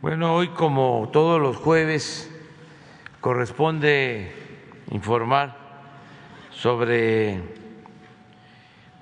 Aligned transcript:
Bueno, 0.00 0.36
hoy 0.36 0.50
como 0.50 1.10
todos 1.12 1.40
los 1.40 1.56
jueves 1.56 2.30
corresponde 3.20 4.30
informar 4.92 5.56
sobre 6.52 7.40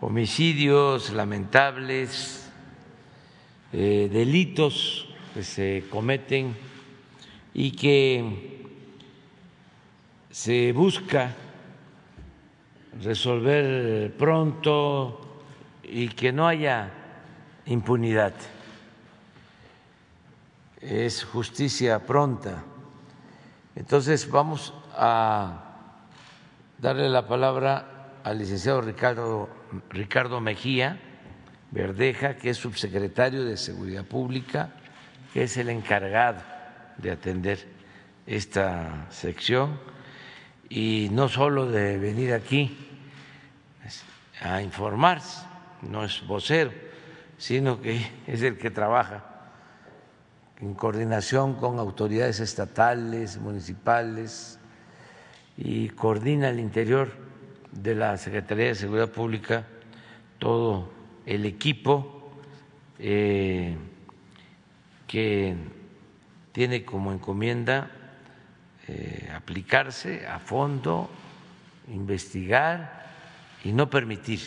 homicidios 0.01 1.13
lamentables, 1.13 2.51
eh, 3.75 4.09
delitos 4.11 5.07
que 5.35 5.43
se 5.43 5.85
cometen 5.91 6.57
y 7.53 7.73
que 7.73 8.65
se 10.31 10.73
busca 10.73 11.37
resolver 13.03 14.17
pronto 14.17 15.43
y 15.83 16.09
que 16.09 16.33
no 16.33 16.49
haya 16.49 16.91
impunidad. 17.67 18.56
Es 20.81 21.25
justicia 21.25 22.05
pronta. 22.05 22.63
Entonces 23.75 24.31
vamos 24.31 24.75
a 24.95 25.63
darle 26.79 27.09
la 27.09 27.27
palabra 27.27 28.11
al 28.25 28.39
licenciado 28.39 28.83
Ricardo, 28.83 29.49
Ricardo 29.91 30.41
Mejía 30.41 31.01
Verdeja, 31.71 32.37
que 32.37 32.51
es 32.51 32.59
subsecretario 32.59 33.45
de 33.45 33.57
Seguridad 33.57 34.05
Pública, 34.05 34.71
que 35.33 35.45
es 35.45 35.57
el 35.57 35.71
encargado 35.71 36.43
de 36.99 37.11
atender 37.11 37.67
esta 38.27 39.07
sección 39.11 39.79
y 40.69 41.09
no 41.11 41.29
solo 41.29 41.67
de 41.67 41.99
venir 41.99 42.35
aquí 42.35 42.77
a 44.43 44.61
informarse, 44.61 45.45
no 45.83 46.05
es 46.05 46.27
vocero, 46.27 46.73
sino 47.39 47.81
que 47.81 48.07
es 48.27 48.43
el 48.43 48.59
que 48.59 48.71
trabaja 48.71 49.36
en 50.61 50.75
coordinación 50.75 51.55
con 51.55 51.79
autoridades 51.79 52.41
estatales, 52.41 53.39
municipales 53.39 54.59
y 55.57 55.89
coordina 55.91 56.49
el 56.49 56.61
interior 56.61 57.11
de 57.73 57.95
la 57.95 58.17
Secretaría 58.17 58.67
de 58.67 58.75
Seguridad 58.75 59.11
Pública 59.11 59.67
todo 60.39 60.91
el 61.27 61.45
equipo 61.45 62.33
eh, 62.99 63.77
que 65.07 65.55
tiene 66.53 66.85
como 66.85 67.13
encomienda 67.13 67.91
eh, 68.89 69.31
aplicarse 69.35 70.27
a 70.27 70.39
fondo, 70.39 71.11
investigar 71.89 73.05
y 73.65 73.73
no 73.73 73.91
permitir 73.91 74.41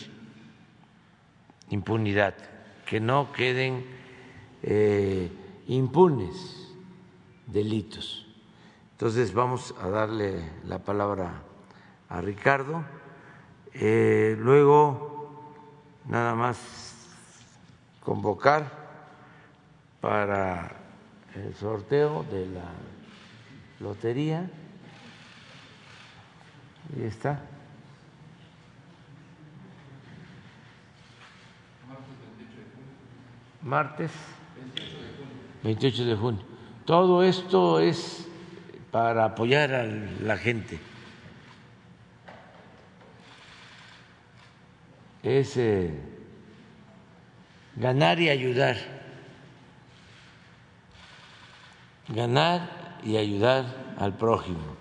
impunidad, 1.70 2.34
que 2.86 3.00
no 3.00 3.32
queden 3.32 3.86
eh, 4.64 5.30
impunes 5.70 6.68
delitos. 7.46 8.26
Entonces 8.94 9.34
vamos 9.34 9.76
a 9.80 9.88
darle 9.88 10.44
la 10.66 10.80
palabra 10.80 11.44
a 12.10 12.22
Ricardo. 12.22 12.84
Eh, 13.74 14.36
luego, 14.40 15.54
nada 16.08 16.34
más 16.34 16.96
convocar 18.04 18.72
para 20.02 20.76
el 21.36 21.54
sorteo 21.54 22.24
de 22.32 22.48
la 22.48 22.72
lotería. 23.80 24.50
Y 26.98 27.04
está. 27.04 27.40
Martes 33.62 34.12
28 35.64 36.06
de 36.06 36.16
junio. 36.16 36.42
Todo 36.86 37.24
esto 37.24 37.80
es 37.80 38.28
para 38.92 39.26
apoyar 39.26 39.74
a 39.74 39.86
la 39.86 40.38
gente. 40.38 40.80
Es 45.22 45.58
eh, 45.58 45.94
ganar 47.76 48.20
y 48.20 48.30
ayudar. 48.30 48.78
Ganar 52.08 52.98
y 53.04 53.18
ayudar 53.18 53.66
al 53.98 54.16
prójimo. 54.18 54.78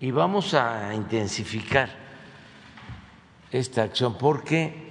Y 0.00 0.10
vamos 0.10 0.54
a 0.54 0.94
intensificar 0.94 1.88
esta 3.52 3.82
acción 3.82 4.16
porque 4.18 4.81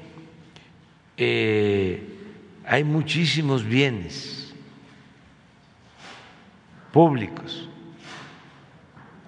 eh, 1.17 2.07
hay 2.65 2.83
muchísimos 2.83 3.63
bienes 3.63 4.53
públicos 6.91 7.69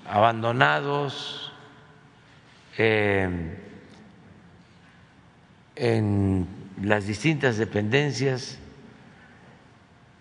abandonados 0.05 1.51
eh, 2.77 3.29
en 5.75 6.47
las 6.81 7.07
distintas 7.07 7.57
dependencias, 7.57 8.59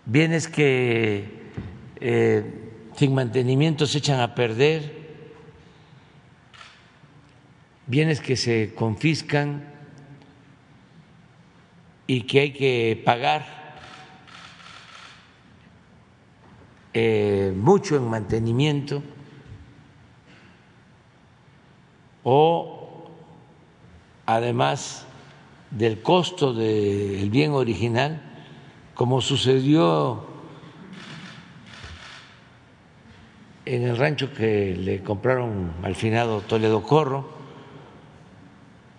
bienes 0.05 0.47
que 0.47 1.43
eh, 1.99 2.43
sin 2.95 3.13
mantenimiento 3.13 3.85
se 3.85 3.99
echan 3.99 4.19
a 4.19 4.33
perder, 4.33 5.03
bienes 7.85 8.19
que 8.19 8.35
se 8.35 8.73
confiscan 8.73 9.72
y 12.07 12.21
que 12.21 12.39
hay 12.39 12.53
que 12.53 13.01
pagar 13.03 13.45
eh, 16.93 17.53
mucho 17.55 17.95
en 17.95 18.07
mantenimiento 18.07 19.01
o 22.23 23.09
además 24.25 25.05
del 25.71 26.01
costo 26.01 26.53
del 26.53 27.29
bien 27.29 27.51
original, 27.51 28.21
como 28.93 29.21
sucedió 29.21 30.25
en 33.65 33.83
el 33.83 33.97
rancho 33.97 34.33
que 34.33 34.75
le 34.75 35.01
compraron 35.01 35.73
al 35.83 35.95
finado 35.95 36.41
Toledo 36.41 36.83
Corro, 36.83 37.27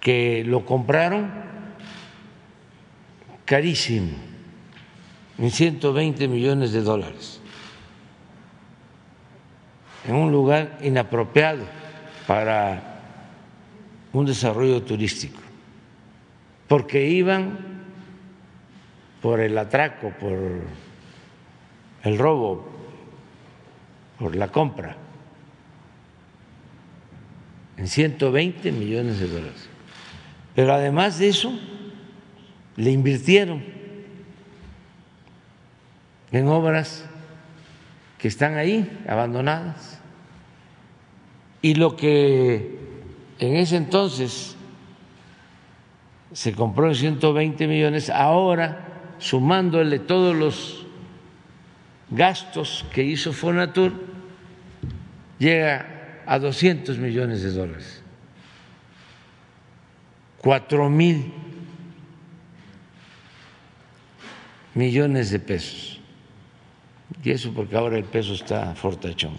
que 0.00 0.42
lo 0.44 0.66
compraron 0.66 1.43
carísimo, 3.44 4.12
en 5.38 5.50
120 5.50 6.28
millones 6.28 6.72
de 6.72 6.82
dólares, 6.82 7.40
en 10.06 10.14
un 10.14 10.30
lugar 10.30 10.78
inapropiado 10.82 11.64
para 12.26 13.00
un 14.12 14.26
desarrollo 14.26 14.82
turístico 14.82 15.44
porque 16.68 17.08
iban 17.08 17.58
por 19.20 19.40
el 19.40 19.56
atraco, 19.56 20.10
por 20.18 20.62
el 22.02 22.18
robo, 22.18 22.66
por 24.18 24.36
la 24.36 24.48
compra, 24.48 24.96
en 27.76 27.88
120 27.88 28.72
millones 28.72 29.18
de 29.18 29.28
dólares. 29.28 29.68
Pero 30.54 30.74
además 30.74 31.18
de 31.18 31.28
eso, 31.28 31.52
le 32.76 32.90
invirtieron 32.90 33.62
en 36.32 36.48
obras 36.48 37.04
que 38.18 38.28
están 38.28 38.56
ahí, 38.56 38.90
abandonadas. 39.08 40.00
Y 41.62 41.74
lo 41.74 41.96
que 41.96 42.78
en 43.38 43.56
ese 43.56 43.76
entonces 43.76 44.56
se 46.32 46.52
compró 46.52 46.88
en 46.88 46.94
120 46.94 47.68
millones, 47.68 48.10
ahora 48.10 49.12
sumándole 49.18 50.00
todos 50.00 50.34
los 50.34 50.86
gastos 52.10 52.84
que 52.92 53.04
hizo 53.04 53.32
Fonatur, 53.32 53.92
llega 55.38 56.22
a 56.26 56.38
200 56.38 56.98
millones 56.98 57.42
de 57.42 57.52
dólares. 57.52 58.02
Cuatro 60.38 60.90
mil 60.90 61.32
millones 64.74 65.30
de 65.30 65.38
pesos. 65.38 66.00
Y 67.22 67.30
eso 67.30 67.52
porque 67.54 67.76
ahora 67.76 67.96
el 67.96 68.04
peso 68.04 68.34
está 68.34 68.74
fortachón. 68.74 69.36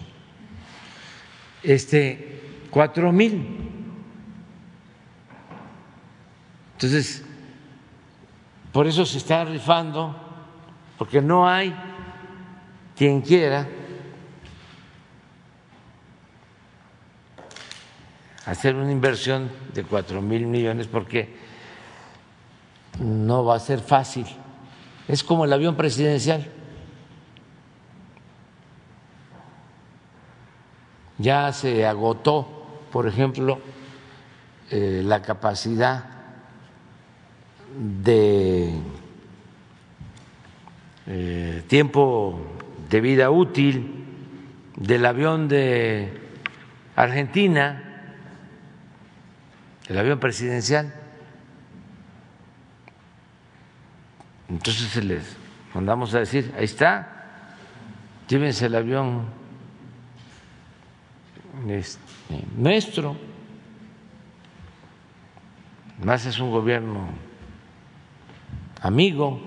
Este, 1.62 2.40
cuatro 2.70 3.12
mil 3.12 3.74
Entonces, 6.76 7.24
por 8.70 8.86
eso 8.86 9.06
se 9.06 9.16
está 9.16 9.46
rifando, 9.46 10.14
porque 10.98 11.22
no 11.22 11.48
hay 11.48 11.74
quien 12.94 13.22
quiera 13.22 13.66
hacer 18.44 18.76
una 18.76 18.92
inversión 18.92 19.50
de 19.72 19.84
cuatro 19.84 20.20
mil 20.20 20.46
millones, 20.46 20.86
porque 20.86 21.34
no 23.00 23.46
va 23.46 23.56
a 23.56 23.60
ser 23.60 23.80
fácil. 23.80 24.26
Es 25.08 25.22
como 25.22 25.44
el 25.44 25.52
avión 25.52 25.76
presidencial. 25.76 26.46
Ya 31.18 31.52
se 31.52 31.86
agotó, 31.86 32.82
por 32.92 33.06
ejemplo, 33.06 33.60
eh, 34.70 35.02
la 35.04 35.22
capacidad 35.22 36.04
de 38.04 38.74
eh, 41.06 41.62
tiempo 41.68 42.40
de 42.90 43.00
vida 43.00 43.30
útil 43.30 44.04
del 44.76 45.06
avión 45.06 45.48
de 45.48 46.20
Argentina, 46.96 47.82
el 49.88 49.98
avión 49.98 50.18
presidencial. 50.18 51.05
Entonces 54.48 54.88
se 54.88 55.02
les 55.02 55.36
mandamos 55.74 56.14
a 56.14 56.20
decir, 56.20 56.52
ahí 56.56 56.64
está, 56.64 57.44
llévense 58.28 58.66
el 58.66 58.74
avión 58.74 59.24
este, 61.68 62.00
nuestro, 62.56 63.16
más 66.02 66.26
es 66.26 66.38
un 66.38 66.50
gobierno 66.50 67.08
amigo, 68.82 69.40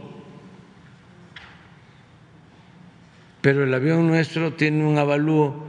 pero 3.41 3.63
el 3.63 3.73
avión 3.73 4.07
nuestro 4.07 4.53
tiene 4.53 4.83
un 4.83 4.97
avalúo 4.97 5.63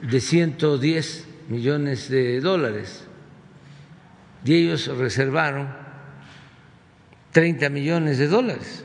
de 0.00 0.20
110 0.20 1.28
millones 1.48 2.08
de 2.08 2.40
dólares. 2.40 3.06
Y 4.44 4.54
ellos 4.54 4.86
reservaron 4.86 5.85
30 7.36 7.68
millones 7.68 8.16
de 8.16 8.28
dólares. 8.28 8.82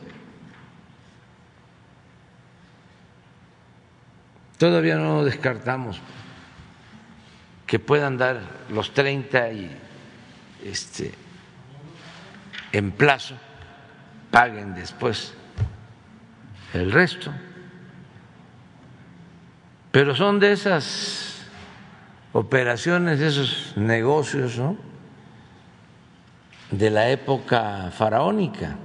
Todavía 4.58 4.98
no 4.98 5.24
descartamos 5.24 6.02
que 7.66 7.80
puedan 7.80 8.18
dar 8.18 8.42
los 8.70 8.94
30 8.94 9.54
y 9.54 9.72
este, 10.66 11.14
en 12.74 12.92
plazo, 12.92 13.36
paguen 14.32 14.76
después 14.76 15.34
el 16.74 16.92
resto. 16.92 17.34
Pero 19.92 20.14
son 20.14 20.42
de 20.42 20.52
esas 20.52 21.46
operaciones, 22.34 23.20
de 23.20 23.30
esos 23.30 23.78
negocios, 23.78 24.58
¿no? 24.58 24.91
De 26.72 26.90
la 26.90 27.10
época 27.10 27.92
faraónica. 27.92 28.78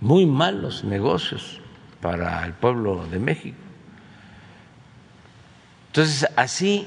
Muy 0.00 0.26
malos 0.26 0.84
negocios 0.84 1.60
para 2.00 2.44
el 2.44 2.52
pueblo 2.52 3.06
de 3.06 3.18
México. 3.18 3.56
Entonces, 5.86 6.28
así 6.36 6.86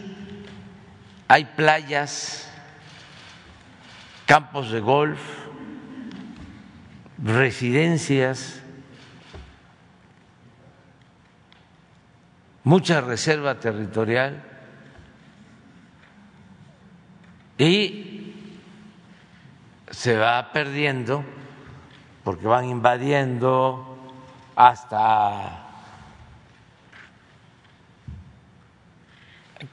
hay 1.28 1.46
playas, 1.46 2.48
campos 4.26 4.70
de 4.70 4.82
golf, 4.82 5.20
residencias, 7.24 8.62
mucha 12.64 13.02
reserva 13.02 13.60
territorial 13.60 14.57
y 17.58 18.34
se 19.90 20.18
va 20.18 20.52
perdiendo 20.52 21.24
porque 22.24 22.46
van 22.46 22.66
invadiendo 22.66 23.98
hasta 24.56 25.64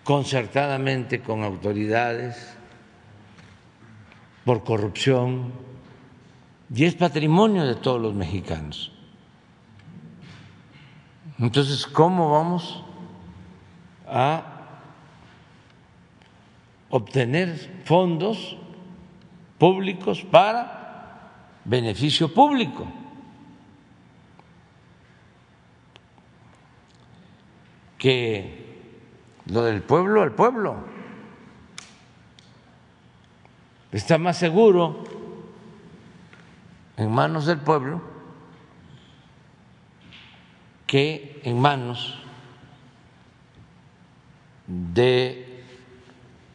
concertadamente 0.02 1.20
con 1.20 1.42
autoridades 1.42 2.56
por 4.44 4.64
corrupción 4.64 5.52
y 6.74 6.84
es 6.84 6.94
patrimonio 6.94 7.64
de 7.64 7.74
todos 7.74 8.00
los 8.00 8.14
mexicanos. 8.14 8.92
Entonces, 11.38 11.86
¿cómo 11.86 12.30
vamos 12.30 12.84
a 14.06 14.53
obtener 16.94 17.82
fondos 17.84 18.56
públicos 19.58 20.22
para 20.22 21.32
beneficio 21.64 22.32
público. 22.32 22.86
Que 27.98 28.78
lo 29.46 29.64
del 29.64 29.82
pueblo 29.82 30.22
al 30.22 30.36
pueblo 30.36 30.76
está 33.90 34.16
más 34.16 34.36
seguro 34.36 35.02
en 36.96 37.10
manos 37.10 37.46
del 37.46 37.58
pueblo 37.58 38.02
que 40.86 41.40
en 41.42 41.58
manos 41.58 42.20
de 44.68 45.43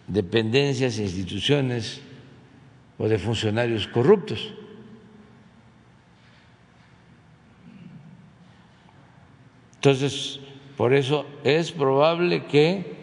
dependencias 0.09 0.97
e 0.97 1.05
instituciones 1.05 2.01
o 2.97 3.07
de 3.07 3.17
funcionarios 3.17 3.87
corruptos. 3.87 4.51
Entonces, 9.75 10.41
por 10.75 10.93
eso 10.93 11.25
es 11.43 11.71
probable 11.71 12.45
que 12.45 12.99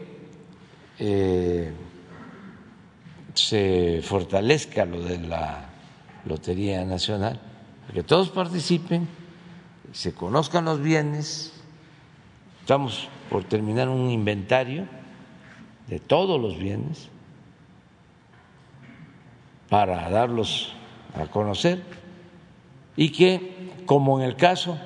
eh, 0.99 1.73
se 3.33 4.01
fortalezca 4.03 4.85
lo 4.85 5.01
de 5.01 5.19
la 5.19 5.71
Lotería 6.27 6.85
Nacional, 6.85 7.41
que 7.95 8.03
todos 8.03 8.29
participen, 8.29 9.09
se 9.93 10.13
conozcan 10.13 10.67
los 10.67 10.83
bienes. 10.83 11.53
Estamos 12.61 13.09
por 13.31 13.45
terminar 13.45 13.89
un 13.89 14.11
inventario 14.11 14.87
de 15.89 16.01
todos 16.01 16.41
los 16.41 16.59
bienes 16.59 17.09
para 19.69 20.09
darlos 20.11 20.75
a 21.15 21.27
conocer 21.27 21.83
y 22.97 23.11
que, 23.11 23.71
como 23.87 24.21
en 24.21 24.27
el 24.27 24.37
caso 24.37 24.79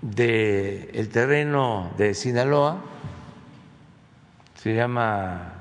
del 0.00 0.90
el 0.92 1.08
terreno 1.08 1.90
de 1.96 2.14
Sinaloa, 2.14 2.82
se 4.54 4.74
llama 4.74 5.52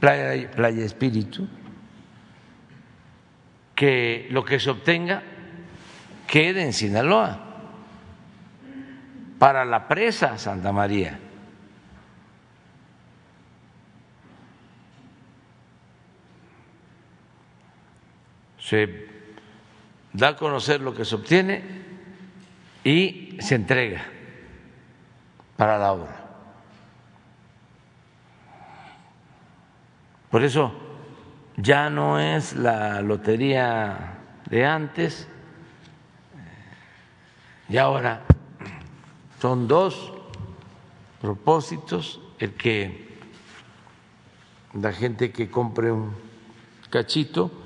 Playa, 0.00 0.50
Playa 0.50 0.84
Espíritu, 0.84 1.46
que 3.74 4.28
lo 4.30 4.44
que 4.44 4.60
se 4.60 4.70
obtenga 4.70 5.22
quede 6.26 6.62
en 6.62 6.72
Sinaloa 6.72 7.38
para 9.38 9.64
la 9.64 9.88
presa 9.88 10.38
Santa 10.38 10.72
María. 10.72 11.18
Se 18.72 18.88
da 20.14 20.28
a 20.28 20.36
conocer 20.36 20.80
lo 20.80 20.94
que 20.94 21.04
se 21.04 21.14
obtiene 21.14 21.62
y 22.82 23.36
se 23.38 23.54
entrega 23.54 24.02
para 25.58 25.76
la 25.76 25.92
obra. 25.92 26.24
Por 30.30 30.42
eso 30.42 30.72
ya 31.58 31.90
no 31.90 32.18
es 32.18 32.54
la 32.54 33.02
lotería 33.02 34.20
de 34.48 34.64
antes, 34.64 35.28
y 37.68 37.76
ahora 37.76 38.22
son 39.38 39.68
dos 39.68 40.14
propósitos, 41.20 42.22
el 42.38 42.54
que 42.54 43.18
la 44.72 44.94
gente 44.94 45.30
que 45.30 45.50
compre 45.50 45.92
un 45.92 46.14
cachito 46.88 47.58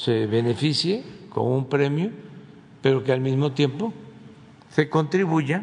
se 0.00 0.26
beneficie 0.26 1.04
con 1.28 1.46
un 1.46 1.68
premio, 1.68 2.10
pero 2.80 3.04
que 3.04 3.12
al 3.12 3.20
mismo 3.20 3.52
tiempo 3.52 3.92
se 4.70 4.88
contribuya 4.88 5.62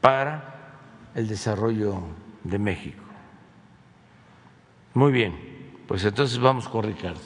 para 0.00 0.76
el 1.16 1.26
desarrollo 1.26 2.02
de 2.44 2.58
México. 2.60 3.02
Muy 4.94 5.10
bien, 5.10 5.34
pues 5.88 6.04
entonces 6.04 6.38
vamos 6.38 6.68
con 6.68 6.84
Ricardo. 6.84 7.18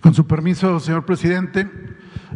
Con 0.00 0.14
su 0.14 0.26
permiso, 0.26 0.80
señor 0.80 1.06
presidente, 1.06 1.70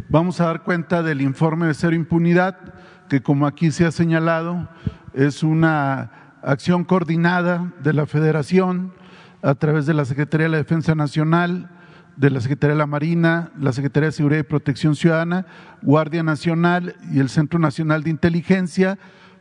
vamos 0.07 0.39
a 0.39 0.45
dar 0.45 0.63
cuenta 0.63 1.03
del 1.03 1.19
informe 1.19 1.67
de 1.67 1.73
cero 1.73 1.97
impunidad, 1.97 2.70
que 3.11 3.21
como 3.21 3.45
aquí 3.45 3.71
se 3.71 3.85
ha 3.85 3.91
señalado, 3.91 4.69
es 5.13 5.43
una 5.43 6.37
acción 6.43 6.85
coordinada 6.85 7.73
de 7.83 7.91
la 7.91 8.05
Federación 8.05 8.93
a 9.41 9.53
través 9.55 9.85
de 9.85 9.93
la 9.93 10.05
Secretaría 10.05 10.45
de 10.45 10.51
la 10.51 10.57
Defensa 10.59 10.95
Nacional, 10.95 11.69
de 12.15 12.29
la 12.29 12.39
Secretaría 12.39 12.73
de 12.75 12.79
la 12.79 12.87
Marina, 12.87 13.51
la 13.59 13.73
Secretaría 13.73 14.07
de 14.07 14.13
Seguridad 14.13 14.39
y 14.39 14.43
Protección 14.43 14.95
Ciudadana, 14.95 15.45
Guardia 15.81 16.23
Nacional 16.23 16.95
y 17.11 17.19
el 17.19 17.27
Centro 17.27 17.59
Nacional 17.59 18.03
de 18.03 18.11
Inteligencia, 18.11 18.97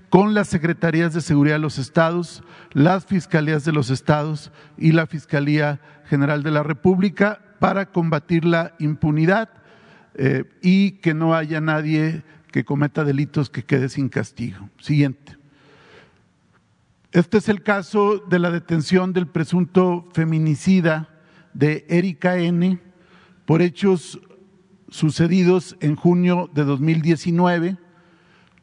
con 0.08 0.34
las 0.34 0.48
Secretarías 0.48 1.14
de 1.14 1.20
Seguridad 1.20 1.54
de 1.54 1.60
los 1.60 1.78
Estados, 1.78 2.42
las 2.72 3.06
Fiscalías 3.06 3.64
de 3.64 3.70
los 3.70 3.90
Estados 3.90 4.50
y 4.78 4.90
la 4.90 5.06
Fiscalía 5.06 5.78
General 6.06 6.42
de 6.42 6.50
la 6.50 6.64
República 6.64 7.38
para 7.60 7.86
combatir 7.86 8.44
la 8.44 8.74
impunidad 8.80 9.48
eh, 10.14 10.42
y 10.60 10.98
que 10.98 11.14
no 11.14 11.36
haya 11.36 11.60
nadie 11.60 12.24
que 12.50 12.64
cometa 12.64 13.04
delitos 13.04 13.50
que 13.50 13.64
quede 13.64 13.88
sin 13.88 14.08
castigo. 14.08 14.68
Siguiente. 14.78 15.36
Este 17.12 17.38
es 17.38 17.48
el 17.48 17.62
caso 17.62 18.18
de 18.18 18.38
la 18.38 18.50
detención 18.50 19.12
del 19.12 19.26
presunto 19.26 20.08
feminicida 20.12 21.08
de 21.54 21.84
Erika 21.88 22.38
N. 22.38 22.78
por 23.46 23.62
hechos 23.62 24.20
sucedidos 24.88 25.76
en 25.80 25.96
junio 25.96 26.50
de 26.54 26.64
2019, 26.64 27.78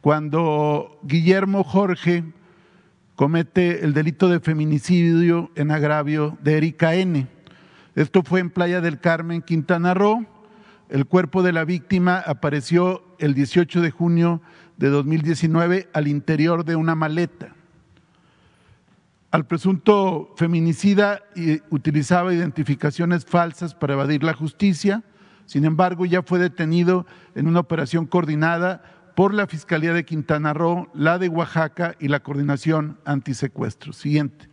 cuando 0.02 1.00
Guillermo 1.04 1.64
Jorge 1.64 2.24
comete 3.16 3.84
el 3.84 3.94
delito 3.94 4.30
de 4.30 4.40
feminicidio 4.40 5.52
en 5.56 5.72
agravio 5.72 6.38
de 6.42 6.58
Erika 6.58 6.96
N. 6.96 7.28
Esto 7.96 8.24
fue 8.24 8.40
en 8.40 8.50
Playa 8.50 8.80
del 8.80 9.00
Carmen, 9.00 9.42
Quintana 9.42 9.94
Roo. 9.94 10.26
El 10.88 11.06
cuerpo 11.06 11.44
de 11.44 11.52
la 11.52 11.66
víctima 11.66 12.20
apareció 12.20 13.07
el 13.20 13.34
18 13.34 13.82
de 13.82 13.92
junio 13.92 14.42
de 14.78 14.90
2019 14.90 15.90
al 15.94 16.08
interior 16.08 16.66
de 16.66 16.76
una 16.76 16.96
maleta. 16.96 17.56
Al 19.32 19.46
presunto 19.46 20.34
feminicida 20.38 21.22
utilizaba 21.70 22.34
identificaciones 22.34 23.26
falsas 23.26 23.76
para 23.76 23.94
evadir 23.94 24.24
la 24.24 24.34
justicia, 24.34 25.04
sin 25.46 25.66
embargo 25.66 26.06
ya 26.06 26.24
fue 26.24 26.40
detenido 26.40 27.06
en 27.36 27.48
una 27.48 27.60
operación 27.60 28.06
coordinada 28.06 28.84
por 29.16 29.34
la 29.34 29.48
Fiscalía 29.48 29.94
de 29.94 30.06
Quintana 30.06 30.54
Roo, 30.54 30.90
la 30.94 31.18
de 31.18 31.28
Oaxaca 31.28 31.96
y 32.00 32.08
la 32.08 32.20
Coordinación 32.20 33.00
Antisecuestro. 33.04 33.92
Siguiente. 33.92 34.48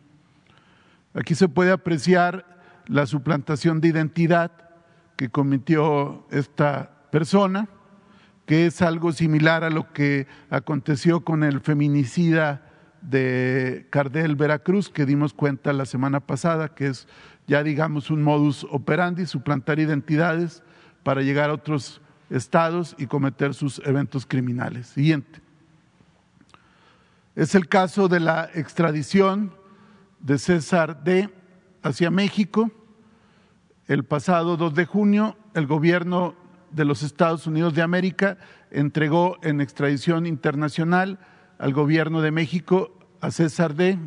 Aquí 1.12 1.34
se 1.34 1.48
puede 1.48 1.70
apreciar 1.70 2.44
la 2.86 3.06
suplantación 3.06 3.80
de 3.80 3.88
identidad 3.88 4.50
que 5.16 5.28
cometió 5.28 6.26
esta 6.30 6.90
persona, 7.10 7.68
que 8.46 8.66
es 8.66 8.82
algo 8.82 9.12
similar 9.12 9.64
a 9.64 9.70
lo 9.70 9.92
que 9.92 10.26
aconteció 10.50 11.20
con 11.24 11.44
el 11.44 11.60
feminicida 11.60 12.62
de 13.00 13.86
Cardel 13.90 14.36
Veracruz, 14.36 14.88
que 14.88 15.06
dimos 15.06 15.34
cuenta 15.34 15.72
la 15.72 15.86
semana 15.86 16.20
pasada, 16.20 16.74
que 16.74 16.86
es 16.88 17.06
ya 17.46 17.62
digamos 17.62 18.10
un 18.10 18.22
modus 18.22 18.66
operandi, 18.70 19.26
suplantar 19.26 19.78
identidades 19.78 20.62
para 21.02 21.22
llegar 21.22 21.50
a 21.50 21.54
otros 21.54 22.00
estados 22.30 22.94
y 22.98 23.06
cometer 23.06 23.54
sus 23.54 23.80
eventos 23.84 24.26
criminales. 24.26 24.88
Siguiente. 24.88 25.40
Es 27.36 27.54
el 27.54 27.68
caso 27.68 28.08
de 28.08 28.20
la 28.20 28.48
extradición 28.54 29.52
de 30.20 30.38
César 30.38 31.04
D 31.04 31.28
hacia 31.82 32.10
México. 32.10 32.70
El 33.86 34.04
pasado 34.04 34.56
2 34.56 34.74
de 34.74 34.86
junio, 34.86 35.36
el 35.52 35.66
gobierno 35.66 36.34
de 36.74 36.84
los 36.84 37.02
Estados 37.02 37.46
Unidos 37.46 37.74
de 37.74 37.82
América 37.82 38.36
entregó 38.70 39.36
en 39.42 39.60
extradición 39.60 40.26
internacional 40.26 41.18
al 41.58 41.72
gobierno 41.72 42.20
de 42.20 42.32
México, 42.32 42.98
a 43.20 43.30
César 43.30 43.74
D., 43.74 43.98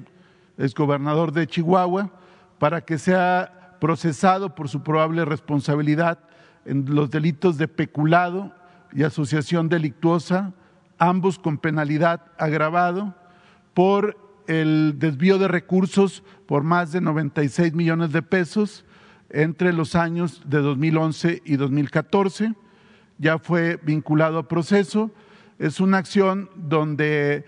gobernador 0.75 1.31
de 1.31 1.47
Chihuahua, 1.47 2.11
para 2.59 2.81
que 2.81 2.97
sea 2.97 3.77
procesado 3.79 4.55
por 4.55 4.69
su 4.69 4.83
probable 4.83 5.23
responsabilidad 5.23 6.19
en 6.65 6.85
los 6.93 7.09
delitos 7.09 7.57
de 7.57 7.67
peculado 7.67 8.53
y 8.91 9.03
asociación 9.03 9.69
delictuosa, 9.69 10.53
ambos 10.97 11.39
con 11.39 11.57
penalidad 11.59 12.21
agravado, 12.37 13.15
por 13.73 14.17
el 14.47 14.95
desvío 14.97 15.37
de 15.37 15.47
recursos 15.47 16.23
por 16.47 16.63
más 16.63 16.91
de 16.91 17.01
96 17.01 17.73
millones 17.73 18.11
de 18.11 18.23
pesos 18.23 18.85
entre 19.29 19.73
los 19.73 19.95
años 19.95 20.41
de 20.45 20.59
2011 20.59 21.41
y 21.45 21.55
2014. 21.57 22.53
Ya 23.17 23.39
fue 23.39 23.79
vinculado 23.83 24.37
a 24.37 24.47
proceso 24.47 25.11
es 25.59 25.79
una 25.79 25.97
acción 25.97 26.49
donde 26.55 27.45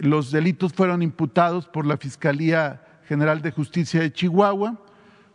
los 0.00 0.30
delitos 0.30 0.72
fueron 0.72 1.02
imputados 1.02 1.66
por 1.66 1.86
la 1.86 1.96
Fiscalía 1.96 2.82
General 3.06 3.42
de 3.42 3.52
Justicia 3.52 4.00
de 4.00 4.12
Chihuahua, 4.12 4.80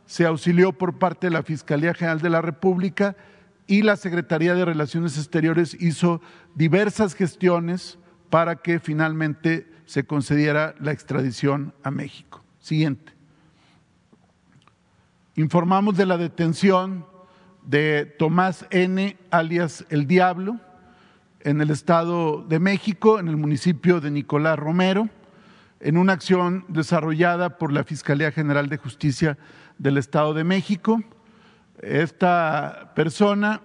se 0.06 0.26
auxilió 0.26 0.74
por 0.74 1.00
parte 1.00 1.28
de 1.28 1.32
la 1.32 1.44
Fiscalía 1.44 1.94
General 1.94 2.22
de 2.22 2.30
la 2.30 2.42
República 2.42 3.16
y 3.66 3.82
la 3.82 3.98
Secretaría 3.98 4.56
de 4.56 4.66
Relaciones 4.66 5.18
Exteriores 5.18 5.76
hizo 5.80 6.22
diversas 6.56 7.14
gestiones 7.14 8.00
para 8.30 8.58
que 8.58 8.80
finalmente 8.80 9.68
se 9.86 10.06
concediera 10.06 10.76
la 10.80 10.92
extradición 10.92 11.74
a 11.84 11.92
México. 11.92 12.44
Siguiente. 12.60 13.17
Informamos 15.38 15.96
de 15.96 16.08
la 16.08 16.18
detención 16.18 17.06
de 17.62 18.08
Tomás 18.18 18.66
N., 18.72 19.18
alias 19.30 19.86
El 19.90 20.08
Diablo, 20.08 20.60
en 21.42 21.62
el 21.62 21.70
Estado 21.70 22.42
de 22.42 22.58
México, 22.58 23.20
en 23.20 23.28
el 23.28 23.38
municipio 23.38 24.02
de 24.02 24.10
Nicolás 24.10 24.58
Romero, 24.58 25.10
en 25.80 25.98
una 25.98 26.14
acción 26.14 26.66
desarrollada 26.70 27.60
por 27.60 27.72
la 27.72 27.84
Fiscalía 27.84 28.32
General 28.32 28.68
de 28.68 28.78
Justicia 28.78 29.38
del 29.78 30.00
Estado 30.00 30.34
de 30.34 30.44
México. 30.44 31.04
Esta 31.84 32.94
persona 32.96 33.62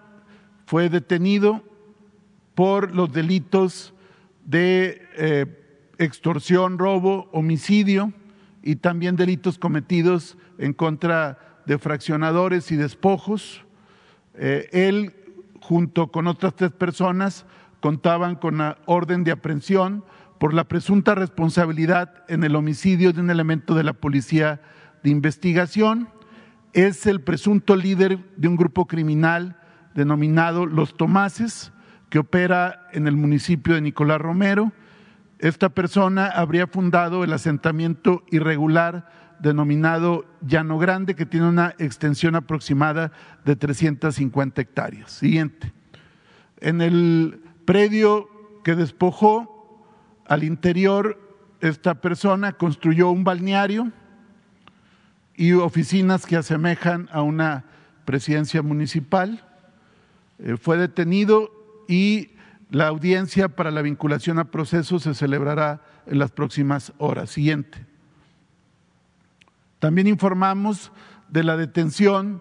fue 0.66 0.90
detenido 0.90 1.64
por 2.54 2.94
los 2.94 3.14
delitos 3.14 3.94
de 4.44 5.08
eh, 5.16 5.94
extorsión, 5.96 6.78
robo, 6.78 7.30
homicidio 7.32 8.12
y 8.62 8.76
también 8.76 9.16
delitos 9.16 9.58
cometidos 9.58 10.36
en 10.58 10.74
contra 10.74 11.30
de 11.30 11.51
fraccionadores 11.78 12.71
y 12.71 12.76
despojos. 12.76 13.64
Eh, 14.35 14.69
él, 14.73 15.14
junto 15.61 16.09
con 16.09 16.26
otras 16.26 16.54
tres 16.54 16.73
personas, 16.73 17.47
contaban 17.81 18.37
con 18.37 18.59
la 18.59 18.78
orden 18.87 19.25
de 19.25 19.33
aprehensión 19.33 20.04
por 20.38 20.54
la 20.54 20.64
presunta 20.64 21.14
responsabilidad 21.14 22.25
en 22.28 22.45
el 22.45 22.57
homicidio 22.57 23.12
de 23.12 23.21
un 23.21 23.31
elemento 23.31 23.75
de 23.75 23.85
la 23.85 23.92
policía 23.92 24.61
de 25.02 25.11
investigación. 25.11 26.09
Es 26.73 27.07
el 27.07 27.21
presunto 27.21 27.76
líder 27.76 28.19
de 28.37 28.49
un 28.49 28.57
grupo 28.57 28.87
criminal 28.87 29.57
denominado 29.95 30.66
Los 30.66 30.97
Tomases, 30.97 31.73
que 32.09 32.19
opera 32.19 32.88
en 32.92 33.07
el 33.07 33.16
municipio 33.16 33.75
de 33.75 33.81
Nicolás 33.81 34.21
Romero. 34.21 34.73
Esta 35.38 35.69
persona 35.71 36.26
habría 36.26 36.66
fundado 36.66 37.25
el 37.25 37.33
asentamiento 37.33 38.23
irregular 38.31 39.09
denominado 39.42 40.25
Llano 40.40 40.78
Grande, 40.78 41.16
que 41.16 41.26
tiene 41.26 41.49
una 41.49 41.75
extensión 41.78 42.37
aproximada 42.37 43.12
de 43.44 43.56
350 43.56 44.62
hectáreas. 44.62 45.11
Siguiente. 45.11 45.72
En 46.58 46.80
el 46.80 47.42
predio 47.64 48.28
que 48.62 48.76
despojó 48.76 49.84
al 50.26 50.44
interior 50.44 51.18
esta 51.61 51.94
persona 51.94 52.52
construyó 52.52 53.11
un 53.11 53.25
balneario 53.25 53.92
y 55.37 55.52
oficinas 55.52 56.26
que 56.26 56.37
asemejan 56.37 57.08
a 57.12 57.22
una 57.22 57.64
presidencia 58.04 58.62
municipal. 58.62 59.44
Eh, 60.38 60.56
fue 60.56 60.76
detenido 60.76 61.52
y 61.88 62.30
la 62.70 62.88
audiencia 62.88 63.49
para 63.49 63.70
la 63.70 63.82
vinculación 63.82 64.38
a 64.38 64.50
proceso 64.50 64.99
se 64.99 65.14
celebrará 65.14 65.82
en 66.06 66.18
las 66.18 66.30
próximas 66.30 66.92
horas. 66.99 67.30
Siguiente. 67.30 67.91
También 69.82 70.06
informamos 70.06 70.92
de 71.28 71.42
la 71.42 71.56
detención 71.56 72.40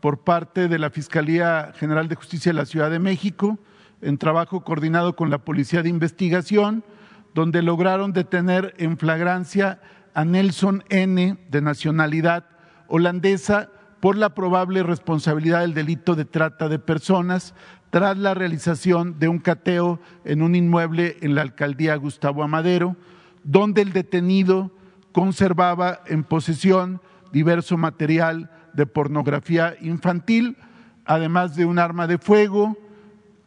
por 0.00 0.24
parte 0.24 0.68
de 0.68 0.78
la 0.78 0.90
Fiscalía 0.90 1.72
General 1.74 2.06
de 2.06 2.16
Justicia 2.16 2.52
de 2.52 2.58
la 2.58 2.66
Ciudad 2.66 2.90
de 2.90 2.98
México 2.98 3.58
en 4.02 4.18
trabajo 4.18 4.62
coordinado 4.62 5.16
con 5.16 5.30
la 5.30 5.38
Policía 5.38 5.82
de 5.82 5.88
Investigación, 5.88 6.84
donde 7.32 7.62
lograron 7.62 8.12
detener 8.12 8.74
en 8.76 8.98
flagrancia 8.98 9.80
a 10.12 10.26
Nelson 10.26 10.84
N., 10.90 11.38
de 11.48 11.62
nacionalidad 11.62 12.44
holandesa, 12.88 13.70
por 14.00 14.18
la 14.18 14.34
probable 14.34 14.82
responsabilidad 14.82 15.62
del 15.62 15.72
delito 15.72 16.14
de 16.14 16.26
trata 16.26 16.68
de 16.68 16.78
personas 16.78 17.54
tras 17.88 18.18
la 18.18 18.34
realización 18.34 19.18
de 19.18 19.28
un 19.28 19.38
cateo 19.38 19.98
en 20.26 20.42
un 20.42 20.54
inmueble 20.54 21.16
en 21.22 21.36
la 21.36 21.40
alcaldía 21.40 21.96
Gustavo 21.96 22.42
Amadero, 22.42 22.96
donde 23.44 23.80
el 23.80 23.94
detenido 23.94 24.70
conservaba 25.12 26.00
en 26.06 26.24
posesión 26.24 27.00
diverso 27.32 27.76
material 27.76 28.50
de 28.72 28.86
pornografía 28.86 29.76
infantil, 29.80 30.56
además 31.04 31.56
de 31.56 31.64
un 31.64 31.78
arma 31.78 32.06
de 32.06 32.18
fuego, 32.18 32.76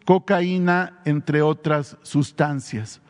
cocaína, 0.05 1.00
entre 1.05 1.41
otras 1.41 1.98
sustancias. 2.03 3.01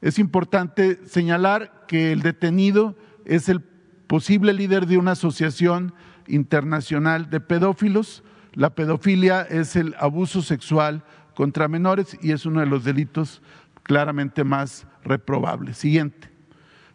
Es 0.00 0.18
importante 0.18 1.00
señalar 1.06 1.84
que 1.86 2.12
el 2.12 2.22
detenido 2.22 2.96
es 3.24 3.48
el 3.48 3.60
posible 3.60 4.52
líder 4.52 4.86
de 4.86 4.98
una 4.98 5.12
asociación 5.12 5.94
internacional 6.26 7.30
de 7.30 7.40
pedófilos. 7.40 8.22
La 8.52 8.74
pedofilia 8.74 9.42
es 9.42 9.76
el 9.76 9.94
abuso 9.98 10.42
sexual 10.42 11.04
contra 11.34 11.68
menores 11.68 12.18
y 12.20 12.32
es 12.32 12.44
uno 12.44 12.60
de 12.60 12.66
los 12.66 12.84
delitos 12.84 13.40
claramente 13.82 14.44
más 14.44 14.86
reprobables. 15.04 15.78
Siguiente. 15.78 16.30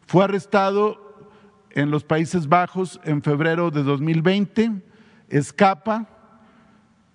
Fue 0.06 0.24
arrestado 0.24 1.07
en 1.72 1.92
los 1.92 2.04
Países 2.04 2.48
Bajos 2.48 3.00
en 3.04 3.22
febrero 3.22 3.72
de 3.72 3.84
2020, 3.84 4.82
escapa 5.30 6.08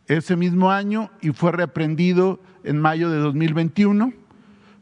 ese 0.06 0.37
mismo 0.37 0.71
año 0.71 1.11
y 1.21 1.30
fue 1.30 1.52
reaprendido 1.52 2.40
en 2.64 2.78
mayo 2.78 3.11
de 3.11 3.18
2021. 3.18 4.12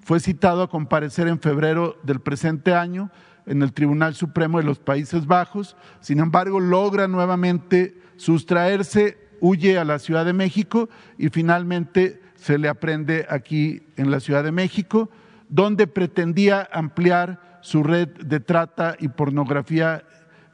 Fue 0.03 0.21
citado 0.21 0.63
a 0.63 0.71
comparecer 0.71 1.29
en 1.29 1.41
febrero 1.41 1.97
del 2.03 2.21
presente 2.21 2.75
año 2.75 3.11
en 3.47 3.63
el 3.63 3.73
Tribunal 3.73 4.15
Supremo 4.15 4.59
de 4.59 4.65
los 4.65 4.79
Países 4.79 5.27
Bajos. 5.27 5.77
Sin 6.01 6.21
embargo, 6.21 6.61
logra 6.61 7.09
nuevamente 7.09 7.99
sustraerse, 8.17 9.19
huye 9.41 9.79
a 9.79 9.85
la 9.85 9.99
Ciudad 9.99 10.25
de 10.25 10.33
México 10.33 10.89
y 11.19 11.29
finalmente 11.29 12.21
se 12.35 12.59
le 12.59 12.69
aprende 12.69 13.27
aquí 13.29 13.83
en 13.97 14.11
la 14.11 14.21
Ciudad 14.21 14.45
de 14.45 14.53
México, 14.53 15.11
donde 15.49 15.87
pretendía 15.87 16.69
ampliar 16.73 17.50
su 17.61 17.83
red 17.83 18.09
de 18.09 18.41
trata 18.41 18.97
y 18.99 19.09
pornografía 19.09 20.05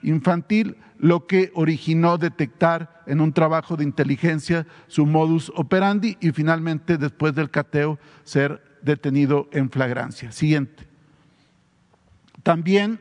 infantil, 0.03 0.77
lo 0.99 1.27
que 1.27 1.51
originó 1.55 2.19
detectar 2.19 3.03
en 3.07 3.21
un 3.21 3.33
trabajo 3.33 3.77
de 3.77 3.85
inteligencia 3.85 4.67
su 4.87 5.07
modus 5.07 5.53
operandi 5.55 6.17
y 6.21 6.31
finalmente, 6.31 6.99
después 6.99 7.35
del 7.35 7.51
cateo, 7.51 7.99
ser 8.25 8.63
detenido 8.83 9.49
en 9.53 9.71
flagrancia. 9.71 10.33
Siguiente. 10.33 10.87
También, 12.43 13.01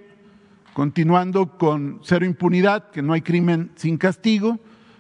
continuando 0.74 1.57
con 1.57 2.00
cero 2.03 2.25
impunidad, 2.25 2.89
que 2.89 3.01
no 3.01 3.13
hay 3.13 3.21
crimen 3.21 3.71
sin 3.75 3.97
castigo, 3.97 4.59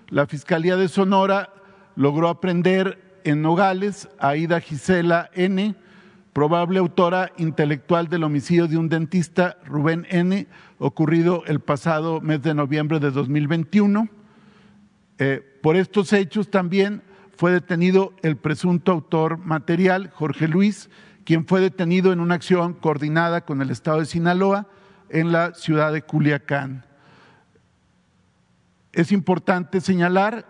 la 0.09 0.27
Fiscalía 0.27 0.77
de 0.77 0.87
Sonora 0.87 1.51
logró 1.95 2.29
aprender 2.29 3.19
en 3.23 3.41
Nogales 3.41 4.07
a 4.19 4.35
Ida 4.35 4.59
Gisela 4.59 5.29
N., 5.33 5.75
probable 6.35 6.79
autora 6.79 7.31
intelectual 7.37 8.09
del 8.09 8.25
homicidio 8.25 8.67
de 8.67 8.75
un 8.75 8.89
dentista, 8.89 9.55
Rubén 9.63 10.05
N., 10.09 10.47
ocurrido 10.79 11.43
el 11.47 11.61
pasado 11.61 12.19
mes 12.19 12.41
de 12.41 12.53
noviembre 12.53 12.99
de 12.99 13.09
2021. 13.09 14.09
Eh, 15.17 15.59
por 15.63 15.77
estos 15.77 16.11
hechos 16.11 16.51
también 16.51 17.03
fue 17.37 17.53
detenido 17.53 18.11
el 18.21 18.35
presunto 18.35 18.91
autor 18.91 19.37
material, 19.37 20.11
Jorge 20.13 20.49
Luis, 20.49 20.89
quien 21.23 21.47
fue 21.47 21.61
detenido 21.61 22.11
en 22.11 22.19
una 22.19 22.35
acción 22.35 22.73
coordinada 22.73 23.45
con 23.45 23.61
el 23.61 23.71
Estado 23.71 23.99
de 23.99 24.05
Sinaloa 24.05 24.67
en 25.07 25.31
la 25.31 25.53
ciudad 25.53 25.93
de 25.93 26.01
Culiacán. 26.01 26.85
Es 28.91 29.13
importante 29.13 29.79
señalar 29.79 30.45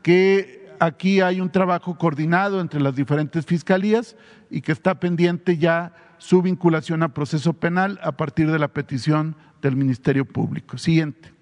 que 0.00 0.64
aquí 0.78 1.20
hay 1.20 1.40
un 1.40 1.50
trabajo 1.50 1.96
coordinado 1.98 2.60
entre 2.60 2.80
las 2.80 2.94
diferentes 2.94 3.44
fiscalías 3.46 4.16
y 4.54 4.60
que 4.60 4.70
está 4.70 5.00
pendiente 5.00 5.58
ya 5.58 5.92
su 6.18 6.40
vinculación 6.40 7.02
a 7.02 7.12
proceso 7.12 7.54
penal 7.54 7.98
a 8.04 8.12
partir 8.12 8.48
de 8.52 8.60
la 8.60 8.68
petición 8.68 9.34
del 9.60 9.74
Ministerio 9.74 10.24
Público. 10.24 10.78
Siguiente. 10.78 11.32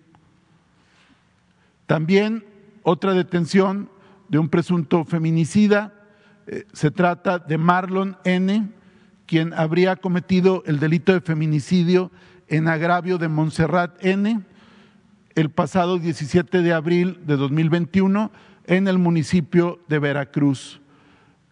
También 1.85 2.43
otra 2.83 3.13
detención 3.13 3.91
de 4.31 4.39
un 4.39 4.49
presunto 4.49 5.05
feminicida. 5.05 5.93
Eh, 6.47 6.65
se 6.73 6.91
trata 6.91 7.39
de 7.39 7.59
Marlon 7.59 8.17
N., 8.25 8.71
quien 9.27 9.53
habría 9.53 9.97
cometido 9.97 10.63
el 10.65 10.81
delito 10.81 11.13
de 11.13 11.21
feminicidio 11.21 12.11
en 12.49 12.67
agravio 12.67 13.19
de 13.19 13.29
Montserrat 13.29 14.03
N. 14.03 14.41
el 15.35 15.51
pasado 15.51 15.99
17 15.99 16.63
de 16.63 16.73
abril 16.73 17.21
de 17.27 17.37
2021 17.37 18.33
en 18.65 18.89
el 18.89 18.97
municipio 18.97 19.81
de 19.87 19.99
Veracruz. 19.99 20.82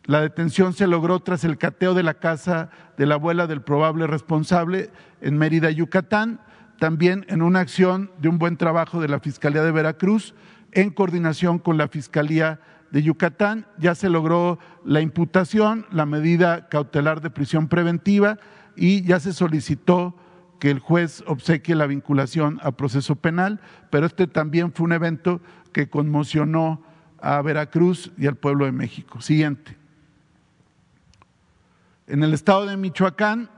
La 0.05 0.21
detención 0.21 0.73
se 0.73 0.87
logró 0.87 1.21
tras 1.21 1.45
el 1.45 1.59
cateo 1.59 1.95
de 1.95 2.03
la 2.03 2.15
casa 2.15 2.71
de 2.97 3.07
la 3.07 3.17
abuela 3.17 3.47
del 3.47 3.63
probable 3.63 4.07
responsable 4.07 4.91
en 5.21 5.39
Mérida, 5.39 5.71
Yucatán, 5.71 6.41
también 6.79 7.27
en 7.29 7.43
una 7.43 7.61
acción 7.61 8.11
de 8.19 8.29
un 8.29 8.39
buen 8.39 8.57
trabajo 8.57 9.01
de 9.01 9.09
la 9.09 9.21
Fiscalía 9.21 9.63
de 9.63 9.71
Veracruz 9.71 10.35
en 10.73 10.91
coordinación 10.91 11.59
con 11.59 11.77
la 11.77 11.89
Fiscalía 11.89 12.61
de 12.91 13.03
Yucatán. 13.03 13.67
Ya 13.79 13.95
se 13.95 14.09
logró 14.09 14.59
la 14.85 15.01
imputación, 15.01 15.87
la 15.91 16.07
medida 16.07 16.69
cautelar 16.69 17.21
de 17.21 17.31
prisión 17.31 17.69
preventiva 17.69 18.39
y 18.77 19.03
ya 19.03 19.21
se 19.21 19.33
solicitó 19.33 20.17
que 20.59 20.71
el 20.71 20.79
juez 20.79 21.23
obsequie 21.27 21.75
la 21.75 21.87
vinculación 21.87 22.61
a 22.63 22.73
proceso 22.73 23.17
penal, 23.17 23.61
pero 23.91 24.07
este 24.07 24.27
también 24.27 24.73
fue 24.73 24.85
un 24.85 24.93
evento 24.93 25.41
que 25.73 25.89
conmocionó 25.89 26.83
a 27.21 27.41
Veracruz 27.43 28.13
y 28.17 28.27
al 28.27 28.37
pueblo 28.37 28.65
de 28.65 28.73
México. 28.73 29.21
Siguiente. 29.21 29.80
En 32.11 32.25
el 32.25 32.35
estado 32.35 32.67
de 32.67 32.77
Michoacán, 32.77 33.49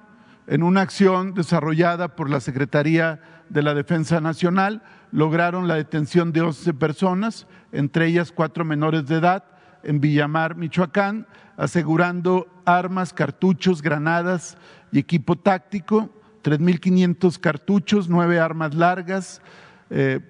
en 0.46 0.62
una 0.62 0.82
acción 0.82 1.32
desarrollada 1.32 2.14
por 2.14 2.28
la 2.28 2.38
Secretaría 2.38 3.22
de 3.48 3.62
la 3.62 3.72
Defensa 3.72 4.20
Nacional, 4.20 4.82
lograron 5.10 5.68
la 5.68 5.76
detención 5.76 6.32
de 6.32 6.42
11 6.42 6.74
personas, 6.74 7.46
entre 7.72 8.08
ellas 8.08 8.30
cuatro 8.30 8.66
menores 8.66 9.06
de 9.06 9.16
edad, 9.16 9.44
en 9.82 10.02
Villamar, 10.02 10.54
Michoacán, 10.54 11.26
asegurando 11.56 12.46
armas, 12.66 13.14
cartuchos, 13.14 13.80
granadas 13.80 14.58
y 14.90 14.98
equipo 14.98 15.36
táctico, 15.36 16.10
3.500 16.44 17.38
cartuchos, 17.38 18.10
nueve 18.10 18.38
armas 18.38 18.74
largas, 18.74 19.40
eh, 19.88 20.20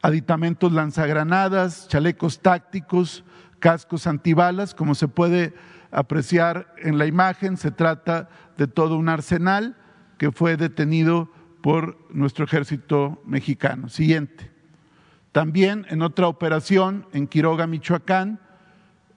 aditamentos 0.00 0.72
lanzagranadas, 0.72 1.86
chalecos 1.88 2.40
tácticos, 2.40 3.24
cascos 3.58 4.06
antibalas, 4.06 4.74
como 4.74 4.94
se 4.94 5.06
puede 5.06 5.52
apreciar 5.90 6.74
en 6.78 6.98
la 6.98 7.06
imagen, 7.06 7.56
se 7.56 7.70
trata 7.70 8.28
de 8.56 8.66
todo 8.66 8.96
un 8.96 9.08
arsenal 9.08 9.76
que 10.18 10.32
fue 10.32 10.56
detenido 10.56 11.30
por 11.62 11.98
nuestro 12.10 12.44
ejército 12.44 13.22
mexicano. 13.24 13.88
Siguiente. 13.88 14.50
También 15.32 15.86
en 15.90 16.02
otra 16.02 16.28
operación 16.28 17.06
en 17.12 17.26
Quiroga, 17.26 17.66
Michoacán, 17.66 18.40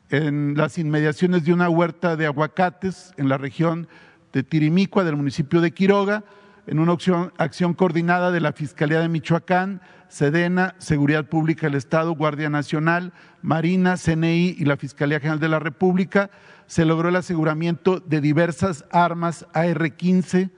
en 0.09 0.55
las 0.57 0.77
inmediaciones 0.77 1.45
de 1.45 1.53
una 1.53 1.69
huerta 1.69 2.15
de 2.15 2.25
aguacates 2.25 3.13
en 3.17 3.29
la 3.29 3.37
región 3.37 3.87
de 4.33 4.43
Tirimicua 4.43 5.03
del 5.03 5.15
municipio 5.15 5.61
de 5.61 5.71
Quiroga, 5.71 6.23
en 6.67 6.79
una 6.79 6.93
acción, 7.37 7.73
coordinada 7.73 8.31
de 8.31 8.39
la 8.39 8.53
Fiscalía 8.53 8.99
de 8.99 9.09
Michoacán, 9.09 9.81
Sedena, 10.09 10.75
Seguridad 10.77 11.25
Pública 11.25 11.67
del 11.67 11.75
Estado, 11.75 12.13
Guardia 12.13 12.49
Nacional, 12.49 13.13
Marina, 13.41 13.95
CNI 13.97 14.55
y 14.57 14.65
la 14.65 14.77
Fiscalía 14.77 15.19
General 15.19 15.39
de 15.39 15.49
la 15.49 15.59
República, 15.59 16.29
se 16.71 16.85
logró 16.85 17.09
el 17.09 17.17
aseguramiento 17.17 17.99
de 17.99 18.21
diversas 18.21 18.85
armas 18.91 19.45
AR-15, 19.51 20.51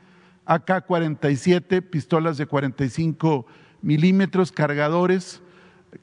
AK-47, 0.45 1.82
pistolas 1.82 2.38
de 2.38 2.45
45 2.45 3.47
milímetros, 3.82 4.52
cargadores, 4.52 5.41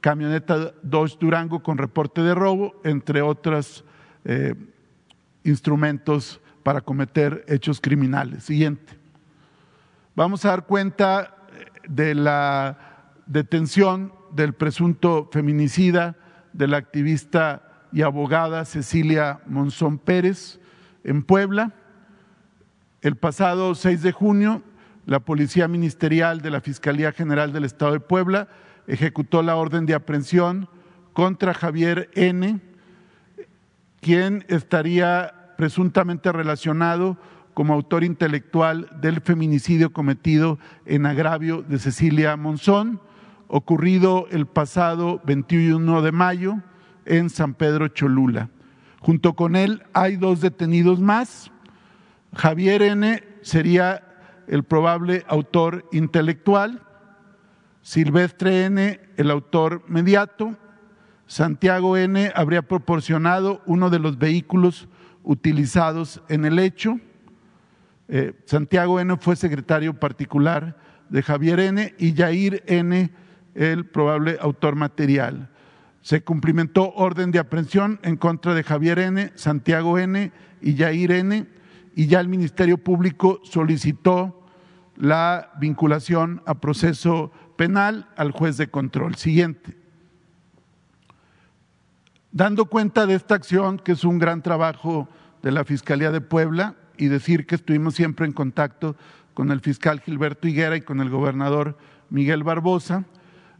camioneta 0.01 0.73
Dodge 0.83 1.17
Durango 1.17 1.63
con 1.63 1.77
reporte 1.77 2.21
de 2.21 2.35
robo, 2.35 2.75
entre 2.83 3.21
otros 3.21 3.85
eh, 4.25 4.53
instrumentos 5.45 6.41
para 6.61 6.81
cometer 6.81 7.45
hechos 7.47 7.79
criminales. 7.79 8.43
Siguiente. 8.43 8.99
Vamos 10.13 10.43
a 10.43 10.49
dar 10.49 10.65
cuenta 10.65 11.37
eh, 11.53 11.87
de 11.87 12.15
la 12.15 13.13
detención 13.27 14.11
del 14.33 14.55
presunto 14.55 15.29
feminicida 15.31 16.17
de 16.51 16.67
la 16.67 16.75
activista 16.75 17.70
y 17.91 18.01
abogada 18.01 18.65
Cecilia 18.65 19.41
Monzón 19.45 19.97
Pérez 19.97 20.59
en 21.03 21.23
Puebla. 21.23 21.73
El 23.01 23.15
pasado 23.15 23.75
6 23.75 24.01
de 24.01 24.11
junio, 24.11 24.61
la 25.05 25.19
Policía 25.19 25.67
Ministerial 25.67 26.41
de 26.41 26.51
la 26.51 26.61
Fiscalía 26.61 27.11
General 27.11 27.51
del 27.51 27.65
Estado 27.65 27.93
de 27.93 27.99
Puebla 27.99 28.47
ejecutó 28.87 29.41
la 29.41 29.55
orden 29.55 29.85
de 29.85 29.93
aprehensión 29.93 30.69
contra 31.13 31.53
Javier 31.53 32.09
N., 32.13 32.61
quien 33.99 34.45
estaría 34.47 35.53
presuntamente 35.57 36.31
relacionado 36.31 37.17
como 37.53 37.73
autor 37.73 38.03
intelectual 38.03 38.89
del 39.01 39.21
feminicidio 39.21 39.91
cometido 39.93 40.57
en 40.85 41.05
agravio 41.05 41.61
de 41.61 41.77
Cecilia 41.77 42.35
Monzón, 42.37 43.01
ocurrido 43.47 44.27
el 44.31 44.47
pasado 44.47 45.21
21 45.25 46.01
de 46.01 46.11
mayo 46.11 46.61
en 47.05 47.29
San 47.29 47.53
Pedro 47.53 47.87
Cholula. 47.87 48.49
Junto 48.99 49.33
con 49.33 49.55
él 49.55 49.83
hay 49.93 50.15
dos 50.15 50.41
detenidos 50.41 50.99
más. 50.99 51.51
Javier 52.35 52.81
N. 52.81 53.23
sería 53.41 54.03
el 54.47 54.63
probable 54.63 55.23
autor 55.27 55.85
intelectual, 55.91 56.81
Silvestre 57.81 58.65
N., 58.65 58.99
el 59.17 59.31
autor 59.31 59.83
mediato, 59.87 60.55
Santiago 61.25 61.95
N. 61.97 62.31
habría 62.35 62.61
proporcionado 62.61 63.61
uno 63.65 63.89
de 63.89 63.99
los 63.99 64.17
vehículos 64.17 64.87
utilizados 65.23 66.21
en 66.27 66.45
el 66.45 66.59
hecho. 66.59 66.99
Eh, 68.09 68.33
Santiago 68.45 68.99
N. 68.99 69.15
fue 69.17 69.35
secretario 69.35 69.97
particular 69.97 70.77
de 71.09 71.23
Javier 71.23 71.59
N. 71.61 71.95
y 71.97 72.13
Yair 72.13 72.63
N. 72.67 73.11
el 73.55 73.85
probable 73.85 74.37
autor 74.41 74.75
material. 74.75 75.49
Se 76.01 76.23
cumplimentó 76.23 76.91
orden 76.93 77.31
de 77.31 77.39
aprehensión 77.39 77.99
en 78.03 78.17
contra 78.17 78.53
de 78.53 78.63
Javier 78.63 78.99
N., 78.99 79.31
Santiago 79.35 79.99
N. 79.99 80.31
y 80.61 80.73
Yair 80.75 81.11
N. 81.11 81.47
y 81.95 82.07
ya 82.07 82.19
el 82.19 82.27
Ministerio 82.27 82.77
Público 82.77 83.39
solicitó 83.43 84.45
la 84.95 85.51
vinculación 85.59 86.41
a 86.45 86.55
proceso 86.55 87.31
penal 87.55 88.09
al 88.15 88.31
juez 88.31 88.57
de 88.57 88.69
control. 88.69 89.15
Siguiente. 89.15 89.77
Dando 92.31 92.65
cuenta 92.65 93.05
de 93.05 93.15
esta 93.15 93.35
acción, 93.35 93.77
que 93.77 93.91
es 93.91 94.03
un 94.03 94.17
gran 94.17 94.41
trabajo 94.41 95.09
de 95.41 95.51
la 95.51 95.65
Fiscalía 95.65 96.11
de 96.11 96.21
Puebla, 96.21 96.75
y 96.97 97.07
decir 97.07 97.45
que 97.45 97.55
estuvimos 97.55 97.95
siempre 97.95 98.25
en 98.25 98.31
contacto 98.31 98.95
con 99.33 99.51
el 99.51 99.59
fiscal 99.59 100.01
Gilberto 100.01 100.47
Higuera 100.47 100.75
y 100.75 100.81
con 100.81 101.01
el 101.01 101.09
gobernador 101.09 101.77
Miguel 102.09 102.43
Barbosa, 102.43 103.05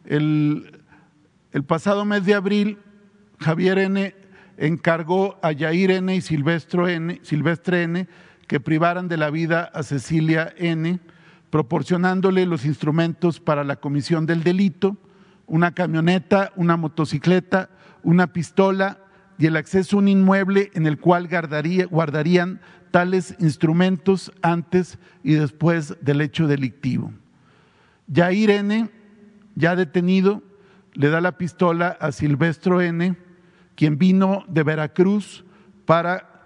el, 0.06 0.81
pasado 1.66 2.06
mes 2.06 2.26
de 2.26 2.34
abril, 2.34 2.78
Javier 3.40 3.80
N. 3.80 4.16
encargó 4.58 5.38
a 5.42 5.52
Yair 5.52 5.92
N. 5.92 6.16
y 6.16 6.22
Silvestre 6.22 6.94
N. 6.94 7.22
N. 7.84 8.08
que 8.48 8.60
privaran 8.60 9.08
de 9.08 9.18
la 9.18 9.30
vida 9.30 9.70
a 9.74 9.84
Cecilia 9.84 10.54
N., 10.58 11.00
proporcionándole 11.50 12.46
los 12.46 12.66
instrumentos 12.66 13.42
para 13.42 13.66
la 13.66 13.76
comisión 13.76 14.26
del 14.26 14.44
delito, 14.44 14.96
una 15.46 15.74
camioneta, 15.74 16.54
una 16.56 16.78
motocicleta, 16.78 17.70
una 18.04 18.28
pistola 18.32 19.00
y 19.38 19.48
el 19.48 19.58
acceso 19.58 19.98
a 19.98 20.00
un 20.00 20.08
inmueble 20.08 20.72
en 20.74 20.88
el 20.88 20.98
cual 20.98 21.28
guardarían 21.28 22.62
tales 22.92 23.36
instrumentos 23.40 24.32
antes 24.42 24.98
y 25.24 25.34
después 25.34 25.98
del 26.02 26.22
hecho 26.22 26.48
delictivo. 26.48 27.12
Ya 28.08 28.32
Irene, 28.32 28.90
ya 29.56 29.76
detenido, 29.76 30.44
le 30.94 31.10
da 31.10 31.22
la 31.22 31.38
pistola 31.38 31.98
a 32.00 32.12
Silvestro 32.12 32.82
N., 32.82 33.18
quien 33.76 33.98
vino 33.98 34.44
de 34.48 34.64
Veracruz 34.64 35.46
para 35.86 36.44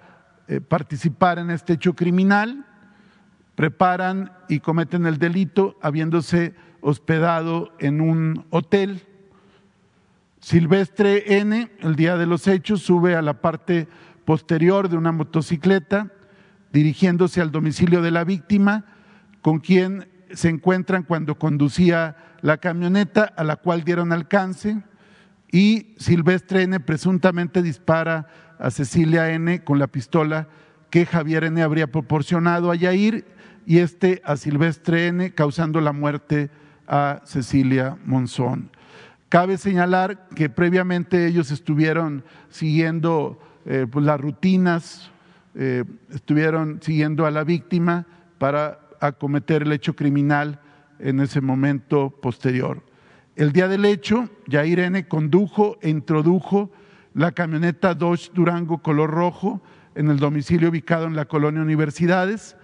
eh, 0.48 0.62
participar 0.62 1.40
en 1.40 1.50
este 1.50 1.74
hecho 1.74 1.96
criminal, 1.96 2.66
preparan 3.56 4.32
y 4.48 4.60
cometen 4.60 5.06
el 5.06 5.18
delito 5.18 5.78
habiéndose 5.82 6.54
hospedado 6.82 7.74
en 7.80 8.02
un 8.02 8.46
hotel 8.52 9.02
Silvestre 10.46 11.40
N, 11.40 11.72
el 11.80 11.96
día 11.96 12.18
de 12.18 12.28
los 12.28 12.48
hechos, 12.48 12.84
sube 12.84 13.16
a 13.16 13.24
la 13.24 13.42
parte 13.42 13.88
posterior 14.26 14.90
de 14.90 14.96
una 14.96 15.12
motocicleta 15.12 16.12
dirigiéndose 16.72 17.42
al 17.42 17.52
domicilio 17.52 18.04
de 18.04 18.12
la 18.12 18.24
víctima, 18.24 18.86
con 19.42 19.58
quien 19.58 20.08
se 20.32 20.50
encuentran 20.50 21.02
cuando 21.02 21.40
conducía 21.40 22.35
la 22.46 22.58
camioneta 22.58 23.24
a 23.24 23.44
la 23.44 23.56
cual 23.56 23.84
dieron 23.84 24.14
alcance 24.14 24.84
y 25.52 25.96
Silvestre 25.98 26.62
N 26.62 26.80
presuntamente 26.80 27.64
dispara 27.64 28.28
a 28.60 28.70
Cecilia 28.70 29.32
N 29.32 29.64
con 29.64 29.80
la 29.80 29.88
pistola 29.88 30.48
que 30.92 31.08
Javier 31.08 31.46
N 31.46 31.64
habría 31.64 31.88
proporcionado 31.88 32.70
a 32.70 32.76
Yair 32.76 33.26
y 33.66 33.80
este 33.80 34.22
a 34.24 34.38
Silvestre 34.38 35.08
N 35.08 35.34
causando 35.34 35.82
la 35.82 35.92
muerte 35.92 36.52
a 36.88 37.22
Cecilia 37.26 37.98
Monzón. 38.06 38.70
Cabe 39.30 39.58
señalar 39.58 40.28
que 40.36 40.48
previamente 40.48 41.26
ellos 41.26 41.50
estuvieron 41.50 42.24
siguiendo 42.50 43.40
eh, 43.66 43.88
pues, 43.92 44.06
las 44.06 44.22
rutinas, 44.22 45.10
eh, 45.56 45.84
estuvieron 46.12 46.80
siguiendo 46.84 47.26
a 47.26 47.32
la 47.32 47.44
víctima 47.44 48.06
para 48.38 48.82
acometer 49.00 49.64
el 49.64 49.72
hecho 49.72 49.96
criminal 49.96 50.60
en 51.00 51.20
ese 51.20 51.42
momento 51.42 52.10
posterior. 52.10 52.84
El 53.36 53.52
día 53.52 53.68
del 53.68 53.86
hecho, 53.86 54.30
ya 54.48 54.66
Irene 54.66 55.08
condujo 55.08 55.78
e 55.82 55.90
introdujo 55.90 56.72
la 57.14 57.32
camioneta 57.32 57.94
Dodge 57.94 58.32
Durango 58.34 58.82
color 58.82 59.10
rojo 59.10 59.62
en 59.96 60.10
el 60.10 60.18
domicilio 60.18 60.70
ubicado 60.70 61.06
en 61.06 61.16
la 61.16 61.26
colonia 61.26 61.62
Universidades, 61.62 62.58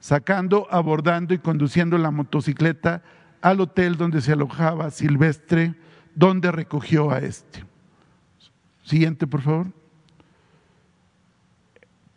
sacando, 0.00 0.66
abordando 0.70 1.34
y 1.34 1.38
conduciendo 1.38 1.98
la 1.98 2.10
motocicleta 2.10 3.02
al 3.40 3.60
hotel 3.60 3.96
donde 3.96 4.20
se 4.20 4.32
alojaba 4.32 4.90
Silvestre 4.90 5.74
¿Dónde 6.16 6.50
recogió 6.50 7.10
a 7.10 7.18
este. 7.18 7.62
Siguiente, 8.82 9.26
por 9.26 9.42
favor. 9.42 9.66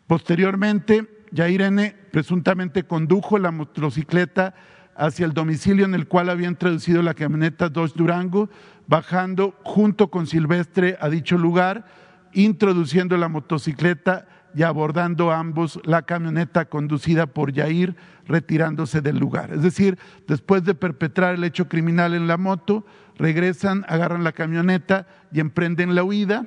Posteriormente, 0.06 1.06
Yairene 1.32 1.94
presuntamente 2.10 2.84
condujo 2.84 3.38
la 3.38 3.50
motocicleta 3.50 4.54
hacia 5.00 5.24
el 5.24 5.32
domicilio 5.32 5.86
en 5.86 5.94
el 5.94 6.06
cual 6.06 6.28
había 6.28 6.46
introducido 6.46 7.02
la 7.02 7.14
camioneta 7.14 7.70
Dodge 7.70 7.94
Durango, 7.96 8.50
bajando 8.86 9.54
junto 9.62 10.10
con 10.10 10.26
Silvestre 10.26 10.98
a 11.00 11.08
dicho 11.08 11.38
lugar, 11.38 11.86
introduciendo 12.34 13.16
la 13.16 13.28
motocicleta 13.28 14.28
y 14.54 14.62
abordando 14.62 15.30
ambos 15.32 15.80
la 15.84 16.02
camioneta 16.02 16.66
conducida 16.66 17.26
por 17.26 17.50
Yair, 17.50 17.96
retirándose 18.26 19.00
del 19.00 19.18
lugar. 19.18 19.52
Es 19.52 19.62
decir, 19.62 19.98
después 20.28 20.64
de 20.64 20.74
perpetrar 20.74 21.34
el 21.34 21.44
hecho 21.44 21.66
criminal 21.66 22.12
en 22.12 22.26
la 22.26 22.36
moto, 22.36 22.84
regresan, 23.16 23.86
agarran 23.88 24.22
la 24.22 24.32
camioneta 24.32 25.06
y 25.32 25.40
emprenden 25.40 25.94
la 25.94 26.04
huida. 26.04 26.46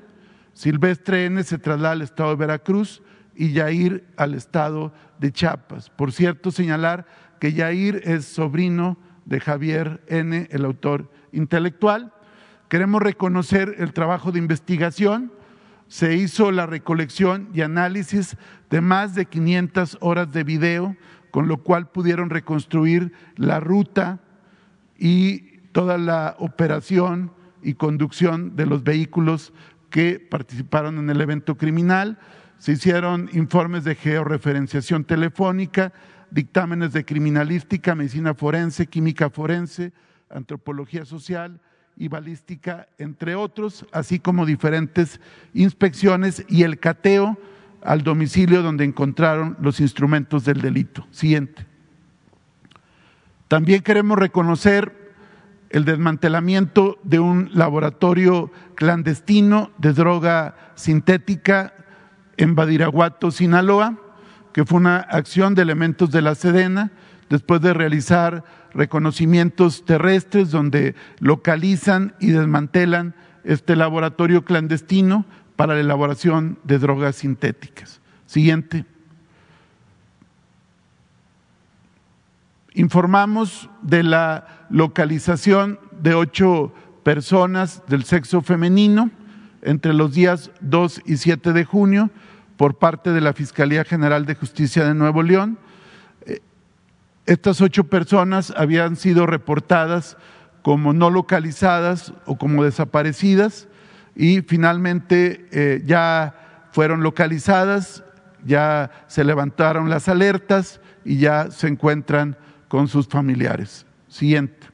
Silvestre 0.53 1.25
N 1.25 1.43
se 1.43 1.57
traslada 1.57 1.93
al 1.93 2.03
estado 2.03 2.29
de 2.29 2.35
Veracruz 2.35 3.01
y 3.35 3.51
Yair 3.53 4.05
al 4.15 4.35
estado 4.35 4.93
de 5.17 5.31
Chiapas. 5.31 5.89
Por 5.89 6.11
cierto, 6.11 6.51
señalar 6.51 7.07
que 7.43 7.51
Yair 7.51 8.03
es 8.05 8.23
sobrino 8.23 8.97
de 9.25 9.41
Javier 9.41 10.01
N, 10.07 10.47
el 10.49 10.63
autor 10.63 11.11
intelectual. 11.33 12.13
Queremos 12.69 13.01
reconocer 13.01 13.75
el 13.79 13.91
trabajo 13.91 14.31
de 14.31 14.39
investigación. 14.39 15.29
Se 15.89 16.15
hizo 16.15 16.53
la 16.53 16.67
recolección 16.67 17.49
y 17.53 17.59
análisis 17.59 18.37
de 18.69 18.79
más 18.79 19.13
de 19.13 19.25
500 19.25 19.97
horas 19.99 20.31
de 20.31 20.45
video, 20.45 20.95
con 21.31 21.49
lo 21.49 21.57
cual 21.57 21.91
pudieron 21.91 22.29
reconstruir 22.29 23.11
la 23.35 23.59
ruta 23.59 24.21
y 24.97 25.57
toda 25.73 25.97
la 25.97 26.37
operación 26.39 27.33
y 27.61 27.73
conducción 27.73 28.55
de 28.55 28.67
los 28.67 28.85
vehículos 28.85 29.51
que 29.89 30.17
participaron 30.17 30.97
en 30.97 31.09
el 31.09 31.19
evento 31.19 31.57
criminal. 31.57 32.19
Se 32.57 32.71
hicieron 32.71 33.29
informes 33.33 33.83
de 33.83 33.95
georreferenciación 33.95 35.03
telefónica, 35.03 35.91
dictámenes 36.33 36.93
de 36.93 37.05
criminalística, 37.05 37.93
medicina 37.93 38.33
forense, 38.33 38.87
química 38.87 39.29
forense, 39.29 39.93
antropología 40.31 41.05
social 41.05 41.59
y 41.95 42.07
balística, 42.07 42.87
entre 42.97 43.35
otros, 43.35 43.85
así 43.91 44.17
como 44.17 44.47
diferentes 44.47 45.21
inspecciones 45.53 46.43
y 46.49 46.63
el 46.63 46.79
cateo 46.79 47.37
al 47.83 48.01
domicilio 48.01 48.63
donde 48.63 48.83
encontraron 48.83 49.57
los 49.61 49.79
instrumentos 49.79 50.43
del 50.43 50.59
delito. 50.59 51.05
Siguiente. 51.11 51.67
También 53.47 53.83
queremos 53.83 54.17
reconocer 54.17 55.13
el 55.69 55.85
desmantelamiento 55.85 56.97
de 57.03 57.19
un 57.19 57.51
laboratorio 57.53 58.51
clandestino 58.73 59.69
de 59.77 59.93
droga 59.93 60.55
sintética 60.73 61.75
en 62.37 62.55
Badiraguato, 62.55 63.29
Sinaloa, 63.29 63.99
que 64.53 64.65
fue 64.65 64.79
una 64.79 64.97
acción 64.97 65.55
de 65.55 65.63
elementos 65.63 66.11
de 66.11 66.21
la 66.21 66.35
Sedena, 66.35 66.91
después 67.29 67.61
de 67.61 67.73
realizar 67.73 68.43
reconocimientos 68.73 69.85
terrestres 69.85 70.51
donde 70.51 70.95
localizan 71.19 72.15
y 72.19 72.31
desmantelan 72.31 73.15
este 73.43 73.75
laboratorio 73.75 74.45
clandestino 74.45 75.25
para 75.55 75.73
la 75.73 75.81
elaboración 75.81 76.59
de 76.63 76.79
drogas 76.79 77.17
sintéticas. 77.17 78.01
Siguiente. 78.25 78.85
Informamos 82.73 83.69
de 83.81 84.03
la 84.03 84.65
localización 84.69 85.79
de 86.01 86.15
ocho 86.15 86.73
personas 87.03 87.83
del 87.87 88.03
sexo 88.03 88.41
femenino 88.41 89.11
entre 89.61 89.93
los 89.93 90.13
días 90.13 90.51
2 90.61 91.01
y 91.05 91.17
7 91.17 91.53
de 91.53 91.65
junio 91.65 92.09
por 92.57 92.77
parte 92.77 93.11
de 93.11 93.21
la 93.21 93.33
Fiscalía 93.33 93.83
General 93.83 94.25
de 94.25 94.35
Justicia 94.35 94.85
de 94.85 94.93
Nuevo 94.93 95.23
León. 95.23 95.57
Eh, 96.25 96.39
estas 97.25 97.61
ocho 97.61 97.85
personas 97.85 98.53
habían 98.55 98.95
sido 98.95 99.25
reportadas 99.25 100.17
como 100.61 100.93
no 100.93 101.09
localizadas 101.09 102.13
o 102.25 102.37
como 102.37 102.63
desaparecidas 102.63 103.67
y 104.15 104.41
finalmente 104.41 105.47
eh, 105.51 105.81
ya 105.85 106.69
fueron 106.71 107.03
localizadas, 107.03 108.03
ya 108.45 108.91
se 109.07 109.23
levantaron 109.23 109.89
las 109.89 110.07
alertas 110.07 110.79
y 111.03 111.17
ya 111.17 111.51
se 111.51 111.67
encuentran 111.67 112.37
con 112.67 112.87
sus 112.87 113.07
familiares. 113.07 113.85
Siguiente. 114.07 114.67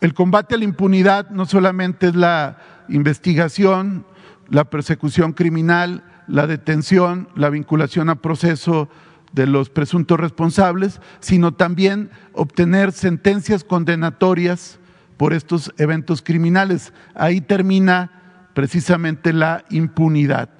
El 0.00 0.14
combate 0.14 0.54
a 0.54 0.58
la 0.58 0.64
impunidad 0.64 1.30
no 1.30 1.46
solamente 1.46 2.08
es 2.08 2.14
la 2.14 2.58
investigación, 2.88 4.06
la 4.48 4.64
persecución 4.64 5.32
criminal, 5.32 6.04
la 6.26 6.46
detención, 6.46 7.28
la 7.34 7.50
vinculación 7.50 8.10
a 8.10 8.16
proceso 8.16 8.88
de 9.32 9.46
los 9.46 9.70
presuntos 9.70 10.18
responsables, 10.18 11.00
sino 11.20 11.52
también 11.52 12.10
obtener 12.32 12.92
sentencias 12.92 13.64
condenatorias 13.64 14.78
por 15.16 15.32
estos 15.32 15.72
eventos 15.78 16.22
criminales. 16.22 16.92
Ahí 17.14 17.40
termina 17.40 18.10
precisamente 18.54 19.32
la 19.32 19.64
impunidad. 19.70 20.50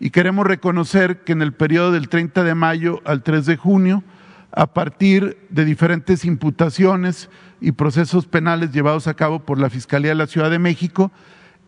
Y 0.00 0.10
queremos 0.10 0.46
reconocer 0.46 1.22
que 1.24 1.32
en 1.32 1.42
el 1.42 1.52
periodo 1.52 1.92
del 1.92 2.08
30 2.08 2.42
de 2.42 2.54
mayo 2.54 3.00
al 3.04 3.22
3 3.22 3.46
de 3.46 3.56
junio, 3.56 4.02
a 4.50 4.72
partir 4.72 5.38
de 5.50 5.64
diferentes 5.64 6.24
imputaciones 6.24 7.30
y 7.60 7.72
procesos 7.72 8.26
penales 8.26 8.72
llevados 8.72 9.06
a 9.06 9.14
cabo 9.14 9.40
por 9.40 9.58
la 9.58 9.70
Fiscalía 9.70 10.10
de 10.10 10.16
la 10.16 10.26
Ciudad 10.26 10.50
de 10.50 10.58
México, 10.58 11.10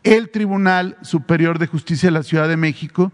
el 0.07 0.31
Tribunal 0.31 0.97
Superior 1.03 1.59
de 1.59 1.66
Justicia 1.66 2.07
de 2.07 2.12
la 2.12 2.23
Ciudad 2.23 2.49
de 2.49 2.57
México 2.57 3.12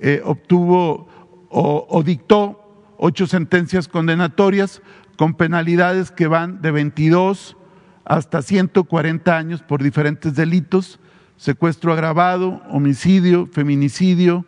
eh, 0.00 0.22
obtuvo 0.24 1.06
o, 1.50 2.02
dictó 2.02 2.94
ocho 2.96 3.26
sentencias 3.26 3.88
condenatorias 3.88 4.80
con 5.18 5.34
penalidades 5.34 6.10
que 6.10 6.28
van 6.28 6.62
de 6.62 6.70
22 6.70 7.58
hasta 8.06 8.40
140 8.40 9.36
años 9.36 9.62
por 9.62 9.82
diferentes 9.82 10.34
delitos, 10.34 10.98
secuestro 11.36 11.92
agravado, 11.92 12.62
homicidio, 12.70 13.46
feminicidio, 13.46 14.46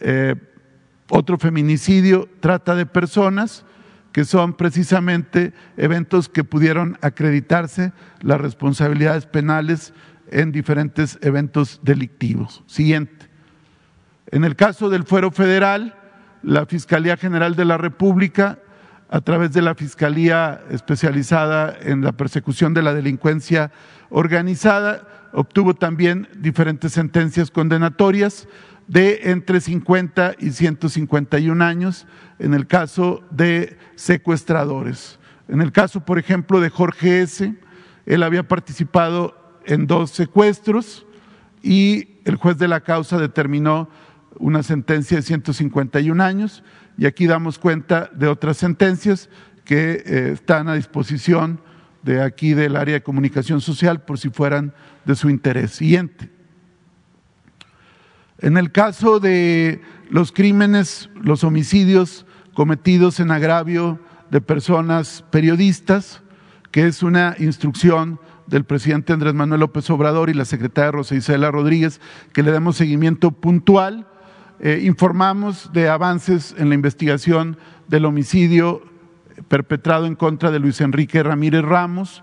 eh, 0.00 0.34
otro 1.10 1.38
feminicidio, 1.38 2.28
trata 2.40 2.74
de 2.74 2.86
personas, 2.86 3.64
que 4.10 4.24
son 4.24 4.54
precisamente 4.54 5.52
eventos 5.76 6.28
que 6.28 6.42
pudieron 6.42 6.98
acreditarse 7.02 7.92
las 8.20 8.40
responsabilidades 8.40 9.26
penales 9.26 9.92
en 10.30 10.52
diferentes 10.52 11.18
eventos 11.22 11.80
delictivos. 11.82 12.62
Siguiente. 12.66 13.26
En 14.30 14.44
el 14.44 14.56
caso 14.56 14.88
del 14.88 15.04
fuero 15.04 15.30
federal, 15.30 15.96
la 16.42 16.66
Fiscalía 16.66 17.16
General 17.16 17.56
de 17.56 17.64
la 17.64 17.76
República, 17.76 18.58
a 19.08 19.20
través 19.20 19.52
de 19.52 19.62
la 19.62 19.74
Fiscalía 19.74 20.62
especializada 20.70 21.76
en 21.82 22.02
la 22.02 22.12
persecución 22.12 22.72
de 22.74 22.82
la 22.82 22.94
delincuencia 22.94 23.72
organizada, 24.08 25.06
obtuvo 25.32 25.74
también 25.74 26.28
diferentes 26.36 26.92
sentencias 26.92 27.50
condenatorias 27.50 28.48
de 28.86 29.30
entre 29.30 29.60
50 29.60 30.34
y 30.38 30.50
151 30.50 31.64
años 31.64 32.06
en 32.38 32.54
el 32.54 32.66
caso 32.66 33.22
de 33.30 33.78
secuestradores. 33.94 35.18
En 35.48 35.60
el 35.60 35.72
caso, 35.72 36.04
por 36.04 36.18
ejemplo, 36.18 36.60
de 36.60 36.70
Jorge 36.70 37.22
S., 37.22 37.54
él 38.06 38.22
había 38.22 38.46
participado 38.46 39.39
en 39.66 39.86
dos 39.86 40.10
secuestros 40.10 41.06
y 41.62 42.08
el 42.24 42.36
juez 42.36 42.58
de 42.58 42.68
la 42.68 42.80
causa 42.80 43.18
determinó 43.18 43.88
una 44.38 44.62
sentencia 44.62 45.18
de 45.18 45.22
151 45.22 46.22
años 46.22 46.62
y 46.96 47.06
aquí 47.06 47.26
damos 47.26 47.58
cuenta 47.58 48.10
de 48.14 48.28
otras 48.28 48.56
sentencias 48.56 49.28
que 49.64 50.02
eh, 50.04 50.30
están 50.32 50.68
a 50.68 50.74
disposición 50.74 51.60
de 52.02 52.22
aquí 52.22 52.54
del 52.54 52.76
área 52.76 52.94
de 52.94 53.02
comunicación 53.02 53.60
social 53.60 54.02
por 54.02 54.18
si 54.18 54.30
fueran 54.30 54.72
de 55.04 55.14
su 55.14 55.28
interés. 55.28 55.72
Siguiente. 55.72 56.30
En 58.38 58.56
el 58.56 58.72
caso 58.72 59.20
de 59.20 59.82
los 60.08 60.32
crímenes, 60.32 61.10
los 61.14 61.44
homicidios 61.44 62.24
cometidos 62.54 63.20
en 63.20 63.30
agravio 63.30 64.00
de 64.30 64.40
personas 64.40 65.24
periodistas, 65.30 66.22
que 66.70 66.86
es 66.86 67.02
una 67.02 67.34
instrucción 67.38 68.18
del 68.50 68.64
presidente 68.64 69.12
Andrés 69.12 69.32
Manuel 69.32 69.60
López 69.60 69.88
Obrador 69.90 70.28
y 70.28 70.34
la 70.34 70.44
secretaria 70.44 70.90
Rosa 70.90 71.14
Isela 71.14 71.50
Rodríguez, 71.50 72.00
que 72.32 72.42
le 72.42 72.50
demos 72.50 72.76
seguimiento 72.76 73.30
puntual. 73.30 74.08
Eh, 74.58 74.80
informamos 74.82 75.72
de 75.72 75.88
avances 75.88 76.54
en 76.58 76.68
la 76.68 76.74
investigación 76.74 77.56
del 77.88 78.04
homicidio 78.04 78.82
perpetrado 79.48 80.04
en 80.04 80.16
contra 80.16 80.50
de 80.50 80.58
Luis 80.58 80.80
Enrique 80.80 81.22
Ramírez 81.22 81.62
Ramos 81.62 82.22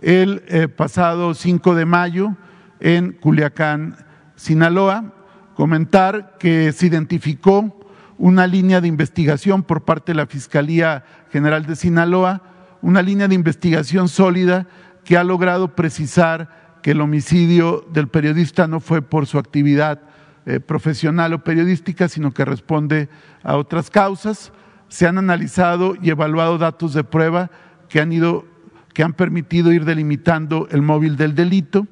el 0.00 0.42
eh, 0.48 0.68
pasado 0.68 1.34
5 1.34 1.74
de 1.74 1.84
mayo 1.86 2.36
en 2.80 3.12
Culiacán, 3.12 3.96
Sinaloa. 4.34 5.14
Comentar 5.54 6.36
que 6.38 6.72
se 6.72 6.86
identificó 6.86 7.78
una 8.18 8.46
línea 8.46 8.80
de 8.80 8.88
investigación 8.88 9.62
por 9.62 9.84
parte 9.84 10.12
de 10.12 10.16
la 10.16 10.26
Fiscalía 10.26 11.04
General 11.30 11.64
de 11.64 11.76
Sinaloa, 11.76 12.42
una 12.82 13.02
línea 13.02 13.28
de 13.28 13.34
investigación 13.34 14.08
sólida 14.08 14.66
que 15.04 15.16
ha 15.16 15.24
logrado 15.24 15.74
precisar 15.74 16.78
que 16.82 16.92
el 16.92 17.00
homicidio 17.00 17.86
del 17.92 18.08
periodista 18.08 18.66
no 18.66 18.80
fue 18.80 19.02
por 19.02 19.26
su 19.26 19.38
actividad 19.38 20.00
eh, 20.46 20.60
profesional 20.60 21.32
o 21.34 21.44
periodística, 21.44 22.08
sino 22.08 22.32
que 22.32 22.44
responde 22.44 23.08
a 23.42 23.56
otras 23.56 23.90
causas. 23.90 24.52
Se 24.88 25.06
han 25.06 25.18
analizado 25.18 25.94
y 26.00 26.10
evaluado 26.10 26.58
datos 26.58 26.94
de 26.94 27.04
prueba 27.04 27.50
que 27.88 28.00
han, 28.00 28.12
ido, 28.12 28.46
que 28.94 29.02
han 29.02 29.12
permitido 29.12 29.72
ir 29.72 29.84
delimitando 29.84 30.68
el 30.70 30.82
móvil 30.82 31.16
del 31.16 31.34
delito 31.34 31.86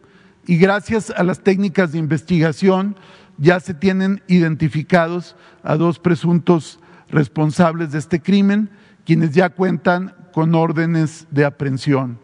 y 0.46 0.56
gracias 0.56 1.10
a 1.10 1.22
las 1.22 1.40
técnicas 1.40 1.92
de 1.92 1.98
investigación 1.98 2.96
ya 3.36 3.60
se 3.60 3.74
tienen 3.74 4.22
identificados 4.26 5.36
a 5.62 5.76
dos 5.76 5.98
presuntos 5.98 6.80
responsables 7.10 7.92
de 7.92 7.98
este 7.98 8.20
crimen, 8.20 8.70
quienes 9.04 9.32
ya 9.32 9.50
cuentan 9.50 10.14
con 10.32 10.54
órdenes 10.54 11.26
de 11.30 11.44
aprehensión 11.44 12.18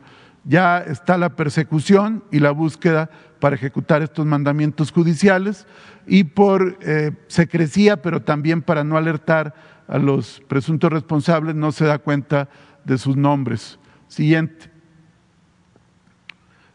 ya 0.45 0.79
está 0.79 1.17
la 1.19 1.37
persecución 1.37 2.23
y 2.31 2.39
la 2.39 2.51
búsqueda 2.51 3.11
para 3.41 3.57
ejecutar 3.57 4.03
estos 4.03 4.27
mandamientos 4.27 4.93
judiciales 4.93 5.67
y 6.07 6.25
por 6.25 6.79
eh, 6.83 7.13
secrecía, 7.29 8.01
pero 8.03 8.23
también 8.23 8.63
para 8.63 8.85
no 8.85 8.97
alertar 8.97 9.55
a 9.89 9.99
los 9.99 10.43
presuntos 10.49 10.93
responsables, 10.93 11.55
no 11.55 11.73
se 11.73 11.85
da 11.85 11.99
cuenta 11.99 12.49
de 12.85 12.99
sus 12.99 13.17
nombres. 13.17 13.79
Siguiente. 14.09 14.71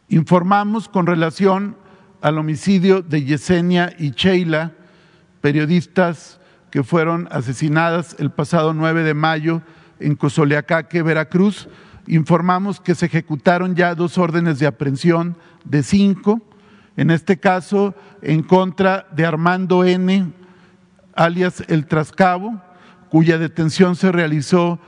Informamos 0.10 0.90
con 0.90 1.06
relación 1.06 1.78
al 2.22 2.38
homicidio 2.38 3.02
de 3.02 3.24
Yesenia 3.24 3.94
y 3.98 4.12
Sheila, 4.12 4.74
periodistas 5.42 6.40
que 6.72 6.84
fueron 6.84 7.28
asesinadas 7.32 8.16
el 8.20 8.32
pasado 8.32 8.74
9 8.74 9.04
de 9.04 9.14
mayo 9.14 9.62
en 10.00 10.16
Cozoleacaque, 10.16 11.02
Veracruz, 11.02 11.70
informamos 12.10 12.82
que 12.82 12.96
se 12.96 13.06
ejecutaron 13.06 13.76
ya 13.76 13.96
dos 13.96 14.18
órdenes 14.18 14.60
de 14.60 14.68
aprehensión 14.68 15.38
de 15.64 15.84
cinco, 15.84 16.42
en 16.98 17.12
este 17.12 17.40
caso 17.40 17.96
en 18.22 18.44
contra 18.44 19.08
de 19.12 19.26
Armando 19.26 19.86
N., 19.86 20.34
alias 21.14 21.64
El 21.68 21.86
Trascabo, 21.86 22.62
cuya 23.10 23.38
detención 23.38 23.96
se 23.96 24.12
realizó 24.12 24.80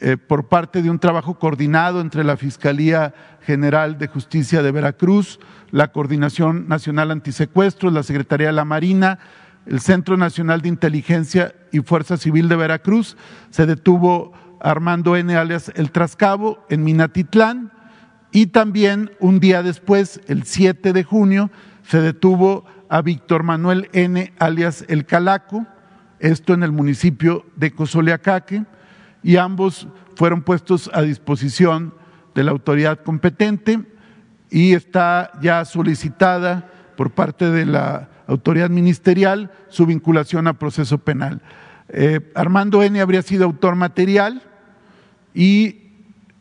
eh, 0.00 0.16
por 0.16 0.48
parte 0.48 0.82
de 0.82 0.90
un 0.90 0.98
trabajo 0.98 1.38
coordinado 1.38 2.00
entre 2.00 2.22
la 2.22 2.36
Fiscalía 2.36 3.14
General 3.42 3.98
de 3.98 4.06
Justicia 4.06 4.62
de 4.62 4.70
Veracruz, 4.70 5.40
la 5.70 5.90
Coordinación 5.90 6.68
Nacional 6.68 7.10
Antisecuestros, 7.10 7.92
la 7.92 8.02
Secretaría 8.02 8.48
de 8.48 8.52
la 8.52 8.64
Marina, 8.64 9.18
el 9.66 9.80
Centro 9.80 10.16
Nacional 10.16 10.62
de 10.62 10.68
Inteligencia 10.68 11.54
y 11.72 11.80
Fuerza 11.80 12.16
Civil 12.16 12.48
de 12.48 12.56
Veracruz. 12.56 13.16
Se 13.50 13.66
detuvo 13.66 14.32
Armando 14.60 15.16
N. 15.16 15.34
alias 15.36 15.72
El 15.74 15.90
Trascabo 15.90 16.64
en 16.68 16.84
Minatitlán 16.84 17.72
y 18.30 18.48
también 18.48 19.12
un 19.20 19.40
día 19.40 19.62
después, 19.62 20.20
el 20.26 20.44
7 20.44 20.92
de 20.92 21.04
junio, 21.04 21.50
se 21.82 22.00
detuvo 22.00 22.64
a 22.88 23.02
Víctor 23.02 23.42
Manuel 23.42 23.88
N. 23.92 24.32
alias 24.38 24.84
El 24.88 25.06
Calaco, 25.06 25.66
esto 26.18 26.52
en 26.52 26.62
el 26.62 26.72
municipio 26.72 27.46
de 27.56 27.70
Cozoleacaque, 27.70 28.64
y 29.22 29.36
ambos 29.36 29.88
fueron 30.16 30.42
puestos 30.42 30.90
a 30.92 31.02
disposición 31.02 31.94
de 32.34 32.44
la 32.44 32.50
autoridad 32.50 33.00
competente 33.00 33.80
y 34.50 34.74
está 34.74 35.32
ya 35.40 35.64
solicitada 35.64 36.70
por 36.96 37.12
parte 37.12 37.50
de 37.50 37.66
la 37.66 38.08
autoridad 38.26 38.70
ministerial 38.70 39.50
su 39.68 39.86
vinculación 39.86 40.46
a 40.46 40.58
proceso 40.58 40.98
penal. 40.98 41.40
Eh, 41.88 42.30
Armando 42.34 42.82
N. 42.82 43.00
habría 43.00 43.22
sido 43.22 43.44
autor 43.44 43.74
material 43.74 44.42
y 45.38 45.92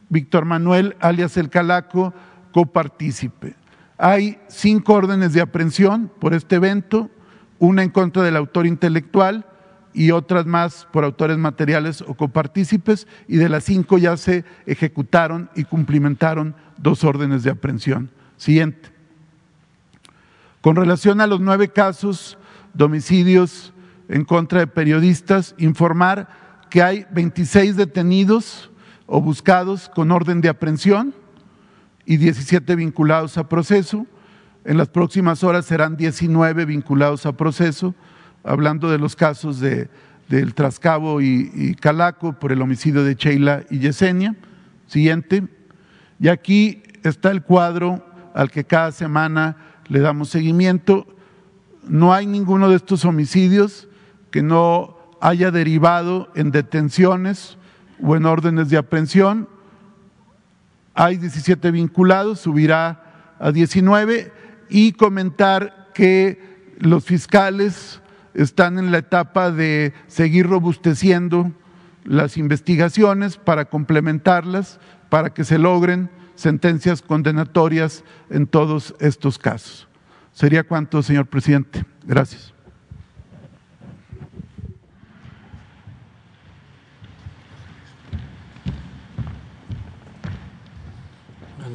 Víctor 0.09 0.45
Manuel, 0.45 0.95
alias 0.99 1.37
El 1.37 1.51
Calaco, 1.51 2.15
copartícipe. 2.51 3.53
Hay 3.99 4.39
cinco 4.47 4.93
órdenes 4.93 5.33
de 5.33 5.41
aprehensión 5.41 6.11
por 6.19 6.33
este 6.33 6.55
evento, 6.55 7.11
una 7.59 7.83
en 7.83 7.91
contra 7.91 8.23
del 8.23 8.35
autor 8.35 8.65
intelectual 8.65 9.45
y 9.93 10.09
otras 10.09 10.47
más 10.47 10.87
por 10.91 11.03
autores 11.03 11.37
materiales 11.37 12.01
o 12.01 12.15
copartícipes, 12.15 13.05
y 13.27 13.37
de 13.37 13.49
las 13.49 13.65
cinco 13.65 13.99
ya 13.99 14.17
se 14.17 14.45
ejecutaron 14.65 15.51
y 15.55 15.65
cumplimentaron 15.65 16.55
dos 16.77 17.03
órdenes 17.03 17.43
de 17.43 17.51
aprehensión. 17.51 18.09
Siguiente. 18.35 18.89
Con 20.61 20.75
relación 20.75 21.21
a 21.21 21.27
los 21.27 21.39
nueve 21.39 21.67
casos 21.67 22.39
de 22.73 22.85
homicidios 22.85 23.73
en 24.09 24.25
contra 24.25 24.57
de 24.57 24.67
periodistas, 24.67 25.53
informar 25.59 26.29
que 26.71 26.81
hay 26.81 27.05
26 27.11 27.75
detenidos 27.75 28.71
o 29.07 29.21
buscados 29.21 29.89
con 29.89 30.11
orden 30.11 30.41
de 30.41 30.49
aprehensión 30.49 31.15
y 32.05 32.17
17 32.17 32.75
vinculados 32.75 33.37
a 33.37 33.47
proceso. 33.49 34.05
En 34.65 34.77
las 34.77 34.89
próximas 34.89 35.43
horas 35.43 35.65
serán 35.65 35.95
19 35.95 36.65
vinculados 36.65 37.25
a 37.25 37.31
proceso, 37.31 37.95
hablando 38.43 38.91
de 38.91 38.97
los 38.97 39.15
casos 39.15 39.59
de, 39.59 39.89
del 40.27 40.53
Trascabo 40.53 41.21
y, 41.21 41.75
Calaco 41.79 42.33
por 42.33 42.51
el 42.51 42.61
homicidio 42.61 43.03
de 43.03 43.15
Sheila 43.15 43.63
y 43.69 43.79
Yesenia. 43.79 44.35
Siguiente. 44.87 45.47
Y 46.19 46.27
aquí 46.27 46.83
está 47.03 47.31
el 47.31 47.43
cuadro 47.43 48.05
al 48.33 48.51
que 48.51 48.65
cada 48.65 48.91
semana 48.91 49.57
le 49.87 49.99
damos 49.99 50.29
seguimiento. 50.29 51.07
No 51.87 52.13
hay 52.13 52.25
ninguno 52.25 52.69
de 52.69 52.75
estos 52.75 53.05
homicidios 53.05 53.87
que 54.31 54.43
no 54.43 54.97
haya 55.21 55.51
derivado 55.51 56.29
en 56.35 56.51
detenciones 56.51 57.57
o 58.01 58.15
en 58.15 58.25
órdenes 58.25 58.69
de 58.69 58.77
aprehensión. 58.77 59.47
Hay 60.93 61.17
17 61.17 61.71
vinculados, 61.71 62.39
subirá 62.39 63.35
a 63.39 63.51
19 63.51 64.31
y 64.69 64.93
comentar 64.93 65.89
que 65.93 66.73
los 66.79 67.05
fiscales 67.05 68.01
están 68.33 68.77
en 68.77 68.91
la 68.91 68.99
etapa 68.99 69.51
de 69.51 69.93
seguir 70.07 70.47
robusteciendo 70.47 71.51
las 72.03 72.37
investigaciones 72.37 73.37
para 73.37 73.65
complementarlas, 73.65 74.79
para 75.09 75.33
que 75.33 75.43
se 75.43 75.57
logren 75.57 76.09
sentencias 76.35 77.01
condenatorias 77.01 78.03
en 78.29 78.47
todos 78.47 78.95
estos 78.99 79.37
casos. 79.39 79.87
Sería 80.31 80.63
cuanto, 80.63 81.01
señor 81.01 81.25
presidente. 81.25 81.83
Gracias. 82.05 82.56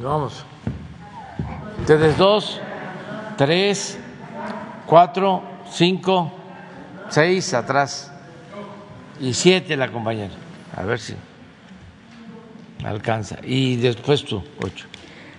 Vamos. 0.03 0.45
Ustedes 1.79 2.17
dos, 2.17 2.59
tres, 3.37 3.97
cuatro, 4.85 5.41
cinco, 5.71 6.29
seis 7.07 7.53
atrás 7.53 8.11
y 9.21 9.33
siete 9.33 9.77
la 9.77 9.89
compañera. 9.89 10.33
A 10.75 10.83
ver 10.83 10.99
si 10.99 11.15
alcanza. 12.83 13.37
Y 13.43 13.77
después 13.77 14.25
tú, 14.25 14.43
ocho. 14.61 14.87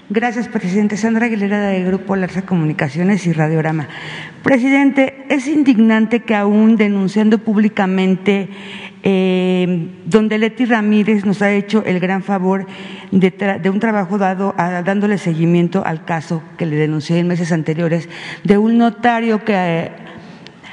Gracias, 0.08 0.48
presidente. 0.48 0.96
Sandra 0.96 1.26
Aguilera, 1.26 1.60
de 1.60 1.82
Grupo 1.84 2.16
Larsa 2.16 2.46
Comunicaciones 2.46 3.26
y 3.26 3.32
Radiograma. 3.32 3.88
Presidente, 4.42 5.26
es 5.28 5.46
indignante 5.46 6.20
que 6.20 6.34
aún 6.34 6.76
denunciando 6.76 7.38
públicamente, 7.38 8.48
eh, 9.06 9.90
donde 10.06 10.38
Leti 10.38 10.64
Ramírez 10.64 11.26
nos 11.26 11.42
ha 11.42 11.52
hecho 11.52 11.84
el 11.84 12.00
gran 12.00 12.22
favor 12.22 12.66
de, 13.10 13.30
de 13.62 13.68
un 13.70 13.78
trabajo 13.78 14.16
dado, 14.16 14.54
a, 14.56 14.82
dándole 14.82 15.18
seguimiento 15.18 15.84
al 15.84 16.06
caso 16.06 16.42
que 16.56 16.64
le 16.64 16.76
denuncié 16.76 17.18
en 17.18 17.28
meses 17.28 17.52
anteriores, 17.52 18.08
de 18.44 18.56
un 18.56 18.78
notario 18.78 19.44
que 19.44 19.52
eh, 19.54 19.92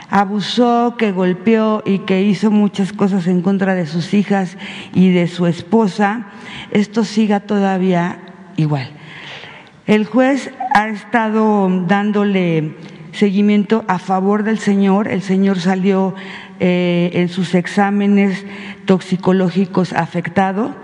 abusó, 0.09 0.95
que 0.97 1.11
golpeó 1.11 1.83
y 1.85 1.99
que 1.99 2.21
hizo 2.21 2.51
muchas 2.51 2.93
cosas 2.93 3.27
en 3.27 3.41
contra 3.41 3.75
de 3.75 3.85
sus 3.85 4.13
hijas 4.13 4.57
y 4.93 5.11
de 5.11 5.27
su 5.27 5.45
esposa, 5.45 6.27
esto 6.71 7.03
siga 7.03 7.41
todavía 7.41 8.19
igual. 8.55 8.89
El 9.87 10.05
juez 10.05 10.53
ha 10.73 10.87
estado 10.87 11.69
dándole 11.85 12.77
seguimiento 13.11 13.83
a 13.87 13.99
favor 13.99 14.43
del 14.43 14.59
señor. 14.59 15.07
El 15.07 15.21
señor 15.21 15.59
salió 15.59 16.15
eh, 16.59 17.11
en 17.13 17.29
sus 17.29 17.55
exámenes 17.55 18.45
toxicológicos 18.85 19.93
afectado 19.93 20.75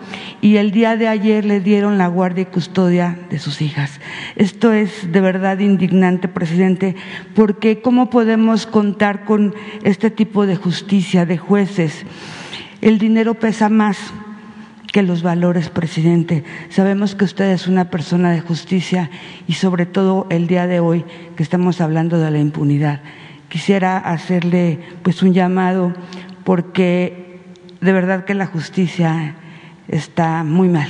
y 0.41 0.57
el 0.57 0.71
día 0.71 0.97
de 0.97 1.07
ayer 1.07 1.45
le 1.45 1.59
dieron 1.59 1.97
la 1.97 2.07
guardia 2.07 2.43
y 2.43 2.45
custodia 2.45 3.17
de 3.29 3.39
sus 3.39 3.61
hijas. 3.61 3.99
Esto 4.35 4.73
es 4.73 5.11
de 5.11 5.21
verdad 5.21 5.59
indignante, 5.59 6.27
presidente, 6.27 6.95
porque 7.35 7.81
¿cómo 7.81 8.09
podemos 8.09 8.65
contar 8.65 9.25
con 9.25 9.53
este 9.83 10.09
tipo 10.09 10.45
de 10.45 10.55
justicia, 10.55 11.25
de 11.25 11.37
jueces? 11.37 12.05
El 12.81 12.99
dinero 12.99 13.35
pesa 13.35 13.69
más 13.69 13.97
que 14.97 15.03
los 15.03 15.21
valores, 15.21 15.69
presidente. 15.69 16.43
Sabemos 16.69 17.13
que 17.13 17.23
usted 17.23 17.51
es 17.51 17.67
una 17.67 17.91
persona 17.91 18.31
de 18.31 18.41
justicia 18.41 19.11
y 19.47 19.53
sobre 19.53 19.85
todo 19.85 20.25
el 20.31 20.47
día 20.47 20.65
de 20.65 20.79
hoy 20.79 21.05
que 21.35 21.43
estamos 21.43 21.81
hablando 21.81 22.17
de 22.17 22.31
la 22.31 22.39
impunidad. 22.39 23.01
Quisiera 23.47 23.99
hacerle 23.99 24.79
pues 25.03 25.21
un 25.21 25.35
llamado 25.35 25.93
porque 26.43 27.39
de 27.79 27.91
verdad 27.91 28.25
que 28.25 28.33
la 28.33 28.47
justicia 28.47 29.35
está 29.87 30.43
muy 30.43 30.67
mal 30.67 30.89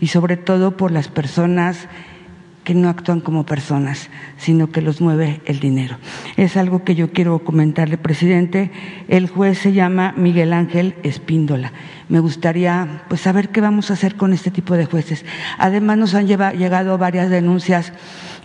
y 0.00 0.06
sobre 0.06 0.38
todo 0.38 0.78
por 0.78 0.90
las 0.90 1.08
personas 1.08 1.88
que 2.64 2.74
no 2.74 2.88
actúan 2.88 3.20
como 3.20 3.44
personas, 3.44 4.08
sino 4.36 4.70
que 4.70 4.82
los 4.82 5.00
mueve 5.00 5.40
el 5.46 5.58
dinero. 5.58 5.96
Es 6.36 6.56
algo 6.56 6.84
que 6.84 6.94
yo 6.94 7.12
quiero 7.12 7.40
comentarle, 7.40 7.98
presidente. 7.98 8.70
El 9.08 9.28
juez 9.28 9.58
se 9.58 9.72
llama 9.72 10.14
Miguel 10.16 10.52
Ángel 10.52 10.94
Espíndola. 11.02 11.72
Me 12.08 12.20
gustaría 12.20 13.02
pues 13.08 13.20
saber 13.20 13.48
qué 13.48 13.60
vamos 13.60 13.90
a 13.90 13.94
hacer 13.94 14.14
con 14.16 14.32
este 14.32 14.50
tipo 14.50 14.74
de 14.74 14.86
jueces. 14.86 15.24
Además 15.58 15.98
nos 15.98 16.14
han 16.14 16.26
llegado 16.28 16.98
varias 16.98 17.30
denuncias 17.30 17.92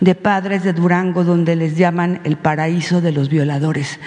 de 0.00 0.14
padres 0.14 0.64
de 0.64 0.72
Durango 0.72 1.24
donde 1.24 1.54
les 1.54 1.76
llaman 1.76 2.20
el 2.24 2.36
paraíso 2.36 3.00
de 3.00 3.12
los 3.12 3.28
violadores 3.28 4.00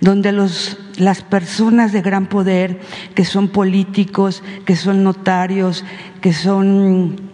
donde 0.00 0.32
los, 0.32 0.78
las 0.96 1.22
personas 1.22 1.92
de 1.92 2.02
gran 2.02 2.26
poder, 2.26 2.80
que 3.14 3.24
son 3.24 3.46
políticos, 3.46 4.42
que 4.66 4.74
son 4.74 5.04
notarios, 5.04 5.84
que 6.20 6.32
son 6.32 7.31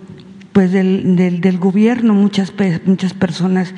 pues 0.52 0.72
del, 0.72 1.16
del, 1.16 1.58
gobierno 1.58 2.14
muchas, 2.14 2.52
muchas 2.84 3.14
personas 3.14 3.74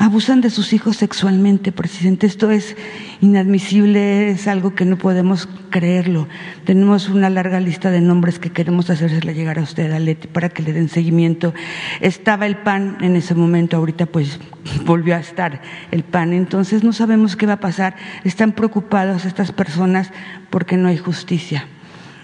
abusan 0.00 0.40
de 0.40 0.48
sus 0.48 0.72
hijos 0.72 0.96
sexualmente, 0.96 1.72
presidente. 1.72 2.26
Esto 2.26 2.50
es 2.50 2.74
inadmisible, 3.20 4.30
es 4.30 4.48
algo 4.48 4.74
que 4.74 4.86
no 4.86 4.96
podemos 4.96 5.46
creerlo. 5.68 6.26
Tenemos 6.64 7.10
una 7.10 7.28
larga 7.28 7.60
lista 7.60 7.90
de 7.90 8.00
nombres 8.00 8.38
que 8.38 8.50
queremos 8.50 8.88
hacérsela 8.88 9.32
llegar 9.32 9.58
a 9.58 9.62
usted, 9.62 9.92
Aleti, 9.92 10.26
para 10.26 10.48
que 10.48 10.62
le 10.62 10.72
den 10.72 10.88
seguimiento. 10.88 11.52
Estaba 12.00 12.46
el 12.46 12.56
PAN 12.56 12.96
en 13.02 13.14
ese 13.14 13.34
momento, 13.34 13.76
ahorita 13.76 14.06
pues 14.06 14.40
volvió 14.86 15.16
a 15.16 15.20
estar 15.20 15.60
el 15.90 16.02
PAN. 16.02 16.32
Entonces 16.32 16.82
no 16.82 16.94
sabemos 16.94 17.36
qué 17.36 17.44
va 17.44 17.54
a 17.54 17.60
pasar. 17.60 17.94
Están 18.24 18.52
preocupados 18.52 19.26
estas 19.26 19.52
personas 19.52 20.10
porque 20.48 20.78
no 20.78 20.88
hay 20.88 20.96
justicia. 20.96 21.66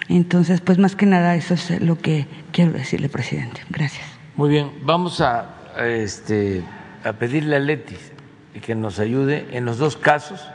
Entonces, 0.09 0.61
pues 0.61 0.79
más 0.79 0.95
que 0.97 1.07
nada 1.07 1.35
eso 1.35 1.55
es 1.55 1.81
lo 1.81 1.99
que 1.99 2.27
quiero 2.53 2.73
decirle, 2.73 3.09
presidente. 3.09 3.63
Gracias. 3.71 4.07
Muy 4.37 4.51
bien, 4.51 4.71
vamos 4.83 5.21
a, 5.21 5.57
este, 5.79 6.63
a 7.05 7.13
pedirle 7.15 7.57
a 7.57 7.59
Leti 7.59 7.97
que 8.61 8.75
nos 8.75 8.99
ayude 8.99 9.47
en 9.53 9.65
los 9.65 9.79
dos 9.79 9.97
casos. 9.97 10.47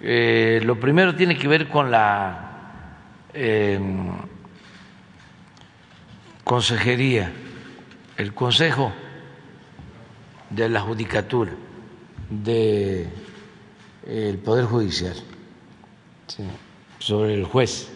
Eh, 0.00 0.60
lo 0.64 0.78
primero 0.78 1.14
tiene 1.14 1.36
que 1.36 1.48
ver 1.48 1.68
con 1.68 1.90
la 1.90 2.96
eh, 3.34 3.80
consejería, 6.44 7.32
el 8.16 8.32
consejo 8.32 8.92
de 10.50 10.68
la 10.68 10.80
judicatura 10.80 11.52
del 12.30 13.08
de, 14.06 14.38
Poder 14.44 14.64
Judicial 14.64 15.14
sí, 16.26 16.44
sobre 16.98 17.34
el 17.34 17.44
juez 17.44 17.90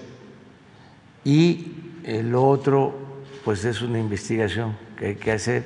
y 1.24 1.72
lo 2.04 2.46
otro 2.48 2.94
pues 3.44 3.64
es 3.64 3.82
una 3.82 3.98
investigación 3.98 4.76
que 4.96 5.06
hay 5.06 5.14
que 5.16 5.32
hacer 5.32 5.64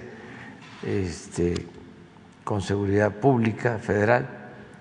este, 0.82 1.66
con 2.44 2.62
seguridad 2.62 3.16
pública 3.16 3.78
federal, 3.78 4.28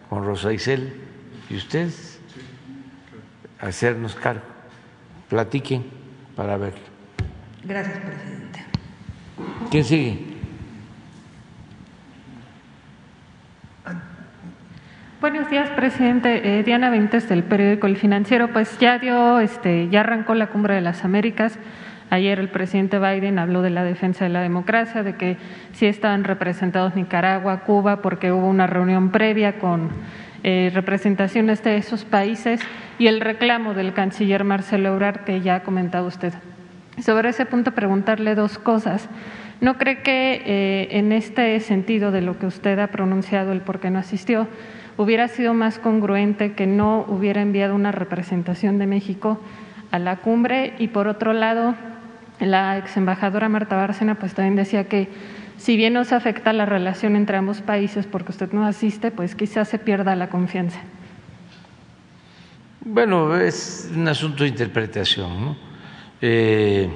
con 0.09 0.25
Rosa 0.25 0.53
Isel 0.53 0.93
y 1.49 1.57
ustedes 1.57 2.19
hacernos 3.59 4.15
cargo. 4.15 4.43
Platiquen 5.29 5.85
para 6.35 6.57
verlo. 6.57 6.79
Gracias, 7.63 7.97
presidente. 7.97 8.63
¿Quién 9.71 9.83
sigue? 9.83 10.34
Buenos 15.25 15.49
días, 15.49 15.71
presidente. 15.71 16.59
Eh, 16.59 16.61
Diana 16.61 16.91
Ventes 16.91 17.27
del 17.27 17.41
periódico 17.41 17.87
El 17.87 17.97
Financiero. 17.97 18.49
Pues 18.49 18.77
ya 18.77 18.99
dio, 18.99 19.39
este, 19.39 19.89
ya 19.89 20.01
arrancó 20.01 20.35
la 20.35 20.51
cumbre 20.51 20.75
de 20.75 20.81
las 20.81 21.03
Américas. 21.03 21.57
Ayer 22.11 22.39
el 22.39 22.49
presidente 22.49 22.99
Biden 22.99 23.39
habló 23.39 23.63
de 23.63 23.71
la 23.71 23.83
defensa 23.83 24.23
de 24.23 24.29
la 24.29 24.41
democracia, 24.41 25.01
de 25.01 25.15
que 25.15 25.37
sí 25.73 25.87
estaban 25.87 26.25
representados 26.25 26.95
Nicaragua, 26.95 27.61
Cuba, 27.61 28.03
porque 28.03 28.31
hubo 28.31 28.47
una 28.47 28.67
reunión 28.67 29.09
previa 29.09 29.57
con 29.57 29.89
eh, 30.43 30.69
representaciones 30.75 31.63
de 31.63 31.77
esos 31.77 32.05
países 32.05 32.61
y 32.99 33.07
el 33.07 33.19
reclamo 33.19 33.73
del 33.73 33.93
canciller 33.93 34.43
Marcelo 34.43 34.93
Ebrard 34.93 35.21
que 35.21 35.41
ya 35.41 35.55
ha 35.55 35.63
comentado 35.63 36.05
usted. 36.05 36.33
Sobre 36.99 37.29
ese 37.29 37.47
punto, 37.47 37.71
preguntarle 37.71 38.35
dos 38.35 38.59
cosas. 38.59 39.09
¿No 39.59 39.79
cree 39.79 40.03
que 40.03 40.43
eh, 40.45 40.87
en 40.91 41.11
este 41.11 41.59
sentido 41.61 42.11
de 42.11 42.21
lo 42.21 42.37
que 42.37 42.45
usted 42.45 42.77
ha 42.77 42.87
pronunciado, 42.87 43.53
el 43.53 43.61
por 43.61 43.79
qué 43.79 43.89
no 43.89 43.97
asistió, 43.97 44.47
hubiera 44.97 45.27
sido 45.27 45.53
más 45.53 45.79
congruente 45.79 46.53
que 46.53 46.67
no 46.67 47.05
hubiera 47.07 47.41
enviado 47.41 47.75
una 47.75 47.91
representación 47.91 48.79
de 48.79 48.87
México 48.87 49.39
a 49.91 49.99
la 49.99 50.17
cumbre 50.17 50.73
y 50.79 50.87
por 50.87 51.07
otro 51.07 51.33
lado 51.33 51.75
la 52.39 52.77
ex 52.77 52.97
embajadora 52.97 53.49
Marta 53.49 53.75
Bárcena 53.75 54.15
pues 54.15 54.33
también 54.33 54.55
decía 54.55 54.85
que 54.85 55.09
si 55.57 55.77
bien 55.77 55.93
nos 55.93 56.11
afecta 56.11 56.53
la 56.53 56.65
relación 56.65 57.15
entre 57.15 57.37
ambos 57.37 57.61
países 57.61 58.05
porque 58.05 58.31
usted 58.31 58.51
no 58.51 58.65
asiste, 58.65 59.11
pues 59.11 59.35
quizás 59.35 59.69
se 59.69 59.79
pierda 59.79 60.15
la 60.15 60.29
confianza. 60.29 60.79
Bueno, 62.81 63.35
es 63.37 63.89
un 63.95 64.07
asunto 64.07 64.43
de 64.43 64.49
interpretación. 64.49 65.57
Eh, 66.21 66.87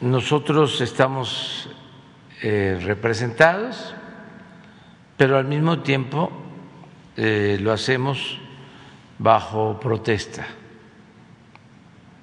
nosotros 0.00 0.80
estamos 0.80 1.68
eh, 2.42 2.78
representados, 2.84 3.94
pero 5.18 5.36
al 5.36 5.46
mismo 5.46 5.80
tiempo 5.80 6.30
eh, 7.16 7.58
lo 7.60 7.72
hacemos 7.72 8.38
bajo 9.18 9.78
protesta, 9.80 10.46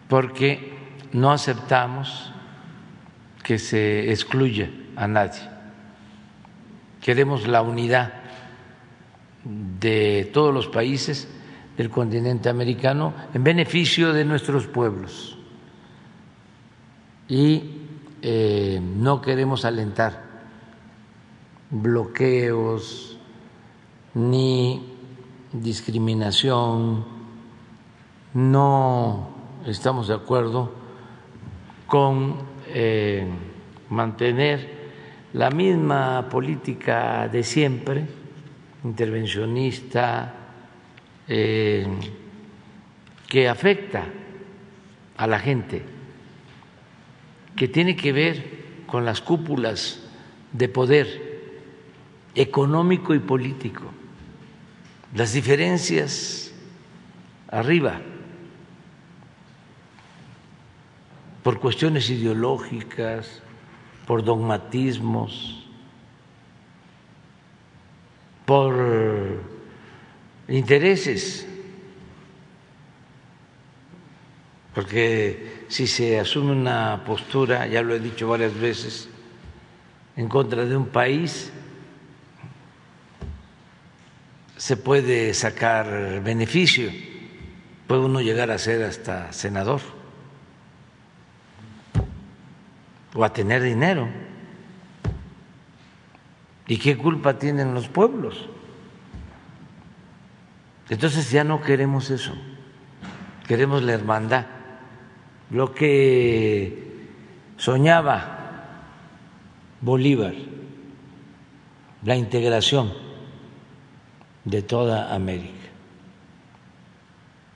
porque 0.08 0.74
no 1.12 1.34
aceptamos 1.34 2.32
que 3.44 3.60
se 3.60 4.10
excluya 4.12 4.72
a 4.96 5.08
nadie. 5.10 5.42
Queremos 7.02 7.48
la 7.48 7.62
unidad 7.62 8.14
de 9.44 10.32
todos 10.34 10.54
los 10.54 10.68
países 10.68 11.28
del 11.76 11.90
continente 11.90 12.48
americano 12.48 13.14
en 13.34 13.44
beneficio 13.44 14.14
de 14.14 14.24
nuestros 14.24 14.68
pueblos. 14.68 15.38
Y 17.28 17.72
eh, 18.22 18.80
no 18.82 19.22
queremos 19.22 19.66
alentar 19.66 20.25
bloqueos 21.82 23.18
ni 24.14 24.82
discriminación, 25.52 27.04
no 28.34 29.30
estamos 29.66 30.08
de 30.08 30.14
acuerdo 30.14 30.72
con 31.88 32.38
eh, 32.70 33.28
mantener 33.90 34.86
la 35.34 35.50
misma 35.50 36.30
política 36.30 37.28
de 37.28 37.44
siempre, 37.44 38.06
intervencionista, 38.86 40.34
eh, 41.28 41.86
que 43.28 43.50
afecta 43.50 44.06
a 45.18 45.28
la 45.28 45.40
gente, 45.40 45.84
que 47.58 47.68
tiene 47.68 47.98
que 47.98 48.14
ver 48.14 48.56
con 48.86 49.04
las 49.04 49.20
cúpulas 49.20 50.08
de 50.54 50.70
poder 50.70 51.25
económico 52.36 53.16
y 53.16 53.20
político, 53.20 53.84
las 55.14 55.34
diferencias 55.34 56.52
arriba, 57.50 58.02
por 61.42 61.60
cuestiones 61.60 62.10
ideológicas, 62.10 63.42
por 64.06 64.24
dogmatismos, 64.24 65.64
por 68.46 69.42
intereses, 70.48 71.48
porque 74.74 75.66
si 75.70 75.88
se 75.88 76.20
asume 76.20 76.52
una 76.52 77.04
postura, 77.06 77.66
ya 77.68 77.82
lo 77.82 77.96
he 77.96 78.00
dicho 78.00 78.28
varias 78.28 78.54
veces, 78.60 79.08
en 80.18 80.28
contra 80.28 80.66
de 80.66 80.76
un 80.76 80.88
país, 80.88 81.52
se 84.58 84.78
puede 84.78 85.34
sacar 85.34 86.22
beneficio, 86.22 86.90
puede 87.88 88.02
uno 88.02 88.22
llegar 88.22 88.52
a 88.52 88.58
ser 88.58 88.84
hasta 88.84 89.32
senador 89.34 89.82
o 93.14 93.24
a 93.24 93.34
tener 93.34 93.62
dinero. 93.62 94.08
¿Y 96.68 96.78
qué 96.78 96.98
culpa 96.98 97.38
tienen 97.38 97.74
los 97.74 97.88
pueblos? 97.88 98.50
Entonces 100.90 101.30
ya 101.32 101.44
no 101.44 101.62
queremos 101.62 102.10
eso, 102.10 102.34
queremos 103.48 103.84
la 103.84 103.94
hermandad, 103.94 104.46
lo 105.50 105.74
que 105.74 107.08
soñaba 107.58 108.32
Bolívar, 109.82 110.34
la 112.04 112.16
integración 112.16 113.15
de 114.46 114.62
toda 114.62 115.14
América, 115.14 115.70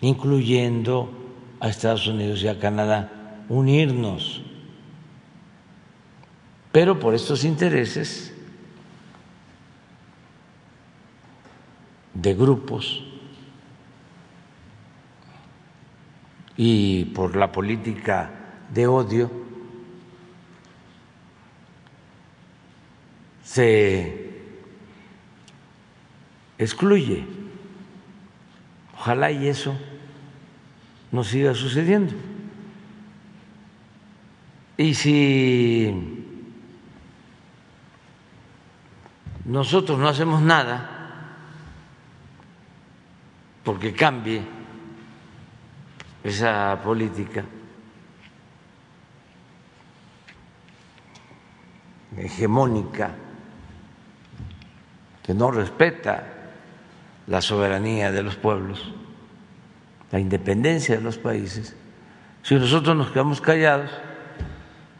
incluyendo 0.02 1.12
a 1.60 1.70
Estados 1.70 2.08
Unidos 2.08 2.42
y 2.42 2.48
a 2.48 2.60
Canadá, 2.60 3.46
unirnos. 3.48 4.42
Pero 6.72 7.00
por 7.00 7.14
estos 7.16 7.44
intereses 7.44 8.34
de 12.14 12.34
grupos 12.34 13.04
y 16.58 17.06
por 17.06 17.36
la 17.36 17.52
política 17.52 18.32
de 18.74 18.88
odio 18.88 19.32
se 23.44 24.29
excluye. 26.60 27.26
Ojalá 28.94 29.32
y 29.32 29.48
eso 29.48 29.76
no 31.12 31.24
siga 31.24 31.56
sucediendo. 31.56 32.14
Y 34.78 34.94
si 34.94 36.26
nosotros 39.46 39.98
no 39.98 40.08
hacemos 40.08 40.42
nada 40.42 40.98
porque 43.64 43.94
cambie 43.94 44.42
esa 46.24 46.80
política 46.84 47.46
hegemónica 52.18 53.16
que 55.24 55.34
no 55.34 55.52
respeta 55.52 56.29
la 57.30 57.42
soberanía 57.42 58.12
de 58.12 58.24
los 58.24 58.36
pueblos, 58.36 58.92
la 60.12 60.20
independencia 60.20 60.98
de 60.98 61.02
los 61.02 61.18
países, 61.18 61.76
si 62.42 62.56
nosotros 62.56 62.96
nos 62.96 63.12
quedamos 63.12 63.40
callados, 63.40 63.92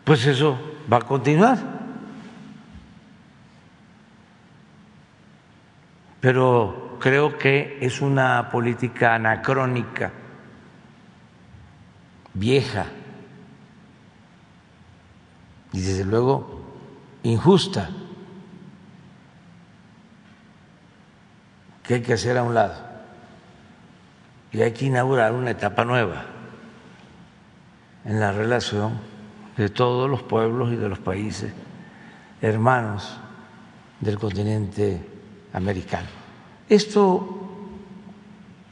pues 0.04 0.26
eso 0.28 0.60
va 0.92 0.98
a 0.98 1.02
continuar. 1.02 1.58
Pero 6.22 6.98
creo 7.00 7.38
que 7.38 7.80
es 7.82 8.02
una 8.02 8.50
política 8.52 9.16
anacrónica 9.16 10.12
vieja 12.34 12.86
y 15.72 15.82
desde 15.82 16.06
luego 16.06 16.62
injusta, 17.24 17.90
que 21.90 21.96
hay 21.96 22.02
que 22.04 22.14
hacer 22.14 22.38
a 22.38 22.44
un 22.44 22.54
lado 22.54 22.76
y 24.52 24.62
hay 24.62 24.74
que 24.74 24.86
inaugurar 24.86 25.34
una 25.34 25.50
etapa 25.50 25.84
nueva 25.86 26.24
en 28.06 28.20
la 28.20 28.32
relación 28.32 29.00
de 29.58 29.70
todos 29.70 30.08
los 30.08 30.22
pueblos 30.22 30.72
y 30.72 30.76
de 30.76 30.88
los 30.88 31.00
países 31.00 31.52
hermanos 32.44 33.18
del 34.02 34.20
continente 34.20 35.04
americano. 35.52 36.08
Esto, 36.70 37.50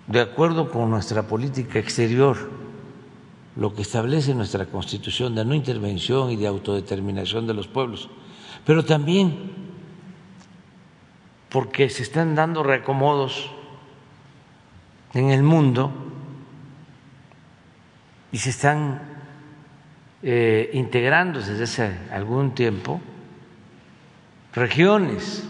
de 0.06 0.22
acuerdo 0.22 0.70
con 0.70 0.92
nuestra 0.92 1.24
política 1.24 1.80
exterior, 1.80 2.38
lo 3.56 3.74
que 3.74 3.82
establece 3.82 4.36
nuestra 4.36 4.68
Constitución 4.68 5.34
de 5.34 5.44
no 5.44 5.56
intervención 5.56 6.30
y 6.30 6.36
de 6.36 6.46
autodeterminación 6.46 7.48
de 7.48 7.56
los 7.56 7.68
pueblos, 7.68 8.10
pero 8.64 8.86
también 8.86 9.67
porque 11.50 11.90
se 11.90 12.04
están 12.04 12.36
dando 12.36 12.64
reacomodos 12.64 13.52
en 15.14 15.30
el 15.30 15.44
mundo 15.44 15.92
y 18.32 18.38
se 18.38 18.50
están 18.50 19.02
eh, 20.24 20.70
integrando 20.74 21.40
desde 21.40 21.64
hace 21.64 21.98
algún 22.12 22.54
tiempo 22.54 23.00
regiones 24.54 25.48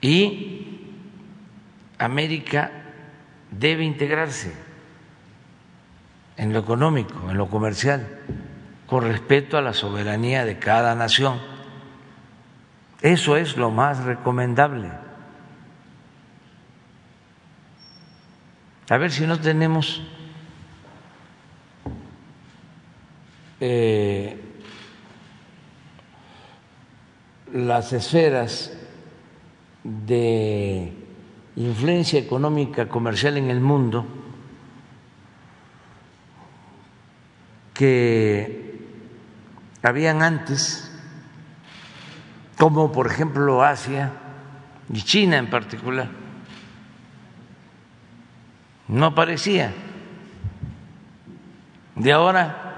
y 0.00 0.80
América 1.98 2.70
debe 3.50 3.84
integrarse 3.84 4.52
en 6.36 6.52
lo 6.52 6.58
económico, 6.58 7.30
en 7.30 7.38
lo 7.38 7.48
comercial, 7.48 8.06
con 8.86 9.04
respeto 9.04 9.56
a 9.56 9.62
la 9.62 9.72
soberanía 9.72 10.44
de 10.44 10.58
cada 10.58 10.94
nación. 10.94 11.53
Eso 13.04 13.36
es 13.36 13.58
lo 13.58 13.70
más 13.70 14.02
recomendable. 14.02 14.90
A 18.88 18.96
ver 18.96 19.12
si 19.12 19.26
no 19.26 19.38
tenemos 19.38 20.00
eh, 23.60 24.40
las 27.52 27.92
esferas 27.92 28.72
de 29.82 30.90
influencia 31.56 32.18
económica 32.18 32.88
comercial 32.88 33.36
en 33.36 33.50
el 33.50 33.60
mundo 33.60 34.06
que 37.74 38.80
habían 39.82 40.22
antes, 40.22 40.83
como 42.58 42.92
por 42.92 43.06
ejemplo 43.06 43.62
Asia 43.62 44.12
y 44.92 45.02
China 45.02 45.38
en 45.38 45.50
particular, 45.50 46.08
no 48.88 49.06
aparecía. 49.06 49.72
De 51.96 52.12
ahora 52.12 52.74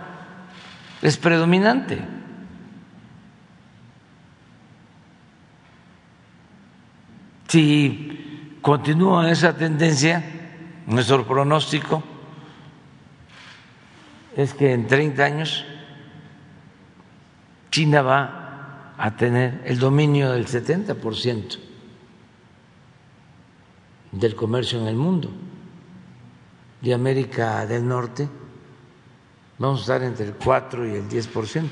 es 1.03 1.17
predominante. 1.17 2.01
Si 7.49 8.59
continúa 8.61 9.31
esa 9.31 9.57
tendencia, 9.57 10.23
nuestro 10.87 11.27
pronóstico 11.27 12.03
es 14.37 14.53
que 14.53 14.73
en 14.73 14.87
30 14.87 15.25
años 15.25 15.65
China 17.71 18.03
va 18.03 18.46
a 18.99 19.17
tener 19.17 19.63
el 19.65 19.79
dominio 19.79 20.33
del 20.33 20.47
70% 20.47 21.59
del 24.13 24.35
comercio 24.35 24.81
en 24.81 24.87
el 24.87 24.97
mundo. 24.97 25.31
De 26.81 26.95
América 26.95 27.67
del 27.67 27.87
Norte 27.87 28.29
vamos 29.59 29.81
a 29.81 29.83
estar 29.83 30.03
entre 30.03 30.27
el 30.27 30.35
4 30.35 30.89
y 30.89 30.95
el 30.97 31.09
10%. 31.09 31.69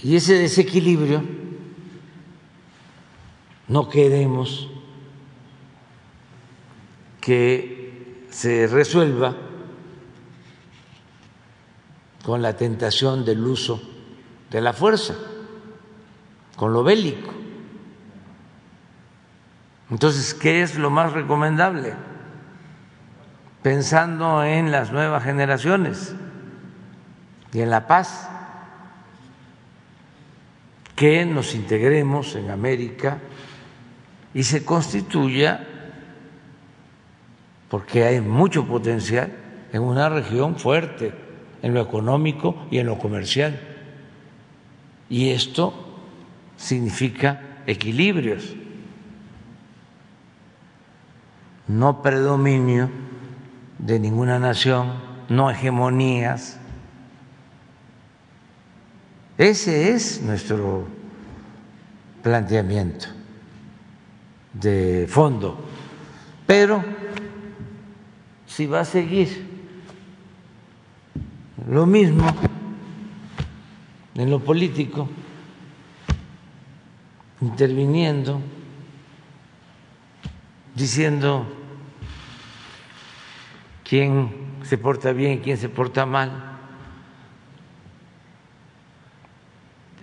Y 0.00 0.16
ese 0.16 0.34
desequilibrio 0.34 1.22
no 3.68 3.88
queremos 3.88 4.68
que 7.20 8.26
se 8.30 8.66
resuelva 8.66 9.36
con 12.24 12.42
la 12.42 12.56
tentación 12.56 13.24
del 13.24 13.44
uso 13.44 13.82
de 14.50 14.60
la 14.60 14.72
fuerza, 14.72 15.14
con 16.56 16.72
lo 16.72 16.84
bélico. 16.84 17.32
Entonces, 19.90 20.34
¿qué 20.34 20.62
es 20.62 20.76
lo 20.76 20.90
más 20.90 21.12
recomendable? 21.12 21.94
Pensando 23.62 24.44
en 24.44 24.70
las 24.70 24.92
nuevas 24.92 25.24
generaciones 25.24 26.14
y 27.52 27.60
en 27.60 27.70
la 27.70 27.86
paz, 27.86 28.28
que 30.96 31.24
nos 31.24 31.54
integremos 31.54 32.34
en 32.36 32.50
América 32.50 33.18
y 34.34 34.44
se 34.44 34.64
constituya, 34.64 35.66
porque 37.68 38.04
hay 38.04 38.20
mucho 38.20 38.66
potencial, 38.66 39.32
en 39.72 39.82
una 39.82 40.08
región 40.10 40.56
fuerte 40.56 41.21
en 41.62 41.74
lo 41.74 41.80
económico 41.80 42.66
y 42.70 42.78
en 42.78 42.86
lo 42.86 42.98
comercial. 42.98 43.58
Y 45.08 45.30
esto 45.30 45.72
significa 46.56 47.62
equilibrios, 47.66 48.54
no 51.68 52.02
predominio 52.02 52.90
de 53.78 53.98
ninguna 53.98 54.38
nación, 54.38 54.92
no 55.28 55.50
hegemonías. 55.50 56.58
Ese 59.38 59.92
es 59.92 60.20
nuestro 60.22 60.86
planteamiento 62.22 63.06
de 64.52 65.06
fondo. 65.08 65.58
Pero 66.46 66.84
si 68.46 68.66
va 68.66 68.80
a 68.80 68.84
seguir 68.84 69.51
lo 71.68 71.86
mismo 71.86 72.26
en 74.14 74.30
lo 74.30 74.40
político, 74.40 75.08
interviniendo, 77.40 78.40
diciendo 80.74 81.46
quién 83.84 84.58
se 84.62 84.76
porta 84.78 85.12
bien, 85.12 85.40
quién 85.40 85.56
se 85.56 85.68
porta 85.68 86.04
mal. 86.04 86.50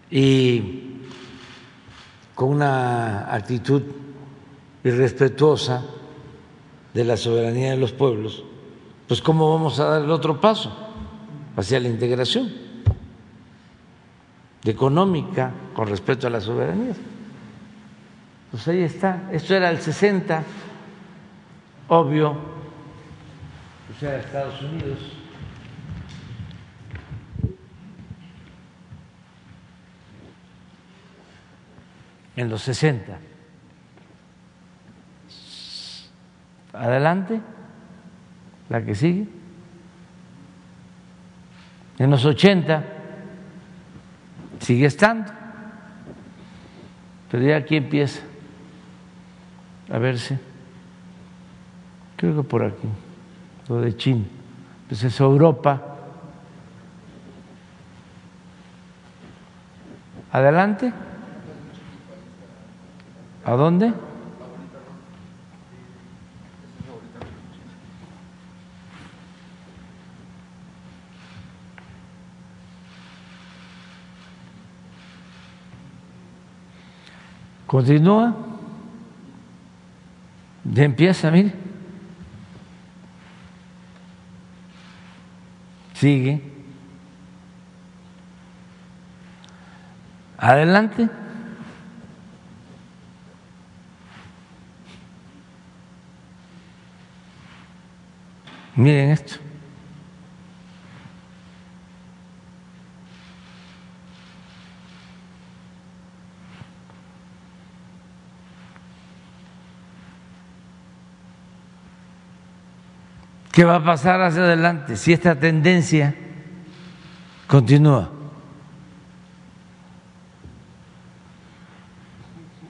Y 0.10 1.04
con 2.34 2.50
una 2.50 3.34
actitud 3.34 3.84
irrespetuosa 4.84 5.86
de 6.94 7.04
la 7.04 7.16
soberanía 7.16 7.72
de 7.72 7.78
los 7.78 7.92
pueblos, 7.92 8.44
pues 9.08 9.22
¿cómo 9.22 9.54
vamos 9.54 9.80
a 9.80 9.86
dar 9.86 10.02
el 10.02 10.10
otro 10.10 10.42
paso 10.42 10.89
hacia 11.60 11.80
la 11.80 11.90
integración 11.90 12.50
económica 14.64 15.52
con 15.74 15.88
respecto 15.88 16.28
a 16.28 16.30
la 16.30 16.40
soberanía? 16.40 16.94
Pues 18.52 18.68
ahí 18.68 18.82
está, 18.82 19.30
esto 19.32 19.56
era 19.56 19.70
el 19.70 19.80
60, 19.80 20.44
obvio, 21.88 22.32
o 22.32 24.00
sea, 24.00 24.18
Estados 24.18 24.62
Unidos. 24.62 25.00
En 32.36 32.50
los 32.50 32.62
60. 32.62 33.20
Adelante, 36.72 37.42
la 38.70 38.86
que 38.86 38.96
sigue. 38.96 39.39
En 42.00 42.10
los 42.10 42.24
80 42.26 42.84
sigue 44.60 44.86
estando, 44.86 45.32
pero 47.30 47.44
ya 47.44 47.58
aquí 47.58 47.76
empieza 47.76 48.22
a 49.92 49.98
verse, 49.98 50.40
creo 52.16 52.38
que 52.38 52.44
por 52.44 52.64
aquí, 52.64 52.88
lo 53.68 53.82
de 53.82 53.96
China, 53.96 54.24
pues 54.88 55.04
es 55.04 55.20
Europa. 55.20 55.82
Adelante. 60.32 60.94
¿A 63.44 63.52
dónde? 63.54 63.94
Continúa. 77.70 78.36
Ya 80.66 80.86
empieza, 80.86 81.30
mire. 81.30 81.54
Sigue. 85.94 86.42
Adelante. 90.36 91.08
Miren 98.76 99.12
esto. 99.12 99.49
¿Qué 113.60 113.66
va 113.66 113.76
a 113.76 113.84
pasar 113.84 114.22
hacia 114.22 114.44
adelante 114.44 114.96
si 114.96 115.12
esta 115.12 115.38
tendencia 115.38 116.16
continúa? 117.46 118.10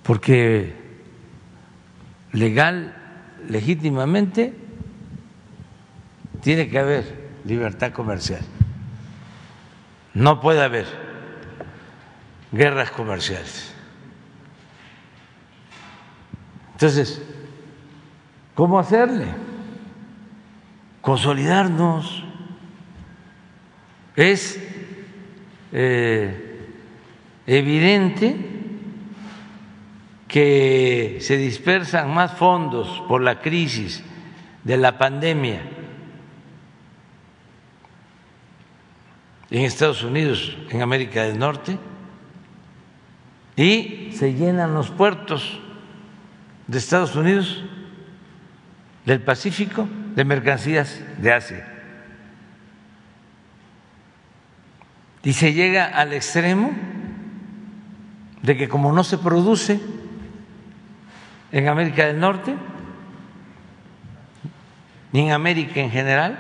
Porque 0.02 0.74
legal, 2.32 2.96
legítimamente, 3.48 4.56
tiene 6.42 6.68
que 6.70 6.80
haber 6.80 7.30
libertad 7.46 7.92
comercial. 7.92 8.42
No 10.16 10.42
puede 10.42 10.64
haber 10.64 10.88
guerras 12.52 12.90
comerciales. 12.90 13.76
Entonces, 16.74 17.22
¿cómo 18.56 18.80
hacerle? 18.80 19.49
Consolidarnos. 21.10 22.24
Es 24.16 24.62
eh, 25.72 26.68
evidente 27.48 28.38
que 30.28 31.18
se 31.20 31.38
dispersan 31.38 32.14
más 32.14 32.34
fondos 32.34 33.02
por 33.08 33.24
la 33.24 33.42
crisis 33.42 34.04
de 34.64 34.78
la 34.78 35.00
pandemia 35.00 35.62
en 39.50 39.64
Estados 39.64 40.04
Unidos, 40.04 40.56
en 40.70 40.84
América 40.84 41.24
del 41.24 41.40
Norte, 41.40 41.80
y 43.56 44.12
se 44.14 44.36
llenan 44.36 44.76
los 44.76 44.92
puertos 44.92 45.60
de 46.68 46.78
Estados 46.78 47.16
Unidos, 47.16 47.64
del 49.08 49.22
Pacífico, 49.24 49.88
de 50.16 50.24
mercancías 50.24 51.00
de 51.18 51.34
Asia. 51.34 51.66
Y 55.24 55.34
se 55.34 55.54
llega 55.54 55.86
al 55.86 56.14
extremo 56.14 56.72
de 58.42 58.58
que 58.58 58.70
como 58.70 58.92
no 58.94 59.04
se 59.04 59.18
produce 59.18 59.80
en 61.52 61.68
América 61.68 62.06
del 62.06 62.20
Norte, 62.20 62.56
ni 65.12 65.28
en 65.28 65.32
América 65.32 65.80
en 65.80 65.92
general, 65.92 66.38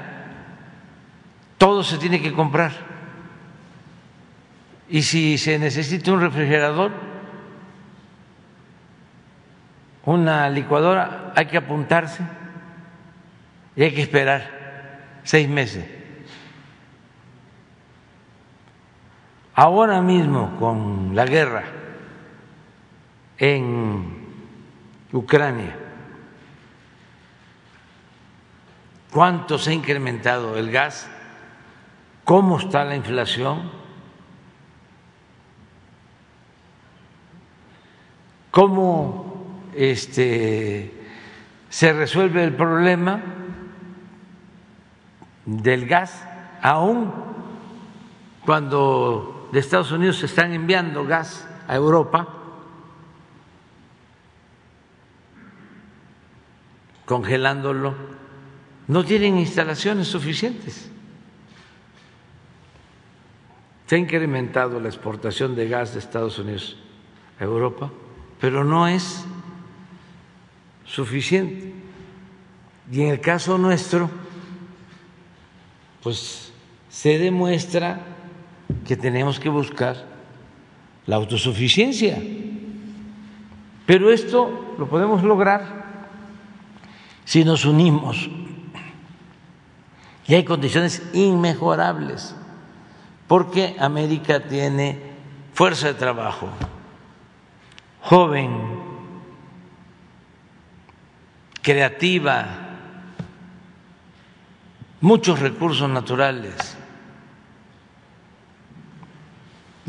todo 1.58 1.84
se 1.84 1.98
tiene 1.98 2.22
que 2.22 2.32
comprar. 2.32 2.72
Y 4.88 5.02
si 5.04 5.38
se 5.38 5.60
necesita 5.60 6.12
un 6.14 6.22
refrigerador, 6.22 6.92
una 10.06 10.50
licuadora, 10.50 11.34
hay 11.36 11.46
que 11.48 11.58
apuntarse 11.58 12.24
y 13.80 13.84
hay 13.84 13.94
que 13.94 14.02
esperar 14.02 15.22
seis 15.24 15.48
meses. 15.48 15.86
Ahora 19.54 20.02
mismo 20.02 20.58
con 20.60 21.16
la 21.16 21.24
guerra 21.24 21.64
en 23.38 24.18
Ucrania, 25.14 25.78
¿cuánto 29.14 29.58
se 29.58 29.70
ha 29.70 29.74
incrementado 29.74 30.58
el 30.58 30.72
gas? 30.72 31.10
¿Cómo 32.26 32.60
está 32.60 32.84
la 32.84 32.98
inflación? 32.98 33.72
¿Cómo 38.52 39.62
este, 39.74 40.94
se 41.70 41.94
resuelve 41.94 42.44
el 42.44 42.54
problema 42.54 43.39
del 45.50 45.88
gas 45.88 46.24
aún 46.62 47.12
cuando 48.46 49.50
de 49.52 49.60
Estados 49.60 49.92
Unidos 49.92 50.18
se 50.18 50.28
están 50.28 50.54
enviando 50.54 51.06
gas 51.06 51.48
a 51.68 51.76
Europa, 51.76 52.28
congelándolo, 57.06 57.96
no 58.88 59.04
tienen 59.04 59.38
instalaciones 59.38 60.08
suficientes. 60.08 60.90
Se 63.88 63.96
ha 63.96 64.00
incrementado 64.00 64.80
la 64.80 64.88
exportación 64.88 65.56
de 65.56 65.68
gas 65.68 65.94
de 65.94 66.00
Estados 66.00 66.38
Unidos 66.38 66.78
a 67.40 67.44
Europa, 67.44 67.92
pero 68.40 68.64
no 68.64 68.88
es 68.88 69.26
suficiente. 70.86 71.74
Y 72.92 73.02
en 73.02 73.10
el 73.10 73.22
caso 73.22 73.58
nuestro, 73.58 74.10
pues 76.02 76.52
se 76.90 77.18
demuestra 77.18 78.00
que 78.88 78.96
tenemos 78.96 79.40
que 79.40 79.50
buscar 79.50 80.06
la 81.06 81.16
autosuficiencia. 81.16 82.22
Pero 83.86 84.12
esto 84.12 84.76
lo 84.78 84.88
podemos 84.88 85.24
lograr 85.24 85.80
si 87.26 87.44
nos 87.44 87.66
unimos. 87.66 88.30
Y 90.28 90.36
hay 90.36 90.44
condiciones 90.46 91.02
inmejorables, 91.14 92.36
porque 93.28 93.76
América 93.80 94.48
tiene 94.48 95.00
fuerza 95.54 95.88
de 95.88 95.96
trabajo, 95.96 96.50
joven, 98.02 98.80
creativa, 101.64 102.69
muchos 105.02 105.40
recursos 105.40 105.90
naturales 105.90 106.78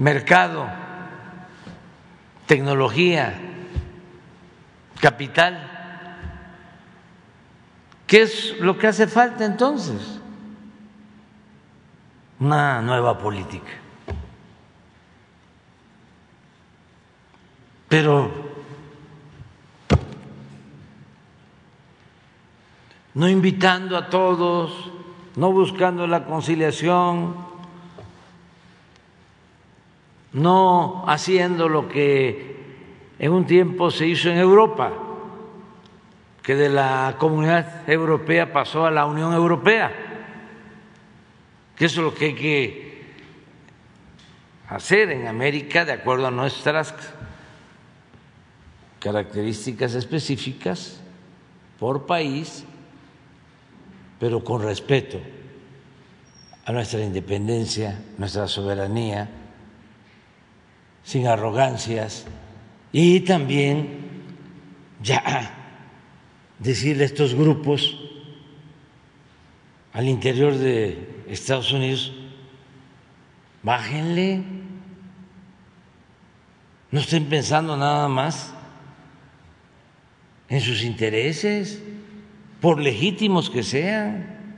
mercado, 0.00 0.66
tecnología, 2.46 3.38
capital. 4.98 5.76
¿Qué 8.06 8.22
es 8.22 8.58
lo 8.60 8.78
que 8.78 8.86
hace 8.86 9.06
falta 9.06 9.44
entonces? 9.44 10.18
Una 12.38 12.80
nueva 12.80 13.18
política. 13.18 13.72
Pero 17.88 18.30
no 23.12 23.28
invitando 23.28 23.98
a 23.98 24.08
todos, 24.08 24.90
no 25.36 25.52
buscando 25.52 26.06
la 26.06 26.24
conciliación, 26.24 27.34
no 30.32 31.04
haciendo 31.06 31.68
lo 31.68 31.88
que 31.88 32.56
en 33.18 33.32
un 33.32 33.46
tiempo 33.46 33.90
se 33.90 34.06
hizo 34.06 34.30
en 34.30 34.38
Europa, 34.38 34.92
que 36.42 36.54
de 36.54 36.68
la 36.68 37.16
comunidad 37.18 37.88
europea 37.88 38.52
pasó 38.52 38.86
a 38.86 38.90
la 38.90 39.06
Unión 39.06 39.32
Europea, 39.32 39.92
que 41.76 41.84
eso 41.84 42.00
es 42.00 42.04
lo 42.04 42.14
que 42.14 42.24
hay 42.26 42.34
que 42.34 42.90
hacer 44.68 45.10
en 45.10 45.26
América 45.26 45.84
de 45.84 45.92
acuerdo 45.92 46.28
a 46.28 46.30
nuestras 46.30 46.94
características 49.00 49.94
específicas 49.94 51.00
por 51.78 52.06
país, 52.06 52.64
pero 54.20 54.44
con 54.44 54.62
respeto 54.62 55.18
a 56.66 56.72
nuestra 56.72 57.02
independencia, 57.02 57.98
nuestra 58.18 58.46
soberanía 58.46 59.28
sin 61.02 61.26
arrogancias 61.26 62.26
y 62.92 63.20
también 63.20 64.10
ya 65.02 65.50
decirle 66.58 67.04
a 67.04 67.06
estos 67.06 67.34
grupos 67.34 67.96
al 69.94 70.06
interior 70.06 70.54
de 70.54 71.24
Estados 71.26 71.72
Unidos, 71.72 72.12
bájenle, 73.62 74.42
no 76.90 77.00
estén 77.00 77.24
pensando 77.24 77.76
nada 77.76 78.06
más 78.08 78.52
en 80.50 80.60
sus 80.60 80.82
intereses, 80.82 81.82
por 82.60 82.80
legítimos 82.80 83.50
que 83.50 83.62
sean, 83.62 84.54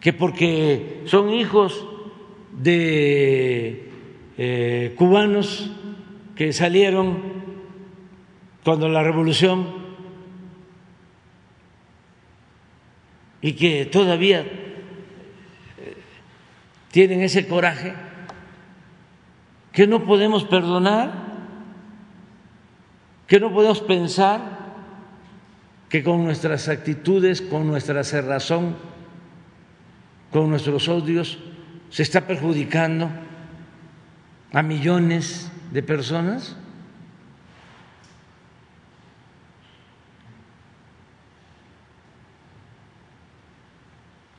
que 0.00 0.12
porque 0.12 1.02
son 1.04 1.30
hijos 1.30 1.86
de 2.52 3.90
eh, 4.38 4.94
cubanos 4.96 5.70
que 6.34 6.52
salieron 6.52 7.18
cuando 8.64 8.88
la 8.88 9.02
revolución 9.02 9.66
y 13.42 13.52
que 13.52 13.84
todavía 13.86 14.40
eh, 14.40 15.96
tienen 16.90 17.20
ese 17.20 17.46
coraje 17.46 17.92
que 19.72 19.86
no 19.86 20.04
podemos 20.04 20.44
perdonar, 20.44 21.12
que 23.26 23.38
no 23.38 23.52
podemos 23.52 23.80
pensar 23.80 24.59
que 25.90 26.04
con 26.04 26.24
nuestras 26.24 26.68
actitudes, 26.68 27.42
con 27.42 27.66
nuestra 27.66 28.04
cerrazón, 28.04 28.76
con 30.30 30.48
nuestros 30.48 30.88
odios, 30.88 31.38
se 31.90 32.04
está 32.04 32.28
perjudicando 32.28 33.10
a 34.52 34.62
millones 34.62 35.50
de 35.72 35.82
personas? 35.82 36.56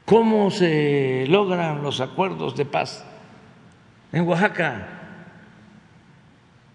¿Cómo 0.06 0.52
se 0.52 1.26
logran 1.28 1.84
los 1.84 1.99
acuerdos 1.99 2.56
de 2.56 2.66
paz 2.66 3.06
en 4.12 4.28
Oaxaca 4.28 4.88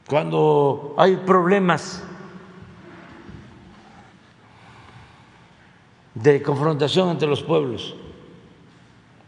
cuando 0.07 0.95
hay 0.99 1.16
problemas 1.16 2.03
de 6.16 6.42
confrontación 6.42 7.10
entre 7.10 7.28
los 7.28 7.42
pueblos? 7.42 7.94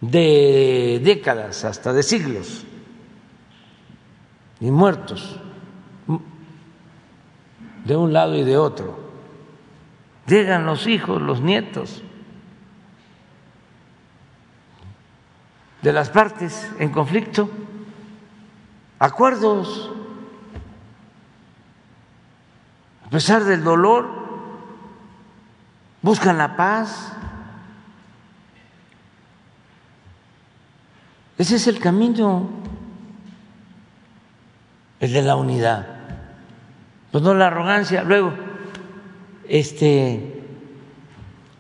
de 0.00 1.00
décadas, 1.02 1.64
hasta 1.64 1.92
de 1.92 2.02
siglos, 2.02 2.64
y 4.60 4.70
muertos 4.70 5.38
de 7.84 7.96
un 7.96 8.12
lado 8.12 8.36
y 8.36 8.44
de 8.44 8.56
otro. 8.56 9.08
Llegan 10.26 10.66
los 10.66 10.86
hijos, 10.86 11.22
los 11.22 11.40
nietos 11.40 12.02
de 15.80 15.92
las 15.92 16.10
partes 16.10 16.70
en 16.78 16.90
conflicto, 16.90 17.48
acuerdos, 18.98 19.90
a 23.06 23.10
pesar 23.10 23.44
del 23.44 23.64
dolor, 23.64 24.27
buscan 26.02 26.38
la 26.38 26.56
paz. 26.56 27.12
Ese 31.36 31.56
es 31.56 31.66
el 31.68 31.78
camino, 31.78 32.50
el 35.00 35.12
de 35.12 35.22
la 35.22 35.36
unidad. 35.36 35.86
Pues 37.12 37.22
no 37.22 37.32
la 37.34 37.46
arrogancia. 37.46 38.02
Luego, 38.02 38.32
este, 39.48 40.42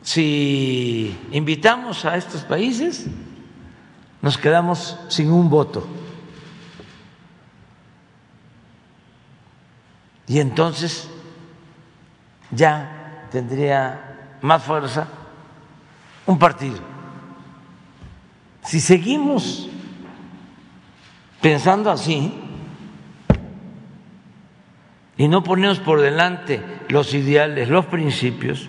si 0.02 1.16
invitamos 1.30 2.04
a 2.04 2.16
estos 2.16 2.42
países, 2.42 3.06
nos 4.20 4.36
quedamos 4.36 4.98
sin 5.08 5.30
un 5.30 5.48
voto. 5.48 5.86
Y 10.26 10.40
entonces 10.40 11.08
ya 12.50 13.26
tendría 13.30 14.07
más 14.42 14.62
fuerza 14.62 15.08
un 16.26 16.38
partido. 16.38 16.78
Si 18.62 18.80
seguimos 18.80 19.68
pensando 21.40 21.90
así 21.90 22.32
y 25.16 25.28
no 25.28 25.42
ponemos 25.42 25.78
por 25.80 26.00
delante 26.00 26.62
los 26.88 27.14
ideales, 27.14 27.68
los 27.68 27.86
principios, 27.86 28.68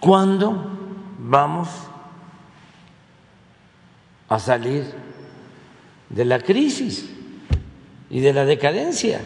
¿cuándo 0.00 0.70
vamos 1.18 1.68
a 4.28 4.38
salir 4.38 4.84
de 6.08 6.24
la 6.24 6.38
crisis 6.38 7.10
y 8.10 8.20
de 8.20 8.32
la 8.32 8.44
decadencia. 8.44 9.20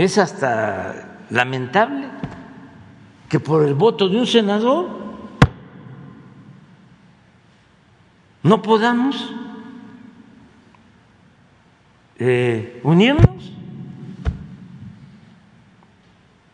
Es 0.00 0.16
hasta 0.16 1.18
lamentable 1.28 2.08
que 3.28 3.38
por 3.38 3.66
el 3.66 3.74
voto 3.74 4.08
de 4.08 4.16
un 4.16 4.26
senador 4.26 4.88
no 8.42 8.62
podamos 8.62 9.30
eh, 12.18 12.80
unirnos. 12.82 13.52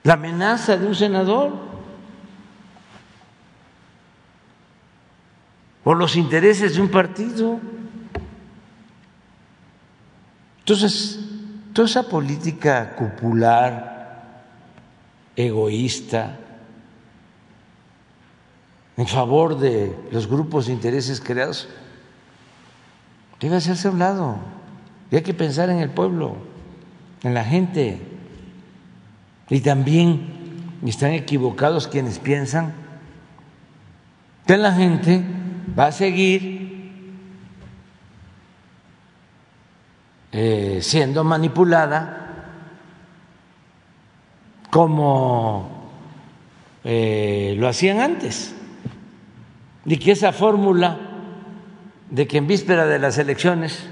La 0.02 0.14
amenaza 0.14 0.76
de 0.76 0.88
un 0.88 0.96
senador 0.96 1.52
por 5.84 5.96
los 5.96 6.16
intereses 6.16 6.74
de 6.74 6.80
un 6.82 6.88
partido. 6.88 7.60
Entonces, 10.58 11.35
toda 11.76 11.88
esa 11.88 12.04
política 12.04 12.96
cupular, 12.96 14.44
egoísta, 15.36 16.38
en 18.96 19.06
favor 19.06 19.58
de 19.58 19.94
los 20.10 20.26
grupos 20.26 20.68
de 20.68 20.72
intereses 20.72 21.20
creados, 21.20 21.68
debe 23.38 23.56
hacerse 23.56 23.88
a 23.88 23.90
un 23.90 23.98
lado. 23.98 24.38
Y 25.10 25.16
hay 25.16 25.22
que 25.22 25.34
pensar 25.34 25.68
en 25.68 25.80
el 25.80 25.90
pueblo, 25.90 26.38
en 27.22 27.34
la 27.34 27.44
gente. 27.44 28.00
Y 29.50 29.60
también 29.60 30.70
están 30.82 31.10
equivocados 31.10 31.88
quienes 31.88 32.18
piensan 32.18 32.72
que 34.46 34.56
la 34.56 34.72
gente 34.72 35.22
va 35.78 35.88
a 35.88 35.92
seguir 35.92 36.65
eh, 40.38 40.80
siendo 40.82 41.24
manipulada 41.24 42.26
como 44.68 45.88
eh, 46.84 47.54
lo 47.56 47.66
hacían 47.66 48.00
antes. 48.00 48.54
Y 49.86 49.96
que 49.96 50.12
esa 50.12 50.34
fórmula 50.34 50.98
de 52.10 52.26
que 52.26 52.36
en 52.36 52.46
víspera 52.46 52.84
de 52.84 52.98
las 52.98 53.16
elecciones 53.16 53.88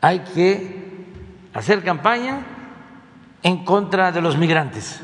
hay 0.00 0.24
que 0.34 1.06
hacer 1.54 1.84
campaña 1.84 2.44
en 3.44 3.64
contra 3.64 4.10
de 4.10 4.20
los 4.20 4.36
migrantes, 4.36 5.02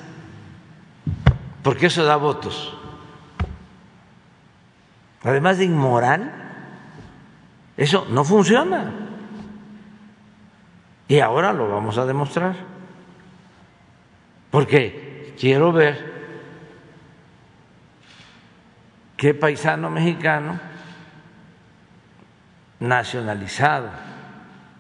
porque 1.63 1.87
eso 1.87 2.03
da 2.03 2.17
votos. 2.17 2.77
Además 5.23 5.59
de 5.59 5.67
inmoral, 5.67 6.40
eso 7.81 8.07
no 8.11 8.25
funciona. 8.25 8.93
Y 11.09 11.19
ahora 11.21 11.55
lo 11.55 11.67
vamos 11.67 11.97
a 11.97 12.05
demostrar. 12.05 12.55
Porque 14.51 15.35
quiero 15.41 15.73
ver 15.73 16.13
qué 19.17 19.33
paisano 19.33 19.89
mexicano 19.89 20.61
nacionalizado 22.81 23.89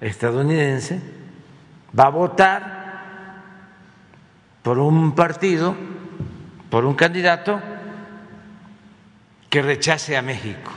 estadounidense 0.02 1.00
va 1.98 2.04
a 2.04 2.10
votar 2.10 2.80
por 4.62 4.78
un 4.78 5.14
partido, 5.14 5.74
por 6.68 6.84
un 6.84 6.94
candidato 6.94 7.60
que 9.48 9.62
rechace 9.62 10.18
a 10.18 10.22
México, 10.22 10.70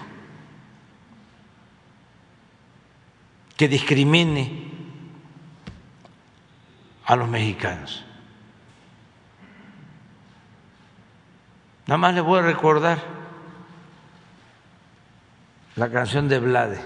que 3.58 3.68
discrimine 3.68 4.72
a 7.06 7.16
los 7.16 7.28
mexicanos. 7.28 8.04
Nada 11.86 11.98
más 11.98 12.16
le 12.16 12.22
voy 12.22 12.40
a 12.40 12.44
recordar 12.44 13.00
la 15.76 15.90
canción 15.90 16.30
de 16.30 16.40
Vlade 16.40 16.80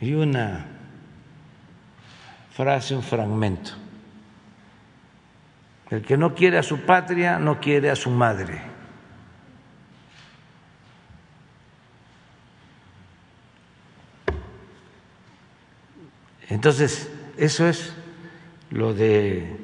y 0.00 0.14
una 0.14 0.66
frase, 2.52 2.94
un 2.96 3.02
fragmento. 3.02 3.72
El 5.90 6.02
que 6.02 6.16
no 6.16 6.34
quiere 6.34 6.58
a 6.58 6.62
su 6.62 6.80
patria 6.80 7.38
no 7.38 7.60
quiere 7.60 7.90
a 7.90 7.96
su 7.96 8.10
madre. 8.10 8.75
Entonces, 16.48 17.10
eso 17.36 17.66
es 17.66 17.92
lo 18.70 18.94
de 18.94 19.56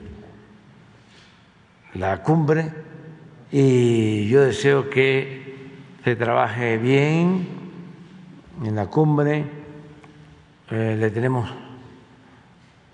la 1.95 2.23
cumbre 2.23 2.73
y 3.51 4.29
yo 4.29 4.41
deseo 4.43 4.91
que 4.91 5.43
se 6.03 6.17
trabaje 6.17 6.79
bien 6.79 7.47
en 8.65 8.75
la 8.75 8.87
cumbre. 8.87 9.45
Eh, 10.71 10.97
le 10.99 11.11
tenemos 11.11 11.51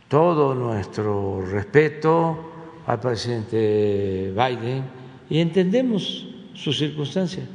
todo 0.08 0.54
nuestro 0.54 1.46
respeto 1.46 2.52
al 2.86 3.00
presidente 3.00 4.32
Biden 4.34 4.84
y 5.30 5.40
entendemos 5.40 6.26
su 6.54 6.72
circunstancia, 6.72 7.46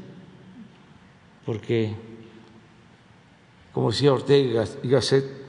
porque, 1.45 1.93
como 3.73 3.91
decía 3.91 4.13
Ortega 4.13 4.63
y 4.81 4.87
Gasset, 4.87 5.42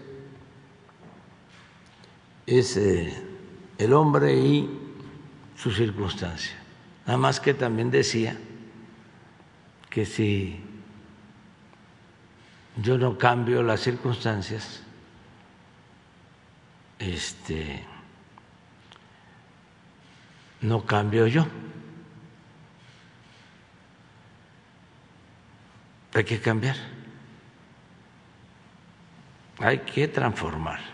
es 2.46 2.76
eh, 2.76 3.14
el 3.78 3.92
hombre 3.92 4.34
y 4.34 4.70
su 5.56 5.70
circunstancia. 5.70 6.56
Nada 7.06 7.18
más 7.18 7.40
que 7.40 7.54
también 7.54 7.90
decía 7.90 8.36
que 9.90 10.04
si 10.04 10.60
yo 12.76 12.98
no 12.98 13.16
cambio 13.18 13.62
las 13.62 13.80
circunstancias, 13.80 14.82
este 16.98 17.84
no 20.60 20.84
cambio 20.84 21.26
yo. 21.26 21.46
Hay 26.14 26.24
que 26.24 26.40
cambiar. 26.40 26.76
Hay 29.58 29.78
que 29.80 30.08
transformar. 30.08 30.93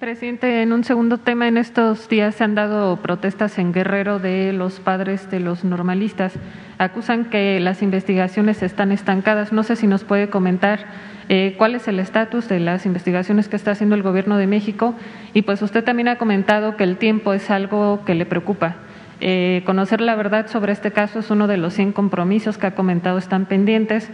Presidente, 0.00 0.62
en 0.62 0.72
un 0.72 0.82
segundo 0.82 1.18
tema, 1.18 1.46
en 1.46 1.58
estos 1.58 2.08
días 2.08 2.34
se 2.34 2.42
han 2.42 2.54
dado 2.54 2.96
protestas 3.02 3.58
en 3.58 3.70
Guerrero 3.70 4.18
de 4.18 4.54
los 4.54 4.80
padres 4.80 5.30
de 5.30 5.40
los 5.40 5.62
normalistas. 5.62 6.32
Acusan 6.78 7.26
que 7.26 7.60
las 7.60 7.82
investigaciones 7.82 8.62
están 8.62 8.92
estancadas. 8.92 9.52
No 9.52 9.62
sé 9.62 9.76
si 9.76 9.86
nos 9.86 10.04
puede 10.04 10.30
comentar 10.30 10.86
eh, 11.28 11.54
cuál 11.58 11.74
es 11.74 11.86
el 11.86 12.00
estatus 12.00 12.48
de 12.48 12.60
las 12.60 12.86
investigaciones 12.86 13.50
que 13.50 13.56
está 13.56 13.72
haciendo 13.72 13.94
el 13.94 14.02
Gobierno 14.02 14.38
de 14.38 14.46
México. 14.46 14.94
Y 15.34 15.42
pues 15.42 15.60
usted 15.60 15.84
también 15.84 16.08
ha 16.08 16.16
comentado 16.16 16.78
que 16.78 16.84
el 16.84 16.96
tiempo 16.96 17.34
es 17.34 17.50
algo 17.50 18.02
que 18.06 18.14
le 18.14 18.24
preocupa. 18.24 18.76
Eh, 19.20 19.62
conocer 19.66 20.00
la 20.00 20.14
verdad 20.14 20.46
sobre 20.46 20.72
este 20.72 20.92
caso 20.92 21.18
es 21.18 21.30
uno 21.30 21.46
de 21.46 21.58
los 21.58 21.74
100 21.74 21.92
compromisos 21.92 22.56
que 22.56 22.68
ha 22.68 22.74
comentado 22.74 23.18
están 23.18 23.44
pendientes. 23.44 24.08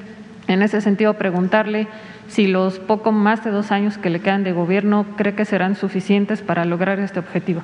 En 0.49 0.63
ese 0.63 0.81
sentido, 0.81 1.15
preguntarle 1.15 1.89
si 2.29 2.47
los 2.47 2.79
poco 2.79 3.13
más 3.13 3.45
de 3.45 3.51
dos 3.51 3.73
años 3.73 3.99
que 3.99 4.11
le 4.11 4.21
quedan 4.21 4.45
de 4.45 4.53
gobierno 4.53 5.07
cree 5.17 5.35
que 5.35 5.45
serán 5.45 5.75
suficientes 5.77 6.43
para 6.43 6.65
lograr 6.65 7.01
este 7.01 7.19
objetivo. 7.19 7.63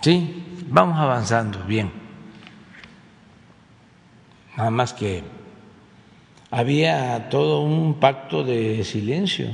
Sí, 0.00 0.44
vamos 0.68 0.98
avanzando 0.98 1.58
bien. 1.64 1.90
Nada 4.56 4.70
más 4.70 4.92
que 4.92 5.22
había 6.50 7.28
todo 7.28 7.62
un 7.62 7.94
pacto 7.94 8.44
de 8.44 8.84
silencio 8.84 9.48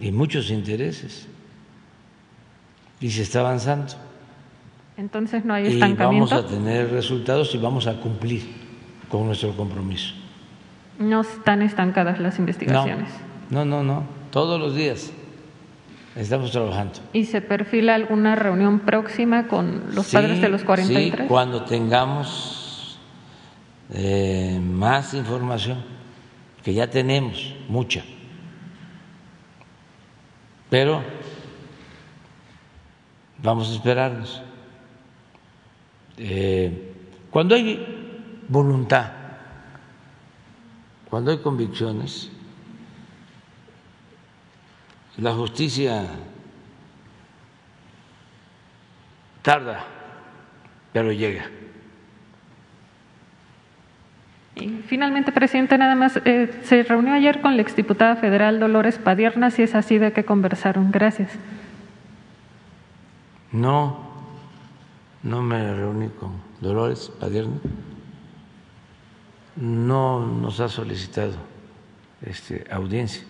y 0.00 0.12
muchos 0.12 0.50
intereses 0.50 1.26
y 3.00 3.10
se 3.10 3.22
está 3.22 3.40
avanzando. 3.40 3.94
Entonces 4.96 5.44
no 5.46 5.54
hay 5.54 5.66
estancamiento. 5.66 6.26
Y 6.26 6.30
vamos 6.30 6.32
a 6.32 6.46
tener 6.46 6.90
resultados 6.90 7.54
y 7.54 7.58
vamos 7.58 7.86
a 7.86 7.98
cumplir 8.00 8.59
con 9.10 9.26
nuestro 9.26 9.54
compromiso. 9.56 10.14
No 10.98 11.22
están 11.22 11.62
estancadas 11.62 12.20
las 12.20 12.38
investigaciones. 12.38 13.10
No, 13.50 13.64
no, 13.64 13.82
no, 13.82 14.04
Todos 14.30 14.60
los 14.60 14.74
días 14.74 15.12
estamos 16.14 16.52
trabajando. 16.52 17.00
¿Y 17.12 17.24
se 17.24 17.40
perfila 17.42 17.94
alguna 17.94 18.36
reunión 18.36 18.80
próxima 18.80 19.48
con 19.48 19.94
los 19.94 20.12
padres 20.12 20.40
de 20.40 20.48
los 20.48 20.62
43? 20.62 21.22
Sí, 21.22 21.28
cuando 21.28 21.64
tengamos 21.64 23.00
eh, 23.92 24.60
más 24.62 25.14
información, 25.14 25.82
que 26.62 26.72
ya 26.72 26.88
tenemos 26.88 27.54
mucha. 27.68 28.04
Pero 30.68 31.02
vamos 33.42 33.70
a 33.70 33.74
esperarnos. 33.74 34.42
Eh, 36.18 36.92
cuando 37.30 37.54
hay 37.54 37.99
voluntad 38.50 39.20
cuando 41.10 41.32
hay 41.32 41.38
convicciones, 41.38 42.30
la 45.16 45.34
justicia 45.34 46.04
tarda, 49.42 49.84
pero 50.92 51.10
llega. 51.10 51.46
Y 54.54 54.68
finalmente, 54.86 55.32
presidente, 55.32 55.76
nada 55.78 55.96
más, 55.96 56.20
eh, 56.24 56.60
se 56.62 56.84
reunió 56.84 57.14
ayer 57.14 57.40
con 57.40 57.56
la 57.56 57.62
exdiputada 57.62 58.14
federal 58.16 58.60
Dolores 58.60 58.98
Padierna, 58.98 59.50
si 59.50 59.62
es 59.62 59.74
así 59.74 59.98
de 59.98 60.12
qué 60.12 60.24
conversaron. 60.24 60.92
Gracias. 60.92 61.32
No, 63.50 63.98
no 65.24 65.42
me 65.42 65.74
reuní 65.74 66.08
con 66.08 66.34
Dolores 66.60 67.10
Padierna 67.18 67.58
no 69.60 70.26
nos 70.26 70.58
ha 70.60 70.68
solicitado 70.68 71.34
este, 72.22 72.64
audiencia. 72.70 73.22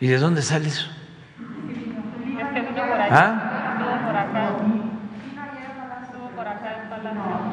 ¿Y 0.00 0.08
de 0.08 0.18
dónde 0.18 0.42
sale 0.42 0.68
eso? 0.68 0.88
¿Ah? 3.10 3.44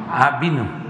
Ah, 0.08 0.38
vino. 0.40 0.85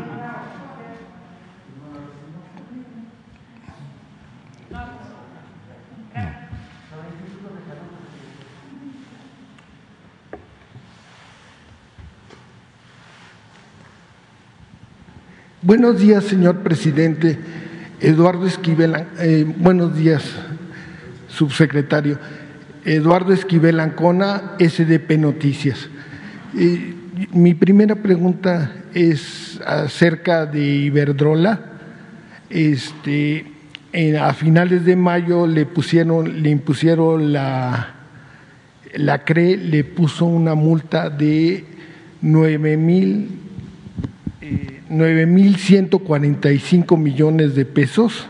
Buenos 15.66 15.98
días, 15.98 16.22
señor 16.22 16.58
presidente. 16.58 17.36
Eduardo 17.98 18.46
Esquivel, 18.46 18.94
eh, 19.18 19.44
buenos 19.58 19.96
días, 19.96 20.22
subsecretario. 21.26 22.20
Eduardo 22.84 23.32
Esquivel 23.32 23.80
Ancona, 23.80 24.52
SDP 24.60 25.18
Noticias. 25.18 25.88
Eh, 26.56 26.94
mi 27.32 27.54
primera 27.54 27.96
pregunta 27.96 28.76
es 28.94 29.60
acerca 29.66 30.46
de 30.46 30.60
Iberdrola. 30.60 31.58
Este, 32.48 33.44
a 34.20 34.32
finales 34.34 34.84
de 34.84 34.94
mayo 34.94 35.48
le 35.48 35.66
pusieron, 35.66 36.44
le 36.44 36.50
impusieron 36.50 37.32
la, 37.32 37.92
la 38.94 39.24
CRE, 39.24 39.56
le 39.56 39.82
puso 39.82 40.26
una 40.26 40.54
multa 40.54 41.10
de 41.10 41.64
nueve 42.22 42.76
mil 42.76 43.30
9.145 44.90 46.96
millones 46.96 47.54
de 47.54 47.64
pesos 47.64 48.26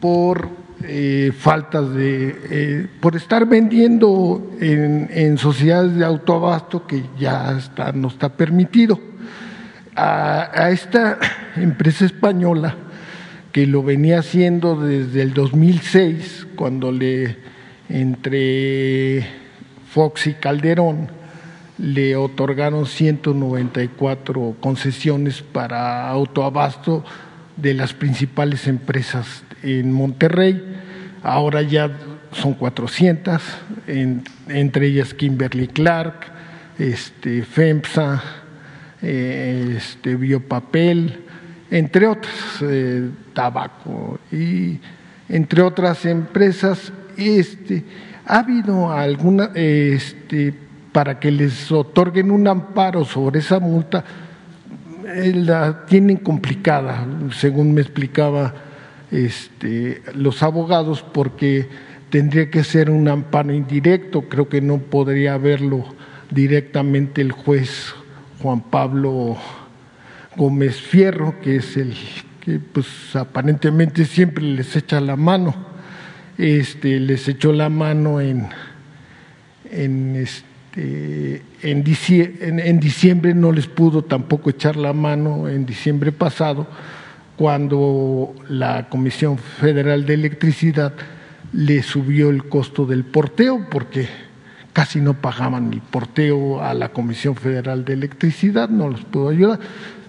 por 0.00 0.48
eh, 0.84 1.32
faltas 1.36 1.92
de, 1.92 2.36
eh, 2.50 2.86
por 3.00 3.16
estar 3.16 3.46
vendiendo 3.46 4.52
en, 4.60 5.36
sociedades 5.36 5.96
de 5.96 6.04
autoabasto 6.04 6.86
que 6.86 7.02
ya 7.18 7.58
está, 7.58 7.90
no 7.92 8.06
está 8.08 8.28
permitido. 8.28 9.00
A, 9.96 10.70
esta 10.70 11.18
empresa 11.56 12.04
española 12.04 12.76
que 13.50 13.66
lo 13.66 13.82
venía 13.82 14.20
haciendo 14.20 14.80
desde 14.80 15.22
el 15.22 15.34
2006, 15.34 16.46
cuando 16.54 16.92
le 16.92 17.36
entre 17.88 19.26
Fox 19.90 20.28
y 20.28 20.34
Calderón 20.34 21.17
le 21.78 22.16
otorgaron 22.16 22.86
194 22.86 24.56
concesiones 24.60 25.42
para 25.42 26.08
autoabasto 26.08 27.04
de 27.56 27.74
las 27.74 27.94
principales 27.94 28.66
empresas 28.66 29.44
en 29.62 29.92
Monterrey. 29.92 30.62
Ahora 31.22 31.62
ya 31.62 31.90
son 32.32 32.54
400, 32.54 33.40
entre 34.48 34.86
ellas 34.86 35.14
Kimberly 35.14 35.68
Clark, 35.68 36.26
este, 36.78 37.42
FEMSA, 37.42 38.22
eh, 39.02 39.74
este, 39.76 40.16
Biopapel, 40.16 41.24
entre 41.70 42.06
otras, 42.06 42.34
eh, 42.62 43.08
tabaco 43.32 44.18
y 44.32 44.78
entre 45.28 45.62
otras 45.62 46.04
empresas. 46.06 46.92
Este, 47.16 47.84
ha 48.26 48.40
habido 48.40 48.92
alguna 48.92 49.50
este, 49.54 50.54
para 50.92 51.18
que 51.18 51.30
les 51.30 51.70
otorguen 51.70 52.30
un 52.30 52.46
amparo 52.48 53.04
sobre 53.04 53.40
esa 53.40 53.60
multa, 53.60 54.04
eh, 55.06 55.32
la 55.34 55.86
tienen 55.86 56.18
complicada, 56.18 57.06
según 57.32 57.74
me 57.74 57.80
explicaba 57.80 58.54
este, 59.10 60.02
los 60.14 60.42
abogados, 60.42 61.02
porque 61.02 61.68
tendría 62.10 62.50
que 62.50 62.64
ser 62.64 62.90
un 62.90 63.08
amparo 63.08 63.52
indirecto, 63.52 64.22
creo 64.28 64.48
que 64.48 64.60
no 64.60 64.78
podría 64.78 65.36
verlo 65.38 65.84
directamente 66.30 67.20
el 67.20 67.32
juez 67.32 67.94
Juan 68.42 68.60
Pablo 68.60 69.36
Gómez 70.36 70.80
Fierro, 70.80 71.40
que 71.40 71.56
es 71.56 71.76
el 71.76 71.94
que 72.40 72.60
pues 72.60 72.86
aparentemente 73.14 74.04
siempre 74.04 74.44
les 74.44 74.74
echa 74.76 75.00
la 75.00 75.16
mano, 75.16 75.54
este, 76.38 77.00
les 77.00 77.28
echó 77.28 77.52
la 77.52 77.68
mano 77.68 78.20
en, 78.20 78.48
en 79.70 80.16
este, 80.16 80.47
eh, 80.80 81.42
en, 81.62 81.82
diciembre, 81.82 83.34
no 83.34 83.50
les 83.50 83.66
pudo 83.66 84.04
tampoco 84.04 84.50
echar 84.50 84.76
la 84.76 84.92
mano 84.92 85.48
en 85.48 85.66
diciembre 85.66 86.12
pasado, 86.12 86.68
cuando 87.36 88.32
la 88.48 88.88
Comisión 88.88 89.38
Federal 89.38 90.06
de 90.06 90.14
Electricidad 90.14 90.92
le 91.52 91.82
subió 91.82 92.30
el 92.30 92.44
costo 92.48 92.86
del 92.86 93.04
porteo, 93.04 93.66
porque 93.68 94.08
casi 94.72 95.00
no 95.00 95.14
pagaban 95.14 95.72
el 95.72 95.80
porteo 95.80 96.62
a 96.62 96.74
la 96.74 96.90
Comisión 96.90 97.34
Federal 97.34 97.84
de 97.84 97.94
Electricidad, 97.94 98.68
no 98.68 98.88
los 98.88 99.00
pudo 99.04 99.30
ayudar, 99.30 99.58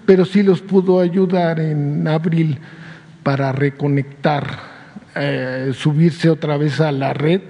pero 0.06 0.24
sí 0.24 0.44
los 0.44 0.62
pudo 0.62 1.00
ayudar 1.00 1.60
en 1.60 2.08
abril 2.08 2.60
para 3.24 3.52
reconectar, 3.54 4.60
eh, 5.16 5.72
subirse 5.74 6.30
otra 6.30 6.58
vez 6.58 6.80
a 6.80 6.92
la 6.92 7.14
red 7.14 7.42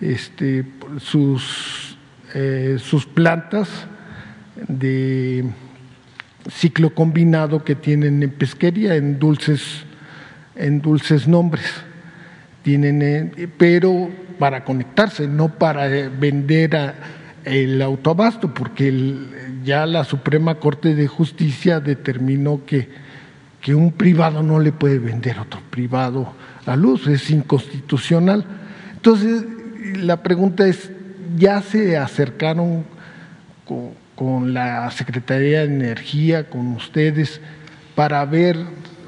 este, 0.00 0.64
sus 0.98 1.87
eh, 2.34 2.76
sus 2.78 3.06
plantas 3.06 3.68
de 4.66 5.44
ciclo 6.50 6.94
combinado 6.94 7.64
que 7.64 7.74
tienen 7.74 8.22
en 8.22 8.30
pesquería 8.30 8.96
en 8.96 9.18
dulces, 9.18 9.84
en 10.56 10.80
dulces 10.80 11.28
nombres. 11.28 11.66
tienen, 12.62 13.02
eh, 13.02 13.48
pero 13.56 14.10
para 14.38 14.64
conectarse, 14.64 15.26
no 15.26 15.48
para 15.48 15.88
eh, 15.88 16.08
vender 16.08 16.94
el 17.44 17.80
autoabasto, 17.80 18.52
porque 18.52 19.14
ya 19.64 19.86
la 19.86 20.04
Suprema 20.04 20.56
Corte 20.56 20.94
de 20.94 21.06
Justicia 21.06 21.80
determinó 21.80 22.64
que, 22.66 22.88
que 23.60 23.74
un 23.74 23.92
privado 23.92 24.42
no 24.42 24.60
le 24.60 24.72
puede 24.72 24.98
vender 24.98 25.38
a 25.38 25.42
otro 25.42 25.60
privado 25.70 26.34
la 26.66 26.76
luz, 26.76 27.06
es 27.06 27.30
inconstitucional. 27.30 28.44
Entonces, 28.94 29.44
la 29.96 30.22
pregunta 30.22 30.66
es, 30.66 30.90
¿ya 31.36 31.62
se 31.62 31.96
acercaron 31.96 32.84
con, 34.16 34.52
la 34.52 34.90
Secretaría 34.90 35.60
de 35.60 35.66
Energía, 35.66 36.48
con 36.48 36.68
ustedes, 36.68 37.40
para 37.94 38.24
ver 38.24 38.56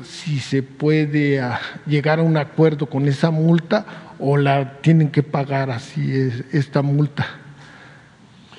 si 0.05 0.39
se 0.39 0.63
puede 0.63 1.41
ah, 1.41 1.61
llegar 1.87 2.21
a 2.21 2.23
un 2.23 2.37
acuerdo 2.37 2.87
con 2.87 3.09
esa 3.09 3.31
multa 3.31 4.15
o 4.19 4.37
la 4.37 4.81
tienen 4.81 5.11
que 5.11 5.23
pagar 5.23 5.71
así 5.71 6.13
es, 6.13 6.45
esta 6.53 6.83
multa? 6.83 7.27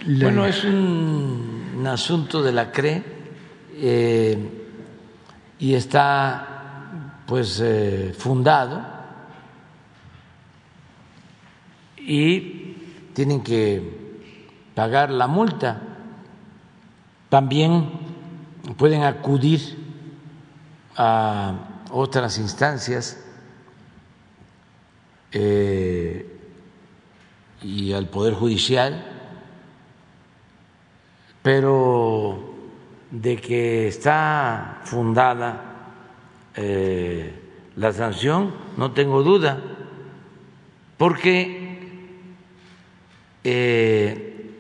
Bueno, 0.06 0.46
es 0.46 0.64
un, 0.64 1.84
asunto 1.86 2.42
de 2.42 2.52
la 2.52 2.72
CRE 2.72 3.04
eh, 3.76 4.38
y 5.60 5.74
está 5.74 6.52
pues 7.26 7.62
eh, 7.64 8.14
fundado 8.18 8.86
y 11.98 12.61
tienen 13.14 13.42
que 13.44 14.22
pagar 14.76 15.10
la 15.10 15.28
multa. 15.28 15.82
También 17.30 17.90
pueden 18.78 19.04
acudir 19.04 19.78
a 20.96 21.54
otras 21.92 22.38
instancias 22.38 23.24
eh, 25.32 26.40
y 27.62 27.94
al 27.94 28.08
Poder 28.08 28.34
Judicial 28.34 29.12
pero 31.42 32.54
de 33.10 33.38
que 33.38 33.88
está 33.88 34.82
fundada 34.84 35.62
eh, 36.56 37.34
la 37.76 37.92
sanción, 37.94 38.54
no 38.78 38.92
tengo 38.92 39.24
duda, 39.24 39.60
porque 40.98 41.61
eh, 43.44 44.52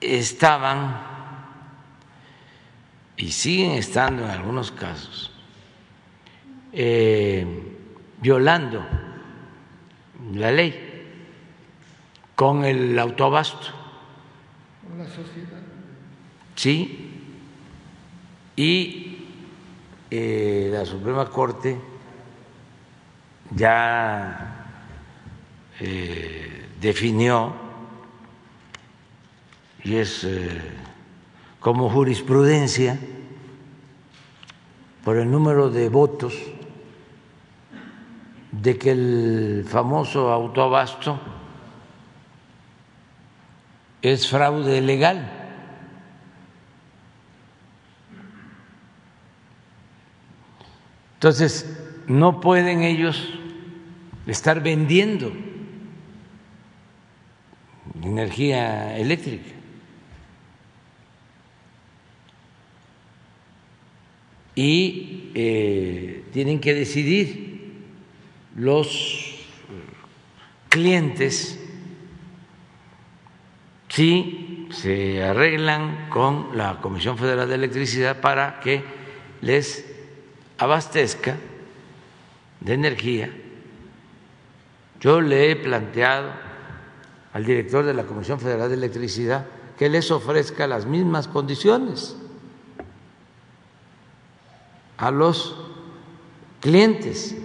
estaban 0.00 1.00
y 3.16 3.30
siguen 3.30 3.72
estando 3.72 4.24
en 4.24 4.30
algunos 4.30 4.72
casos 4.72 5.32
eh, 6.72 7.46
violando 8.20 8.84
la 10.34 10.50
ley 10.50 11.06
con 12.34 12.64
el 12.64 12.98
autoabasto 12.98 13.82
la 14.96 15.06
sociedad. 15.06 15.58
Sí, 16.54 17.10
y 18.56 19.26
eh, 20.10 20.70
la 20.72 20.84
Suprema 20.84 21.28
Corte 21.30 21.78
ya 23.54 24.61
eh, 25.80 26.66
definió, 26.80 27.54
y 29.84 29.96
es 29.96 30.24
eh, 30.24 30.60
como 31.60 31.88
jurisprudencia, 31.90 32.98
por 35.04 35.16
el 35.16 35.30
número 35.30 35.70
de 35.70 35.88
votos, 35.88 36.34
de 38.52 38.78
que 38.78 38.90
el 38.90 39.64
famoso 39.66 40.30
autoabasto 40.30 41.18
es 44.02 44.28
fraude 44.28 44.80
legal. 44.80 45.30
Entonces, 51.14 51.78
no 52.08 52.40
pueden 52.40 52.82
ellos 52.82 53.28
estar 54.26 54.60
vendiendo 54.60 55.32
energía 58.00 58.96
eléctrica. 58.96 59.50
Y 64.54 65.30
eh, 65.34 66.24
tienen 66.32 66.60
que 66.60 66.74
decidir 66.74 67.72
los 68.56 69.38
clientes 70.68 71.58
si 73.88 74.68
se 74.70 75.22
arreglan 75.22 76.08
con 76.08 76.56
la 76.56 76.80
Comisión 76.80 77.18
Federal 77.18 77.48
de 77.48 77.54
Electricidad 77.54 78.20
para 78.20 78.60
que 78.60 78.82
les 79.42 79.84
abastezca 80.58 81.36
de 82.60 82.74
energía. 82.74 83.30
Yo 85.00 85.20
le 85.20 85.50
he 85.50 85.56
planteado 85.56 86.51
al 87.32 87.44
director 87.44 87.84
de 87.84 87.94
la 87.94 88.04
Comisión 88.04 88.38
Federal 88.38 88.68
de 88.68 88.74
Electricidad 88.74 89.46
que 89.78 89.88
les 89.88 90.10
ofrezca 90.10 90.66
las 90.66 90.86
mismas 90.86 91.28
condiciones 91.28 92.16
a 94.98 95.10
los 95.10 95.56
clientes 96.60 97.36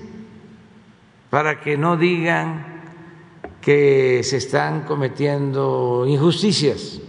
para 1.30 1.60
que 1.60 1.78
no 1.78 1.98
digan 1.98 2.78
que 3.62 4.22
se 4.24 4.38
están 4.38 4.82
cometiendo 4.84 6.06
injusticias, 6.08 7.00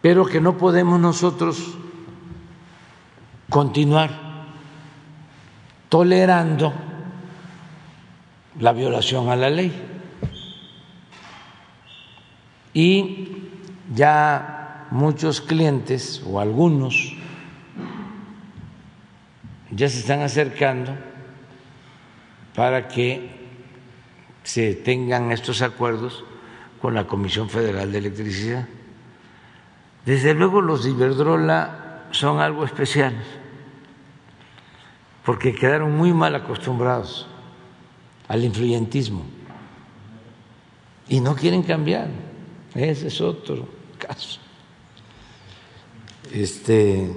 pero 0.00 0.24
que 0.24 0.40
no 0.40 0.56
podemos 0.56 0.98
nosotros 0.98 1.76
continuar 3.48 4.30
tolerando 5.88 6.72
la 8.58 8.72
violación 8.72 9.28
a 9.28 9.36
la 9.36 9.50
ley. 9.50 9.99
Y 12.72 13.50
ya 13.94 14.86
muchos 14.90 15.40
clientes 15.40 16.22
o 16.26 16.40
algunos 16.40 17.14
ya 19.70 19.88
se 19.88 20.00
están 20.00 20.20
acercando 20.20 20.96
para 22.54 22.88
que 22.88 23.30
se 24.42 24.74
tengan 24.74 25.32
estos 25.32 25.62
acuerdos 25.62 26.24
con 26.80 26.94
la 26.94 27.06
Comisión 27.06 27.48
Federal 27.48 27.92
de 27.92 27.98
Electricidad. 27.98 28.66
Desde 30.04 30.34
luego 30.34 30.60
los 30.60 30.84
de 30.84 30.90
Iberdrola 30.90 32.06
son 32.10 32.40
algo 32.40 32.64
especial, 32.64 33.14
porque 35.24 35.54
quedaron 35.54 35.96
muy 35.96 36.12
mal 36.12 36.34
acostumbrados 36.34 37.28
al 38.26 38.44
influyentismo 38.44 39.24
y 41.08 41.20
no 41.20 41.36
quieren 41.36 41.62
cambiar. 41.62 42.08
Ese 42.74 43.08
es 43.08 43.20
otro 43.20 43.68
caso. 43.98 44.40
Este 46.32 47.10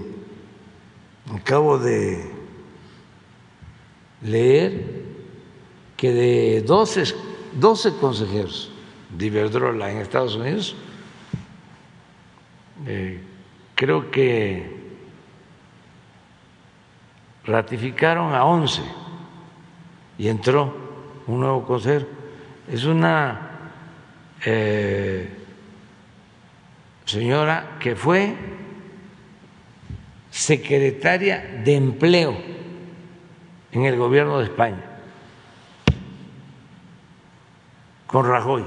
acabo 1.31 1.77
de 1.77 2.31
leer 4.23 5.03
que 5.95 6.11
de 6.11 6.61
12, 6.61 7.15
12 7.59 7.93
consejeros 7.97 8.71
de 9.15 9.25
Iberdrola 9.27 9.91
en 9.91 9.99
Estados 9.99 10.35
Unidos, 10.35 10.75
eh, 12.87 13.21
creo 13.75 14.09
que 14.09 14.81
ratificaron 17.45 18.33
a 18.33 18.45
11 18.45 18.81
y 20.17 20.27
entró 20.27 20.73
un 21.27 21.41
nuevo 21.41 21.65
consejero. 21.65 22.07
Es 22.67 22.85
una 22.85 23.49
eh, 24.45 25.42
señora 27.05 27.77
que 27.79 27.95
fue 27.95 28.35
secretaria 30.31 31.61
de 31.63 31.75
empleo 31.75 32.35
en 33.71 33.85
el 33.85 33.97
gobierno 33.97 34.39
de 34.39 34.45
España 34.45 34.93
con 38.13 38.27
Rajoy. 38.27 38.63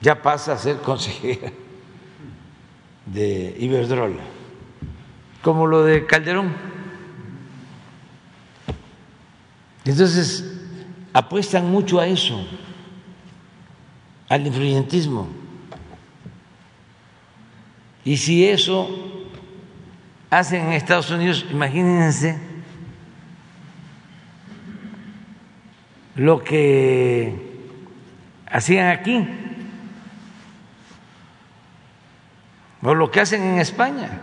Ya 0.00 0.20
pasa 0.22 0.54
a 0.54 0.58
ser 0.58 0.78
consejera 0.78 1.52
de 3.04 3.54
Iberdrola, 3.58 4.22
como 5.42 5.66
lo 5.66 5.84
de 5.84 6.06
Calderón. 6.06 6.54
Entonces, 9.84 10.62
apuestan 11.12 11.70
mucho 11.70 12.00
a 12.00 12.06
eso, 12.06 12.42
al 14.32 14.46
influyentismo. 14.46 15.28
Y 18.02 18.16
si 18.16 18.48
eso 18.48 18.88
hacen 20.30 20.68
en 20.68 20.72
Estados 20.72 21.10
Unidos, 21.10 21.44
imagínense 21.50 22.38
lo 26.16 26.42
que 26.42 27.60
hacían 28.46 28.88
aquí 28.88 29.28
o 32.80 32.94
lo 32.94 33.10
que 33.10 33.20
hacen 33.20 33.42
en 33.42 33.58
España. 33.58 34.18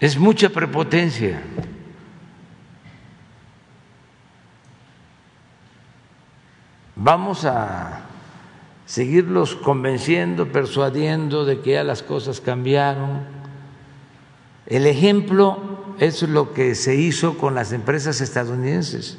Es 0.00 0.16
mucha 0.16 0.48
prepotencia. 0.48 1.42
Vamos 7.04 7.44
a 7.44 8.02
seguirlos 8.86 9.56
convenciendo, 9.56 10.52
persuadiendo 10.52 11.44
de 11.44 11.60
que 11.60 11.72
ya 11.72 11.82
las 11.82 12.00
cosas 12.00 12.40
cambiaron. 12.40 13.24
El 14.66 14.86
ejemplo 14.86 15.96
es 15.98 16.22
lo 16.22 16.52
que 16.52 16.76
se 16.76 16.94
hizo 16.94 17.36
con 17.38 17.56
las 17.56 17.72
empresas 17.72 18.20
estadounidenses, 18.20 19.18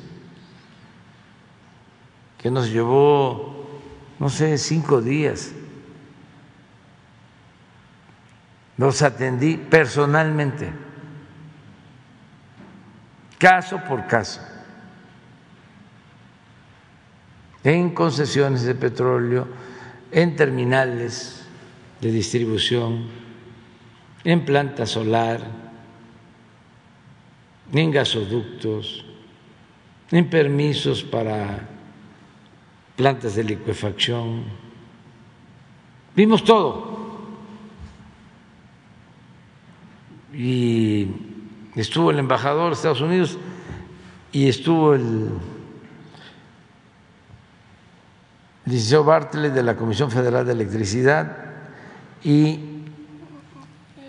que 2.37 2.49
nos 2.49 2.71
llevó, 2.71 3.67
no 4.17 4.29
sé, 4.29 4.57
cinco 4.57 5.01
días. 5.01 5.51
Los 8.77 9.01
atendí 9.01 9.57
personalmente, 9.57 10.71
caso 13.37 13.81
por 13.85 14.07
caso 14.07 14.52
en 17.63 17.91
concesiones 17.91 18.63
de 18.63 18.75
petróleo, 18.75 19.47
en 20.11 20.35
terminales 20.35 21.45
de 22.01 22.11
distribución, 22.11 23.05
en 24.23 24.45
planta 24.45 24.85
solar, 24.85 25.41
en 27.71 27.91
gasoductos, 27.91 29.05
en 30.11 30.29
permisos 30.29 31.03
para 31.03 31.69
plantas 32.95 33.35
de 33.35 33.43
liquefacción. 33.43 34.43
Vimos 36.15 36.43
todo. 36.43 36.93
Y 40.33 41.07
estuvo 41.75 42.11
el 42.11 42.19
embajador 42.19 42.69
de 42.69 42.75
Estados 42.75 43.01
Unidos 43.01 43.37
y 44.31 44.47
estuvo 44.47 44.93
el 44.93 45.29
Liceo 48.65 49.03
Bartlett 49.03 49.53
de 49.53 49.63
la 49.63 49.75
Comisión 49.75 50.09
Federal 50.09 50.45
de 50.45 50.53
Electricidad 50.53 51.37
y 52.23 52.59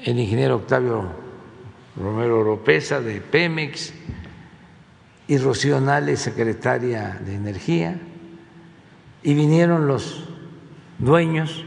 el 0.04 0.18
ingeniero 0.18 0.56
Octavio 0.56 1.08
Romero 1.96 2.40
Oropesa 2.40 3.00
de 3.00 3.20
Pemex 3.20 3.92
y 5.26 5.38
Rocío 5.38 5.80
Nales, 5.80 6.20
secretaria 6.20 7.18
de 7.24 7.34
Energía, 7.34 7.98
y 9.22 9.34
vinieron 9.34 9.86
los 9.88 10.28
dueños 10.98 11.64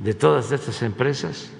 de 0.00 0.14
todas 0.14 0.52
estas 0.52 0.82
empresas 0.82 1.50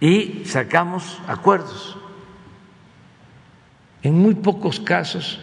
y 0.00 0.42
sacamos 0.44 1.20
acuerdos. 1.26 1.96
En 4.02 4.14
muy 4.14 4.34
pocos 4.34 4.80
casos 4.80 5.40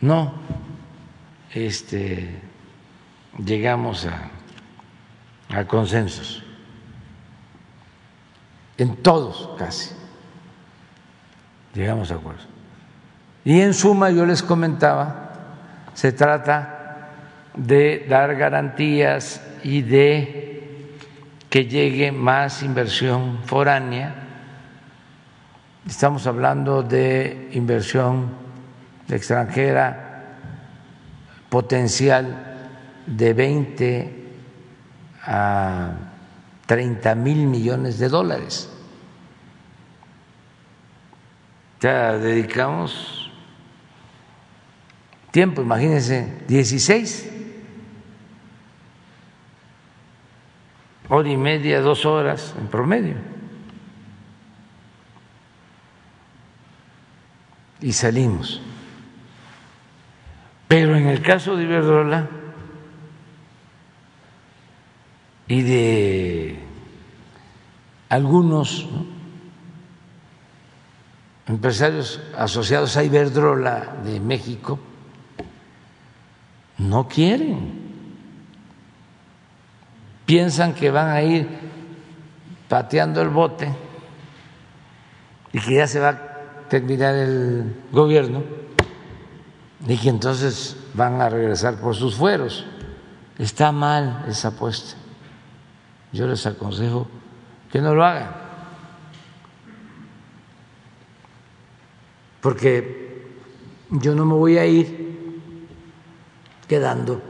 no 0.00 0.34
este, 1.66 2.40
llegamos 3.44 4.06
a, 4.06 4.30
a 5.56 5.64
consensos, 5.66 6.42
en 8.76 8.96
todos 8.96 9.50
casi 9.58 9.90
llegamos 11.74 12.10
a 12.10 12.16
acuerdos. 12.16 12.46
Y 13.44 13.60
en 13.60 13.72
suma 13.74 14.10
yo 14.10 14.26
les 14.26 14.42
comentaba, 14.42 15.30
se 15.94 16.12
trata 16.12 17.08
de 17.54 18.06
dar 18.08 18.36
garantías 18.36 19.40
y 19.62 19.82
de 19.82 20.94
que 21.48 21.66
llegue 21.66 22.12
más 22.12 22.62
inversión 22.62 23.38
foránea. 23.44 24.14
Estamos 25.86 26.26
hablando 26.26 26.82
de 26.82 27.48
inversión 27.52 28.30
extranjera 29.08 30.07
potencial 31.48 32.70
de 33.06 33.32
20 33.32 34.32
a 35.22 35.92
30 36.66 37.14
mil 37.14 37.46
millones 37.46 37.98
de 37.98 38.08
dólares. 38.08 38.70
Ya 41.80 42.18
dedicamos 42.18 43.30
tiempo, 45.30 45.62
imagínense, 45.62 46.42
16 46.48 47.38
hora 51.08 51.28
y 51.28 51.36
media, 51.36 51.80
dos 51.80 52.04
horas 52.04 52.54
en 52.58 52.68
promedio. 52.68 53.16
Y 57.80 57.92
salimos. 57.92 58.60
Pero 60.68 60.96
en 60.96 61.08
el 61.08 61.22
caso 61.22 61.56
de 61.56 61.64
Iberdrola 61.64 62.28
y 65.48 65.62
de 65.62 66.58
algunos 68.10 68.86
empresarios 71.46 72.20
asociados 72.36 72.98
a 72.98 73.02
Iberdrola 73.02 73.96
de 74.04 74.20
México, 74.20 74.78
no 76.76 77.08
quieren. 77.08 77.88
Piensan 80.26 80.74
que 80.74 80.90
van 80.90 81.08
a 81.08 81.22
ir 81.22 81.48
pateando 82.68 83.22
el 83.22 83.30
bote 83.30 83.74
y 85.50 85.60
que 85.60 85.76
ya 85.76 85.86
se 85.86 85.98
va 85.98 86.10
a 86.10 86.68
terminar 86.68 87.14
el 87.14 87.74
gobierno 87.90 88.67
y 89.86 89.96
que 89.96 90.08
entonces 90.08 90.76
van 90.94 91.20
a 91.20 91.28
regresar 91.28 91.80
por 91.80 91.94
sus 91.94 92.16
fueros. 92.16 92.64
Está 93.38 93.70
mal 93.70 94.24
esa 94.28 94.48
apuesta. 94.48 94.96
Yo 96.12 96.26
les 96.26 96.44
aconsejo 96.46 97.06
que 97.70 97.80
no 97.80 97.94
lo 97.94 98.04
hagan. 98.04 98.30
Porque 102.40 103.26
yo 103.90 104.14
no 104.14 104.24
me 104.24 104.34
voy 104.34 104.58
a 104.58 104.66
ir 104.66 105.08
quedando 106.66 107.20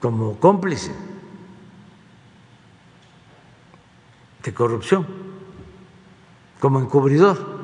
como 0.00 0.38
cómplice 0.38 0.92
de 4.44 4.54
corrupción, 4.54 5.06
como 6.60 6.80
encubridor. 6.80 7.55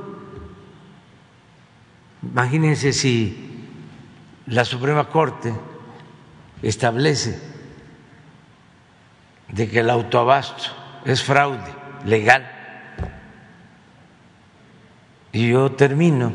Imagínense 2.22 2.92
si 2.92 3.66
la 4.46 4.64
Suprema 4.64 5.08
Corte 5.08 5.52
establece 6.62 7.40
de 9.48 9.68
que 9.68 9.80
el 9.80 9.90
autoabasto 9.90 10.70
es 11.04 11.22
fraude 11.22 11.72
legal. 12.04 12.48
Y 15.32 15.48
yo 15.48 15.72
termino 15.72 16.32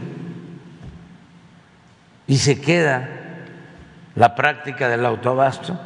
y 2.28 2.38
se 2.38 2.60
queda 2.60 3.10
la 4.16 4.36
práctica 4.36 4.90
del 4.90 5.06
autoabasto, 5.06 5.80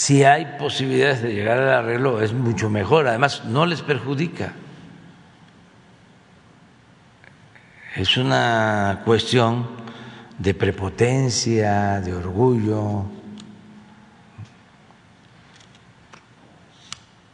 si 0.00 0.24
hay 0.24 0.56
posibilidades 0.58 1.20
de 1.20 1.34
llegar 1.34 1.58
al 1.58 1.68
arreglo 1.68 2.22
es 2.22 2.32
mucho 2.32 2.70
mejor, 2.70 3.06
además 3.06 3.44
no 3.44 3.66
les 3.66 3.82
perjudica. 3.82 4.54
Es 7.94 8.16
una 8.16 9.02
cuestión 9.04 9.68
de 10.38 10.54
prepotencia, 10.54 12.00
de 12.00 12.14
orgullo. 12.14 13.04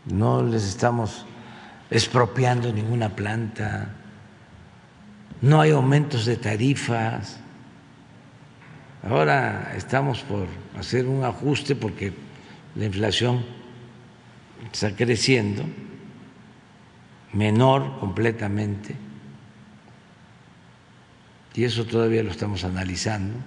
No 0.06 0.42
les 0.42 0.64
estamos 0.64 1.24
expropiando 1.88 2.72
ninguna 2.72 3.10
planta, 3.10 3.90
no 5.40 5.60
hay 5.60 5.70
aumentos 5.70 6.26
de 6.26 6.36
tarifas. 6.36 7.38
Ahora 9.08 9.72
estamos 9.76 10.22
por 10.22 10.48
hacer 10.76 11.06
un 11.06 11.22
ajuste 11.22 11.76
porque 11.76 12.25
la 12.76 12.84
inflación 12.84 13.44
está 14.72 14.94
creciendo, 14.94 15.64
menor 17.32 17.98
completamente, 17.98 18.94
y 21.54 21.64
eso 21.64 21.86
todavía 21.86 22.22
lo 22.22 22.30
estamos 22.30 22.64
analizando, 22.64 23.38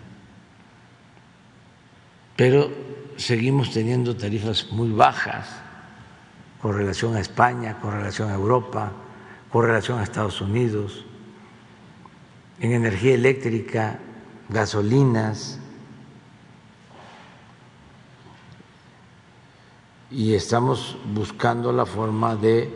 pero 2.35 2.71
seguimos 3.17 3.71
teniendo 3.71 4.15
tarifas 4.15 4.71
muy 4.71 4.89
bajas 4.91 5.47
con 6.61 6.75
relación 6.75 7.15
a 7.15 7.19
España, 7.19 7.77
con 7.79 7.91
relación 7.91 8.31
a 8.31 8.33
Europa, 8.33 8.91
con 9.51 9.65
relación 9.65 9.99
a 9.99 10.03
Estados 10.03 10.41
Unidos, 10.41 11.05
en 12.59 12.71
energía 12.71 13.13
eléctrica, 13.13 13.99
gasolinas, 14.49 15.59
y 20.11 20.33
estamos 20.33 20.97
buscando 21.13 21.71
la 21.71 21.85
forma 21.85 22.35
de 22.35 22.69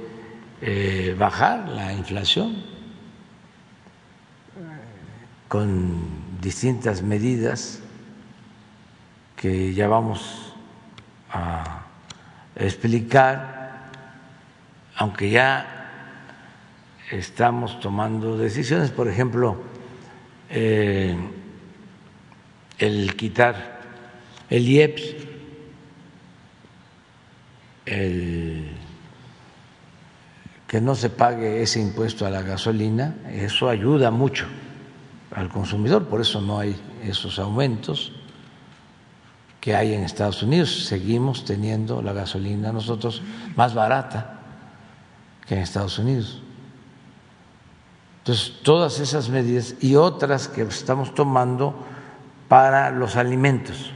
eh, 0.62 1.16
bajar 1.18 1.68
la 1.70 1.94
inflación. 1.94 2.64
Con 5.48 6.40
distintas 6.42 7.02
medidas 7.02 7.80
que 9.36 9.74
ya 9.74 9.88
vamos 9.88 10.54
a 11.32 11.86
explicar, 12.56 13.90
aunque 14.96 15.30
ya 15.30 15.90
estamos 17.12 17.80
tomando 17.80 18.38
decisiones, 18.38 18.90
por 18.90 19.08
ejemplo, 19.08 19.58
eh, 20.50 21.16
el 22.80 23.16
quitar 23.16 23.74
el 24.50 24.70
IEPS, 24.70 25.16
el 27.86 28.72
que 30.68 30.82
no 30.82 30.96
se 30.96 31.10
pague 31.10 31.62
ese 31.62 31.80
impuesto 31.80 32.26
a 32.26 32.30
la 32.30 32.42
gasolina, 32.42 33.16
eso 33.32 33.70
ayuda 33.70 34.10
mucho 34.10 34.48
al 35.32 35.50
consumidor, 35.50 36.08
por 36.08 36.22
eso 36.22 36.42
no 36.42 36.60
hay 36.60 36.76
esos 37.04 37.38
aumentos 37.40 38.12
que 39.62 39.76
hay 39.76 39.94
en 39.94 40.04
Estados 40.04 40.44
Unidos. 40.44 40.86
Seguimos 40.86 41.46
teniendo 41.46 42.02
la 42.02 42.12
gasolina 42.12 42.72
nosotros 42.72 43.22
más 43.56 43.74
barata 43.74 44.40
que 45.48 45.56
en 45.56 45.62
Estados 45.62 45.98
Unidos. 46.00 46.42
Entonces, 48.20 48.54
todas 48.64 49.00
esas 49.00 49.30
medidas 49.30 49.76
y 49.80 49.96
otras 49.96 50.48
que 50.48 50.64
estamos 50.64 51.14
tomando 51.14 51.76
para 52.48 52.90
los 52.90 53.16
alimentos, 53.16 53.92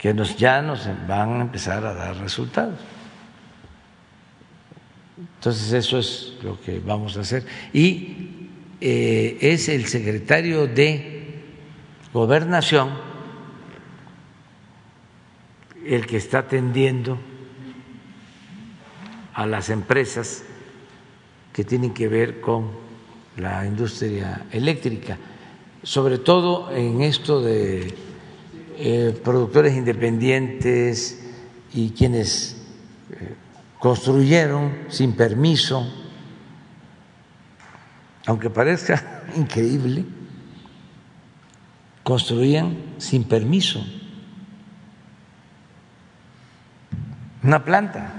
que 0.00 0.14
nos, 0.14 0.36
ya 0.36 0.62
nos 0.62 0.88
van 1.06 1.40
a 1.40 1.40
empezar 1.42 1.84
a 1.84 1.92
dar 1.92 2.16
resultados. 2.16 2.80
Entonces, 5.18 5.72
eso 5.74 5.98
es 5.98 6.38
lo 6.42 6.58
que 6.58 6.80
vamos 6.80 7.18
a 7.18 7.20
hacer. 7.20 7.44
Y 7.74 8.48
eh, 8.80 9.36
es 9.42 9.68
el 9.68 9.84
secretario 9.86 10.66
de 10.66 11.42
Gobernación 12.14 12.88
el 15.84 16.06
que 16.06 16.16
está 16.16 16.40
atendiendo 16.40 17.18
a 19.34 19.46
las 19.46 19.68
empresas 19.68 20.44
que 21.52 21.62
tienen 21.62 21.92
que 21.92 22.08
ver 22.08 22.40
con 22.40 22.70
la 23.36 23.66
industria 23.66 24.46
eléctrica, 24.50 25.18
sobre 25.82 26.18
todo 26.18 26.70
en 26.74 27.02
esto 27.02 27.42
de 27.42 28.09
eh, 28.82 29.20
productores 29.22 29.76
independientes 29.76 31.20
y 31.74 31.90
quienes 31.90 32.56
eh, 33.10 33.34
construyeron 33.78 34.72
sin 34.88 35.12
permiso, 35.12 35.86
aunque 38.26 38.48
parezca 38.48 39.24
increíble, 39.36 40.04
construían 42.02 42.76
sin 42.98 43.24
permiso 43.24 43.84
una 47.42 47.64
planta. 47.64 48.14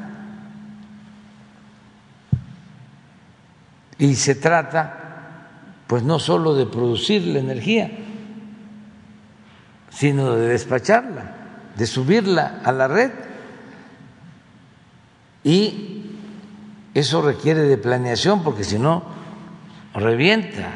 Y 3.98 4.16
se 4.16 4.36
trata, 4.36 5.48
pues 5.88 6.04
no 6.04 6.20
solo 6.20 6.56
de 6.56 6.66
producir 6.66 7.26
la 7.28 7.40
energía, 7.40 7.92
sino 9.92 10.36
de 10.36 10.48
despacharla, 10.48 11.36
de 11.78 11.86
subirla 11.86 12.62
a 12.64 12.72
la 12.72 12.88
red. 12.88 13.12
Y 15.44 16.06
eso 16.96 17.22
requiere 17.22 17.62
de 17.62 17.78
planeación, 17.78 18.44
porque 18.44 18.64
si 18.64 18.80
no, 18.80 19.04
revienta 19.94 20.74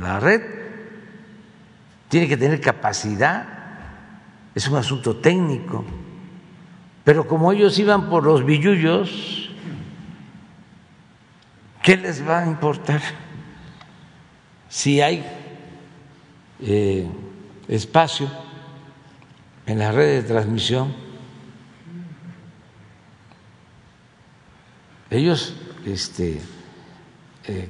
la 0.00 0.18
red. 0.18 0.42
Tiene 2.08 2.26
que 2.26 2.36
tener 2.36 2.60
capacidad, 2.60 3.46
es 4.54 4.66
un 4.66 4.76
asunto 4.76 5.16
técnico. 5.18 5.84
Pero 7.04 7.28
como 7.28 7.52
ellos 7.52 7.78
iban 7.78 8.10
por 8.10 8.24
los 8.24 8.44
billullos, 8.44 9.40
¿Qué 11.82 11.96
les 11.96 12.26
va 12.26 12.40
a 12.40 12.46
importar 12.46 13.00
si 14.68 15.00
hay 15.00 15.24
eh, 16.60 17.08
espacio 17.70 18.28
en 19.66 19.78
la 19.78 19.92
red 19.92 20.22
de 20.22 20.28
transmisión? 20.28 20.92
Ellos 25.08 25.54
este, 25.86 26.40
eh, 27.46 27.68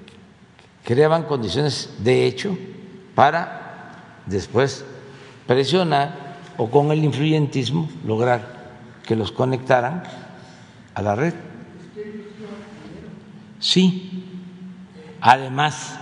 creaban 0.84 1.24
condiciones 1.24 1.90
de 1.98 2.26
hecho 2.26 2.56
para 3.14 4.22
después 4.26 4.84
presionar 5.46 6.38
o 6.56 6.70
con 6.70 6.90
el 6.90 7.04
influyentismo 7.04 7.88
lograr 8.04 8.60
que 9.04 9.16
los 9.16 9.32
conectaran 9.32 10.02
a 10.94 11.02
la 11.02 11.14
red. 11.14 11.34
Sí, 13.58 14.24
además 15.20 15.99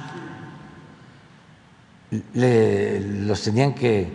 los 2.10 3.42
tenían 3.42 3.74
que, 3.74 4.08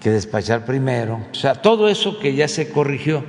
que 0.00 0.10
despachar 0.10 0.64
primero. 0.64 1.20
O 1.30 1.34
sea, 1.34 1.54
todo 1.54 1.88
eso 1.88 2.18
que 2.18 2.34
ya 2.34 2.48
se 2.48 2.70
corrigió, 2.70 3.24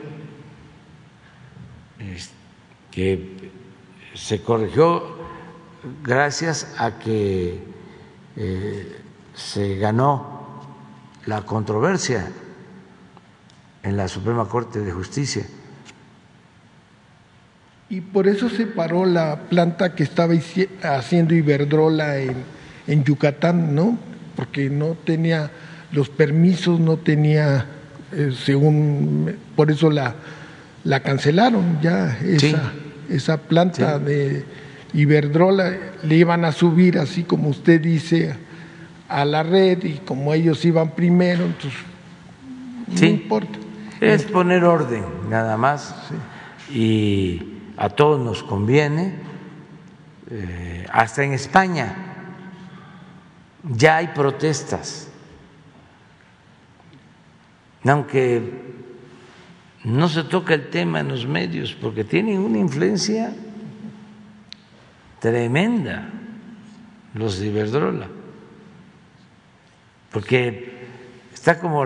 que 2.90 3.52
se 4.14 4.42
corrigió 4.42 5.18
gracias 6.04 6.74
a 6.78 7.00
que 7.00 7.60
eh, 8.36 8.98
se 9.34 9.78
ganó 9.78 10.62
la 11.26 11.42
controversia 11.44 12.32
en 13.84 13.98
la 13.98 14.08
Suprema 14.08 14.48
Corte 14.48 14.80
de 14.80 14.92
Justicia 14.92 15.46
y 17.92 18.00
por 18.00 18.30
eso 18.30 18.50
se 18.50 18.68
paró 18.68 19.06
la 19.06 19.50
planta 19.50 19.94
que 19.94 20.04
estaba 20.04 20.34
haciendo 20.82 21.36
Iberdrola 21.36 22.20
en, 22.20 22.38
en 22.92 23.04
Yucatán, 23.06 23.74
¿no? 23.74 23.98
Porque 24.36 24.70
no 24.70 24.98
tenía 25.06 25.50
los 25.92 26.10
permisos, 26.10 26.80
no 26.80 26.98
tenía, 26.98 27.66
eh, 28.12 28.34
según, 28.38 29.36
por 29.56 29.72
eso 29.72 29.90
la, 29.90 30.16
la 30.84 31.00
cancelaron 31.02 31.80
ya, 31.82 32.18
esa, 32.20 32.74
esa 33.10 33.38
planta 33.38 33.98
de 33.98 34.44
Iberdrola, 34.94 35.74
le 36.04 36.16
iban 36.16 36.44
a 36.44 36.52
subir, 36.52 37.00
así 37.00 37.24
como 37.24 37.50
usted 37.50 37.80
dice, 37.80 38.36
a 39.08 39.24
la 39.26 39.44
red 39.44 39.84
y 39.84 39.94
como 40.00 40.34
ellos 40.34 40.64
iban 40.66 40.92
primero, 40.92 41.46
entonces 41.46 41.80
no 42.88 43.08
importa. 43.08 43.58
Es 44.02 44.24
poner 44.24 44.64
orden, 44.66 45.06
nada 45.30 45.56
más. 45.58 45.94
Y 46.74 47.42
a 47.78 47.90
todos 47.90 48.20
nos 48.20 48.44
conviene, 48.44 49.14
eh, 50.30 50.86
hasta 50.92 51.24
en 51.24 51.34
España 51.34 52.11
ya 53.64 53.98
hay 53.98 54.08
protestas, 54.08 55.08
aunque 57.84 58.72
no 59.84 60.10
se 60.10 60.24
toca 60.24 60.54
el 60.54 60.70
tema 60.70 61.00
en 61.00 61.08
los 61.08 61.26
medios 61.26 61.74
porque 61.74 62.04
tienen 62.04 62.40
una 62.40 62.60
influencia 62.60 63.34
tremenda 65.20 66.10
los 67.14 67.40
de 67.40 67.48
Iberdrola, 67.48 68.08
porque 70.12 70.88
está 71.34 71.60
como 71.60 71.86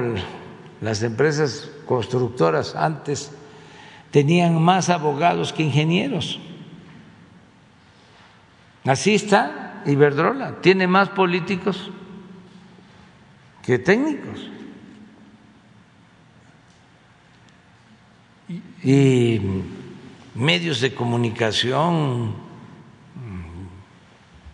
las 0.82 1.04
empresas 1.04 1.72
constructoras 1.86 2.76
antes 2.76 3.32
tenían 4.12 4.62
más 4.62 4.90
abogados 4.90 5.52
que 5.52 5.64
ingenieros. 5.64 6.40
Así 8.86 9.16
está 9.16 9.65
Iberdrola, 9.86 10.62
tiene 10.62 10.88
más 10.88 11.10
políticos 11.10 11.92
que 13.64 13.80
técnicos. 13.80 14.50
y 18.86 19.42
medios 20.36 20.80
de 20.80 20.94
comunicación. 20.94 22.36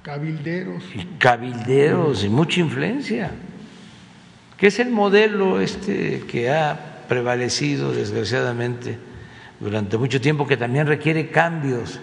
Cabilderos. 0.02 0.84
Y 0.96 1.06
cabilderos 1.20 2.24
y 2.24 2.30
mucha 2.30 2.62
influencia, 2.62 3.32
que 4.58 4.68
es 4.68 4.80
el 4.80 4.90
modelo 4.90 5.60
este 5.60 6.22
que 6.22 6.50
ha 6.50 7.04
prevalecido 7.08 7.92
desgraciadamente 7.92 8.98
durante 9.60 9.98
mucho 9.98 10.20
tiempo, 10.20 10.48
que 10.48 10.58
también 10.58 10.88
requiere 10.88 11.30
cambios. 11.30 12.00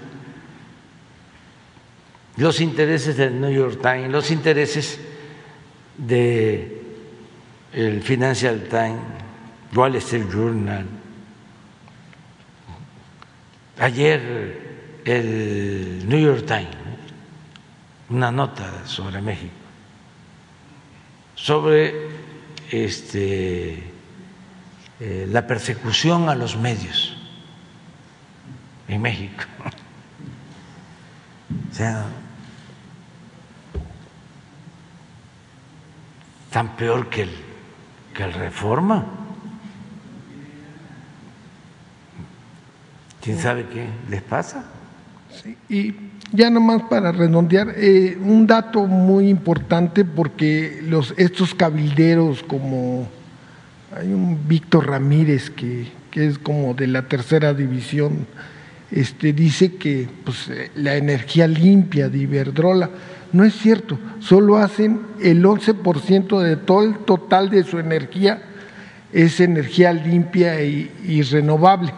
Los 2.39 2.61
intereses 2.61 3.17
del 3.17 3.41
New 3.41 3.51
York 3.51 3.81
Times, 3.83 4.11
los 4.11 4.31
intereses 4.31 4.99
de 5.97 6.83
el 7.73 8.03
Financial 8.03 8.63
Times, 8.71 9.01
Wall 9.75 9.97
Street 9.97 10.27
Journal, 10.33 10.87
Ayer 13.81 15.01
el 15.05 16.09
New 16.09 16.19
York 16.19 16.47
Times, 16.47 16.77
una 18.09 18.33
nota 18.33 18.85
sobre 18.87 19.23
México, 19.23 19.53
sobre 21.37 22.09
este, 22.73 23.85
eh, 24.99 25.29
la 25.31 25.47
persecución 25.47 26.29
a 26.29 26.35
los 26.35 26.57
medios 26.57 27.17
en 28.89 29.03
México. 29.03 29.45
O 31.71 31.75
sea, 31.79 32.05
tan 36.51 36.77
peor 36.77 37.09
que 37.09 37.23
el, 37.23 37.31
que 38.15 38.25
el 38.25 38.33
reforma. 38.33 39.07
¿Quién 43.23 43.39
sabe 43.39 43.67
qué 43.67 43.87
les 44.09 44.23
pasa? 44.23 44.65
Sí, 45.43 45.57
y 45.69 45.95
ya 46.33 46.51
nomás 46.51 46.83
para 46.83 47.13
redondear, 47.13 47.75
eh, 47.77 48.19
un 48.21 48.47
dato 48.47 48.87
muy 48.87 49.29
importante 49.29 50.05
porque 50.05 50.81
los, 50.83 51.15
estos 51.17 51.55
cabilderos 51.55 52.43
como 52.43 53.09
hay 53.97 54.13
un 54.13 54.47
Víctor 54.47 54.89
Ramírez 54.89 55.51
que, 55.51 55.89
que, 56.11 56.27
es 56.27 56.39
como 56.39 56.75
de 56.75 56.87
la 56.87 57.09
tercera 57.09 57.55
división, 57.55 58.27
este, 58.91 59.33
dice 59.33 59.77
que 59.77 60.09
pues, 60.25 60.51
la 60.75 60.97
energía 60.97 61.47
limpia 61.47 62.09
de 62.09 62.19
Iberdrola, 62.19 62.91
no 63.33 63.45
es 63.45 63.55
cierto, 63.55 63.99
solo 64.21 64.57
hacen 64.57 65.03
el 65.21 65.45
11% 65.45 66.41
de 66.41 66.57
todo 66.57 66.83
el 66.83 66.99
total 66.99 67.51
de 67.51 67.65
su 67.65 67.79
energía 67.79 68.43
es 69.13 69.41
energía 69.41 69.93
limpia 69.93 70.63
y, 70.63 70.91
y 71.05 71.23
renovable 71.23 71.93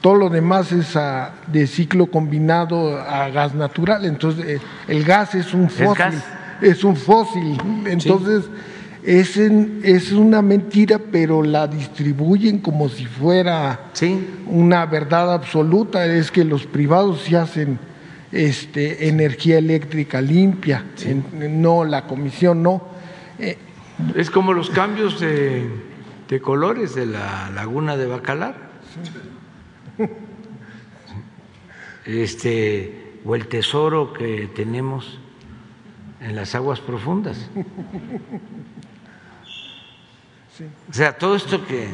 todo 0.00 0.14
lo 0.14 0.30
demás 0.30 0.72
es 0.72 0.96
a, 0.96 1.32
de 1.46 1.66
ciclo 1.66 2.06
combinado 2.06 2.98
a 2.98 3.28
gas 3.28 3.54
natural, 3.54 4.04
entonces 4.06 4.46
eh, 4.46 4.60
el 4.88 5.04
gas 5.04 5.34
es 5.34 5.52
un 5.52 5.68
fósil, 5.68 6.22
es 6.62 6.84
un 6.84 6.96
fósil, 6.96 7.58
entonces 7.84 8.44
sí. 8.44 8.50
es, 9.04 9.36
en, 9.36 9.80
es, 9.84 10.12
una 10.12 10.40
mentira, 10.40 10.98
pero 10.98 11.42
la 11.42 11.66
distribuyen 11.66 12.60
como 12.60 12.88
si 12.88 13.04
fuera 13.04 13.90
sí. 13.92 14.26
una 14.46 14.86
verdad 14.86 15.34
absoluta, 15.34 16.06
es 16.06 16.30
que 16.30 16.44
los 16.44 16.66
privados 16.66 17.20
se 17.22 17.36
hacen 17.36 17.78
este, 18.32 19.08
energía 19.08 19.58
eléctrica 19.58 20.20
limpia, 20.20 20.84
sí. 20.94 21.10
en, 21.10 21.62
no, 21.62 21.84
la 21.84 22.06
comisión 22.06 22.62
no. 22.62 22.88
Eh, 23.38 23.56
es 24.14 24.30
como 24.30 24.52
los 24.52 24.70
cambios 24.70 25.20
de, 25.20 25.68
de 26.28 26.40
colores 26.40 26.94
de 26.94 27.06
la 27.06 27.50
laguna 27.50 27.96
de 27.96 28.06
Bacalar 28.06 28.70
este, 32.06 33.20
o 33.24 33.34
el 33.34 33.46
tesoro 33.46 34.12
que 34.12 34.48
tenemos 34.54 35.18
en 36.20 36.36
las 36.36 36.54
aguas 36.54 36.80
profundas. 36.80 37.50
Sí. 40.56 40.64
O 40.90 40.92
sea, 40.92 41.16
todo 41.16 41.36
esto 41.36 41.64
que 41.66 41.88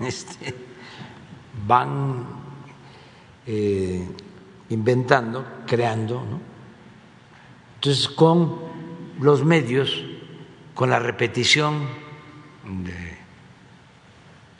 este, 0.00 0.54
van 1.66 2.26
eh, 3.46 4.06
inventando, 4.70 5.44
creando, 5.66 6.24
¿no? 6.24 6.40
entonces 7.76 8.08
con 8.08 8.58
los 9.20 9.44
medios, 9.44 10.02
con 10.74 10.90
la 10.90 10.98
repetición 10.98 11.86
de 12.64 13.18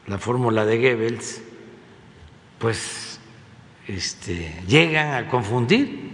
la 0.06 0.18
fórmula 0.18 0.66
de 0.66 0.78
Goebbels, 0.78 1.42
pues 2.58 3.18
este, 3.88 4.62
llegan 4.66 5.14
a 5.14 5.28
confundir. 5.28 6.12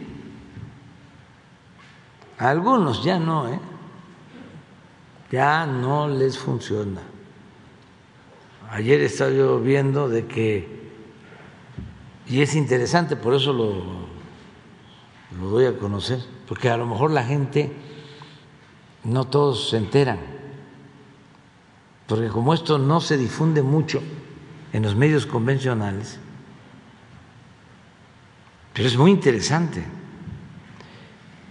A 2.38 2.50
algunos 2.50 3.04
ya 3.04 3.18
no, 3.18 3.48
¿eh? 3.48 3.60
ya 5.30 5.66
no 5.66 6.08
les 6.08 6.38
funciona. 6.38 7.02
Ayer 8.70 9.00
estaba 9.00 9.30
yo 9.30 9.60
viendo 9.60 10.08
de 10.08 10.26
que, 10.26 10.80
y 12.31 12.43
es 12.43 12.55
interesante, 12.55 13.16
por 13.16 13.35
eso 13.35 13.52
lo, 13.52 13.74
lo 15.40 15.51
doy 15.51 15.66
a 15.66 15.77
conocer, 15.77 16.20
porque 16.47 16.70
a 16.70 16.77
lo 16.77 16.86
mejor 16.86 17.11
la 17.11 17.24
gente, 17.24 17.73
no 19.02 19.27
todos 19.27 19.70
se 19.70 19.78
enteran, 19.78 20.20
porque 22.07 22.28
como 22.28 22.55
esto 22.55 22.78
no 22.78 23.01
se 23.01 23.19
difunde 23.19 23.62
mucho 23.62 24.01
en 24.73 24.85
los 24.85 24.94
medios 24.94 25.27
convencionales, 25.27 26.20
pero 28.73 28.86
es 28.86 28.97
muy 28.97 29.11
interesante. 29.11 29.85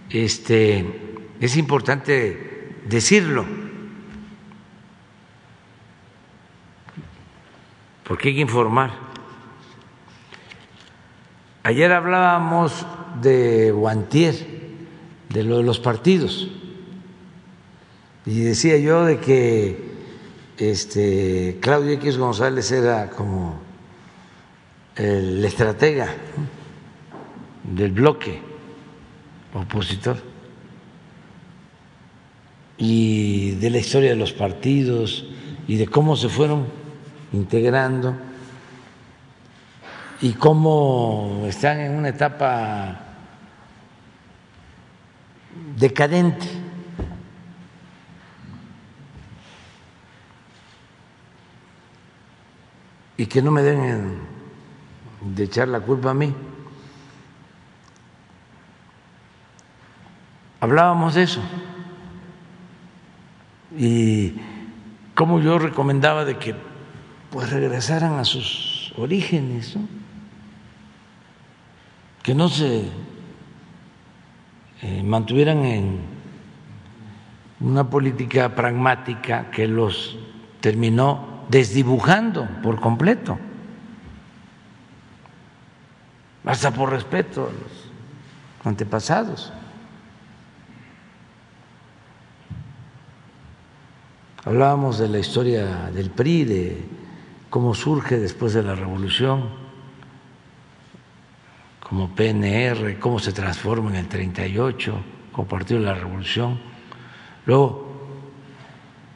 Este, 0.08 1.28
es 1.40 1.56
importante 1.58 2.76
decirlo, 2.86 3.44
porque 8.04 8.30
hay 8.30 8.34
que 8.36 8.40
informar. 8.40 9.09
Ayer 11.62 11.92
hablábamos 11.92 12.86
de 13.20 13.70
Guantier, 13.70 14.34
de 15.28 15.44
lo 15.44 15.58
de 15.58 15.62
los 15.62 15.78
partidos, 15.78 16.48
y 18.24 18.40
decía 18.40 18.78
yo 18.78 19.04
de 19.04 19.18
que 19.18 19.90
este, 20.56 21.58
Claudio 21.60 21.92
X 21.92 22.16
González 22.16 22.72
era 22.72 23.10
como 23.10 23.60
el 24.96 25.44
estratega 25.44 26.14
del 27.62 27.92
bloque 27.92 28.40
opositor. 29.52 30.16
Y 32.78 33.52
de 33.52 33.68
la 33.68 33.78
historia 33.78 34.10
de 34.10 34.16
los 34.16 34.32
partidos 34.32 35.26
y 35.68 35.76
de 35.76 35.86
cómo 35.86 36.16
se 36.16 36.30
fueron 36.30 36.64
integrando 37.34 38.16
y 40.22 40.34
cómo 40.34 41.44
están 41.46 41.80
en 41.80 41.92
una 41.96 42.08
etapa 42.08 43.00
decadente. 45.76 46.46
Y 53.16 53.26
que 53.26 53.42
no 53.42 53.50
me 53.50 53.62
deben 53.62 54.18
de 55.22 55.44
echar 55.44 55.68
la 55.68 55.80
culpa 55.80 56.10
a 56.10 56.14
mí. 56.14 56.34
Hablábamos 60.60 61.14
de 61.14 61.22
eso. 61.22 61.40
Y 63.76 64.34
como 65.14 65.40
yo 65.40 65.58
recomendaba 65.58 66.24
de 66.24 66.38
que 66.38 66.54
pues 67.30 67.50
regresaran 67.50 68.18
a 68.18 68.24
sus 68.24 68.92
orígenes, 68.96 69.76
¿no? 69.76 69.99
Que 72.22 72.34
no 72.34 72.48
se 72.48 72.84
eh, 74.82 75.02
mantuvieran 75.02 75.64
en 75.64 76.00
una 77.60 77.88
política 77.88 78.54
pragmática 78.54 79.50
que 79.50 79.66
los 79.66 80.18
terminó 80.60 81.44
desdibujando 81.48 82.48
por 82.62 82.80
completo, 82.80 83.38
hasta 86.44 86.70
por 86.70 86.90
respeto 86.90 87.42
a 87.42 87.52
los 87.52 87.90
antepasados. 88.64 89.52
Hablábamos 94.44 94.98
de 94.98 95.08
la 95.08 95.18
historia 95.18 95.90
del 95.90 96.10
PRI, 96.10 96.44
de 96.44 96.88
cómo 97.50 97.74
surge 97.74 98.18
después 98.18 98.54
de 98.54 98.62
la 98.62 98.74
revolución, 98.74 99.59
como 101.90 102.14
PNR, 102.14 103.00
cómo 103.00 103.18
se 103.18 103.32
transforma 103.32 103.90
en 103.90 103.96
el 103.96 104.06
38, 104.08 104.94
como 105.32 105.48
partido 105.48 105.80
de 105.80 105.86
la 105.86 105.94
revolución, 105.94 106.60
luego 107.46 107.90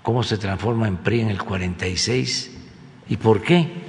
cómo 0.03 0.25
se 0.25 0.39
transforma 0.39 0.89
en 0.89 0.97
PRI 0.97 1.21
en 1.21 1.31
el 1.31 1.41
46 1.41 2.51
y 3.11 3.17
por 3.17 3.43
qué. 3.43 3.85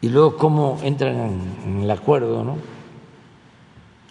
y 0.00 0.08
luego 0.08 0.36
cómo 0.36 0.80
entran 0.82 1.30
en 1.64 1.82
el 1.82 1.90
acuerdo, 1.92 2.42
¿no? 2.42 2.56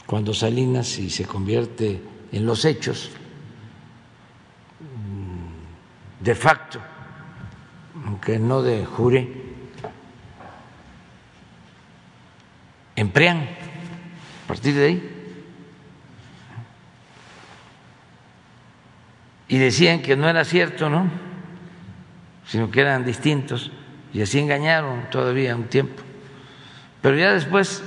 Cuando 0.06 0.34
Salinas 0.34 0.98
y 0.98 1.10
se 1.10 1.26
convierte 1.26 2.02
en 2.32 2.46
los 2.46 2.64
hechos 2.64 3.12
mm, 4.80 6.24
de 6.24 6.36
facto, 6.36 6.80
aunque 8.06 8.40
no 8.40 8.62
de 8.62 8.86
jure, 8.86 9.49
emplean 13.00 13.48
a 14.44 14.48
partir 14.48 14.76
de 14.76 14.86
ahí. 14.86 15.16
Y 19.48 19.58
decían 19.58 20.02
que 20.02 20.16
no 20.16 20.30
era 20.30 20.44
cierto, 20.44 20.90
¿no? 20.90 21.10
Sino 22.46 22.70
que 22.70 22.82
eran 22.82 23.06
distintos 23.06 23.72
y 24.14 24.22
así 24.22 24.40
engañaron 24.40 25.10
todavía 25.10 25.56
un 25.56 25.66
tiempo. 25.66 26.04
Pero 27.02 27.16
ya 27.16 27.32
después, 27.32 27.84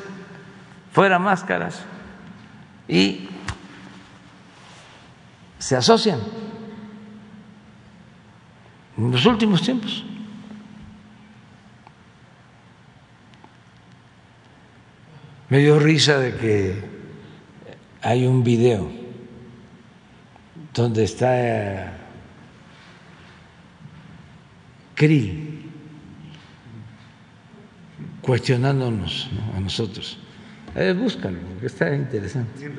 fuera 0.93 1.19
máscaras 1.19 1.85
y 2.89 3.29
se 5.59 5.77
asocian 5.77 6.21
en 8.97 9.13
los 9.13 9.27
últimos 9.27 9.63
tiempos. 9.63 10.05
Me 15.53 15.59
dio 15.59 15.79
risa 15.79 16.19
de 16.19 16.35
que 16.35 16.75
hay 18.01 18.27
un 18.27 18.43
video 18.43 18.91
donde 20.73 21.05
está 21.05 21.93
Krill 24.95 25.71
cuestionándonos 28.23 29.29
a 29.55 29.61
nosotros. 29.61 30.19
Eh, 30.75 30.95
búscalo, 30.99 31.39
porque 31.51 31.67
está 31.67 31.95
interesante. 31.95 32.73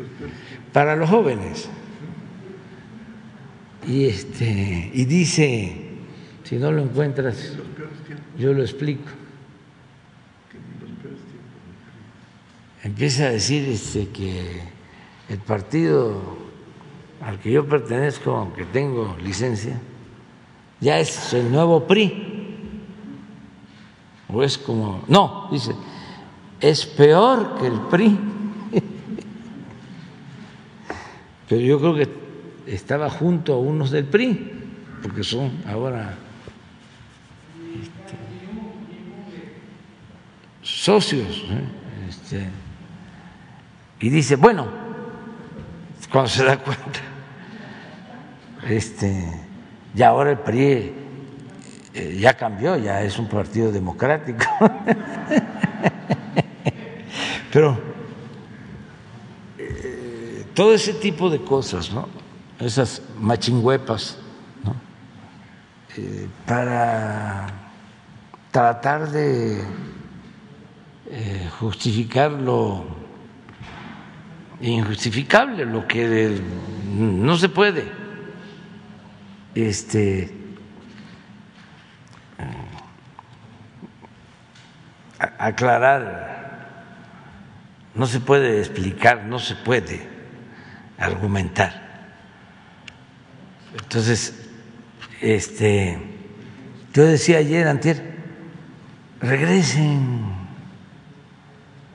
Para 0.73 0.95
los 0.95 1.07
jóvenes. 1.07 1.69
Y, 3.87 4.05
este, 4.05 4.89
y 4.91 5.05
dice, 5.05 5.91
si 6.43 6.57
no 6.57 6.71
lo 6.71 6.81
encuentras, 6.81 7.55
yo 8.39 8.51
lo 8.51 8.63
explico. 8.63 9.22
Empieza 12.83 13.27
a 13.27 13.29
decir 13.29 13.67
este, 13.69 14.09
que 14.09 14.61
el 15.29 15.37
partido 15.39 16.21
al 17.21 17.39
que 17.39 17.51
yo 17.51 17.65
pertenezco, 17.65 18.35
aunque 18.35 18.65
tengo 18.65 19.15
licencia, 19.23 19.79
ya 20.81 20.99
es 20.99 21.33
el 21.33 21.49
nuevo 21.49 21.87
PRI. 21.87 22.57
O 24.27 24.43
es 24.43 24.57
como, 24.57 25.01
no, 25.07 25.47
dice, 25.49 25.73
es 26.59 26.85
peor 26.85 27.57
que 27.57 27.67
el 27.67 27.79
PRI. 27.89 28.19
Pero 31.47 31.61
yo 31.61 31.79
creo 31.79 31.95
que 31.95 32.09
estaba 32.67 33.09
junto 33.09 33.53
a 33.53 33.57
unos 33.59 33.91
del 33.91 34.03
PRI, 34.03 34.51
porque 35.01 35.23
son 35.23 35.63
ahora 35.65 36.17
este, 37.81 38.17
socios. 40.61 41.45
Este, 42.09 42.49
y 44.03 44.09
dice, 44.09 44.35
bueno, 44.35 44.67
cuando 46.11 46.29
se 46.29 46.43
da 46.43 46.57
cuenta, 46.57 46.99
este, 48.67 49.31
ya 49.93 50.09
ahora 50.09 50.31
el 50.31 50.39
PRI 50.39 50.93
eh, 51.93 52.17
ya 52.19 52.33
cambió, 52.33 52.75
ya 52.75 53.01
es 53.01 53.17
un 53.17 53.29
partido 53.29 53.71
democrático. 53.71 54.43
Pero 57.53 57.79
eh, 59.57 60.47
todo 60.53 60.73
ese 60.73 60.95
tipo 60.95 61.29
de 61.29 61.41
cosas, 61.41 61.89
¿no? 61.93 62.09
esas 62.59 63.03
machingüepas, 63.17 64.17
¿no? 64.65 64.75
Eh, 65.95 66.27
para 66.45 67.47
tratar 68.51 69.09
de 69.09 69.63
justificar 71.57 72.31
lo 72.31 73.02
injustificable, 74.63 75.65
lo 75.65 75.87
que 75.87 76.39
no 76.95 77.37
se 77.37 77.49
puede. 77.49 77.83
Este, 79.53 80.33
aclarar, 85.37 86.69
no 87.93 88.07
se 88.07 88.19
puede 88.19 88.59
explicar, 88.59 89.25
no 89.25 89.37
se 89.39 89.55
puede 89.55 90.07
argumentar. 90.97 91.83
Entonces, 93.73 94.49
este, 95.21 95.99
yo 96.93 97.03
decía 97.05 97.39
ayer, 97.39 97.67
antier, 97.67 98.13
regresen 99.19 100.23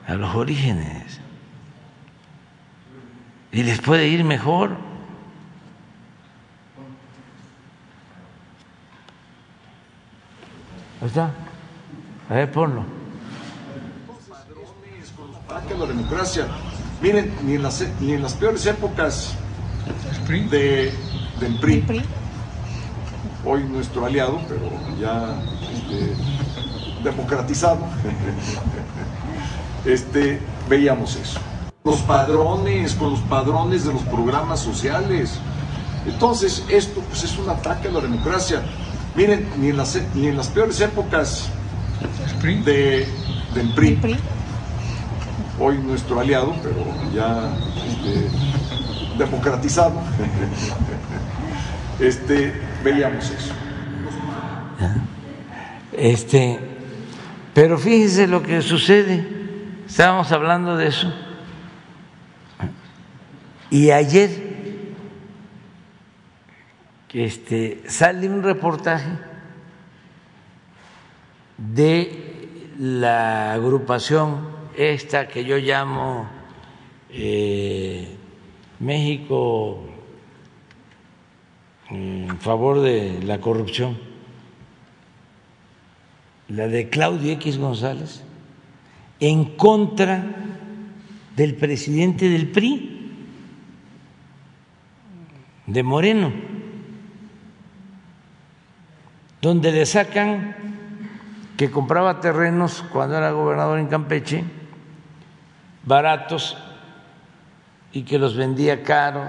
a 0.07 0.13
los 0.13 0.35
orígenes 0.35 1.18
y 3.51 3.63
les 3.63 3.81
puede 3.81 4.07
ir 4.07 4.23
mejor. 4.23 4.77
¿Está? 11.01 11.31
A 12.29 12.33
ver, 12.33 12.51
ponlo 12.51 12.99
la 15.77 15.85
democracia. 15.85 16.47
Miren, 17.01 17.33
ni 17.45 17.55
en 17.55 17.63
las, 17.63 17.83
ni 17.99 18.13
en 18.13 18.21
las 18.21 18.33
peores 18.33 18.65
épocas 18.65 19.33
de, 20.27 20.93
del 21.39 21.59
PRI, 21.59 22.03
hoy 23.45 23.63
nuestro 23.63 24.05
aliado, 24.05 24.41
pero 24.47 24.69
ya 24.99 25.35
este, 25.73 26.13
democratizado, 27.03 27.79
este, 29.85 30.39
veíamos 30.69 31.15
eso. 31.15 31.39
Los 31.89 32.01
padrones, 32.01 32.93
con 32.93 33.11
los 33.11 33.19
padrones 33.21 33.85
de 33.85 33.93
los 33.93 34.03
programas 34.03 34.59
sociales. 34.59 35.39
Entonces, 36.05 36.63
esto 36.69 37.01
pues, 37.01 37.23
es 37.23 37.37
un 37.37 37.49
ataque 37.49 37.87
a 37.87 37.91
la 37.91 38.01
democracia. 38.01 38.61
Miren, 39.15 39.49
ni 39.59 39.69
en 39.69 39.77
las, 39.77 39.99
ni 40.13 40.27
en 40.27 40.37
las 40.37 40.49
peores 40.49 40.79
épocas 40.81 41.49
de, 42.43 43.07
del 43.55 43.73
PRI. 43.73 43.99
Hoy 45.59 45.77
nuestro 45.79 46.19
aliado, 46.19 46.53
pero 46.63 46.75
ya 47.13 47.51
este, 47.87 48.29
democratizado, 49.17 49.99
este, 51.99 52.53
veíamos 52.83 53.25
eso. 53.25 53.53
Este, 55.91 56.59
pero 57.53 57.77
fíjese 57.77 58.27
lo 58.27 58.41
que 58.41 58.61
sucede, 58.61 59.27
estábamos 59.85 60.31
hablando 60.31 60.77
de 60.77 60.87
eso, 60.87 61.13
y 63.71 63.91
ayer 63.91 64.29
este, 67.13 67.81
sale 67.87 68.29
un 68.29 68.43
reportaje 68.43 69.09
de 71.57 72.71
la 72.77 73.53
agrupación 73.53 74.47
esta 74.77 75.27
que 75.27 75.43
yo 75.43 75.57
llamo 75.57 76.29
eh, 77.09 78.07
México 78.79 79.83
en 81.89 82.37
favor 82.39 82.81
de 82.81 83.21
la 83.23 83.41
corrupción, 83.41 83.97
la 86.47 86.67
de 86.67 86.89
Claudio 86.89 87.33
X 87.33 87.57
González, 87.57 88.23
en 89.19 89.55
contra 89.57 90.23
del 91.35 91.55
presidente 91.55 92.29
del 92.29 92.49
PRI, 92.49 92.98
de 95.69 95.83
Moreno, 95.83 96.33
donde 99.39 99.71
le 99.71 99.85
sacan 99.85 100.55
que 101.57 101.69
compraba 101.69 102.21
terrenos 102.21 102.83
cuando 102.91 103.17
era 103.17 103.31
gobernador 103.31 103.77
en 103.77 103.87
Campeche 103.87 104.43
baratos 105.83 106.57
y 107.93 108.01
que 108.03 108.17
los 108.17 108.35
vendía 108.35 108.83
caro 108.83 109.25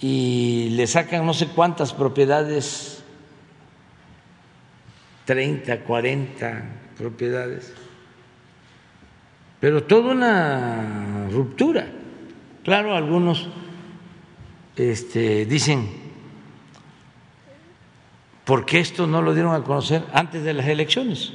y 0.00 0.70
le 0.70 0.86
sacan 0.86 1.26
no 1.26 1.34
sé 1.34 1.48
cuántas 1.48 1.92
propiedades, 1.92 3.04
30, 5.26 5.80
40 5.80 6.62
propiedades, 6.96 7.74
pero 9.60 9.84
toda 9.84 10.12
una 10.12 11.28
ruptura. 11.30 11.86
Claro, 12.64 12.94
algunos 12.96 13.48
este, 14.76 15.46
dicen, 15.46 15.88
¿por 18.44 18.64
qué 18.64 18.80
esto 18.80 19.06
no 19.06 19.22
lo 19.22 19.34
dieron 19.34 19.54
a 19.54 19.64
conocer 19.64 20.04
antes 20.12 20.42
de 20.42 20.54
las 20.54 20.66
elecciones? 20.66 21.32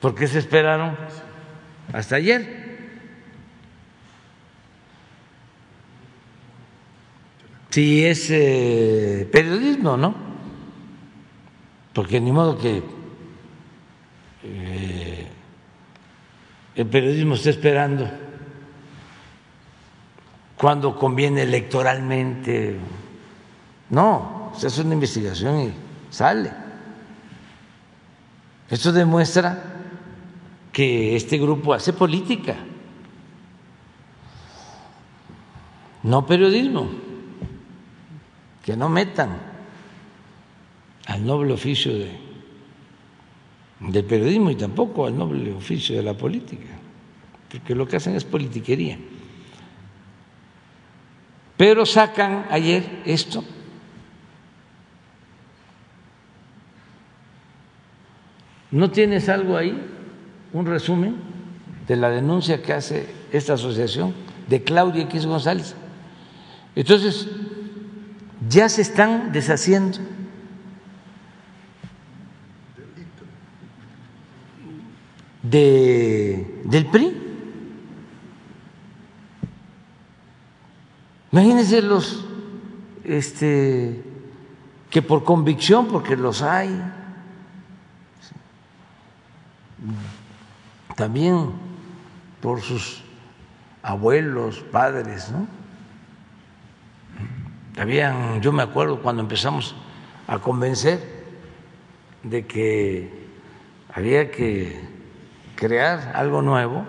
¿Por 0.00 0.14
qué 0.14 0.26
se 0.26 0.38
esperaron 0.38 0.96
hasta 1.92 2.16
ayer? 2.16 2.66
Si 7.70 8.04
es 8.06 8.30
eh, 8.30 9.28
periodismo, 9.30 9.96
¿no? 9.96 10.14
Porque 11.92 12.20
ni 12.20 12.32
modo 12.32 12.56
que 12.56 12.82
eh, 14.44 15.26
el 16.74 16.86
periodismo 16.86 17.34
esté 17.34 17.50
esperando 17.50 18.25
cuando 20.56 20.96
conviene 20.98 21.42
electoralmente. 21.42 22.76
No, 23.90 24.52
se 24.56 24.66
hace 24.66 24.82
una 24.82 24.94
investigación 24.94 25.60
y 25.60 25.72
sale. 26.10 26.52
Esto 28.68 28.92
demuestra 28.92 29.62
que 30.72 31.14
este 31.14 31.38
grupo 31.38 31.72
hace 31.72 31.92
política, 31.92 32.56
no 36.02 36.26
periodismo, 36.26 36.88
que 38.64 38.76
no 38.76 38.88
metan 38.88 39.38
al 41.06 41.24
noble 41.24 41.52
oficio 41.52 41.94
de, 41.96 42.10
del 43.80 44.04
periodismo 44.04 44.50
y 44.50 44.56
tampoco 44.56 45.06
al 45.06 45.16
noble 45.16 45.52
oficio 45.52 45.96
de 45.96 46.02
la 46.02 46.14
política, 46.14 46.76
porque 47.50 47.74
lo 47.74 47.86
que 47.86 47.96
hacen 47.96 48.16
es 48.16 48.24
politiquería. 48.24 48.98
Pero 51.56 51.86
sacan 51.86 52.46
ayer 52.50 53.02
esto 53.06 53.42
¿No 58.76 58.90
tienes 58.90 59.28
algo 59.28 59.56
ahí? 59.56 59.74
Un 60.52 60.66
resumen 60.66 61.16
de 61.86 61.96
la 61.96 62.10
denuncia 62.10 62.62
que 62.62 62.72
hace 62.72 63.06
esta 63.32 63.54
asociación 63.54 64.14
de 64.48 64.62
Claudia 64.62 65.04
X 65.04 65.24
González. 65.24 65.74
Entonces, 66.74 67.28
ya 68.48 68.68
se 68.68 68.82
están 68.82 69.32
deshaciendo 69.32 69.98
de, 75.42 76.60
del 76.64 76.86
PRI. 76.86 77.25
Imagínense 81.36 81.82
los 81.82 82.24
este, 83.04 84.02
que 84.88 85.02
por 85.02 85.22
convicción, 85.22 85.86
porque 85.86 86.16
los 86.16 86.40
hay, 86.40 86.82
también 90.94 91.50
por 92.40 92.62
sus 92.62 93.02
abuelos, 93.82 94.60
padres, 94.72 95.30
¿no? 95.30 95.46
Habían, 97.78 98.40
yo 98.40 98.50
me 98.50 98.62
acuerdo 98.62 99.02
cuando 99.02 99.20
empezamos 99.20 99.76
a 100.26 100.38
convencer 100.38 101.26
de 102.22 102.46
que 102.46 103.28
había 103.92 104.30
que 104.30 104.80
crear 105.54 106.12
algo 106.14 106.40
nuevo 106.40 106.86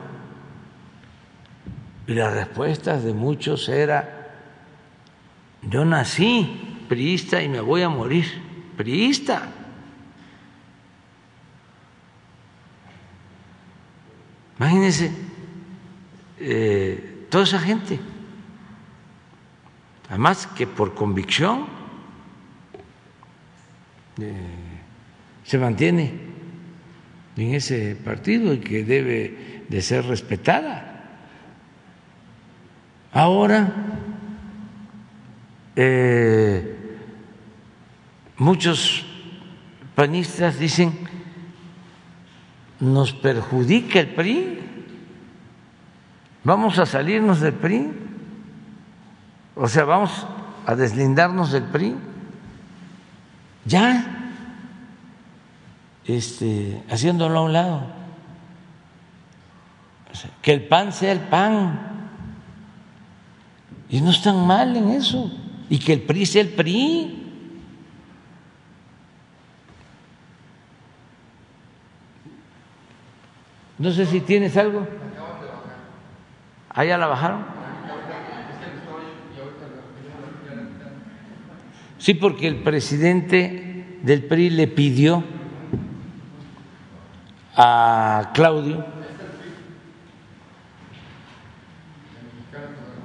y 2.07 2.13
las 2.13 2.33
respuestas 2.33 3.03
de 3.03 3.11
muchos 3.11 3.67
era 3.67 4.16
yo 5.61 5.85
nací 5.85 6.85
priista 6.87 7.41
y 7.41 7.49
me 7.49 7.61
voy 7.61 7.81
a 7.81 7.89
morir 7.89 8.25
priista. 8.75 9.49
Imagínense 14.59 15.11
eh, 16.39 17.27
toda 17.29 17.43
esa 17.43 17.59
gente. 17.59 17.99
Además 20.09 20.47
que 20.47 20.65
por 20.65 20.95
convicción 20.95 21.65
eh, 24.19 24.33
se 25.43 25.57
mantiene 25.57 26.13
en 27.35 27.53
ese 27.53 27.95
partido 27.95 28.53
y 28.53 28.59
que 28.59 28.83
debe 28.83 29.63
de 29.67 29.81
ser 29.81 30.05
respetada. 30.05 31.19
Ahora, 33.11 33.96
eh, 35.79 36.75
muchos 38.35 39.05
panistas 39.93 40.57
dicen 40.57 41.07
nos 42.79 43.13
perjudica 43.13 43.99
el 43.99 44.07
PRI, 44.09 44.59
vamos 46.43 46.79
a 46.79 46.87
salirnos 46.87 47.41
del 47.41 47.53
PRI, 47.53 47.91
o 49.55 49.67
sea, 49.67 49.85
vamos 49.85 50.25
a 50.65 50.75
deslindarnos 50.75 51.51
del 51.51 51.63
PRI, 51.65 51.95
ya, 53.65 54.33
este, 56.05 56.83
haciéndolo 56.89 57.37
a 57.37 57.43
un 57.43 57.53
lado, 57.53 57.87
que 60.41 60.53
el 60.53 60.67
PAN 60.67 60.91
sea 60.91 61.11
el 61.11 61.19
PAN, 61.19 61.79
y 63.89 64.01
no 64.01 64.09
están 64.09 64.45
mal 64.47 64.75
en 64.75 64.89
eso, 64.89 65.31
y 65.69 65.79
que 65.79 65.93
el 65.93 66.01
PRI 66.01 66.25
sea 66.25 66.41
el 66.41 66.49
PRI. 66.49 67.23
No 73.77 73.91
sé 73.91 74.05
si 74.05 74.21
tienes 74.21 74.55
algo. 74.57 74.87
¿Ah, 76.69 76.85
ya 76.85 76.97
la 76.97 77.07
bajaron? 77.07 77.45
Sí, 81.99 82.13
porque 82.13 82.47
el 82.47 82.57
presidente 82.57 83.97
del 84.01 84.23
PRI 84.23 84.49
le 84.51 84.67
pidió 84.67 85.23
a 87.55 88.31
Claudio. 88.33 88.85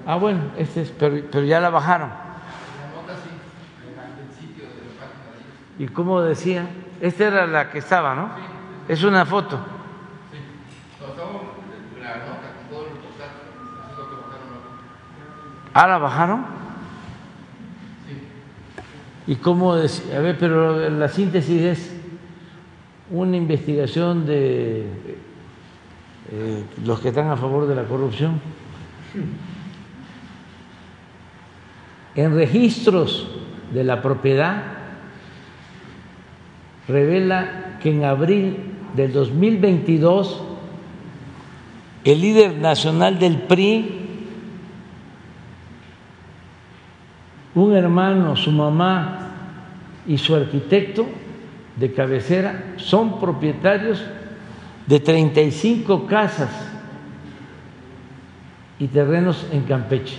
Ah, 0.07 0.17
bueno, 0.17 0.53
este 0.59 0.83
es, 0.83 0.91
pero, 0.91 1.23
pero 1.31 1.45
ya 1.45 1.61
la 1.61 1.71
bajaron. 1.71 2.22
¿Y 5.83 5.89
cómo 5.89 6.23
decía? 6.23 6.69
Esta 7.01 7.27
era 7.27 7.45
la 7.45 7.69
que 7.69 7.79
estaba, 7.79 8.15
¿no? 8.15 8.31
Es 8.89 9.03
una 9.03 9.27
foto. 9.27 9.59
¿Ah, 15.75 15.89
la 15.89 15.99
bajaron? 15.99 16.45
¿Y 19.27 19.35
cómo 19.35 19.75
es? 19.75 20.09
A 20.15 20.21
ver, 20.21 20.39
pero 20.39 20.89
la 20.89 21.09
síntesis 21.09 21.63
es 21.63 21.97
una 23.11 23.37
investigación 23.37 24.25
de 24.25 24.87
eh, 26.31 26.65
los 26.85 27.01
que 27.01 27.09
están 27.09 27.29
a 27.29 27.37
favor 27.37 27.67
de 27.67 27.75
la 27.75 27.83
corrupción. 27.87 28.41
En 32.15 32.37
registros 32.37 33.29
de 33.75 33.83
la 33.83 34.01
propiedad 34.01 34.72
revela 36.89 37.79
que 37.83 37.91
en 37.91 38.05
abril 38.05 38.57
del 38.95 39.13
2022 39.13 40.43
el 42.05 42.21
líder 42.21 42.59
nacional 42.59 43.19
del 43.19 43.39
PRI 43.39 44.03
un 47.55 47.75
hermano, 47.75 48.35
su 48.35 48.51
mamá 48.51 49.31
y 50.07 50.17
su 50.19 50.35
arquitecto 50.35 51.07
de 51.77 51.93
cabecera 51.93 52.75
son 52.77 53.21
propietarios 53.21 54.03
de 54.87 55.01
35 55.01 56.07
casas 56.07 56.51
y 58.79 58.89
terrenos 58.89 59.47
en 59.53 59.63
Campeche. 59.63 60.19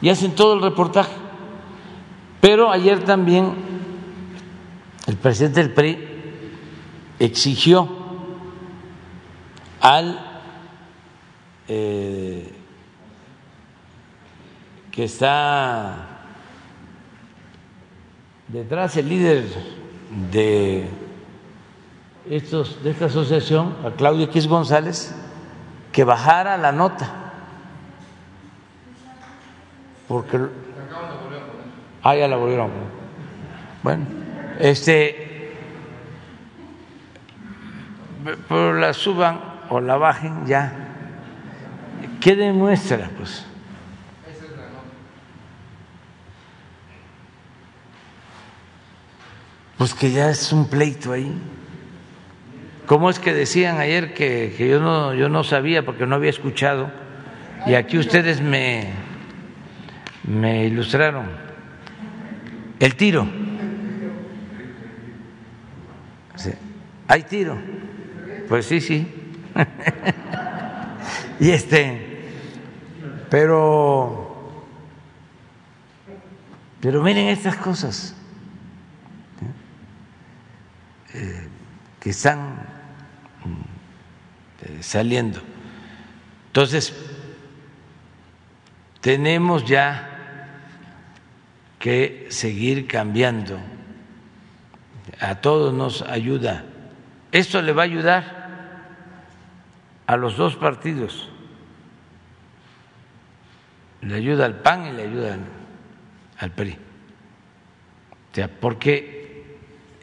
Y 0.00 0.08
hacen 0.08 0.32
todo 0.32 0.54
el 0.54 0.62
reportaje. 0.62 1.12
Pero 2.40 2.70
ayer 2.70 3.00
también 3.04 3.71
el 5.06 5.16
presidente 5.16 5.60
del 5.60 5.72
PRI 5.72 6.08
exigió 7.18 7.88
al 9.80 10.20
eh, 11.68 12.52
que 14.90 15.04
está 15.04 16.08
detrás 18.48 18.96
el 18.96 19.08
líder 19.08 19.44
de, 20.30 20.86
estos, 22.28 22.82
de 22.84 22.90
esta 22.90 23.06
asociación, 23.06 23.74
a 23.84 23.90
Claudio 23.92 24.24
X 24.26 24.46
González, 24.46 25.14
que 25.90 26.04
bajara 26.04 26.58
la 26.58 26.72
nota. 26.72 27.32
Porque. 30.06 30.38
Ah, 32.02 32.14
ya 32.14 32.28
la 32.28 32.36
volvieron. 32.36 32.70
Bueno, 33.82 34.21
este. 34.58 35.54
pero 38.48 38.74
la 38.74 38.92
suban 38.92 39.40
o 39.68 39.80
la 39.80 39.96
bajen 39.96 40.46
ya. 40.46 40.72
¿Qué 42.20 42.36
demuestra? 42.36 43.10
Pues. 43.16 43.46
Pues 49.76 49.94
que 49.94 50.12
ya 50.12 50.30
es 50.30 50.52
un 50.52 50.68
pleito 50.68 51.12
ahí. 51.12 51.36
¿Cómo 52.86 53.10
es 53.10 53.18
que 53.18 53.32
decían 53.32 53.80
ayer 53.80 54.14
que, 54.14 54.54
que 54.56 54.68
yo, 54.68 54.78
no, 54.78 55.14
yo 55.14 55.28
no 55.28 55.42
sabía 55.42 55.84
porque 55.84 56.06
no 56.06 56.14
había 56.14 56.30
escuchado? 56.30 56.90
Y 57.66 57.74
aquí 57.74 57.98
ustedes 57.98 58.40
me, 58.40 58.90
me 60.24 60.66
ilustraron. 60.66 61.26
El 62.78 62.94
tiro. 62.96 63.26
¿Hay 67.08 67.22
tiro? 67.24 67.58
Pues 68.48 68.66
sí, 68.66 68.80
sí. 68.80 69.06
y 71.40 71.50
este, 71.50 72.12
pero, 73.30 74.52
pero 76.80 77.02
miren 77.02 77.28
estas 77.28 77.56
cosas 77.56 78.14
eh, 81.14 81.48
que 82.00 82.10
están 82.10 82.56
mm, 83.44 83.60
eh, 84.62 84.82
saliendo. 84.82 85.40
Entonces, 86.46 86.94
tenemos 89.00 89.66
ya 89.66 90.08
que 91.78 92.26
seguir 92.30 92.86
cambiando. 92.86 93.58
A 95.22 95.36
todos 95.36 95.72
nos 95.72 96.02
ayuda. 96.02 96.64
Esto 97.30 97.62
le 97.62 97.72
va 97.72 97.82
a 97.82 97.84
ayudar 97.84 98.24
a 100.04 100.16
los 100.16 100.36
dos 100.36 100.56
partidos. 100.56 101.28
Le 104.00 104.16
ayuda 104.16 104.46
al 104.46 104.56
PAN 104.62 104.86
y 104.86 104.92
le 104.96 105.02
ayuda 105.04 105.38
al, 106.38 106.50
PRI. 106.50 106.72
O 106.72 108.34
sea, 108.34 108.48
porque 108.48 109.58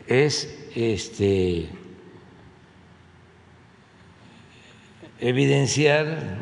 es 0.07 0.69
este 0.73 1.67
evidenciar 5.19 6.37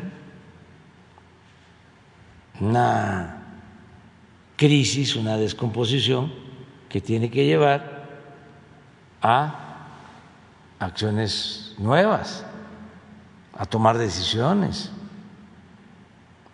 una 2.60 3.42
crisis, 4.54 5.16
una 5.16 5.36
descomposición 5.36 6.32
que 6.88 7.00
tiene 7.00 7.28
que 7.28 7.44
llevar 7.44 7.97
a 9.22 9.86
acciones 10.78 11.74
nuevas, 11.78 12.44
a 13.56 13.66
tomar 13.66 13.98
decisiones, 13.98 14.90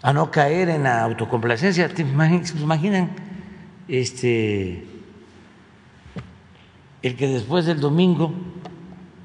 a 0.02 0.12
no 0.12 0.30
caer 0.30 0.68
en 0.68 0.84
la 0.84 1.02
autocomplacencia. 1.02 1.88
¿Te 1.88 2.02
imaginan 2.02 3.10
este, 3.88 4.86
el 7.02 7.16
que 7.16 7.28
después 7.28 7.66
del 7.66 7.80
domingo 7.80 8.32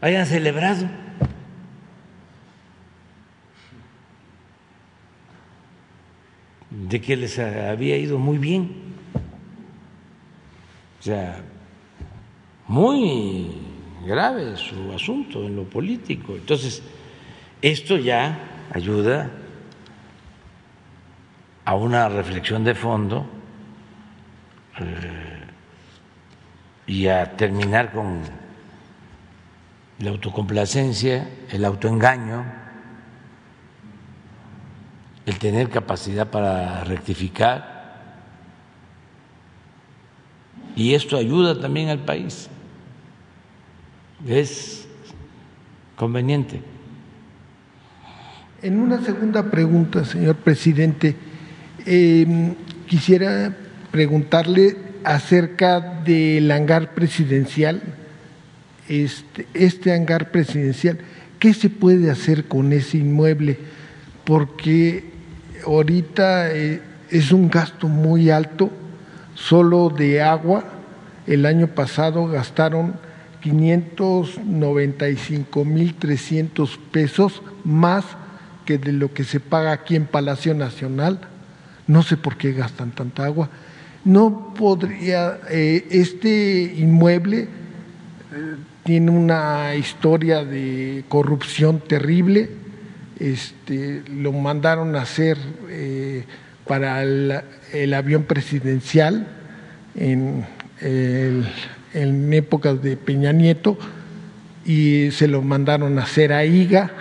hayan 0.02 0.26
celebrado? 0.26 0.88
de 6.70 7.02
que 7.02 7.16
les 7.16 7.38
había 7.40 7.98
ido 7.98 8.18
muy 8.18 8.38
bien. 8.38 8.72
O 11.00 11.04
sea, 11.04 11.42
muy 12.70 13.52
grave 14.06 14.56
su 14.56 14.92
asunto 14.94 15.44
en 15.44 15.58
lo 15.58 15.64
político. 15.66 16.34
Entonces, 16.34 16.82
esto 17.62 17.98
ya 17.98 18.68
ayuda 18.74 19.30
a 21.66 21.76
una 21.76 22.08
reflexión 22.08 22.64
de 22.64 22.74
fondo 22.76 23.26
eh, 24.80 25.44
y 26.88 27.08
a 27.08 27.36
terminar 27.36 27.92
con 27.92 28.22
la 30.00 30.10
autocomplacencia, 30.12 31.30
el 31.52 31.66
autoengaño 31.66 32.60
el 35.30 35.38
tener 35.38 35.70
capacidad 35.70 36.28
para 36.28 36.84
rectificar. 36.84 37.78
Y 40.76 40.96
esto 40.96 41.18
ayuda 41.18 41.60
también 41.62 41.90
al 41.90 42.00
país. 42.00 42.50
Es 44.28 44.86
conveniente. 45.96 46.62
En 48.62 48.80
una 48.80 49.02
segunda 49.02 49.50
pregunta, 49.50 50.04
señor 50.04 50.36
presidente, 50.36 51.16
em, 51.86 52.56
quisiera 52.88 53.56
preguntarle 53.92 54.76
acerca 55.06 55.80
del 55.80 56.52
hangar 56.52 56.94
presidencial, 56.94 57.82
este, 58.90 59.48
este 59.54 59.94
hangar 59.94 60.32
presidencial, 60.32 61.00
¿qué 61.40 61.54
se 61.54 61.70
puede 61.70 62.12
hacer 62.12 62.46
con 62.46 62.74
ese 62.74 62.98
inmueble? 62.98 63.58
Porque 64.26 65.06
ahorita 65.66 66.52
eh, 66.52 66.82
es 67.10 67.32
un 67.32 67.50
gasto 67.50 67.88
muy 67.88 68.30
alto, 68.30 68.70
solo 69.36 69.90
de 69.90 70.22
agua. 70.22 70.66
El 71.26 71.46
año 71.46 71.68
pasado 71.68 72.28
gastaron 72.28 72.96
595 73.42 75.66
mil 75.66 75.96
300 75.96 76.78
pesos 76.92 77.42
más 77.64 78.06
que 78.66 78.78
de 78.78 78.92
lo 78.92 79.12
que 79.14 79.24
se 79.24 79.40
paga 79.40 79.72
aquí 79.72 79.96
en 79.96 80.06
Palacio 80.06 80.54
Nacional. 80.54 81.22
No 81.88 82.04
sé 82.04 82.18
por 82.18 82.38
qué 82.38 82.52
gastan 82.54 82.92
tanta 82.92 83.26
agua. 83.26 83.50
No 84.06 84.54
podría, 84.58 85.40
eh, 85.50 85.88
este 85.90 86.76
inmueble 86.78 87.40
eh, 87.40 87.48
tiene 88.84 89.10
una 89.12 89.76
historia 89.76 90.46
de 90.46 91.04
corrupción 91.10 91.80
terrible 91.80 92.60
este, 93.20 94.02
lo 94.10 94.32
mandaron 94.32 94.96
a 94.96 95.02
hacer 95.02 95.38
eh, 95.68 96.24
para 96.66 97.04
el, 97.04 97.94
avión 97.94 98.24
presidencial 98.24 99.28
en, 99.96 100.46
en 101.94 102.32
épocas 102.34 102.82
de 102.82 102.98
Peña 102.98 103.32
Nieto 103.32 103.78
y 104.66 105.12
se 105.12 105.28
lo 105.28 105.42
mandaron 105.42 105.98
a 106.00 106.04
hacer 106.04 106.34
a 106.34 106.46
IGA. 106.46 106.92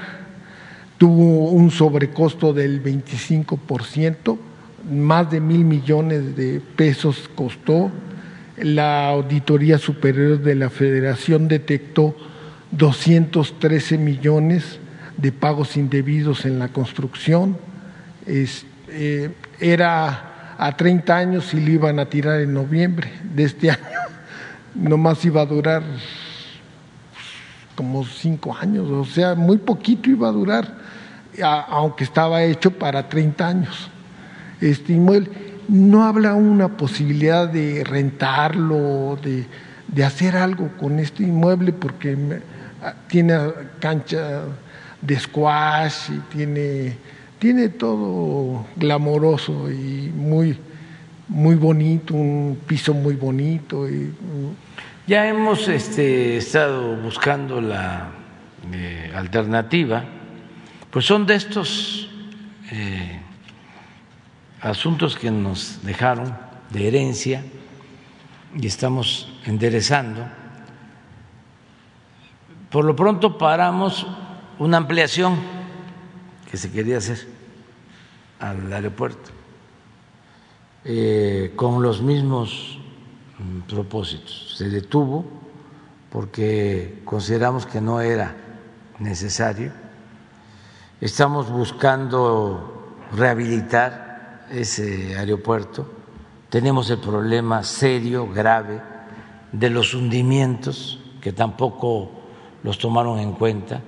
Tuvo 0.96 1.50
un 1.50 1.70
sobrecosto 1.70 2.52
del 2.52 2.82
25%, 2.82 4.38
más 4.90 5.30
de 5.30 5.40
mil 5.40 5.64
millones 5.64 6.36
de 6.36 6.60
pesos 6.76 7.30
costó. 7.34 7.90
La 8.56 9.08
Auditoría 9.08 9.78
Superior 9.78 10.40
de 10.40 10.54
la 10.56 10.70
Federación 10.70 11.46
detectó 11.46 12.16
213 12.72 13.98
millones 13.98 14.78
de 15.16 15.32
pagos 15.32 15.76
indebidos 15.76 16.44
en 16.44 16.58
la 16.58 16.68
construcción. 16.68 17.56
Eh, 18.26 19.30
era 19.60 20.56
a 20.58 20.76
30 20.76 21.16
años 21.16 21.54
y 21.54 21.60
lo 21.60 21.70
iban 21.70 21.98
a 21.98 22.06
tirar 22.06 22.40
en 22.40 22.52
noviembre 22.52 23.10
de 23.34 23.44
este 23.44 23.70
año. 23.70 23.80
Nomás 24.74 25.24
iba 25.24 25.42
a 25.42 25.46
durar 25.46 25.82
como 27.74 28.04
cinco 28.04 28.56
años, 28.60 28.90
o 28.90 29.04
sea, 29.04 29.34
muy 29.34 29.58
poquito 29.58 30.10
iba 30.10 30.28
a 30.28 30.32
durar, 30.32 30.74
aunque 31.68 32.02
estaba 32.02 32.42
hecho 32.42 32.72
para 32.72 33.08
30 33.08 33.46
años. 33.46 33.88
Este 34.60 34.94
inmueble 34.94 35.30
no 35.68 36.04
habla 36.04 36.34
una 36.34 36.76
posibilidad 36.76 37.48
de 37.48 37.84
rentarlo, 37.84 39.16
de, 39.22 39.46
de 39.86 40.04
hacer 40.04 40.36
algo 40.36 40.70
con 40.76 40.98
este 40.98 41.22
inmueble, 41.22 41.72
porque 41.72 42.16
tiene 43.06 43.38
cancha 43.78 44.42
de 45.00 45.18
squash 45.18 46.10
y 46.10 46.18
tiene, 46.34 46.96
tiene 47.38 47.68
todo 47.68 48.66
glamoroso 48.76 49.70
y 49.70 50.12
muy, 50.14 50.58
muy 51.28 51.56
bonito, 51.56 52.14
un 52.14 52.58
piso 52.66 52.94
muy 52.94 53.14
bonito. 53.14 53.88
Y, 53.88 54.12
ya 55.06 55.26
hemos 55.26 55.68
este, 55.68 56.36
estado 56.36 56.96
buscando 56.96 57.60
la 57.60 58.10
eh, 58.72 59.12
alternativa, 59.14 60.04
pues 60.90 61.06
son 61.06 61.26
de 61.26 61.34
estos 61.34 62.10
eh, 62.70 63.20
asuntos 64.60 65.16
que 65.16 65.30
nos 65.30 65.80
dejaron 65.82 66.36
de 66.70 66.88
herencia 66.88 67.42
y 68.54 68.66
estamos 68.66 69.32
enderezando. 69.46 70.26
Por 72.70 72.84
lo 72.84 72.94
pronto 72.94 73.38
paramos 73.38 74.06
una 74.58 74.76
ampliación 74.76 75.36
que 76.50 76.58
se 76.58 76.70
quería 76.70 76.98
hacer 76.98 77.26
al 78.40 78.70
aeropuerto 78.70 79.37
eh, 80.90 81.52
con 81.54 81.82
los 81.82 82.00
mismos 82.00 82.78
mm, 83.38 83.68
propósitos. 83.68 84.54
Se 84.56 84.70
detuvo 84.70 85.22
porque 86.10 87.02
consideramos 87.04 87.66
que 87.66 87.82
no 87.82 88.00
era 88.00 88.34
necesario. 88.98 89.70
Estamos 90.98 91.50
buscando 91.50 92.96
rehabilitar 93.14 94.46
ese 94.50 95.14
aeropuerto. 95.18 95.86
Tenemos 96.48 96.88
el 96.88 97.00
problema 97.00 97.64
serio, 97.64 98.26
grave, 98.26 98.80
de 99.52 99.68
los 99.68 99.92
hundimientos, 99.92 101.00
que 101.20 101.34
tampoco 101.34 102.12
los 102.62 102.78
tomaron 102.78 103.18
en 103.18 103.32
cuenta 103.32 103.82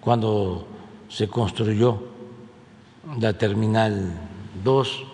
cuando 0.00 0.66
se 1.08 1.28
construyó 1.28 2.02
la 3.20 3.38
Terminal 3.38 4.10
2. 4.64 5.09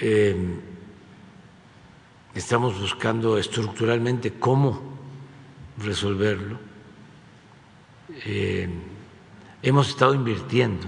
Eh, 0.00 0.36
estamos 2.34 2.80
buscando 2.80 3.38
estructuralmente 3.38 4.32
cómo 4.32 4.80
resolverlo. 5.78 6.58
Eh, 8.26 8.68
hemos 9.62 9.88
estado 9.88 10.14
invirtiendo 10.14 10.86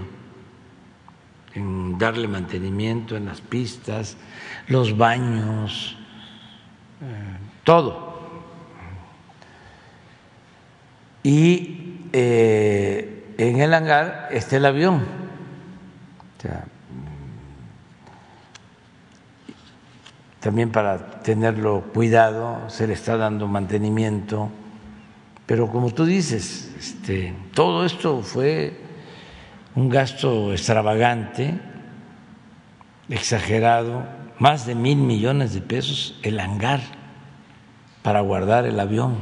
en 1.53 1.97
darle 1.97 2.27
mantenimiento 2.27 3.15
en 3.15 3.25
las 3.25 3.39
pistas, 3.39 4.17
los 4.67 4.97
baños, 4.97 5.97
eh, 7.01 7.37
todo. 7.63 8.17
Y 11.23 11.83
en 12.13 13.61
el 13.61 13.73
hangar 13.73 14.29
está 14.31 14.57
el 14.57 14.65
avión. 14.65 15.03
También 20.47 20.71
para 20.71 21.19
tenerlo 21.23 21.81
cuidado, 21.93 22.69
se 22.69 22.87
le 22.87 22.93
está 22.93 23.17
dando 23.17 23.49
mantenimiento, 23.49 24.49
pero 25.45 25.69
como 25.69 25.91
tú 25.91 26.05
dices, 26.05 26.73
este, 26.79 27.35
todo 27.53 27.85
esto 27.85 28.21
fue 28.21 28.79
un 29.75 29.89
gasto 29.89 30.53
extravagante, 30.53 31.59
exagerado, 33.09 34.05
más 34.39 34.65
de 34.65 34.75
mil 34.75 34.99
millones 34.99 35.53
de 35.53 35.59
pesos 35.59 36.17
el 36.23 36.39
hangar 36.39 36.79
para 38.01 38.21
guardar 38.21 38.65
el 38.65 38.79
avión. 38.79 39.17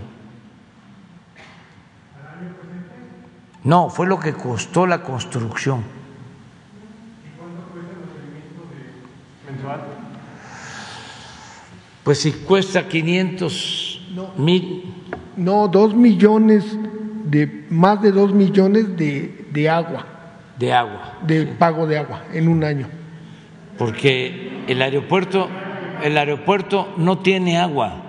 No, 3.63 3.89
fue 3.89 4.05
lo 4.05 4.19
que 4.19 4.33
costó 4.33 4.85
la 4.85 5.01
construcción. 5.01 5.79
¿Y 5.79 7.35
cuánto 7.35 7.63
cuesta 7.71 7.93
el 7.93 7.97
mantenimiento 8.05 8.61
mensual? 9.49 10.05
Pues 12.05 12.19
si 12.19 12.31
cuesta 12.31 12.87
500 12.87 14.01
mil. 14.37 14.93
No, 15.35 15.67
dos 15.67 15.95
millones, 15.95 16.77
de 17.25 17.65
más 17.71 17.99
de 17.99 18.11
dos 18.11 18.31
millones 18.31 18.95
de, 18.95 19.47
de 19.51 19.69
agua. 19.69 20.05
De 20.59 20.71
agua. 20.71 21.17
De 21.25 21.47
pago 21.47 21.87
de 21.87 21.97
agua 21.97 22.25
en 22.31 22.47
un 22.47 22.63
año. 22.63 22.87
Porque 23.79 24.63
el 24.67 24.83
aeropuerto, 24.83 25.49
el 26.03 26.15
aeropuerto 26.19 26.93
no 26.95 27.17
tiene 27.17 27.57
agua, 27.57 28.03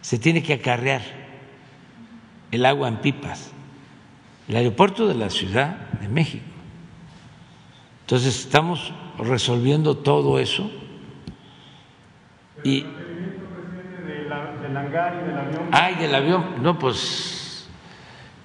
se 0.00 0.20
tiene 0.20 0.40
que 0.40 0.54
acarrear 0.54 1.02
el 2.52 2.64
agua 2.64 2.86
en 2.86 2.98
pipas. 2.98 3.50
El 4.46 4.54
aeropuerto 4.54 5.08
de 5.08 5.16
la 5.16 5.28
Ciudad 5.28 5.90
de 6.00 6.06
México. 6.06 6.44
Entonces 8.02 8.38
estamos 8.38 8.92
resolviendo 9.18 9.96
todo 9.96 10.38
eso 10.38 10.70
y 12.64 12.82
del 12.82 14.26
y 14.26 15.26
del 15.26 15.38
avión. 15.38 15.68
Ah, 15.72 15.90
del 15.98 16.14
avión. 16.14 16.62
No, 16.62 16.78
pues 16.78 17.68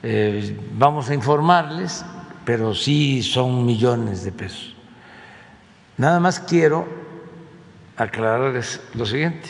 eh, 0.04 0.58
vamos 0.74 1.10
a 1.10 1.14
informarles, 1.14 2.06
pero 2.44 2.74
sí 2.74 3.24
son 3.24 3.66
millones 3.66 4.24
de 4.24 4.32
pesos. 4.32 4.76
Nada 5.98 6.20
más 6.20 6.40
quiero 6.40 6.88
aclararles 7.98 8.82
lo 8.94 9.06
siguiente, 9.06 9.50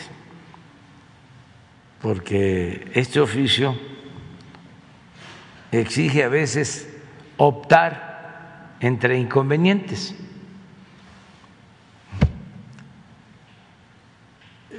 porque 2.01 2.91
este 2.93 3.19
oficio 3.19 3.75
exige 5.71 6.23
a 6.23 6.29
veces 6.29 6.87
optar 7.37 8.75
entre 8.79 9.17
inconvenientes. 9.17 10.15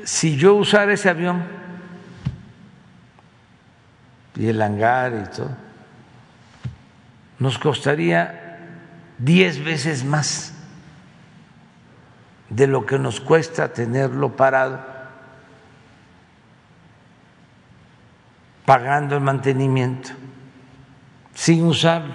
Si 0.06 0.36
yo 0.36 0.54
usara 0.54 0.92
ese 0.92 1.10
avión 1.10 1.42
y 4.36 4.46
el 4.46 4.62
hangar 4.62 5.12
y 5.12 5.36
todo, 5.36 5.50
nos 7.40 7.58
costaría 7.58 8.60
diez 9.18 9.62
veces 9.62 10.04
más 10.04 10.54
de 12.48 12.68
lo 12.68 12.86
que 12.86 13.00
nos 13.00 13.20
cuesta 13.20 13.72
tenerlo 13.72 14.36
parado, 14.36 14.80
pagando 18.64 19.16
el 19.16 19.22
mantenimiento, 19.22 20.10
sin 21.34 21.64
usarlo. 21.64 22.14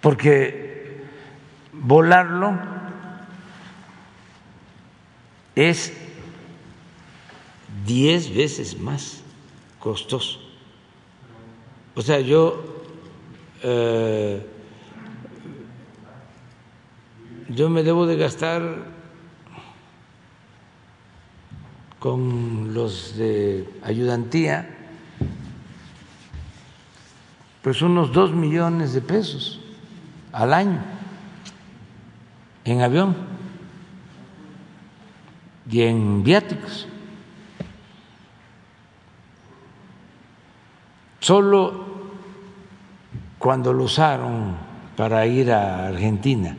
Porque 0.00 0.69
volarlo 1.80 2.58
es 5.54 5.92
diez 7.84 8.34
veces 8.34 8.78
más 8.78 9.22
costoso. 9.78 10.40
O 11.94 12.02
sea, 12.02 12.20
yo, 12.20 12.82
eh, 13.62 14.46
yo 17.48 17.68
me 17.68 17.82
debo 17.82 18.06
de 18.06 18.16
gastar 18.16 19.00
con 21.98 22.72
los 22.72 23.16
de 23.16 23.68
ayudantía, 23.82 24.76
pues 27.62 27.82
unos 27.82 28.12
dos 28.12 28.32
millones 28.32 28.94
de 28.94 29.02
pesos 29.02 29.60
al 30.32 30.54
año 30.54 30.99
en 32.64 32.82
avión 32.82 33.16
y 35.70 35.82
en 35.82 36.22
viáticos. 36.22 36.86
Solo 41.20 41.84
cuando 43.38 43.72
lo 43.72 43.84
usaron 43.84 44.56
para 44.96 45.26
ir 45.26 45.52
a 45.52 45.88
Argentina, 45.88 46.56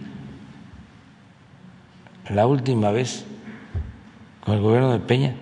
la 2.30 2.48
última 2.48 2.92
vez 2.92 3.26
con 4.42 4.56
el 4.56 4.62
gobierno 4.62 4.92
de 4.92 5.00
Peña, 5.00 5.36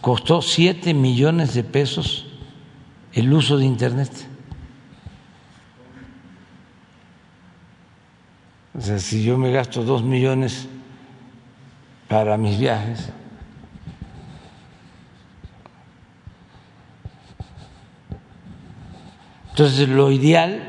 costó 0.00 0.42
siete 0.42 0.94
millones 0.94 1.54
de 1.54 1.64
pesos 1.64 2.26
el 3.12 3.32
uso 3.32 3.58
de 3.58 3.64
Internet. 3.64 4.10
O 8.76 8.80
sea, 8.80 8.98
si 8.98 9.24
yo 9.24 9.38
me 9.38 9.50
gasto 9.50 9.82
dos 9.84 10.02
millones 10.02 10.68
para 12.08 12.36
mis 12.36 12.58
viajes, 12.58 13.10
entonces 19.50 19.88
lo 19.88 20.10
ideal 20.10 20.62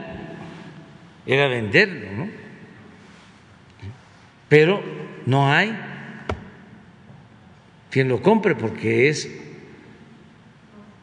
era 1.26 1.48
venderlo, 1.48 2.12
¿no? 2.14 2.30
Pero 4.48 4.82
no 5.26 5.52
hay 5.52 5.78
quien 7.92 8.08
lo 8.08 8.22
compre 8.22 8.56
porque 8.56 9.10
es 9.10 9.30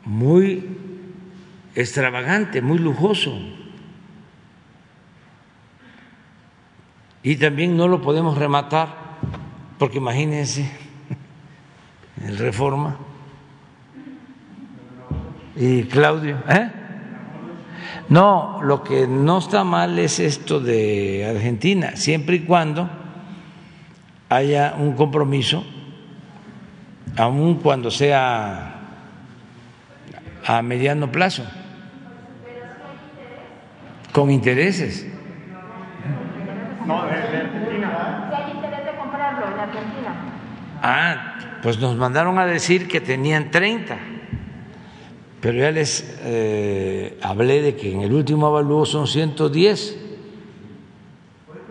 muy 0.07 0.67
extravagante, 1.75 2.63
muy 2.63 2.79
lujoso. 2.79 3.39
Y 7.25 7.37
también 7.37 7.75
no 7.75 7.89
lo 7.89 8.03
podemos 8.03 8.37
rematar, 8.37 8.89
porque 9.79 9.97
imagínense, 9.97 10.71
el 12.23 12.37
reforma. 12.37 12.99
Y 15.57 15.85
Claudio, 15.85 16.37
¿eh? 16.47 16.71
No, 18.11 18.61
lo 18.63 18.85
que 18.85 19.07
no 19.07 19.39
está 19.39 19.65
mal 19.65 19.99
es 19.99 20.21
esto 20.21 20.61
de 20.61 21.27
Argentina, 21.35 21.97
siempre 21.97 22.37
y 22.37 22.41
cuando 22.41 22.91
haya 24.29 24.75
un 24.79 24.93
compromiso, 24.93 25.65
aun 27.17 27.55
cuando 27.55 27.91
sea 27.91 28.83
a 30.47 30.61
mediano 30.61 31.11
plazo, 31.11 31.45
con 34.13 34.31
intereses. 34.31 35.14
No, 36.87 37.05
de, 37.07 37.11
Argentina. 37.13 38.29
Si 38.31 38.43
hay 38.43 38.51
interés 38.57 38.85
de 38.85 38.97
comprarlo. 38.99 39.47
Argentina. 39.47 40.15
Ah, 40.83 41.35
pues 41.63 41.79
nos 41.79 41.97
mandaron 41.97 42.39
a 42.39 42.47
decir 42.47 42.89
que 42.89 43.01
tenían 43.01 43.51
30, 43.51 43.97
pero 45.41 45.59
ya 45.59 45.71
les 45.71 46.19
eh, 46.23 47.19
hablé 47.23 47.63
de 47.63 47.75
que 47.77 47.93
en 47.93 48.03
el 48.03 48.13
último 48.13 48.47
avalúo 48.47 48.85
son 48.85 49.07
110. 49.07 49.99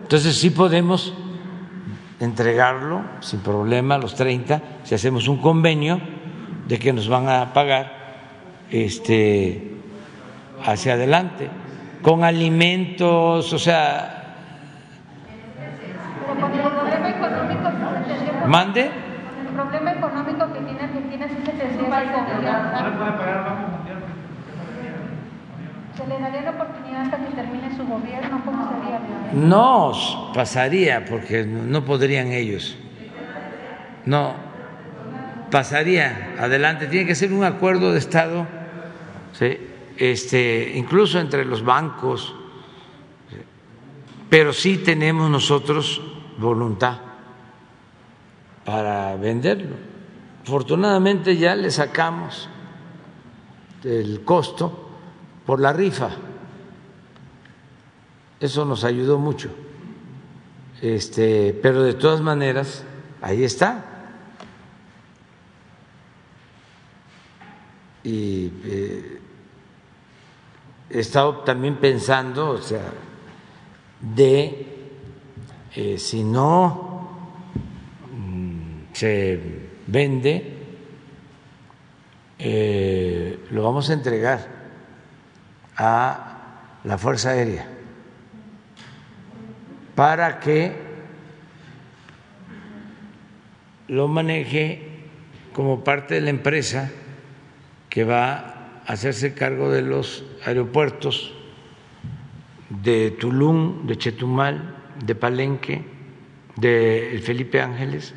Entonces 0.02 0.36
sí 0.36 0.50
podemos 0.50 1.14
entregarlo 2.20 3.02
sin 3.20 3.40
problema 3.40 3.98
los 3.98 4.14
30 4.14 4.60
si 4.84 4.94
hacemos 4.94 5.28
un 5.28 5.38
convenio 5.40 6.00
de 6.68 6.78
que 6.78 6.92
nos 6.92 7.08
van 7.08 7.28
a 7.28 7.52
pagar 7.52 7.92
este 8.70 9.72
hacia 10.64 10.94
adelante 10.94 11.48
con 12.02 12.24
alimentos, 12.24 13.52
o 13.52 13.58
sea, 13.58 14.20
Pero 16.26 16.40
con 16.40 16.52
el 16.52 16.60
problema 16.60 17.08
económico 17.10 17.70
sí 17.70 17.76
se 17.76 17.92
tendría 17.94 18.24
que- 18.24 18.33
mande. 18.46 18.90
El 19.40 19.54
problema 19.54 19.92
económico 19.92 20.52
que 20.52 20.60
tiene 20.60 20.80
Argentina 20.80 21.28
sí 21.28 21.34
se 21.44 21.52
tendría 21.52 22.00
que 22.00 22.08
solucionar. 22.08 22.94
Se 25.96 26.06
le 26.08 26.20
daría 26.20 26.42
la 26.42 26.50
oportunidad 26.50 27.02
hasta 27.02 27.16
que 27.18 27.34
termine 27.36 27.76
su 27.76 27.86
gobierno, 27.86 28.42
¿cómo 28.44 28.68
sería? 28.68 29.00
No 29.32 29.92
pasaría 30.34 31.04
porque 31.04 31.44
no 31.44 31.84
podrían 31.84 32.32
ellos. 32.32 32.76
No 34.04 34.34
pasaría 35.50 36.34
adelante. 36.40 36.88
Tiene 36.88 37.06
que 37.06 37.14
ser 37.14 37.32
un 37.32 37.44
acuerdo 37.44 37.92
de 37.92 38.00
Estado, 38.00 38.46
¿sí? 39.32 39.56
este, 39.96 40.72
incluso 40.74 41.20
entre 41.20 41.44
los 41.44 41.64
bancos, 41.64 42.34
¿sí? 43.30 43.36
pero 44.28 44.52
sí 44.52 44.78
tenemos 44.78 45.30
nosotros 45.30 46.02
voluntad 46.38 47.03
para 48.64 49.16
venderlo. 49.16 49.76
Afortunadamente 50.42 51.36
ya 51.36 51.54
le 51.54 51.70
sacamos 51.70 52.48
el 53.82 54.24
costo 54.24 54.90
por 55.46 55.60
la 55.60 55.72
rifa. 55.72 56.10
Eso 58.40 58.64
nos 58.64 58.84
ayudó 58.84 59.18
mucho. 59.18 59.50
Este, 60.82 61.58
pero 61.62 61.82
de 61.82 61.94
todas 61.94 62.20
maneras, 62.20 62.84
ahí 63.22 63.44
está. 63.44 63.84
Y 68.02 68.52
eh, 68.64 69.20
he 70.90 71.00
estado 71.00 71.38
también 71.38 71.76
pensando, 71.76 72.50
o 72.50 72.60
sea, 72.60 72.92
de 74.00 74.66
eh, 75.74 75.98
si 75.98 76.22
no 76.22 76.83
se 78.94 79.40
vende, 79.88 80.54
eh, 82.38 83.40
lo 83.50 83.64
vamos 83.64 83.90
a 83.90 83.92
entregar 83.92 84.46
a 85.76 86.78
la 86.84 86.96
Fuerza 86.96 87.30
Aérea 87.30 87.66
para 89.96 90.38
que 90.38 90.72
lo 93.88 94.06
maneje 94.06 94.88
como 95.52 95.82
parte 95.82 96.14
de 96.14 96.20
la 96.20 96.30
empresa 96.30 96.90
que 97.90 98.04
va 98.04 98.80
a 98.86 98.92
hacerse 98.92 99.34
cargo 99.34 99.70
de 99.70 99.82
los 99.82 100.24
aeropuertos 100.44 101.34
de 102.68 103.10
Tulum, 103.10 103.86
de 103.86 103.96
Chetumal, 103.96 104.76
de 105.04 105.14
Palenque, 105.16 105.82
de 106.56 107.20
Felipe 107.24 107.60
Ángeles 107.60 108.14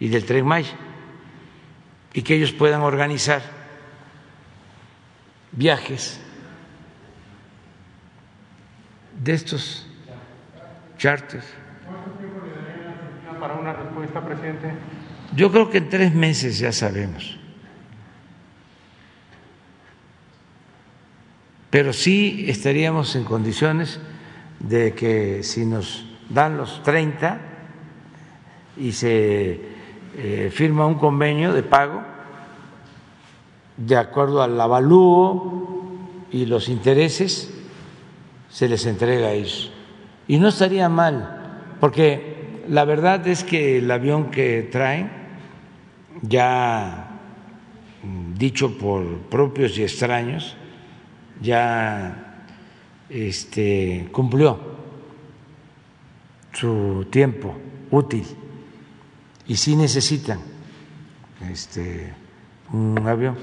y 0.00 0.08
del 0.08 0.24
Tren 0.24 0.46
Maya, 0.46 0.76
y 2.12 2.22
que 2.22 2.34
ellos 2.34 2.52
puedan 2.52 2.82
organizar 2.82 3.42
viajes 5.52 6.20
de 9.22 9.32
estos 9.34 9.86
charters. 10.96 11.46
Para 13.40 13.54
una 13.54 13.72
respuesta, 13.72 14.24
presidente. 14.24 14.72
Yo 15.34 15.52
creo 15.52 15.70
que 15.70 15.78
en 15.78 15.88
tres 15.88 16.14
meses 16.14 16.58
ya 16.58 16.72
sabemos. 16.72 17.38
Pero 21.70 21.92
sí 21.92 22.46
estaríamos 22.48 23.14
en 23.14 23.24
condiciones 23.24 24.00
de 24.58 24.94
que 24.94 25.42
si 25.42 25.66
nos 25.66 26.06
dan 26.30 26.56
los 26.56 26.82
30 26.82 27.38
y 28.78 28.92
se 28.92 29.77
eh, 30.20 30.50
firma 30.52 30.84
un 30.84 30.96
convenio 30.96 31.52
de 31.52 31.62
pago 31.62 32.02
de 33.76 33.96
acuerdo 33.96 34.42
al 34.42 34.60
avalúo 34.60 35.94
y 36.32 36.46
los 36.46 36.68
intereses, 36.68 37.54
se 38.50 38.68
les 38.68 38.84
entrega 38.86 39.30
ellos. 39.30 39.70
Y 40.26 40.38
no 40.38 40.48
estaría 40.48 40.88
mal, 40.88 41.76
porque 41.78 42.64
la 42.68 42.84
verdad 42.84 43.26
es 43.28 43.44
que 43.44 43.78
el 43.78 43.88
avión 43.90 44.32
que 44.32 44.64
traen, 44.64 45.10
ya 46.22 47.20
dicho 48.34 48.76
por 48.76 49.18
propios 49.30 49.78
y 49.78 49.84
extraños, 49.84 50.56
ya 51.40 52.42
este, 53.08 54.08
cumplió 54.10 54.58
su 56.52 57.06
tiempo 57.08 57.56
útil 57.92 58.24
y 59.48 59.56
sí 59.56 59.74
necesitan 59.74 60.38
este, 61.50 62.12
un 62.72 62.98
avión. 63.06 63.36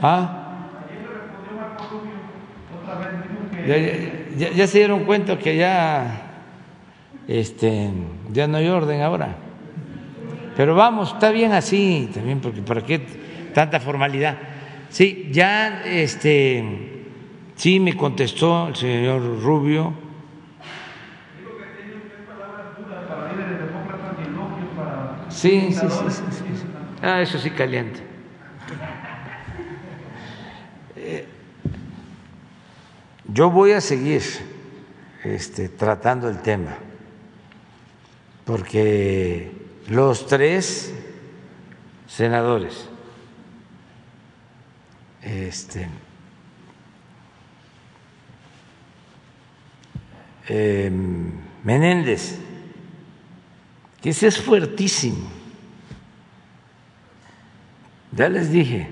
Ah. 0.00 0.38
Ya, 3.66 3.76
ya, 4.36 4.50
ya 4.52 4.66
se 4.66 4.78
dieron 4.78 5.04
cuenta 5.04 5.38
que 5.38 5.56
ya, 5.56 6.44
este, 7.28 7.90
ya 8.32 8.46
no 8.46 8.56
hay 8.58 8.68
orden 8.68 9.02
ahora. 9.02 9.36
Pero 10.56 10.74
vamos, 10.74 11.12
está 11.12 11.30
bien 11.30 11.52
así 11.52 12.10
también, 12.12 12.40
porque 12.40 12.62
para 12.62 12.82
qué 12.82 13.00
tanta 13.54 13.80
formalidad. 13.80 14.38
Sí, 14.88 15.28
ya, 15.32 15.82
este, 15.84 16.64
sí 17.56 17.80
me 17.80 17.96
contestó 17.96 18.68
el 18.68 18.76
señor 18.76 19.42
Rubio. 19.42 20.11
Sí, 25.32 25.72
sí, 25.72 25.80
sí, 25.80 26.10
sí, 26.10 26.22
sí. 26.56 26.66
Ah, 27.02 27.20
eso 27.20 27.38
sí 27.38 27.50
caliente. 27.50 28.00
Eh, 30.94 31.26
yo 33.26 33.50
voy 33.50 33.72
a 33.72 33.80
seguir 33.80 34.22
este, 35.24 35.68
tratando 35.68 36.28
el 36.28 36.40
tema, 36.42 36.76
porque 38.44 39.52
los 39.88 40.26
tres 40.26 40.92
senadores, 42.06 42.88
este, 45.22 45.88
eh, 50.48 50.90
Menéndez, 51.64 52.38
ese 54.10 54.26
es 54.26 54.40
fuertísimo, 54.40 55.30
ya 58.10 58.28
les 58.28 58.50
dije, 58.50 58.90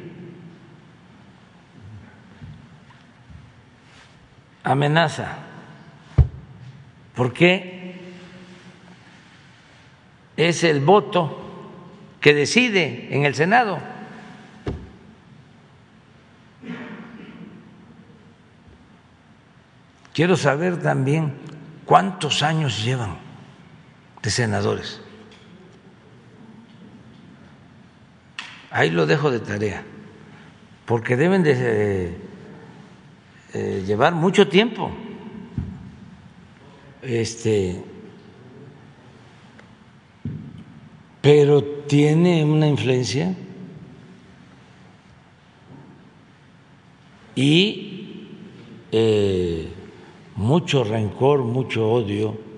amenaza, 4.62 5.36
porque 7.14 8.00
es 10.36 10.64
el 10.64 10.80
voto 10.80 11.38
que 12.20 12.32
decide 12.32 13.08
en 13.14 13.24
el 13.24 13.34
Senado. 13.34 13.78
Quiero 20.14 20.36
saber 20.36 20.80
también 20.80 21.34
cuántos 21.84 22.42
años 22.42 22.84
llevan 22.84 23.29
de 24.22 24.30
senadores. 24.30 25.00
Ahí 28.70 28.90
lo 28.90 29.06
dejo 29.06 29.30
de 29.30 29.40
tarea, 29.40 29.82
porque 30.86 31.16
deben 31.16 31.42
de 31.42 32.14
eh, 33.52 33.82
llevar 33.86 34.14
mucho 34.14 34.48
tiempo. 34.48 34.90
Este, 37.02 37.82
pero 41.20 41.64
tiene 41.64 42.44
una 42.44 42.68
influencia 42.68 43.34
y 47.34 48.28
eh, 48.92 49.68
mucho 50.36 50.84
rencor, 50.84 51.42
mucho 51.42 51.90
odio 51.90 52.49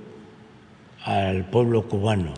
al 1.04 1.44
pueblo 1.46 1.88
cubano. 1.88 2.34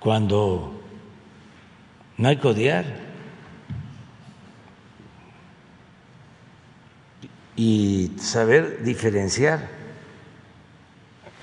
Cuando 0.00 0.80
no 2.16 2.28
hay 2.28 2.36
que 2.36 2.48
odiar 2.48 2.84
y 7.56 8.12
saber 8.18 8.84
diferenciar 8.84 9.68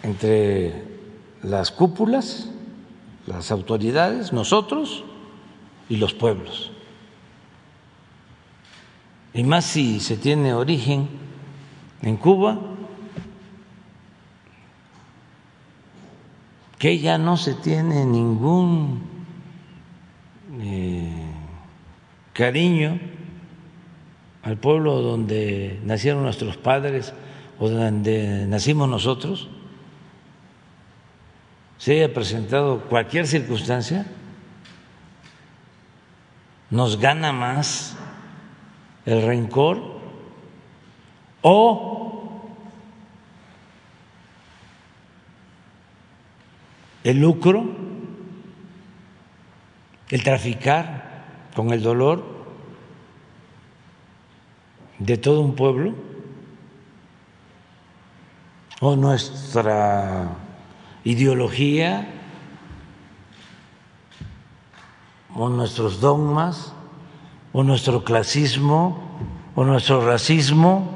entre 0.03 0.83
las 1.41 1.71
cúpulas, 1.71 2.49
las 3.25 3.51
autoridades, 3.51 4.31
nosotros 4.31 5.03
y 5.89 5.97
los 5.97 6.13
pueblos. 6.13 6.72
Y 9.33 9.43
más 9.43 9.65
si 9.65 9.99
se 9.99 10.17
tiene 10.17 10.53
origen 10.53 11.09
en 12.01 12.17
Cuba, 12.17 12.59
que 16.77 16.99
ya 16.99 17.17
no 17.17 17.37
se 17.37 17.55
tiene 17.55 18.05
ningún 18.05 19.01
eh, 20.59 21.25
cariño 22.33 22.99
al 24.43 24.57
pueblo 24.57 25.01
donde 25.01 25.79
nacieron 25.85 26.23
nuestros 26.23 26.57
padres 26.57 27.13
o 27.57 27.69
donde 27.69 28.45
nacimos 28.47 28.89
nosotros, 28.89 29.49
se 31.77 31.93
haya 31.93 32.13
presentado 32.13 32.81
cualquier 32.81 33.27
circunstancia, 33.27 34.05
nos 36.69 36.99
gana 36.99 37.31
más 37.31 37.95
el 39.05 39.21
rencor 39.21 39.81
o 41.41 41.93
el 47.03 47.19
lucro, 47.19 47.65
el 50.09 50.23
traficar 50.23 51.49
con 51.55 51.71
el 51.71 51.83
dolor 51.83 52.23
de 54.99 55.17
todo 55.17 55.41
un 55.41 55.55
pueblo 55.55 55.93
o 58.79 58.95
nuestra 58.95 60.29
ideología 61.03 62.07
o 65.35 65.49
nuestros 65.49 65.99
dogmas 65.99 66.73
o 67.53 67.63
nuestro 67.63 68.03
clasismo 68.03 68.99
o 69.55 69.63
nuestro 69.63 70.05
racismo. 70.05 70.89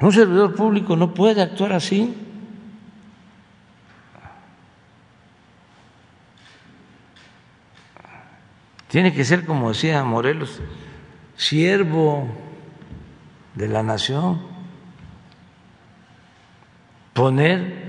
Un 0.00 0.12
servidor 0.12 0.54
público 0.54 0.96
no 0.96 1.12
puede 1.12 1.42
actuar 1.42 1.72
así. 1.72 2.14
Tiene 8.88 9.12
que 9.12 9.24
ser, 9.24 9.44
como 9.44 9.68
decía 9.68 10.02
Morelos, 10.04 10.60
siervo 11.36 12.28
de 13.54 13.68
la 13.68 13.82
nación, 13.82 14.40
poner 17.12 17.85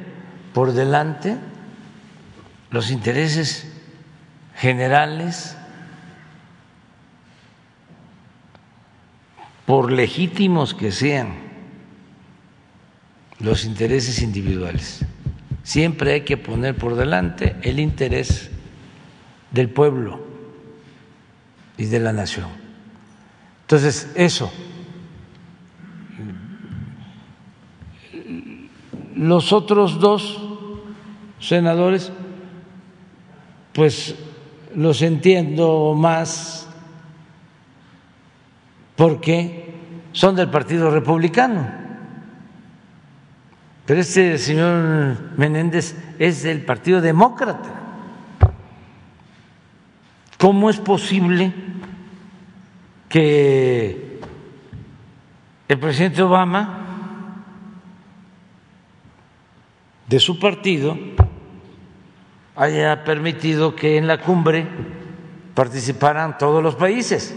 por 0.57 0.73
delante 0.73 1.37
los 2.71 2.89
intereses 2.89 3.71
generales, 4.55 5.55
por 9.67 9.91
legítimos 9.91 10.73
que 10.73 10.91
sean 10.91 11.35
los 13.39 13.65
intereses 13.65 14.23
individuales. 14.23 15.05
Siempre 15.61 16.13
hay 16.13 16.21
que 16.21 16.37
poner 16.37 16.75
por 16.75 16.95
delante 16.95 17.55
el 17.61 17.79
interés 17.79 18.49
del 19.51 19.69
pueblo 19.69 20.25
y 21.77 21.85
de 21.85 21.99
la 21.99 22.13
nación. 22.13 22.49
Entonces, 23.61 24.11
eso 24.15 24.51
Los 29.17 29.51
otros 29.51 29.99
dos 29.99 30.46
senadores, 31.39 32.11
pues 33.73 34.15
los 34.75 35.01
entiendo 35.01 35.93
más 35.95 36.67
porque 38.95 39.73
son 40.11 40.35
del 40.35 40.49
Partido 40.49 40.89
Republicano. 40.89 41.67
Pero 43.85 44.01
este 44.01 44.37
señor 44.37 45.37
Menéndez 45.37 45.95
es 46.19 46.43
del 46.43 46.65
Partido 46.65 46.99
Demócrata. 46.99 47.69
¿Cómo 50.37 50.69
es 50.69 50.77
posible 50.77 51.53
que 53.09 54.19
el 55.67 55.79
presidente 55.79 56.21
Obama 56.21 56.83
de 60.07 60.19
su 60.19 60.39
partido 60.39 60.97
haya 62.57 63.03
permitido 63.03 63.75
que 63.75 63.97
en 63.97 64.07
la 64.07 64.19
cumbre 64.19 64.67
participaran 65.53 66.37
todos 66.39 66.61
los 66.61 66.75
países. 66.75 67.35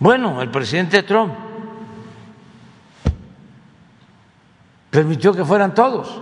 Bueno, 0.00 0.42
el 0.42 0.50
presidente 0.50 1.04
Trump 1.04 1.32
permitió 4.90 5.32
que 5.32 5.44
fueran 5.44 5.74
todos. 5.74 6.20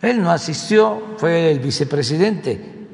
Él 0.00 0.22
no 0.22 0.30
asistió, 0.30 1.14
fue 1.18 1.52
el 1.52 1.60
vicepresidente 1.60 2.88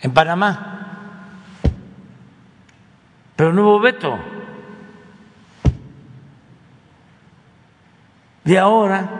en 0.00 0.12
Panamá, 0.12 1.60
pero 3.36 3.52
no 3.52 3.62
hubo 3.62 3.80
veto. 3.80 4.35
Y 8.46 8.54
ahora, 8.54 9.10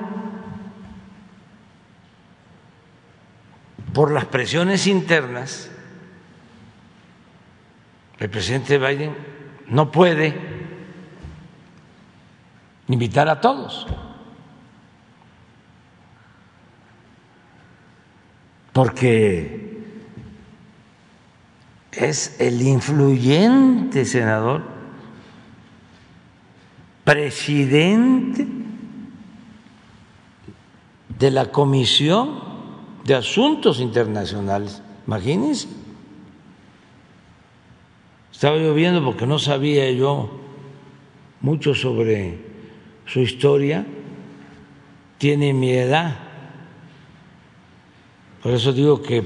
por 3.93 4.13
las 4.13 4.27
presiones 4.27 4.87
internas, 4.87 5.69
el 8.21 8.31
presidente 8.31 8.79
Biden 8.79 9.17
no 9.67 9.91
puede 9.91 10.33
invitar 12.87 13.29
a 13.29 13.41
todos, 13.41 13.89
porque 18.73 19.83
es 21.91 22.37
el 22.39 22.63
influyente 22.63 24.05
senador, 24.05 24.63
presidente 27.03 28.66
de 31.19 31.31
la 31.31 31.51
Comisión 31.51 32.41
de 33.05 33.15
Asuntos 33.15 33.81
Internacionales. 33.81 34.83
Imagínense. 35.07 35.69
Estaba 38.33 38.59
yo 38.59 38.75
viendo 38.75 39.03
porque 39.03 39.27
no 39.27 39.39
sabía 39.39 39.91
yo 39.93 40.41
mucho 41.41 41.75
sobre 41.75 42.39
su 43.07 43.21
historia. 43.21 43.87
Tiene 45.19 45.55
mi 45.55 45.73
edad. 45.73 46.17
Por 48.43 48.53
eso 48.53 48.73
digo 48.73 49.01
que, 49.01 49.25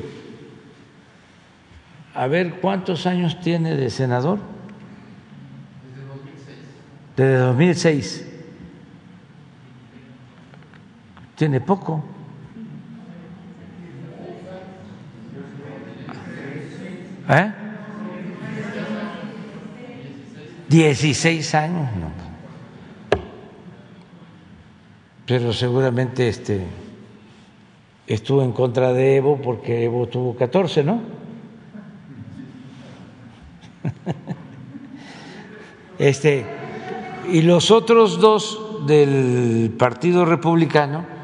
a 2.15 2.27
ver, 2.29 2.61
¿cuántos 2.61 3.07
años 3.07 3.41
tiene 3.41 3.75
de 3.75 3.91
senador? 3.91 4.39
Desde 5.93 6.07
2006. 6.07 6.57
Desde 7.17 7.37
2006 7.39 8.30
tiene 11.41 11.59
poco. 11.59 12.05
¿Eh? 17.31 17.53
16 20.69 21.55
años, 21.55 21.89
no. 21.97 22.11
Pero 25.25 25.55
seguramente 25.55 26.29
este 26.29 26.67
estuvo 28.07 28.43
en 28.43 28.53
contra 28.53 28.93
de 28.93 29.17
Evo 29.17 29.41
porque 29.41 29.85
Evo 29.85 30.09
tuvo 30.09 30.37
14, 30.37 30.85
¿no? 30.85 31.01
Este 35.99 36.45
y 37.33 37.41
los 37.41 37.71
otros 37.71 38.21
dos 38.21 38.87
del 38.87 39.75
Partido 39.79 40.27
Republicano, 40.27 41.20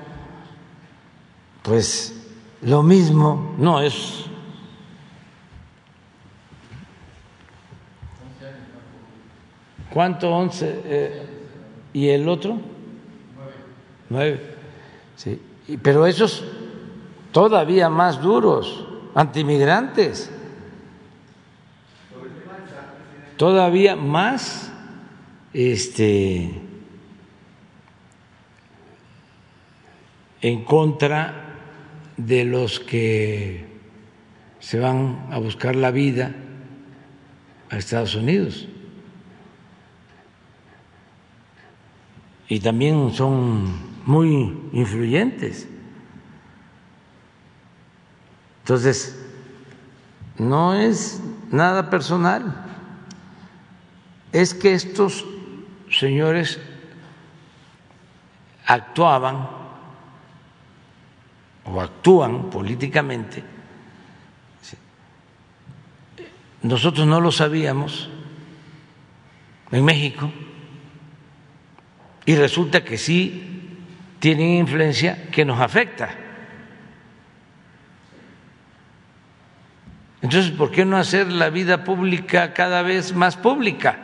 pues 1.67 2.15
lo 2.63 2.83
mismo, 2.83 3.55
no 3.59 3.81
es 3.81 4.27
¿Cuánto? 9.97 10.31
Once. 10.31 10.83
Eh, 10.85 11.27
¿Y 11.95 12.11
el 12.11 12.29
otro? 12.29 12.59
Nueve. 14.11 14.55
Sí. 15.17 15.41
Pero 15.83 16.07
esos 16.07 16.45
todavía 17.33 17.89
más 17.89 18.21
duros, 18.21 18.87
antimigrantes. 19.15 20.31
Todavía 23.39 23.97
más 23.97 24.71
este, 25.55 26.61
en 30.43 30.63
contra 30.63 31.45
de 32.17 32.45
los 32.45 32.81
que 32.81 33.67
se 34.61 34.79
van 34.79 35.29
a 35.31 35.39
buscar 35.39 35.77
la 35.77 35.91
vida 35.91 36.35
a 37.71 37.77
Estados 37.77 38.15
Unidos. 38.15 38.69
y 42.49 42.61
también 42.61 43.13
son 43.13 44.05
muy 44.05 44.57
influyentes. 44.73 45.69
Entonces, 48.61 49.19
no 50.39 50.75
es 50.75 51.21
nada 51.51 51.91
personal, 51.91 52.65
es 54.33 54.55
que 54.55 54.75
estos 54.75 55.25
señores 55.91 56.59
actuaban 58.67 59.49
o 61.67 61.81
actúan 61.81 62.51
políticamente, 62.51 63.43
nosotros 66.63 67.07
no 67.07 67.21
lo 67.21 67.31
sabíamos 67.31 68.11
en 69.71 69.85
México 69.85 70.31
y 72.25 72.35
resulta 72.35 72.85
que 72.85 72.99
sí 72.99 73.79
tienen 74.19 74.51
influencia 74.51 75.29
que 75.31 75.45
nos 75.45 75.61
afecta. 75.61 76.11
Entonces, 80.23 80.51
¿por 80.51 80.73
qué 80.73 80.85
no 80.85 80.97
hacer 80.97 81.31
la 81.31 81.51
vida 81.51 81.85
pública 81.85 82.53
cada 82.53 82.83
vez 82.83 83.15
más 83.15 83.37
pública? 83.37 83.99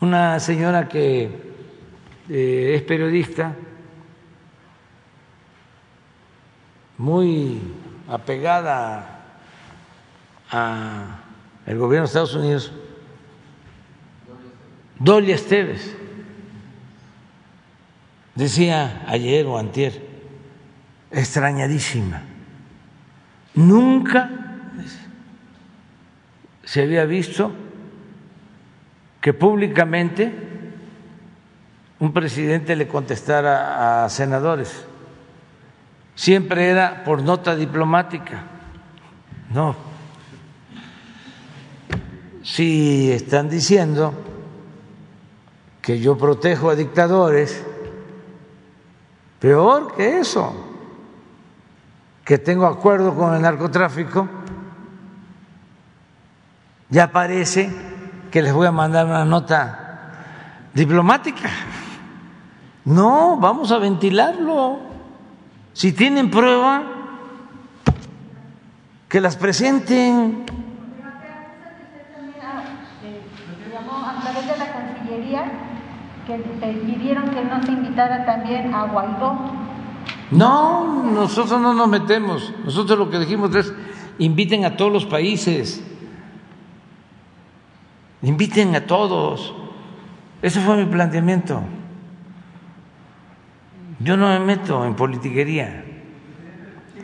Una 0.00 0.38
señora 0.38 0.88
que 0.88 1.30
eh, 2.28 2.74
es 2.76 2.82
periodista, 2.82 3.56
muy 6.98 7.60
apegada 8.08 9.20
al 10.50 11.78
gobierno 11.78 12.02
de 12.02 12.08
Estados 12.08 12.34
Unidos, 12.34 12.72
Dolia 14.98 15.34
Esteves 15.34 15.96
Decía 18.34 19.04
ayer 19.08 19.46
o 19.46 19.58
antier, 19.58 20.00
extrañadísima. 21.10 22.22
Nunca 23.54 24.30
se 26.64 26.82
había 26.82 27.04
visto 27.04 27.52
que 29.20 29.34
públicamente 29.34 30.32
un 31.98 32.12
presidente 32.12 32.74
le 32.74 32.88
contestara 32.88 34.04
a 34.04 34.08
senadores. 34.08 34.86
Siempre 36.14 36.68
era 36.68 37.04
por 37.04 37.22
nota 37.22 37.56
diplomática. 37.56 38.42
No. 39.52 39.74
Si 42.42 43.10
están 43.10 43.48
diciendo 43.48 44.14
que 45.80 46.00
yo 46.00 46.16
protejo 46.16 46.70
a 46.70 46.74
dictadores, 46.74 47.64
Peor 49.42 49.96
que 49.96 50.20
eso, 50.20 50.54
que 52.24 52.38
tengo 52.38 52.64
acuerdo 52.64 53.12
con 53.12 53.34
el 53.34 53.42
narcotráfico, 53.42 54.28
ya 56.88 57.10
parece 57.10 57.68
que 58.30 58.40
les 58.40 58.52
voy 58.52 58.68
a 58.68 58.70
mandar 58.70 59.04
una 59.04 59.24
nota 59.24 60.12
diplomática. 60.72 61.50
No, 62.84 63.36
vamos 63.36 63.72
a 63.72 63.78
ventilarlo. 63.78 64.91
Si 65.72 65.92
tienen 65.92 66.30
prueba, 66.30 66.82
que 69.08 69.20
las 69.20 69.36
presenten. 69.36 70.46
a 74.04 74.20
través 74.20 74.46
de 74.46 74.58
la 74.58 74.72
Cancillería 74.72 75.44
que 76.26 76.36
pidieron 76.36 77.30
que 77.30 77.44
no 77.44 77.62
se 77.62 77.72
invitara 77.72 78.24
también 78.24 78.74
a 78.74 78.86
Guaidó. 78.86 79.38
No, 80.30 81.02
nosotros 81.04 81.60
no 81.60 81.74
nos 81.74 81.88
metemos. 81.88 82.52
Nosotros 82.64 82.98
lo 82.98 83.10
que 83.10 83.18
dijimos 83.18 83.54
es 83.54 83.72
inviten 84.18 84.64
a 84.64 84.76
todos 84.76 84.92
los 84.92 85.04
países. 85.04 85.82
Inviten 88.22 88.74
a 88.76 88.86
todos. 88.86 89.52
Ese 90.40 90.60
fue 90.60 90.76
mi 90.76 90.90
planteamiento. 90.90 91.62
Yo 94.02 94.16
no 94.16 94.28
me 94.28 94.40
meto 94.40 94.84
en 94.84 94.96
politiquería. 94.96 95.84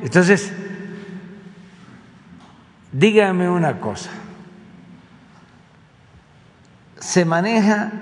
Entonces, 0.02 0.52
dígame 2.90 3.48
una 3.48 3.78
cosa. 3.78 4.10
Se 6.98 7.24
maneja 7.24 7.92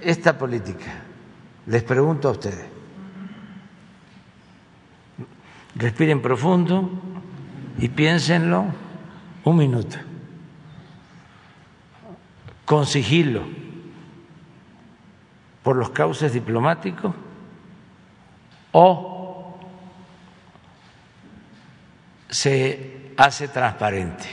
esta 0.00 0.38
política? 0.38 1.02
Les 1.66 1.82
pregunto 1.82 2.28
a 2.28 2.32
ustedes. 2.32 2.66
Respiren 5.74 6.22
profundo 6.22 6.90
y 7.78 7.88
piénsenlo 7.88 8.66
un 9.44 9.56
minuto. 9.56 9.96
Con 12.64 12.86
sigilo, 12.86 13.42
por 15.62 15.76
los 15.76 15.90
cauces 15.90 16.32
diplomáticos 16.32 17.14
o 18.80 19.58
se 22.30 23.12
hace 23.16 23.48
transparente. 23.48 24.28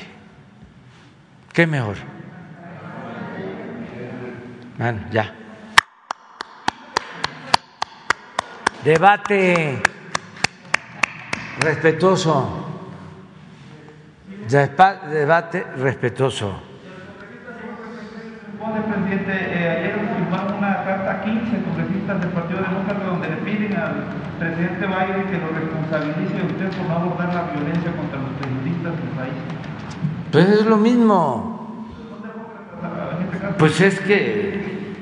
¿Qué 1.51 1.65
mejor? 1.65 1.95
Bueno, 4.77 5.01
ya. 5.09 5.33
Debate 8.83 9.81
respetuoso. 11.61 12.67
Debate 14.47 15.63
respetuoso. 15.77 16.74
Presidente, 18.73 19.31
eh, 19.31 19.69
ayer 19.69 19.95
firmaron 20.17 20.57
una 20.57 20.83
carta 20.83 21.21
15 21.21 21.63
congresistas 21.63 22.21
del 22.21 22.29
Partido 22.29 22.61
Demócrata 22.61 23.05
donde 23.05 23.29
le 23.29 23.35
piden 23.37 23.77
al 23.77 24.03
presidente 24.39 24.85
Biden 24.85 25.25
que 25.29 25.37
lo 25.37 25.49
responsabilice 25.53 26.41
a 26.41 26.45
usted 26.45 26.77
por 26.77 26.87
no 26.87 26.95
abordar 26.95 27.33
la 27.33 27.43
violencia 27.53 27.91
contra 27.95 28.19
los 28.19 28.31
periodistas 28.41 28.93
del 28.97 29.09
país. 29.15 29.33
Pues 30.31 30.49
es 30.49 30.65
lo 30.65 30.77
mismo. 30.77 31.55
Pues 33.57 33.81
es 33.81 33.99
que 34.01 34.95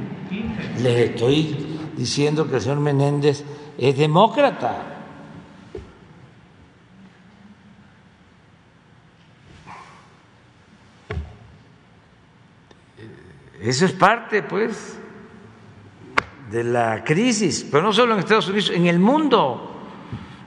le 0.82 1.06
estoy 1.06 1.80
diciendo 1.96 2.48
que 2.48 2.56
el 2.56 2.62
señor 2.62 2.80
Menéndez 2.80 3.44
es 3.78 3.98
demócrata. 3.98 4.93
Eso 13.64 13.86
es 13.86 13.94
parte, 13.94 14.44
pues, 14.44 15.00
de 16.52 16.66
la 16.66 17.06
crisis, 17.06 17.66
pero 17.72 17.82
no 17.82 17.94
solo 17.94 18.14
en 18.14 18.20
Estados 18.20 18.50
Unidos, 18.50 18.72
en 18.76 18.88
el 18.88 19.00
mundo. 19.00 19.88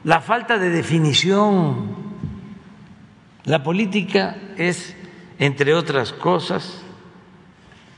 La 0.04 0.20
falta 0.20 0.58
de 0.58 0.68
definición. 0.68 1.96
La 3.44 3.62
política 3.62 4.36
es, 4.58 4.94
entre 5.38 5.72
otras 5.72 6.12
cosas, 6.12 6.82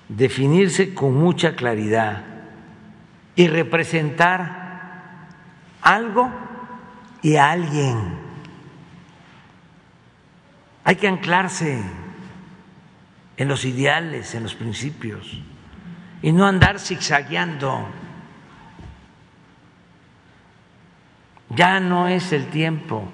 definirse 0.08 0.94
con 0.94 1.14
mucha 1.14 1.56
claridad 1.56 2.24
y 3.34 3.48
representar 3.48 5.26
algo 5.82 6.30
y 7.22 7.34
a 7.34 7.50
alguien. 7.50 8.18
Hay 10.84 10.94
que 10.94 11.08
anclarse 11.08 11.82
en 13.38 13.46
los 13.46 13.64
ideales, 13.64 14.34
en 14.34 14.42
los 14.42 14.54
principios, 14.54 15.40
y 16.20 16.32
no 16.32 16.44
andar 16.44 16.80
zigzagueando. 16.80 17.86
Ya 21.50 21.78
no 21.78 22.08
es 22.08 22.32
el 22.32 22.48
tiempo 22.48 23.08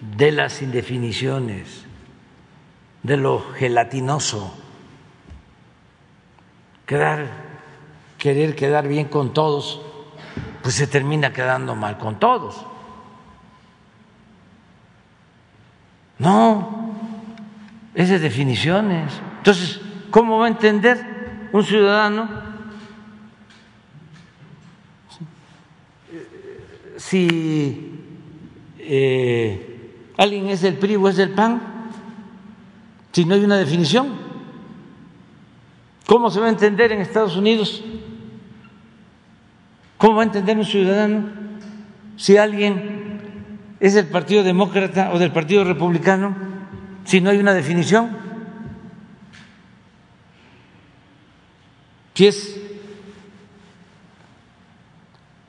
de 0.00 0.32
las 0.32 0.62
indefiniciones, 0.62 1.84
de 3.02 3.18
lo 3.18 3.52
gelatinoso, 3.52 4.56
quedar, 6.86 7.28
querer 8.16 8.56
quedar 8.56 8.88
bien 8.88 9.08
con 9.08 9.34
todos, 9.34 9.82
pues 10.62 10.74
se 10.74 10.86
termina 10.86 11.34
quedando 11.34 11.74
mal 11.74 11.98
con 11.98 12.18
todos. 12.18 12.64
No, 16.18 16.83
es 17.94 18.08
de 18.08 18.18
definiciones. 18.18 19.12
Entonces, 19.38 19.80
¿cómo 20.10 20.38
va 20.38 20.46
a 20.46 20.48
entender 20.48 21.48
un 21.52 21.62
ciudadano 21.62 22.28
si 26.96 27.92
eh, 28.78 29.90
alguien 30.16 30.48
es 30.48 30.62
del 30.62 30.74
PRI 30.74 30.96
o 30.96 31.08
es 31.08 31.16
del 31.16 31.30
PAN? 31.30 31.62
Si 33.12 33.24
no 33.24 33.34
hay 33.34 33.44
una 33.44 33.56
definición. 33.56 34.24
¿Cómo 36.06 36.30
se 36.30 36.40
va 36.40 36.46
a 36.46 36.50
entender 36.50 36.92
en 36.92 37.00
Estados 37.00 37.36
Unidos? 37.36 37.82
¿Cómo 39.96 40.16
va 40.16 40.22
a 40.22 40.26
entender 40.26 40.58
un 40.58 40.64
ciudadano 40.64 41.28
si 42.16 42.36
alguien 42.36 43.20
es 43.78 43.94
del 43.94 44.06
Partido 44.06 44.42
Demócrata 44.42 45.12
o 45.12 45.18
del 45.18 45.32
Partido 45.32 45.64
Republicano 45.64 46.53
si 47.04 47.20
no 47.20 47.30
hay 47.30 47.38
una 47.38 47.52
definición? 47.52 48.16
Si 52.14 52.26
es 52.26 52.56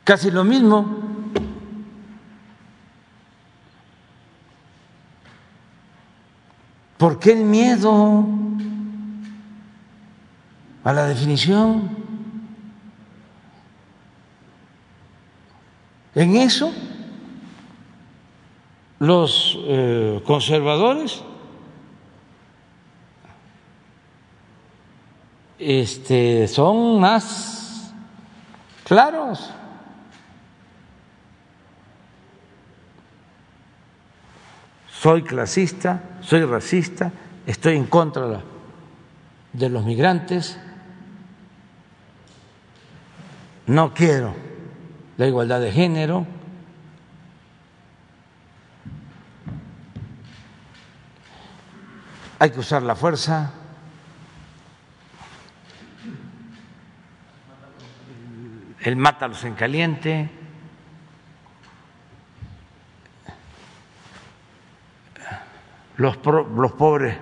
casi 0.03 0.31
lo 0.31 0.43
mismo. 0.43 1.03
¿Por 6.97 7.19
qué 7.19 7.33
el 7.33 7.43
miedo 7.43 8.25
a 10.83 10.93
la 10.93 11.05
definición? 11.07 11.89
En 16.15 16.37
eso, 16.37 16.71
los 18.99 19.59
eh, 19.65 20.21
conservadores 20.25 21.21
este, 25.65 26.47
son 26.47 26.99
más 26.99 27.91
claros. 28.83 29.51
Soy 34.87 35.23
clasista, 35.23 36.19
soy 36.21 36.45
racista, 36.45 37.11
estoy 37.47 37.77
en 37.77 37.85
contra 37.85 38.43
de 39.53 39.69
los 39.69 39.83
migrantes, 39.83 40.59
no 43.65 43.93
quiero 43.93 44.35
la 45.17 45.27
igualdad 45.27 45.61
de 45.61 45.71
género, 45.71 46.27
hay 52.37 52.51
que 52.51 52.59
usar 52.59 52.83
la 52.83 52.95
fuerza. 52.95 53.64
El 58.85 58.95
mátalos 58.95 59.43
en 59.43 59.55
caliente. 59.55 60.29
Los, 65.97 66.17
los 66.23 66.71
pobres 66.73 67.17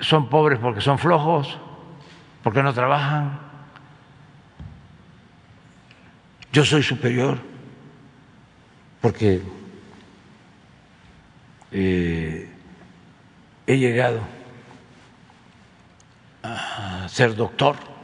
son 0.00 0.28
pobres 0.28 0.60
porque 0.60 0.80
son 0.80 0.98
flojos, 0.98 1.58
porque 2.44 2.62
no 2.62 2.72
trabajan. 2.72 3.40
Yo 6.52 6.64
soy 6.64 6.84
superior 6.84 7.38
porque 9.00 9.42
eh, 11.72 12.48
he 13.66 13.78
llegado 13.78 14.20
a 16.44 17.08
ser 17.08 17.34
doctor 17.34 17.95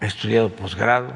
he 0.00 0.06
estudiado 0.06 0.48
posgrado. 0.50 1.14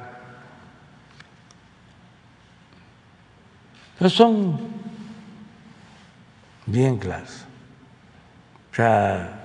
Pero 3.98 4.10
son 4.10 4.58
bien 6.66 6.98
claros. 6.98 7.44
O 8.72 8.74
sea, 8.74 9.44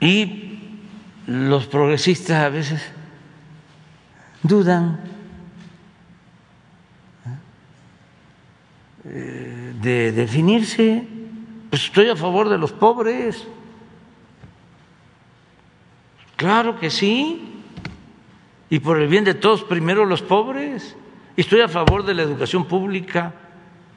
y 0.00 0.58
los 1.26 1.66
progresistas 1.66 2.42
a 2.44 2.48
veces 2.48 2.82
dudan 4.42 5.00
¿eh? 9.04 9.74
de 9.80 10.12
definirse. 10.12 11.06
Pues 11.68 11.84
estoy 11.84 12.08
a 12.08 12.16
favor 12.16 12.48
de 12.48 12.58
los 12.58 12.72
pobres. 12.72 13.46
Claro 16.40 16.80
que 16.80 16.88
sí. 16.88 17.52
Y 18.70 18.78
por 18.78 18.98
el 18.98 19.08
bien 19.08 19.24
de 19.24 19.34
todos, 19.34 19.62
primero 19.62 20.06
los 20.06 20.22
pobres. 20.22 20.96
Y 21.36 21.42
estoy 21.42 21.60
a 21.60 21.68
favor 21.68 22.02
de 22.06 22.14
la 22.14 22.22
educación 22.22 22.64
pública, 22.64 23.34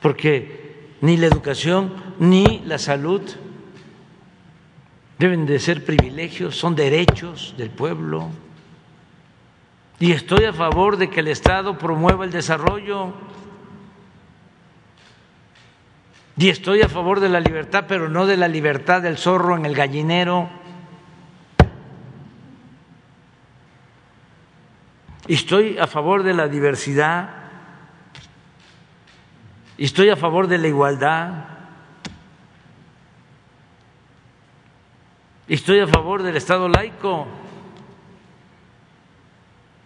porque 0.02 0.90
ni 1.00 1.16
la 1.16 1.28
educación 1.28 1.94
ni 2.20 2.62
la 2.66 2.78
salud 2.78 3.22
deben 5.20 5.46
de 5.46 5.58
ser 5.58 5.86
privilegios, 5.86 6.58
son 6.58 6.76
derechos 6.76 7.56
del 7.58 7.70
pueblo. 7.70 8.28
Y 10.02 10.12
estoy 10.12 10.44
a 10.44 10.52
favor 10.52 10.98
de 10.98 11.10
que 11.10 11.22
el 11.22 11.30
Estado 11.30 11.78
promueva 11.78 12.26
el 12.26 12.32
desarrollo. 12.32 13.14
Y 16.36 16.50
estoy 16.50 16.82
a 16.82 16.90
favor 16.90 17.22
de 17.22 17.30
la 17.30 17.40
libertad, 17.40 17.86
pero 17.88 18.10
no 18.10 18.26
de 18.26 18.36
la 18.36 18.50
libertad 18.50 19.02
del 19.02 19.18
zorro 19.18 19.56
en 19.56 19.66
el 19.66 19.76
gallinero. 19.76 20.50
Estoy 25.28 25.78
a 25.78 25.88
favor 25.88 26.24
de 26.24 26.34
la 26.34 26.48
diversidad, 26.48 27.30
estoy 29.78 30.10
a 30.10 30.16
favor 30.16 30.48
de 30.48 30.58
la 30.58 30.68
igualdad, 30.68 31.46
estoy 35.48 35.80
a 35.80 35.88
favor 35.88 36.24
del 36.24 36.38
Estado 36.38 36.68
laico. 36.68 37.28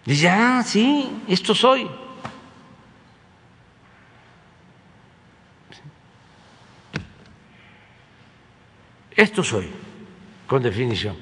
Y 0.05 0.15
ya, 0.15 0.63
sí, 0.63 1.21
esto 1.27 1.53
soy. 1.53 1.89
Esto 9.11 9.43
soy, 9.43 9.67
con 10.45 10.61
definición. 10.61 11.17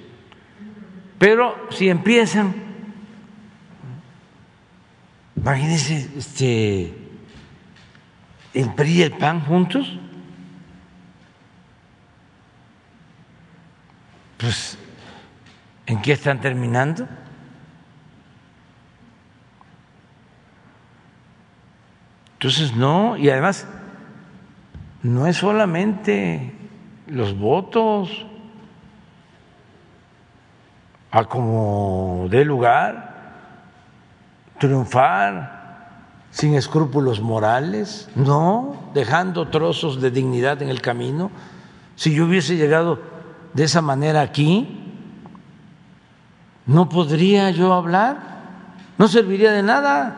Pero 1.18 1.68
si 1.72 1.90
empiezan 1.90 2.65
Imagínense 5.46 6.10
este, 6.18 6.92
el 8.56 8.74
PRI 8.74 8.94
y 8.94 9.02
el 9.04 9.12
PAN 9.12 9.42
juntos. 9.42 10.00
Pues, 14.40 14.80
¿en 15.86 16.02
qué 16.02 16.14
están 16.14 16.42
terminando? 16.42 17.08
Entonces, 22.34 22.76
no, 22.76 23.16
y 23.16 23.30
además, 23.30 23.68
no 25.04 25.28
es 25.28 25.38
solamente 25.38 26.56
los 27.06 27.38
votos 27.38 28.26
a 31.12 31.24
como 31.26 32.26
dé 32.32 32.44
lugar 32.44 33.15
triunfar 34.60 35.56
sin 36.32 36.53
escrúpulos 36.53 37.22
morales, 37.22 38.10
no, 38.15 38.90
dejando 38.94 39.48
trozos 39.48 40.02
de 40.02 40.11
dignidad 40.11 40.61
en 40.61 40.69
el 40.69 40.82
camino. 40.82 41.32
Si 41.95 42.14
yo 42.14 42.26
hubiese 42.26 42.57
llegado 42.57 42.99
de 43.53 43.64
esa 43.64 43.82
manera 43.82 44.22
aquí, 44.22 44.82
no 46.65 46.90
podría 46.90 47.52
yo 47.52 47.73
hablar, 47.73 48.18
no 48.98 49.07
serviría 49.07 49.52
de 49.52 49.64
nada, 49.64 50.15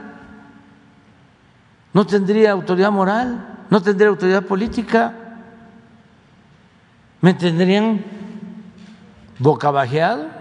no 1.93 2.05
tendría 2.05 2.51
autoridad 2.51 2.91
moral, 2.91 3.65
no 3.69 3.81
tendría 3.81 4.09
autoridad 4.09 4.43
política, 4.43 5.14
me 7.22 7.34
tendrían 7.34 8.03
bocabajeado 9.39 10.36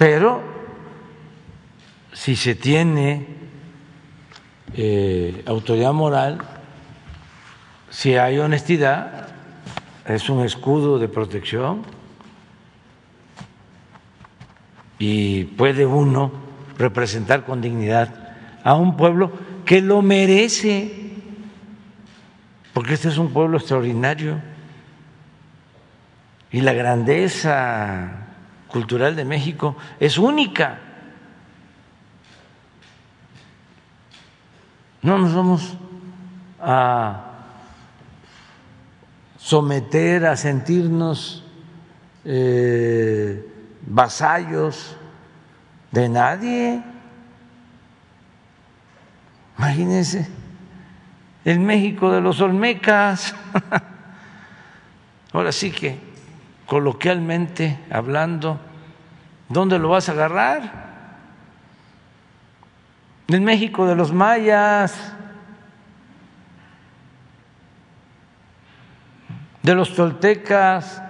Pero 0.00 0.40
si 2.14 2.34
se 2.34 2.54
tiene 2.54 3.26
eh, 4.72 5.42
autoridad 5.44 5.92
moral, 5.92 6.38
si 7.90 8.16
hay 8.16 8.38
honestidad, 8.38 9.28
es 10.06 10.30
un 10.30 10.42
escudo 10.42 10.98
de 10.98 11.08
protección. 11.08 11.82
Y 14.98 15.44
puede 15.44 15.84
uno 15.84 16.32
representar 16.78 17.44
con 17.44 17.60
dignidad 17.60 18.38
a 18.64 18.76
un 18.76 18.96
pueblo 18.96 19.30
que 19.66 19.82
lo 19.82 20.00
merece, 20.00 21.12
porque 22.72 22.94
este 22.94 23.08
es 23.08 23.18
un 23.18 23.34
pueblo 23.34 23.58
extraordinario. 23.58 24.40
Y 26.50 26.62
la 26.62 26.72
grandeza 26.72 28.19
cultural 28.70 29.16
de 29.16 29.24
México 29.24 29.76
es 29.98 30.18
única. 30.18 30.78
No 35.02 35.18
nos 35.18 35.34
vamos 35.34 35.76
a 36.60 37.30
someter, 39.38 40.26
a 40.26 40.36
sentirnos 40.36 41.44
eh, 42.24 43.46
vasallos 43.86 44.96
de 45.90 46.08
nadie. 46.08 46.82
Imagínense, 49.58 50.28
el 51.44 51.60
México 51.60 52.12
de 52.12 52.20
los 52.20 52.40
Olmecas. 52.40 53.34
Ahora 55.32 55.52
sí 55.52 55.70
que, 55.70 56.09
coloquialmente 56.70 57.80
hablando, 57.90 58.60
¿dónde 59.48 59.76
lo 59.76 59.88
vas 59.88 60.08
a 60.08 60.12
agarrar? 60.12 60.72
El 63.26 63.40
México 63.40 63.86
de 63.86 63.96
los 63.96 64.12
mayas, 64.12 65.12
de 69.64 69.74
los 69.74 69.96
toltecas, 69.96 71.02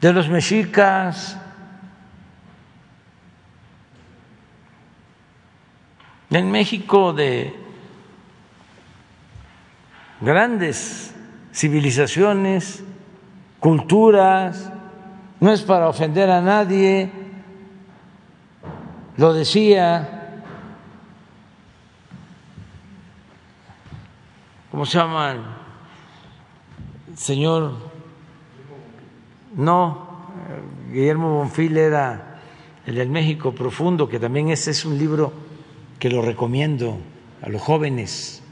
de 0.00 0.12
los 0.12 0.28
mexicas, 0.28 1.36
en 6.30 6.48
México 6.52 7.12
de 7.12 7.52
grandes 10.20 11.12
civilizaciones, 11.52 12.84
culturas, 13.64 14.70
no 15.40 15.50
es 15.50 15.62
para 15.62 15.88
ofender 15.88 16.30
a 16.30 16.42
nadie, 16.42 17.10
lo 19.16 19.32
decía, 19.32 20.42
¿cómo 24.70 24.84
se 24.84 24.98
llama? 24.98 25.32
El 27.08 27.16
señor, 27.16 27.72
no, 29.56 30.08
Guillermo 30.92 31.38
Bonfil 31.38 31.78
era 31.78 32.40
el 32.84 32.96
del 32.96 33.08
México 33.08 33.54
Profundo, 33.54 34.10
que 34.10 34.20
también 34.20 34.50
ese 34.50 34.72
es 34.72 34.84
un 34.84 34.98
libro 34.98 35.32
que 35.98 36.10
lo 36.10 36.20
recomiendo 36.20 36.98
a 37.40 37.48
los 37.48 37.62
jóvenes, 37.62 38.42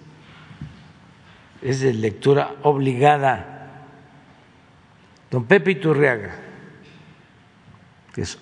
es 1.61 1.81
de 1.81 1.93
lectura 1.93 2.55
obligada. 2.63 3.62
Don 5.33 5.47
Pepe 5.47 5.71
Iturriaga, 5.71 6.35
que 8.13 8.21
es 8.21 8.39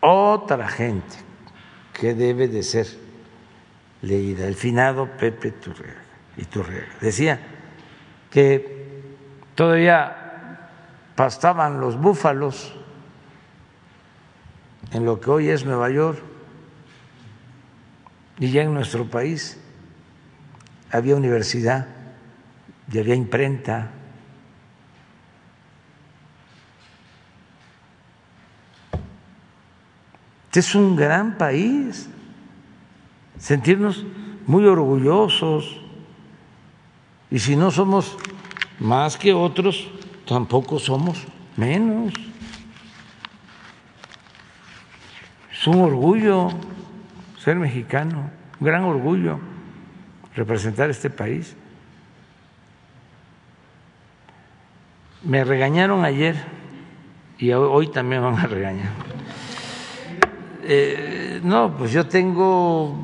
otra 0.00 0.68
gente 0.68 1.16
que 1.94 2.12
debe 2.12 2.46
de 2.46 2.62
ser 2.62 2.86
leída, 4.02 4.46
el 4.46 4.54
finado 4.54 5.08
Pepe 5.16 5.54
Iturriaga. 6.36 6.92
Decía 7.00 7.40
que 8.30 9.00
todavía 9.54 10.68
pastaban 11.16 11.80
los 11.80 11.98
búfalos 11.98 12.74
en 14.92 15.06
lo 15.06 15.20
que 15.20 15.30
hoy 15.30 15.48
es 15.48 15.64
Nueva 15.64 15.88
York 15.88 16.18
y 18.38 18.50
ya 18.50 18.60
en 18.60 18.74
nuestro 18.74 19.08
país 19.08 19.58
había 20.90 21.16
universidad 21.16 21.86
y 22.92 22.98
había 22.98 23.14
imprenta. 23.14 23.92
Este 30.50 30.58
es 30.58 30.74
un 30.74 30.96
gran 30.96 31.38
país, 31.38 32.10
sentirnos 33.38 34.04
muy 34.48 34.66
orgullosos 34.66 35.80
y 37.30 37.38
si 37.38 37.54
no 37.54 37.70
somos 37.70 38.18
más 38.80 39.16
que 39.16 39.32
otros, 39.32 39.88
tampoco 40.26 40.80
somos 40.80 41.24
menos. 41.56 42.12
Es 45.52 45.68
un 45.68 45.82
orgullo 45.82 46.48
ser 47.38 47.54
mexicano, 47.54 48.28
un 48.58 48.66
gran 48.66 48.82
orgullo 48.82 49.38
representar 50.34 50.90
este 50.90 51.10
país. 51.10 51.54
Me 55.22 55.44
regañaron 55.44 56.04
ayer 56.04 56.34
y 57.38 57.52
hoy 57.52 57.86
también 57.92 58.22
van 58.22 58.36
a 58.36 58.48
regañar. 58.48 59.19
Eh, 60.72 61.40
no, 61.42 61.76
pues 61.76 61.90
yo 61.90 62.06
tengo... 62.06 62.96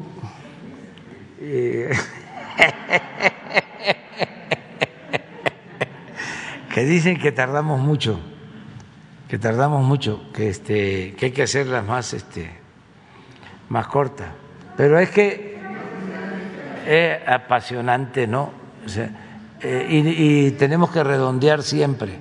Eh, 1.40 1.90
que 6.72 6.84
dicen 6.84 7.18
que 7.18 7.32
tardamos 7.32 7.80
mucho, 7.80 8.20
que 9.28 9.40
tardamos 9.40 9.84
mucho, 9.84 10.30
que 10.32 10.48
este, 10.48 11.16
que 11.16 11.26
hay 11.26 11.32
que 11.32 11.42
hacerlas 11.42 11.84
más 11.84 12.14
este, 12.14 12.52
más 13.68 13.88
corta. 13.88 14.34
Pero 14.76 15.00
es 15.00 15.10
que 15.10 15.58
es 16.86 17.28
apasionante, 17.28 18.28
¿no? 18.28 18.52
Eh, 19.60 19.88
y, 19.90 20.52
tenemos 20.52 20.92
que 20.92 21.02
redondear 21.02 21.64
siempre, 21.64 22.20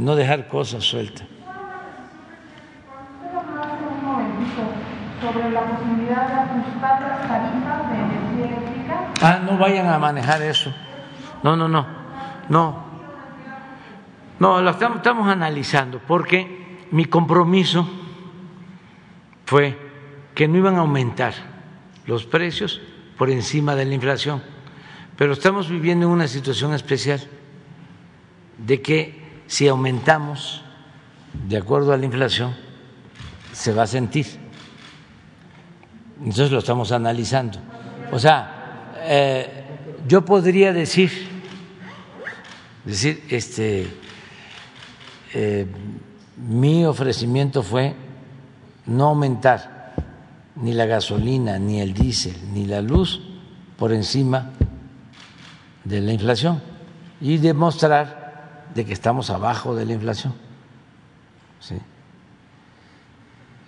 no 0.00 0.16
dejar 0.16 0.48
cosas 0.48 0.82
sueltas. 0.82 1.28
sobre 5.20 5.50
la 5.50 5.60
Ah, 9.22 9.40
no 9.44 9.58
vayan 9.58 9.88
a 9.88 9.98
manejar 9.98 10.42
eso. 10.42 10.72
No, 11.42 11.56
no, 11.56 11.68
no, 11.68 11.86
no. 12.48 12.86
No, 14.38 14.60
lo 14.60 14.70
estamos, 14.70 14.98
estamos 14.98 15.28
analizando 15.28 15.98
porque 16.06 16.86
mi 16.90 17.06
compromiso 17.06 17.88
fue 19.46 19.78
que 20.34 20.46
no 20.46 20.58
iban 20.58 20.76
a 20.76 20.80
aumentar 20.80 21.32
los 22.06 22.26
precios 22.26 22.80
por 23.16 23.30
encima 23.30 23.74
de 23.74 23.86
la 23.86 23.94
inflación. 23.94 24.42
Pero 25.16 25.32
estamos 25.32 25.70
viviendo 25.70 26.06
en 26.06 26.12
una 26.12 26.28
situación 26.28 26.74
especial 26.74 27.20
de 28.58 28.82
que 28.82 29.42
si 29.46 29.66
aumentamos 29.68 30.62
de 31.32 31.56
acuerdo 31.56 31.92
a 31.92 31.96
la 31.96 32.04
inflación, 32.04 32.54
se 33.52 33.72
va 33.72 33.84
a 33.84 33.86
sentir. 33.86 34.45
Entonces 36.18 36.50
lo 36.50 36.58
estamos 36.58 36.92
analizando. 36.92 37.58
O 38.12 38.18
sea, 38.18 38.92
eh, 39.02 39.64
yo 40.06 40.24
podría 40.24 40.72
decir, 40.72 41.10
decir, 42.84 43.24
este, 43.28 43.88
eh, 45.34 45.66
mi 46.36 46.84
ofrecimiento 46.84 47.62
fue 47.62 47.94
no 48.86 49.08
aumentar 49.08 49.94
ni 50.56 50.72
la 50.72 50.86
gasolina, 50.86 51.58
ni 51.58 51.80
el 51.80 51.92
diésel, 51.92 52.36
ni 52.52 52.66
la 52.66 52.80
luz 52.80 53.20
por 53.76 53.92
encima 53.92 54.52
de 55.84 56.00
la 56.00 56.12
inflación 56.12 56.62
y 57.20 57.38
demostrar 57.38 58.66
de 58.74 58.84
que 58.84 58.92
estamos 58.92 59.30
abajo 59.30 59.74
de 59.74 59.86
la 59.86 59.92
inflación. 59.92 60.34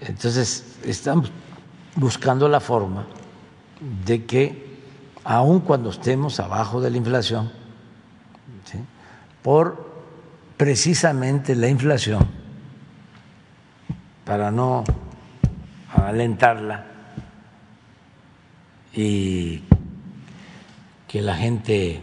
Entonces, 0.01 0.79
estamos 0.85 1.31
buscando 1.99 2.49
la 2.49 2.61
forma 2.61 3.07
de 4.07 4.25
que, 4.25 4.79
aun 5.25 5.61
cuando 5.61 5.91
estemos 5.91 6.39
abajo 6.39 6.81
de 6.81 6.91
la 6.91 6.97
inflación, 6.97 7.51
por 9.43 9.89
precisamente 10.57 11.57
la 11.57 11.69
inflación, 11.69 12.27
para 14.25 14.51
no 14.51 14.85
alentarla 15.93 16.85
y 18.95 19.63
que 21.09 21.21
la 21.23 21.35
gente 21.35 22.01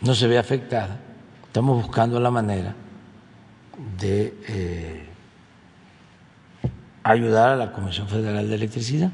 no 0.00 0.14
se 0.14 0.26
vea 0.26 0.40
afectada, 0.40 0.98
estamos 1.46 1.84
buscando 1.84 2.18
la 2.18 2.30
manera 2.30 2.74
de 4.00 4.34
eh, 4.48 5.06
ayudar 7.04 7.50
a 7.50 7.56
la 7.56 7.72
Comisión 7.72 8.08
Federal 8.08 8.48
de 8.48 8.54
Electricidad. 8.54 9.12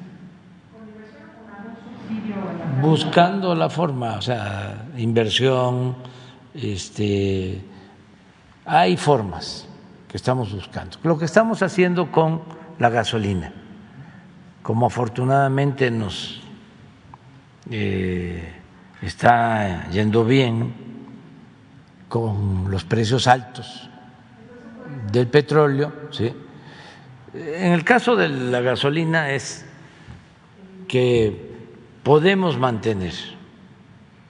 Buscando 2.81 3.55
la 3.55 3.71
forma, 3.71 4.17
o 4.17 4.23
sea, 4.23 4.87
inversión, 4.97 5.95
este, 6.55 7.63
hay 8.65 8.97
formas 8.97 9.67
que 10.09 10.17
estamos 10.17 10.53
buscando. 10.53 10.99
Lo 11.03 11.19
que 11.19 11.25
estamos 11.25 11.63
haciendo 11.63 12.11
con 12.11 12.43
la 12.79 12.91
gasolina, 12.91 13.53
como 14.63 14.87
afortunadamente 14.87 15.91
nos 15.91 16.41
eh, 17.71 18.53
está 19.01 19.89
yendo 19.91 20.25
bien 20.25 20.75
con 22.09 22.71
los 22.71 22.85
precios 22.85 23.27
altos 23.27 23.89
del 25.11 25.29
petróleo, 25.29 25.93
¿sí? 26.11 26.33
En 27.35 27.73
el 27.73 27.85
caso 27.85 28.15
de 28.15 28.29
la 28.29 28.61
gasolina 28.61 29.31
es 29.31 29.65
que 30.87 31.52
podemos 32.03 32.59
mantener 32.59 33.13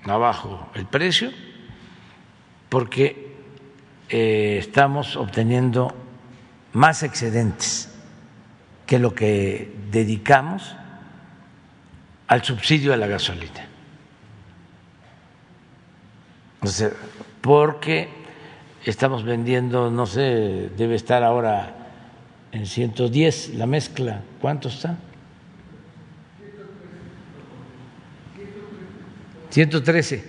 abajo 0.05 0.69
el 0.75 0.87
precio 0.87 1.31
porque 2.69 3.37
eh, 4.09 4.57
estamos 4.59 5.17
obteniendo 5.17 5.95
más 6.73 7.03
excedentes 7.03 7.91
que 8.87 8.99
lo 8.99 9.15
que 9.15 9.73
dedicamos 9.91 10.77
al 12.29 12.43
subsidio 12.43 12.93
a 12.93 12.97
la 12.97 13.07
gasolina. 13.07 13.69
porque 17.41 18.09
estamos 18.85 19.25
vendiendo, 19.25 19.91
no 19.91 20.07
sé, 20.07 20.71
debe 20.77 20.95
estar 20.95 21.23
ahora 21.25 21.75
en 22.53 22.67
110 22.67 23.55
la 23.55 23.67
mezcla. 23.67 24.23
¿Cuánto 24.41 24.69
está? 24.69 24.97
113. 29.53 30.25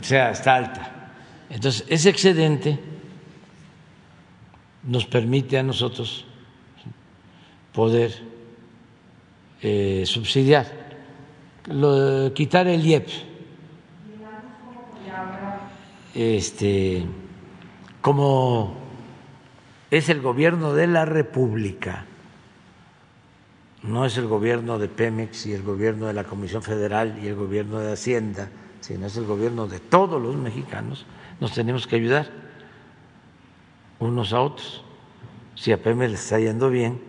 O 0.00 0.04
sea, 0.04 0.30
está 0.30 0.54
alta. 0.54 1.10
Entonces, 1.50 1.84
ese 1.88 2.08
excedente 2.08 2.78
nos 4.84 5.06
permite 5.06 5.58
a 5.58 5.62
nosotros 5.62 6.24
poder 7.72 8.12
eh, 9.60 10.04
subsidiar, 10.06 10.66
lo, 11.66 12.32
quitar 12.32 12.68
el 12.68 12.86
IEP. 12.86 13.08
Este, 16.14 17.04
como 18.00 18.76
es 19.90 20.08
el 20.10 20.20
gobierno 20.20 20.74
de 20.74 20.86
la 20.86 21.04
República, 21.04 22.06
no 23.84 24.04
es 24.06 24.16
el 24.16 24.26
gobierno 24.26 24.78
de 24.78 24.88
Pemex 24.88 25.46
y 25.46 25.52
el 25.52 25.62
gobierno 25.62 26.06
de 26.06 26.14
la 26.14 26.24
Comisión 26.24 26.62
Federal 26.62 27.18
y 27.22 27.28
el 27.28 27.34
gobierno 27.34 27.78
de 27.78 27.92
Hacienda, 27.92 28.48
sino 28.80 29.06
es 29.06 29.16
el 29.16 29.26
gobierno 29.26 29.66
de 29.66 29.78
todos 29.78 30.20
los 30.20 30.36
mexicanos, 30.36 31.06
nos 31.40 31.52
tenemos 31.52 31.86
que 31.86 31.96
ayudar 31.96 32.30
unos 33.98 34.32
a 34.32 34.40
otros. 34.40 34.84
Si 35.54 35.72
a 35.72 35.82
Pemex 35.82 36.10
le 36.10 36.16
está 36.16 36.38
yendo 36.38 36.70
bien 36.70 37.00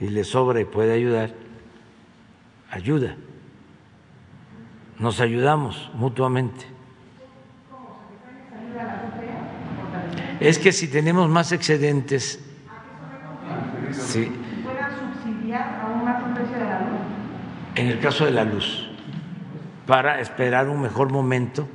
y 0.00 0.08
le 0.08 0.24
sobra 0.24 0.60
y 0.60 0.64
puede 0.64 0.92
ayudar, 0.92 1.34
ayuda. 2.70 3.16
Nos 4.98 5.20
ayudamos 5.20 5.90
mutuamente. 5.94 6.66
Es 10.40 10.58
que 10.58 10.72
si 10.72 10.88
tenemos 10.88 11.28
más 11.28 11.52
excedentes, 11.52 12.40
sí. 13.92 14.30
subsidiar 15.24 15.80
a 15.80 15.86
un 15.86 16.34
precio 16.34 16.58
de 16.58 16.64
la 16.64 16.80
luz? 16.80 17.00
En 17.74 17.88
el 17.88 18.00
caso 18.00 18.24
de 18.24 18.30
la 18.30 18.44
luz, 18.44 18.88
para 19.86 20.20
esperar 20.20 20.68
un 20.68 20.80
mejor 20.80 21.10
momento 21.10 21.66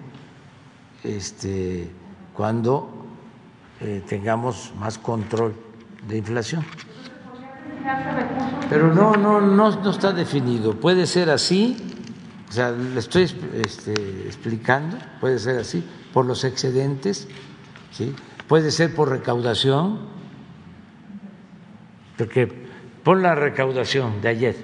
este, 1.03 1.91
cuando 2.33 3.05
eh, 3.81 4.03
tengamos 4.07 4.73
más 4.77 4.97
control 4.97 5.55
de 6.07 6.17
inflación. 6.17 6.65
Pero 8.69 8.93
no, 8.93 9.13
no, 9.13 9.41
no, 9.41 9.89
está 9.89 10.11
definido. 10.11 10.79
Puede 10.79 11.07
ser 11.07 11.29
así, 11.29 11.77
o 12.49 12.51
sea, 12.51 12.71
le 12.71 12.99
estoy 12.99 13.23
este, 13.23 13.93
explicando, 14.25 14.97
puede 15.19 15.39
ser 15.39 15.59
así, 15.59 15.83
por 16.13 16.25
los 16.25 16.43
excedentes, 16.43 17.27
¿sí? 17.91 18.15
puede 18.47 18.71
ser 18.71 18.93
por 18.93 19.09
recaudación, 19.09 19.99
porque 22.17 22.47
por 23.03 23.19
la 23.19 23.33
recaudación 23.33 24.21
de 24.21 24.29
ayer. 24.29 24.55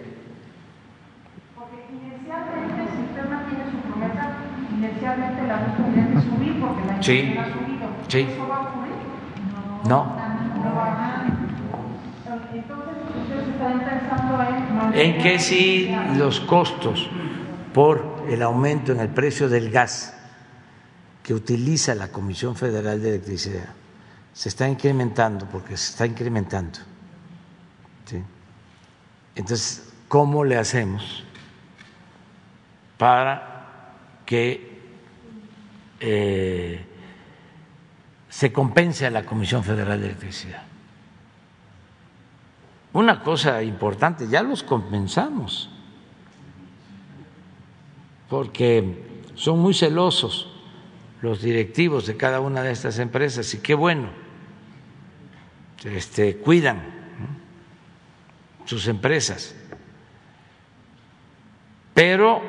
Porque 1.56 1.86
inicialmente, 1.92 2.92
si 2.92 3.04
usted 3.10 3.30
mantiene 3.30 3.72
su 3.72 3.78
promesa, 3.90 4.36
inicialmente 4.72 5.48
la 5.48 5.68
luz 5.68 5.78
tendría 5.78 6.08
que 6.14 6.22
subir 6.22 6.60
porque 6.60 6.86
la 6.86 6.95
sí. 7.06 7.36
Sí. 8.08 8.28
No. 9.88 10.18
en... 14.94 15.18
Que 15.22 15.40
si 15.40 15.96
los 16.18 16.40
costos 16.42 17.10
por 17.74 18.26
el 18.30 18.42
aumento 18.42 18.92
en 18.92 19.00
el 19.00 19.10
precio 19.10 19.48
del 19.50 19.70
gas 19.70 20.18
que 21.22 21.34
utiliza 21.34 21.94
la 21.96 22.08
Comisión 22.10 22.56
Federal 22.56 23.02
de 23.02 23.10
Electricidad 23.10 23.70
se 24.34 24.50
está 24.50 24.68
incrementando, 24.68 25.48
porque 25.48 25.78
se 25.78 25.92
está 25.92 26.06
incrementando. 26.06 26.80
Entonces, 29.36 29.94
¿cómo 30.08 30.44
le 30.44 30.58
hacemos 30.58 31.24
para 32.98 33.84
que 34.26 34.80
eh, 36.00 36.86
se 38.36 38.52
compense 38.52 39.06
a 39.06 39.10
la 39.10 39.26
Comisión 39.26 39.64
Federal 39.64 39.98
de 40.02 40.08
Electricidad? 40.08 40.64
Una 42.92 43.24
cosa 43.24 43.64
importante, 43.64 44.28
ya 44.28 44.44
los 44.44 44.62
compensamos, 44.62 45.70
porque 48.28 49.22
son 49.36 49.60
muy 49.60 49.74
celosos 49.74 50.52
los 51.22 51.42
directivos 51.42 52.08
de 52.08 52.18
cada 52.18 52.42
una 52.42 52.62
de 52.62 52.74
estas 52.74 53.00
empresas 53.00 53.54
y 53.54 53.60
qué 53.60 53.74
bueno, 53.74 54.10
este, 55.86 56.36
cuidan 56.36 56.84
sus 58.66 58.90
empresas. 58.90 59.56
Pero 61.94 62.42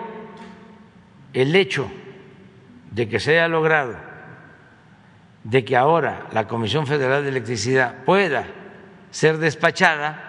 el 1.33 1.55
hecho 1.55 1.89
de 2.91 3.09
que 3.09 3.21
se 3.21 3.39
haya 3.39 3.47
logrado, 3.47 4.06
de 5.47 5.65
que 5.65 5.77
ahora 5.77 6.27
la 6.33 6.49
Comisión 6.49 6.89
Federal 6.89 7.23
de 7.23 7.29
Electricidad 7.29 8.03
pueda 8.05 8.49
ser 9.13 9.39
despachada, 9.39 10.21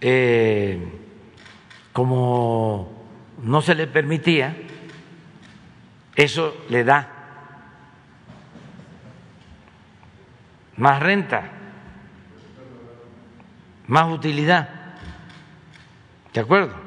eh, 0.00 0.90
como 1.92 3.04
no 3.42 3.60
se 3.60 3.74
le 3.74 3.86
permitía, 3.88 4.56
eso 6.16 6.64
le 6.70 6.82
da 6.82 7.10
más 10.78 10.98
renta, 10.98 11.50
más 13.86 14.10
utilidad. 14.10 14.70
¿De 16.32 16.40
acuerdo? 16.40 16.83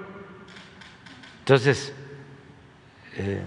Entonces, 1.47 1.93
eh, 3.15 3.41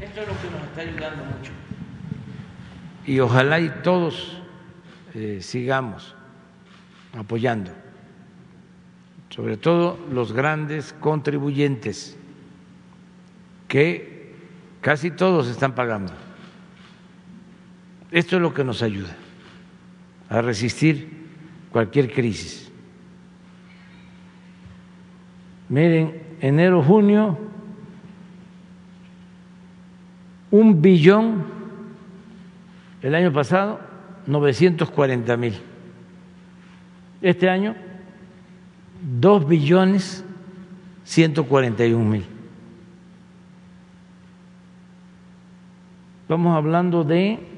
esto 0.00 0.22
es 0.22 0.26
lo 0.26 0.40
que 0.40 0.50
nos 0.50 0.62
está 0.64 0.80
ayudando 0.80 1.24
mucho 1.24 1.52
y 3.06 3.20
ojalá 3.20 3.60
y 3.60 3.68
todos 3.84 4.42
eh, 5.14 5.38
sigamos 5.40 6.16
apoyando, 7.16 7.70
sobre 9.28 9.56
todo 9.56 10.04
los 10.10 10.32
grandes 10.32 10.92
contribuyentes, 10.94 12.18
que 13.68 14.34
casi 14.80 15.12
todos 15.12 15.46
están 15.46 15.76
pagando. 15.76 16.12
Esto 18.10 18.34
es 18.34 18.42
lo 18.42 18.52
que 18.52 18.64
nos 18.64 18.82
ayuda 18.82 19.16
a 20.30 20.40
resistir 20.40 21.08
cualquier 21.70 22.10
crisis. 22.10 22.70
Miren, 25.68 26.22
enero, 26.40 26.82
junio, 26.82 27.36
un 30.52 30.80
billón 30.80 31.44
el 33.02 33.14
año 33.14 33.32
pasado, 33.32 33.80
940 34.26 35.36
mil. 35.36 35.54
Este 37.22 37.48
año, 37.48 37.74
2 39.20 39.48
billones 39.48 40.24
141 41.04 42.04
mil. 42.04 42.24
Estamos 46.22 46.56
hablando 46.56 47.02
de 47.02 47.49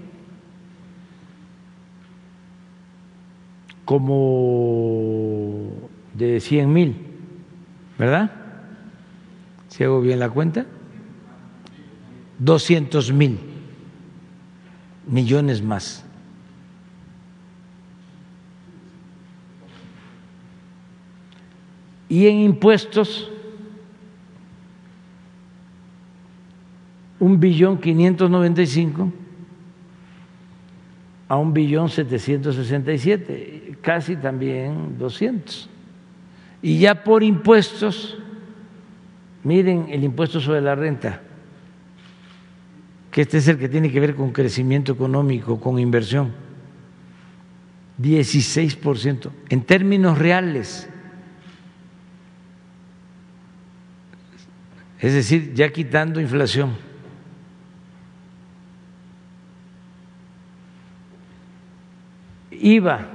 como 3.85 5.71
de 6.15 6.41
100 6.41 6.73
mil, 6.73 6.97
¿verdad? 7.99 8.31
Si 9.69 9.85
hago 9.85 10.01
bien 10.01 10.19
la 10.19 10.31
cuenta, 10.31 10.67
200 12.39 13.13
mil 13.13 13.39
millones 15.07 15.63
más. 15.63 16.05
Y 22.09 22.27
en 22.27 22.41
impuestos, 22.41 23.31
un 27.19 27.41
billón 27.41 27.79
quinientos 27.79 28.29
noventa 28.29 28.61
y 28.61 28.67
cinco 28.67 29.13
a 31.33 31.39
un 31.39 31.55
billón 31.55 31.89
setecientos 31.89 32.57
sesenta 32.57 32.93
y 32.93 32.99
siete, 32.99 33.79
casi 33.81 34.17
también 34.17 34.99
doscientos. 34.99 35.67
Y 36.61 36.79
ya 36.79 37.05
por 37.05 37.23
impuestos, 37.23 38.19
miren 39.43 39.87
el 39.89 40.05
impuesto 40.05 40.43
sobre 40.43 40.61
la 40.61 40.75
renta, 40.75 41.23
que 43.11 43.23
este 43.23 43.39
es 43.39 43.49
el 43.49 43.57
que 43.57 43.71
tiene 43.71 43.91
que 43.91 43.99
ver 43.99 44.15
con 44.15 44.31
crecimiento 44.31 44.93
económico, 44.93 45.59
con 45.59 45.79
inversión, 45.79 46.33
16%, 47.99 49.31
en 49.49 49.63
términos 49.63 50.19
reales. 50.19 50.87
Es 55.01 55.15
decir, 55.15 55.55
ya 55.55 55.73
quitando 55.73 56.21
inflación. 56.21 56.92
IVA. 62.63 63.07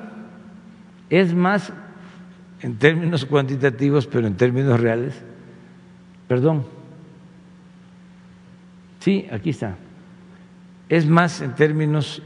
Es 1.10 1.34
más 1.34 1.74
en 2.62 2.78
términos 2.78 3.26
cuantitativos, 3.26 4.06
pero 4.08 4.28
en 4.28 4.36
términos 4.36 4.80
reales, 4.80 5.22
perdón, 6.28 6.66
sí, 9.00 9.26
aquí 9.32 9.52
está, 9.52 9.78
es 10.90 11.08
más 11.08 11.42
en 11.42 11.56
términos 11.56 12.22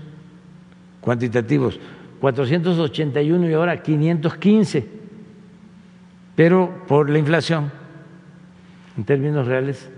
cuantitativos, 1.02 1.80
481 2.19 3.49
y 3.49 3.53
ahora 3.53 3.81
515, 3.81 4.88
pero 6.35 6.85
por 6.88 7.10
la 7.10 7.19
inflación, 7.19 7.72
en 8.98 9.03
términos 9.03 9.48
reales, 9.48 9.89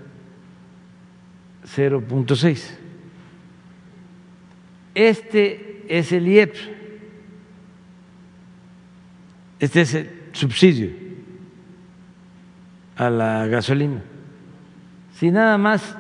0.6. 1.76 2.72
Este 4.96 5.86
es 5.88 6.12
el 6.12 6.28
IEP 6.28 6.73
este 9.64 9.80
es 9.80 9.94
el 9.94 10.12
subsidio 10.34 10.92
a 12.98 13.10
la 13.10 13.48
gasolina. 13.48 14.02
Si 15.14 15.32
nada 15.32 15.58
más 15.58 15.96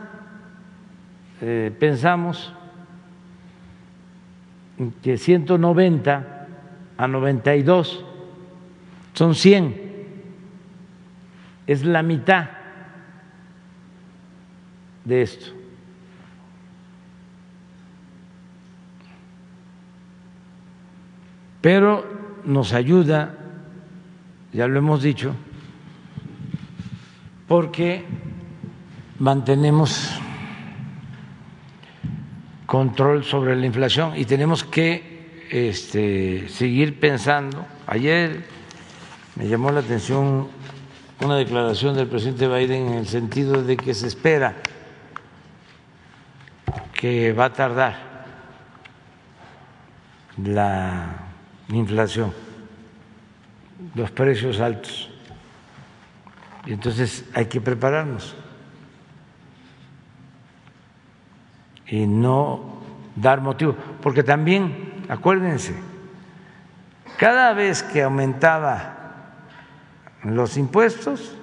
eh, 1.39 1.73
pensamos 1.79 2.53
que 5.01 5.17
190 5.17 6.47
a 6.97 7.07
92 7.07 8.03
son 9.13 9.33
100, 9.33 9.81
es 11.65 11.85
la 11.85 12.03
mitad 12.03 12.49
de 15.05 15.21
esto. 15.21 15.53
Pero 21.61 22.05
nos 22.43 22.73
ayuda 22.73 23.37
ya 24.53 24.67
lo 24.67 24.77
hemos 24.77 25.01
dicho, 25.01 25.33
porque 27.47 28.05
mantenemos 29.19 30.11
control 32.67 33.23
sobre 33.23 33.55
la 33.55 33.65
inflación 33.65 34.13
y 34.15 34.25
tenemos 34.25 34.63
que 34.63 35.47
este, 35.49 36.47
seguir 36.49 36.99
pensando. 36.99 37.65
Ayer 37.87 38.45
me 39.35 39.47
llamó 39.47 39.71
la 39.71 39.79
atención 39.79 40.47
una 41.19 41.35
declaración 41.35 41.95
del 41.95 42.07
presidente 42.07 42.47
Biden 42.47 42.87
en 42.89 42.93
el 42.93 43.07
sentido 43.07 43.63
de 43.63 43.75
que 43.77 43.93
se 43.93 44.07
espera 44.07 44.55
que 46.93 47.33
va 47.33 47.45
a 47.45 47.53
tardar 47.53 48.25
la 50.37 51.15
inflación 51.69 52.42
los 53.95 54.11
precios 54.11 54.59
altos. 54.59 55.09
Y 56.65 56.73
entonces 56.73 57.25
hay 57.33 57.45
que 57.45 57.59
prepararnos 57.59 58.35
y 61.87 62.07
no 62.07 62.81
dar 63.15 63.41
motivo, 63.41 63.75
porque 64.01 64.23
también, 64.23 65.05
acuérdense, 65.09 65.75
cada 67.17 67.53
vez 67.53 67.83
que 67.83 68.01
aumentaba 68.01 68.97
los 70.23 70.57
impuestos, 70.57 71.35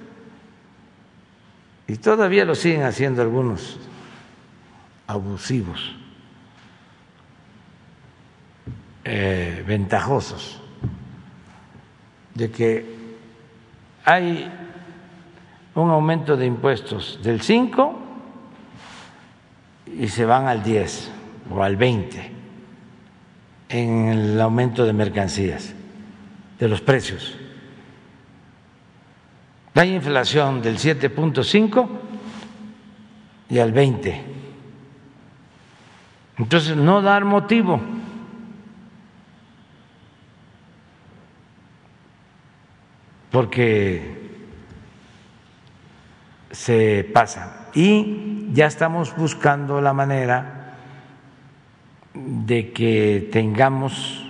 y 1.87 1.97
todavía 1.97 2.45
lo 2.45 2.55
siguen 2.55 2.83
haciendo 2.83 3.21
algunos 3.21 3.77
abusivos, 5.07 5.95
eh, 9.03 9.63
ventajosos, 9.67 10.60
de 12.35 12.51
que 12.51 12.95
hay 14.05 14.51
un 15.75 15.89
aumento 15.89 16.35
de 16.35 16.45
impuestos 16.45 17.19
del 17.21 17.41
5 17.41 17.99
y 19.99 20.07
se 20.07 20.25
van 20.25 20.47
al 20.47 20.63
10 20.63 21.11
o 21.53 21.63
al 21.63 21.75
20 21.75 22.31
en 23.69 24.07
el 24.07 24.41
aumento 24.41 24.85
de 24.85 24.93
mercancías, 24.93 25.73
de 26.59 26.67
los 26.67 26.81
precios. 26.81 27.37
Hay 29.75 29.95
inflación 29.95 30.61
del 30.61 30.77
7.5 30.77 31.87
y 33.49 33.59
al 33.59 33.71
20. 33.71 34.23
Entonces, 36.37 36.75
no 36.75 37.01
dar 37.01 37.23
motivo 37.23 37.79
porque 43.31 44.21
se 46.51 47.09
pasa. 47.13 47.69
Y 47.73 48.49
ya 48.53 48.67
estamos 48.67 49.15
buscando 49.15 49.81
la 49.81 49.93
manera 49.93 50.75
de 52.13 52.73
que 52.73 53.29
tengamos 53.31 54.25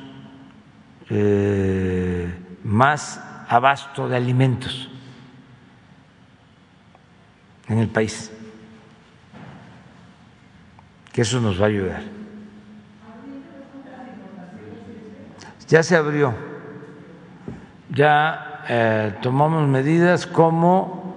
eh, 1.09 2.31
más 2.63 3.19
abasto 3.49 4.07
de 4.07 4.15
alimentos 4.15 4.89
en 7.67 7.79
el 7.79 7.87
país, 7.87 8.31
que 11.11 11.21
eso 11.21 11.41
nos 11.41 11.59
va 11.59 11.65
a 11.65 11.69
ayudar. 11.69 12.03
Ya 15.67 15.81
se 15.81 15.95
abrió, 15.95 16.35
ya 17.89 18.50
eh, 18.73 19.17
tomamos 19.21 19.67
medidas 19.67 20.25
como 20.25 21.13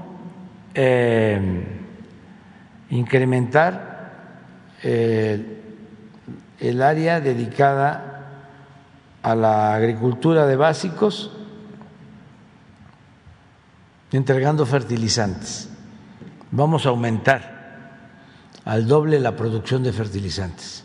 eh, 0.75 1.65
incrementar 2.91 4.11
eh, 4.83 5.63
el 6.59 6.83
área 6.83 7.21
dedicada 7.21 8.25
a 9.23 9.37
la 9.37 9.73
agricultura 9.73 10.49
de 10.49 10.57
básicos, 10.57 11.31
entregando 14.11 14.67
fertilizantes. 14.67 15.71
Vamos 16.51 16.87
a 16.87 16.89
aumentar 16.89 17.55
al 18.65 18.89
doble 18.89 19.21
la 19.21 19.37
producción 19.37 19.85
de 19.85 19.93
fertilizantes, 19.93 20.83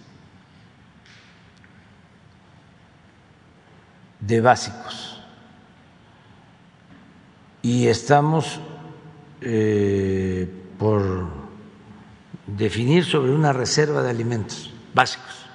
de 4.19 4.39
básicos 4.39 5.08
y 7.61 7.87
estamos 7.87 8.59
eh, 9.41 10.47
por 10.77 11.27
definir 12.47 13.05
sobre 13.05 13.31
una 13.31 13.53
reserva 13.53 14.01
de 14.01 14.09
alimentos 14.09 14.73
básicos. 14.93 15.45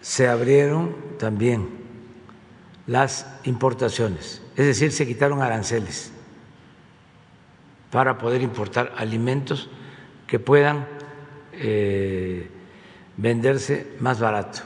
Se 0.00 0.28
abrieron 0.28 0.96
también 1.18 1.68
las 2.86 3.26
importaciones, 3.44 4.42
es 4.56 4.66
decir, 4.66 4.92
se 4.92 5.06
quitaron 5.06 5.42
aranceles 5.42 6.12
para 7.90 8.18
poder 8.18 8.42
importar 8.42 8.92
alimentos 8.96 9.68
que 10.26 10.38
puedan 10.38 10.86
eh, 11.52 12.48
venderse 13.16 13.96
más 14.00 14.20
barato 14.20 14.60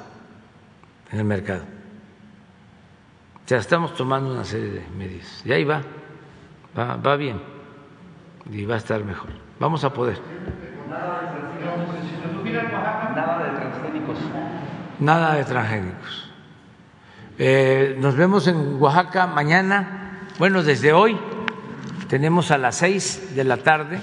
en 1.10 1.18
el 1.18 1.24
mercado. 1.24 1.73
O 3.44 3.48
sea, 3.48 3.58
estamos 3.58 3.94
tomando 3.94 4.32
una 4.32 4.44
serie 4.44 4.70
de 4.70 4.82
medidas. 4.96 5.42
Y 5.44 5.52
ahí 5.52 5.64
va, 5.64 5.82
va, 6.76 6.96
va 6.96 7.16
bien 7.16 7.38
y 8.50 8.64
va 8.64 8.76
a 8.76 8.78
estar 8.78 9.04
mejor. 9.04 9.30
Vamos 9.60 9.84
a 9.84 9.92
poder. 9.92 10.18
Nada 10.88 11.22
de 13.44 13.58
transgénicos. 13.58 14.18
Nada 14.98 15.34
de 15.34 15.44
transgénicos. 15.44 16.30
Eh, 17.38 17.96
nos 18.00 18.16
vemos 18.16 18.46
en 18.46 18.80
Oaxaca 18.80 19.26
mañana. 19.26 20.20
Bueno, 20.38 20.62
desde 20.62 20.94
hoy 20.94 21.18
tenemos 22.08 22.50
a 22.50 22.56
las 22.56 22.76
seis 22.76 23.34
de 23.34 23.44
la 23.44 23.58
tarde 23.58 23.98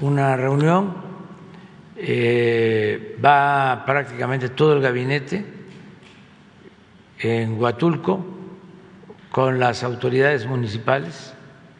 una 0.00 0.36
reunión. 0.36 1.08
Eh, 1.96 3.18
va 3.24 3.82
prácticamente 3.84 4.50
todo 4.50 4.74
el 4.74 4.80
gabinete 4.80 5.44
en 7.18 7.60
Huatulco 7.60 8.37
con 9.30 9.58
las 9.58 9.82
autoridades 9.82 10.46
municipales. 10.46 11.34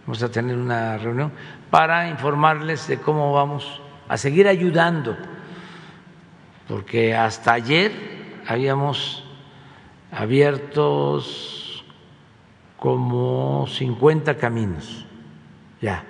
Vamos 0.07 0.23
a 0.23 0.31
tener 0.31 0.57
una 0.57 0.99
reunión 0.99 1.33
para 1.71 2.09
informarles 2.09 2.87
de 2.89 2.99
cómo 2.99 3.33
vamos 3.33 3.81
a 4.09 4.17
seguir 4.17 4.49
ayudando, 4.49 5.17
porque 6.67 7.15
hasta 7.15 7.53
ayer 7.53 7.93
habíamos 8.47 9.25
abiertos 10.11 11.85
como 12.79 13.67
50 13.67 14.37
caminos 14.37 15.05
ya 15.81 16.05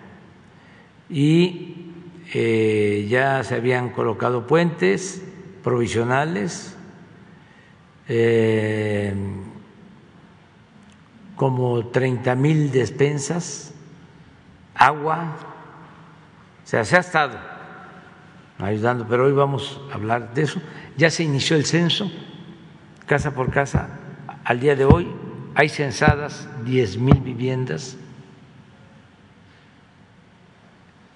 y 1.08 1.92
eh, 2.34 3.06
ya 3.08 3.42
se 3.42 3.54
habían 3.54 3.90
colocado 3.90 4.46
puentes 4.46 5.24
provisionales 5.64 6.76
eh, 8.08 9.14
como 11.38 11.86
30 11.86 12.34
mil 12.34 12.70
despensas 12.70 13.72
agua 14.74 15.36
o 16.62 16.68
sea 16.68 16.84
se 16.84 16.96
ha 16.96 17.00
estado 17.00 17.38
ayudando 18.58 19.06
pero 19.08 19.24
hoy 19.24 19.32
vamos 19.32 19.80
a 19.90 19.94
hablar 19.94 20.34
de 20.34 20.42
eso. 20.42 20.60
Ya 20.96 21.10
se 21.10 21.22
inició 21.22 21.56
el 21.56 21.64
censo 21.64 22.10
casa 23.06 23.34
por 23.34 23.50
casa. 23.50 23.88
Al 24.44 24.60
día 24.60 24.76
de 24.76 24.84
hoy 24.84 25.08
hay 25.54 25.68
censadas 25.68 26.48
10 26.64 26.98
mil 26.98 27.20
viviendas. 27.20 27.96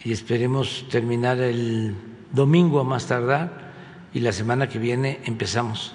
Y 0.05 0.11
esperemos 0.11 0.87
terminar 0.91 1.39
el 1.39 1.95
domingo 2.33 2.81
a 2.81 2.85
más 2.85 3.07
tardar 3.07 3.73
y 4.13 4.21
la 4.21 4.33
semana 4.33 4.69
que 4.69 4.81
viene 4.81 5.21
empezamos 5.25 5.95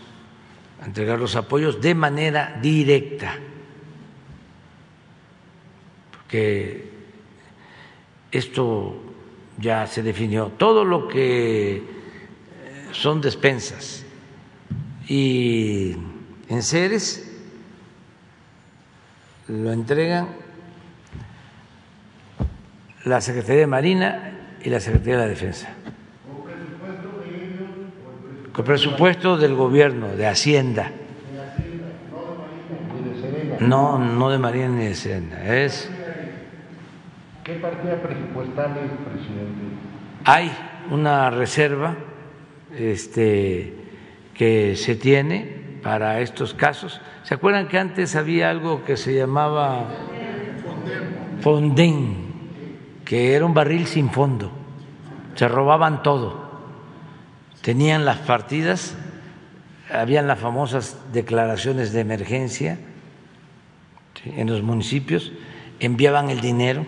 a 0.81 0.85
entregar 0.85 1.19
los 1.19 1.35
apoyos 1.35 1.81
de 1.81 1.93
manera 1.93 2.57
directa, 2.61 3.35
porque 6.27 6.83
esto 8.33 8.97
ya 9.57 9.87
se 9.87 10.03
definió, 10.03 10.47
todo 10.57 10.83
lo 10.83 11.07
que 11.07 11.81
son 12.91 13.21
despensas 13.21 14.03
y 15.07 15.95
enseres 16.49 17.31
lo 19.47 19.71
entregan 19.71 20.27
la 23.05 23.21
Secretaría 23.21 23.61
de 23.61 23.67
Marina 23.67 24.33
y 24.61 24.69
la 24.69 24.81
Secretaría 24.81 25.15
de 25.15 25.21
la 25.21 25.29
Defensa. 25.29 25.69
Con 28.51 28.65
presupuesto 28.65 29.37
del 29.37 29.55
gobierno, 29.55 30.09
de 30.09 30.27
Hacienda. 30.27 30.91
No, 33.61 33.97
no 33.97 34.29
de 34.29 34.37
Marina 34.37 34.67
ni 34.67 34.85
de 34.87 34.95
Serena. 34.95 35.55
Es. 35.55 35.89
¿Qué 37.47 37.53
partida 37.53 37.95
presupuestal 38.01 38.71
es, 38.71 38.91
presidente? 39.07 39.61
Hay 40.25 40.51
una 40.91 41.29
reserva 41.29 41.95
este, 42.77 43.73
que 44.33 44.75
se 44.75 44.97
tiene 44.97 45.79
para 45.81 46.19
estos 46.19 46.53
casos. 46.53 46.99
¿Se 47.23 47.35
acuerdan 47.35 47.69
que 47.69 47.79
antes 47.79 48.17
había 48.17 48.49
algo 48.49 48.83
que 48.83 48.97
se 48.97 49.15
llamaba 49.15 49.87
Fonden? 51.39 52.27
que 53.05 53.33
era 53.35 53.45
un 53.45 53.53
barril 53.53 53.87
sin 53.87 54.09
fondo, 54.09 54.51
se 55.35 55.47
robaban 55.47 56.03
todo, 56.03 56.51
tenían 57.61 58.03
las 58.03 58.17
partidas, 58.17 58.97
habían 59.89 60.27
las 60.27 60.39
famosas 60.39 60.97
declaraciones 61.13 61.93
de 61.93 62.01
emergencia 62.01 62.77
en 64.25 64.49
los 64.49 64.61
municipios, 64.61 65.31
enviaban 65.79 66.29
el 66.29 66.41
dinero 66.41 66.85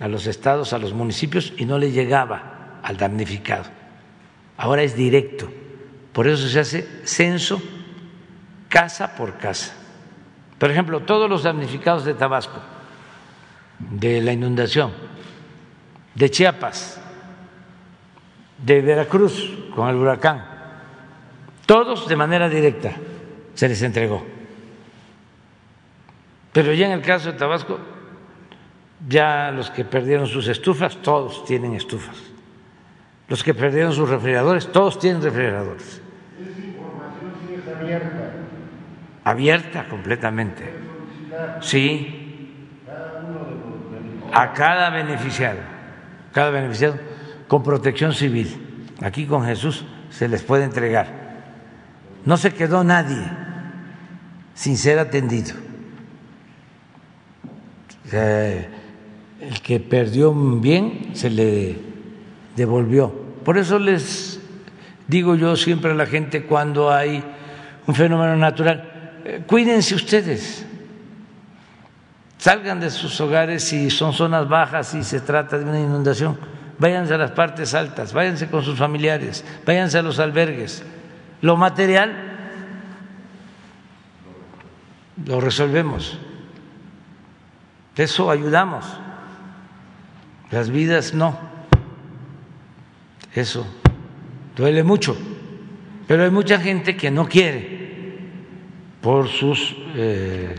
a 0.00 0.08
los 0.08 0.26
estados, 0.26 0.72
a 0.72 0.78
los 0.78 0.92
municipios 0.92 1.52
y 1.56 1.64
no 1.64 1.78
le 1.78 1.90
llegaba 1.90 2.80
al 2.82 2.96
damnificado. 2.96 3.64
Ahora 4.56 4.82
es 4.82 4.96
directo, 4.96 5.50
por 6.12 6.26
eso 6.26 6.48
se 6.48 6.60
hace 6.60 6.88
censo 7.04 7.62
casa 8.68 9.14
por 9.16 9.38
casa. 9.38 9.74
Por 10.58 10.70
ejemplo, 10.70 11.00
todos 11.00 11.28
los 11.28 11.42
damnificados 11.42 12.04
de 12.04 12.14
Tabasco, 12.14 12.60
de 13.78 14.22
la 14.22 14.32
inundación, 14.32 14.92
de 16.14 16.30
Chiapas, 16.30 17.00
de 18.58 18.80
Veracruz 18.80 19.52
con 19.74 19.88
el 19.88 19.96
huracán, 19.96 20.44
todos 21.66 22.08
de 22.08 22.16
manera 22.16 22.48
directa 22.48 22.92
se 23.54 23.68
les 23.68 23.82
entregó. 23.82 24.24
Pero 26.52 26.72
ya 26.72 26.86
en 26.86 26.92
el 26.92 27.02
caso 27.02 27.32
de 27.32 27.38
Tabasco, 27.38 27.78
ya 29.08 29.50
los 29.50 29.70
que 29.70 29.84
perdieron 29.84 30.26
sus 30.26 30.48
estufas, 30.48 30.96
todos 31.02 31.44
tienen 31.44 31.74
estufas. 31.74 32.16
Los 33.28 33.42
que 33.42 33.54
perdieron 33.54 33.92
sus 33.92 34.08
refrigeradores, 34.08 34.70
todos 34.70 34.98
tienen 34.98 35.22
refrigeradores. 35.22 36.00
Esa 36.40 36.66
información 36.66 37.32
sí 37.46 37.54
es 37.54 37.76
abierta. 37.76 38.32
Abierta 39.24 39.88
completamente. 39.88 40.72
Sí, 41.60 42.26
a 44.32 44.52
cada 44.52 44.90
beneficiario, 44.90 45.62
cada 46.32 46.50
beneficiario 46.50 47.00
con 47.48 47.62
protección 47.62 48.12
civil. 48.12 48.84
Aquí 49.02 49.26
con 49.26 49.44
Jesús 49.44 49.84
se 50.10 50.28
les 50.28 50.42
puede 50.42 50.64
entregar. 50.64 51.06
No 52.24 52.36
se 52.36 52.52
quedó 52.52 52.82
nadie 52.84 53.24
sin 54.54 54.76
ser 54.76 54.98
atendido. 54.98 55.54
El 59.40 59.60
que 59.60 59.80
perdió 59.80 60.30
un 60.30 60.60
bien 60.60 61.10
se 61.14 61.30
le 61.30 61.76
devolvió. 62.56 63.12
Por 63.44 63.58
eso 63.58 63.78
les 63.78 64.40
digo 65.06 65.34
yo 65.34 65.56
siempre 65.56 65.92
a 65.92 65.94
la 65.94 66.06
gente 66.06 66.44
cuando 66.44 66.90
hay 66.90 67.22
un 67.86 67.94
fenómeno 67.94 68.36
natural, 68.36 69.20
eh, 69.24 69.42
cuídense 69.46 69.94
ustedes 69.94 70.66
salgan 72.38 72.78
de 72.78 72.90
sus 72.90 73.20
hogares 73.20 73.64
si 73.64 73.90
son 73.90 74.12
zonas 74.12 74.48
bajas 74.48 74.94
y 74.94 75.02
se 75.02 75.20
trata 75.20 75.58
de 75.58 75.64
una 75.64 75.80
inundación, 75.80 76.38
váyanse 76.78 77.14
a 77.14 77.18
las 77.18 77.32
partes 77.32 77.74
altas, 77.74 78.12
váyanse 78.12 78.48
con 78.48 78.62
sus 78.62 78.78
familiares, 78.78 79.44
váyanse 79.64 79.98
a 79.98 80.02
los 80.02 80.18
albergues. 80.18 80.84
Lo 81.40 81.56
material 81.56 82.14
lo 85.24 85.40
resolvemos. 85.40 86.18
Eso 87.96 88.30
ayudamos. 88.30 88.84
Las 90.50 90.70
vidas 90.70 91.14
no. 91.14 91.38
Eso 93.34 93.66
duele 94.56 94.82
mucho. 94.82 95.16
Pero 96.06 96.24
hay 96.24 96.30
mucha 96.30 96.58
gente 96.58 96.96
que 96.96 97.10
no 97.10 97.28
quiere 97.28 97.76
por 99.00 99.28
sus 99.28 99.76
eh, 99.94 100.54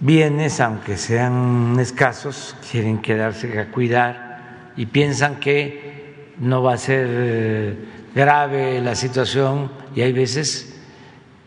bienes, 0.00 0.60
aunque 0.60 0.96
sean 0.96 1.76
escasos, 1.80 2.56
quieren 2.70 2.98
quedarse 2.98 3.58
a 3.58 3.70
cuidar 3.70 4.72
y 4.76 4.86
piensan 4.86 5.40
que 5.40 6.32
no 6.38 6.62
va 6.62 6.74
a 6.74 6.78
ser 6.78 7.06
eh, 7.10 7.76
grave 8.14 8.80
la 8.80 8.94
situación 8.94 9.70
y 9.94 10.02
hay 10.02 10.12
veces 10.12 10.80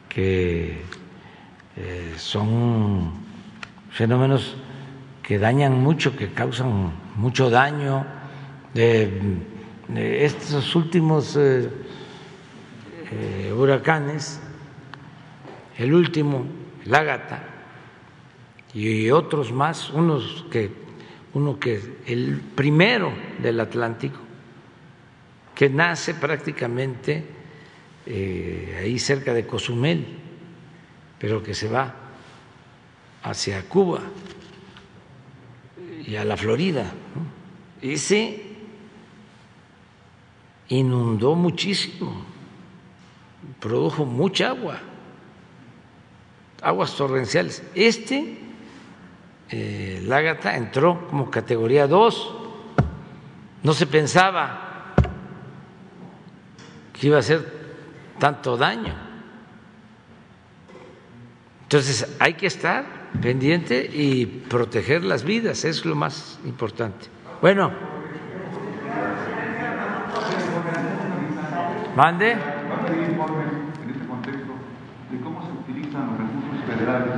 que 0.09 0.81
eh, 1.75 2.13
son 2.17 3.11
fenómenos 3.91 4.55
que 5.27 5.37
dañan 5.37 5.83
mucho, 5.83 6.15
que 6.15 6.31
causan 6.31 6.93
mucho 7.17 7.49
daño. 7.49 8.05
estos 9.93 10.73
últimos 10.73 11.35
eh, 11.35 11.69
huracanes, 13.51 14.39
el 15.77 15.93
último 15.93 16.45
Lágata 16.85 17.43
y 18.73 19.11
otros 19.11 19.51
más, 19.51 19.89
unos 19.89 20.45
que, 20.49 20.71
uno 21.33 21.59
que 21.59 21.97
el 22.05 22.39
primero 22.55 23.11
del 23.43 23.59
Atlántico, 23.59 24.19
que 25.53 25.69
nace 25.69 26.13
prácticamente 26.13 27.25
eh, 28.05 28.79
ahí 28.79 28.97
cerca 28.97 29.33
de 29.33 29.45
Cozumel, 29.45 30.07
pero 31.19 31.43
que 31.43 31.53
se 31.53 31.67
va 31.67 31.93
hacia 33.23 33.67
Cuba 33.67 33.99
y 36.07 36.15
a 36.15 36.23
la 36.23 36.37
Florida. 36.37 36.85
Ese 37.81 38.41
inundó 40.69 41.35
muchísimo, 41.35 42.25
produjo 43.59 44.05
mucha 44.05 44.49
agua, 44.49 44.79
aguas 46.61 46.95
torrenciales. 46.95 47.61
Este, 47.75 48.37
eh, 49.49 50.01
Lágata, 50.05 50.55
entró 50.55 51.07
como 51.09 51.29
categoría 51.29 51.87
2. 51.87 52.35
No 53.63 53.73
se 53.73 53.85
pensaba 53.85 54.93
que 56.93 57.07
iba 57.07 57.17
a 57.17 57.19
hacer 57.19 57.67
tanto 58.17 58.55
daño. 58.55 58.95
Entonces 61.63 62.15
hay 62.17 62.35
que 62.35 62.47
estar 62.47 62.96
pendiente 63.21 63.89
y 63.91 64.25
proteger 64.25 65.03
las 65.03 65.23
vidas, 65.23 65.65
es 65.65 65.85
lo 65.85 65.95
más 65.95 66.39
importante. 66.45 67.07
Bueno, 67.41 67.71
mande. 71.95 72.31
En 72.31 73.89
este 73.89 74.05
contexto, 74.07 74.53
de 75.11 75.19
cómo 75.21 75.41
se 75.41 75.51
utilizan 75.51 76.07
los 76.07 76.17
recursos 76.17 76.65
federales 76.67 77.13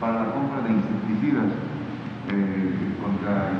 para 0.00 0.24
la 0.24 0.32
compra 0.32 0.60
de 0.62 0.70
insecticidas 0.70 1.46
eh, 2.30 2.74
contra 3.00 3.50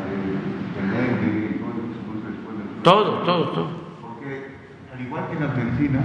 el 0.81 0.91
dengue 0.91 1.57
y 1.57 1.59
todo 1.59 1.71
lo 1.71 1.89
que 1.89 1.95
se 1.95 2.01
produce 2.03 2.29
después 2.31 2.59
del 2.59 2.83
Todo, 2.83 3.23
todo, 3.23 3.51
todo. 3.51 3.69
Porque 4.01 4.57
al 4.93 5.01
igual 5.01 5.29
que 5.29 5.37
en 5.37 5.41
las 5.47 5.57
medicinas, 5.57 6.05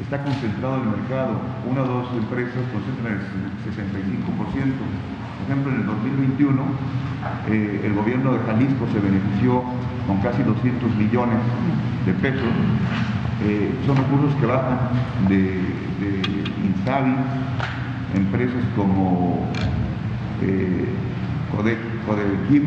está 0.00 0.22
concentrado 0.22 0.82
el 0.82 0.88
mercado. 0.88 1.40
Una 1.68 1.82
o 1.82 1.86
dos 1.86 2.08
empresas 2.16 2.62
concentran 2.72 3.18
el 3.18 3.22
65%. 3.66 4.28
Por 4.28 5.44
ejemplo, 5.46 5.72
en 5.72 5.80
el 5.80 5.86
2021, 5.86 6.62
eh, 7.48 7.82
el 7.84 7.94
gobierno 7.94 8.32
de 8.32 8.38
Jalisco 8.40 8.86
se 8.92 9.00
benefició 9.00 9.62
con 10.06 10.18
casi 10.20 10.42
200 10.42 10.94
millones 10.96 11.38
de 12.06 12.12
pesos. 12.14 12.52
Eh, 13.44 13.70
son 13.86 13.96
recursos 13.96 14.34
que 14.40 14.46
bajan 14.46 14.78
de, 15.28 15.38
de 16.00 16.22
Insabi, 16.64 17.14
empresas 18.14 18.64
como 18.74 19.46
eh, 20.42 20.88
Codequim, 21.54 22.64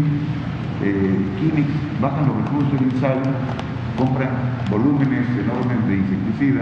eh, 0.84 1.20
Quimix, 1.40 1.70
bajan 2.02 2.28
los 2.28 2.38
recursos 2.38 2.72
del 2.74 2.84
Insabi, 2.94 3.30
compran 3.98 4.30
volúmenes 4.70 5.26
enormes 5.38 5.88
de 5.88 5.96
insecticida 5.98 6.62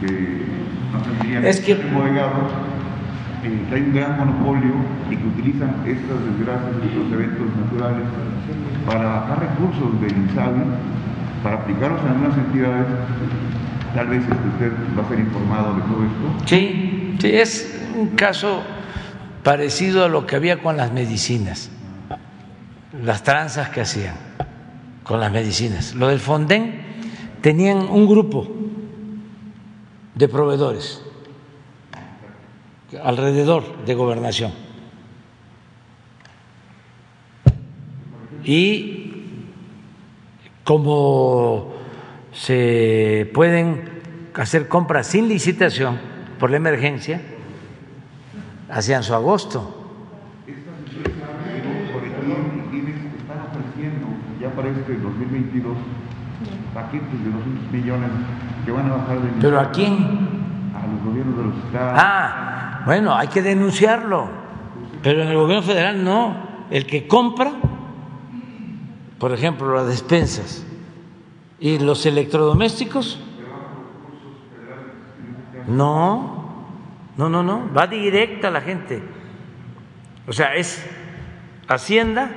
que 0.00 0.46
no 0.92 0.98
tendrían 1.00 1.44
Es 1.44 1.60
que- 1.60 1.72
eh, 1.72 3.66
hay 3.72 3.80
un 3.82 3.94
gran 3.94 4.18
monopolio 4.18 4.74
y 5.10 5.16
que 5.16 5.26
utilizan 5.26 5.76
estas 5.86 6.18
desgracias, 6.24 6.72
estos 6.84 7.12
eventos 7.12 7.46
naturales 7.56 8.04
para 8.86 9.04
bajar 9.04 9.40
recursos 9.40 10.00
del 10.00 10.12
INSABI, 10.16 10.62
para 11.42 11.56
aplicarlos 11.56 12.00
en 12.02 12.08
algunas 12.08 12.38
entidades. 12.38 12.86
Tal 13.94 14.06
vez 14.08 14.22
este, 14.22 14.34
usted 14.34 14.72
va 14.98 15.02
a 15.04 15.08
ser 15.08 15.18
informado 15.20 15.74
de 15.74 15.80
todo 15.82 16.04
esto. 16.04 16.46
Sí, 16.46 17.16
sí, 17.20 17.28
es 17.32 17.86
un 17.96 18.08
caso 18.10 18.62
parecido 19.42 20.04
a 20.04 20.08
lo 20.08 20.26
que 20.26 20.36
había 20.36 20.60
con 20.60 20.76
las 20.76 20.92
medicinas, 20.92 21.70
las 23.02 23.22
tranzas 23.22 23.68
que 23.70 23.80
hacían 23.82 24.14
con 25.06 25.20
las 25.20 25.30
medicinas. 25.30 25.94
Lo 25.94 26.08
del 26.08 26.18
Fonden 26.18 26.82
tenían 27.40 27.78
un 27.78 28.08
grupo 28.08 28.46
de 30.14 30.28
proveedores 30.28 31.02
alrededor 33.02 33.84
de 33.84 33.94
gobernación. 33.94 34.52
Y 38.44 39.12
como 40.64 41.74
se 42.32 43.30
pueden 43.34 43.88
hacer 44.34 44.68
compras 44.68 45.06
sin 45.08 45.28
licitación 45.28 45.98
por 46.38 46.50
la 46.50 46.56
emergencia, 46.56 47.20
hacían 48.68 49.02
su 49.02 49.14
agosto. 49.14 49.84
Sobre 50.44 52.10
todo, 52.10 52.70
quienes 52.70 52.96
están 52.96 53.40
ofreciendo 53.50 54.06
ya 54.40 54.50
para 54.50 54.68
este 54.70 54.94
2022 55.36 55.76
paquetes 56.74 57.24
de 57.24 57.30
200 57.30 57.72
millones 57.72 58.10
que 58.64 58.70
van 58.70 58.90
a 58.90 58.96
bajar 58.96 59.20
de 59.20 59.28
¿Pero 59.40 59.60
a 59.60 59.70
quién? 59.70 59.94
a 60.74 60.86
los 60.86 61.04
gobiernos 61.04 61.36
de 61.38 61.44
los 61.44 61.64
estados. 61.64 61.94
Ah, 61.96 62.82
bueno, 62.84 63.14
hay 63.14 63.28
que 63.28 63.42
denunciarlo, 63.42 64.28
pero 65.02 65.22
en 65.22 65.28
el 65.28 65.36
gobierno 65.36 65.62
federal 65.62 66.04
no. 66.04 66.46
El 66.70 66.86
que 66.86 67.06
compra, 67.06 67.52
por 69.18 69.32
ejemplo, 69.32 69.72
las 69.74 69.86
despensas 69.86 70.66
y 71.58 71.78
los 71.78 72.04
electrodomésticos, 72.04 73.20
no, 75.68 76.64
no, 77.16 77.28
no, 77.28 77.42
no, 77.42 77.70
va 77.74 77.86
directa 77.86 78.48
a 78.48 78.50
la 78.50 78.60
gente. 78.60 79.02
O 80.26 80.32
sea, 80.32 80.54
es 80.54 80.84
Hacienda 81.68 82.30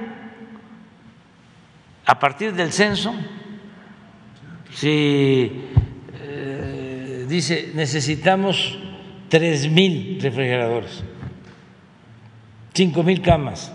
a 2.09 2.17
partir 2.17 2.55
del 2.55 2.73
censo, 2.73 3.13
si 4.73 5.69
eh, 6.19 7.25
dice 7.29 7.71
necesitamos 7.75 8.79
tres 9.29 9.69
mil 9.69 10.19
refrigeradores, 10.19 11.03
cinco 12.73 13.03
mil 13.03 13.21
camas, 13.21 13.71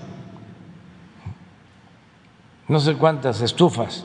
no 2.67 2.81
sé 2.81 2.95
cuántas 2.95 3.41
estufas. 3.41 4.05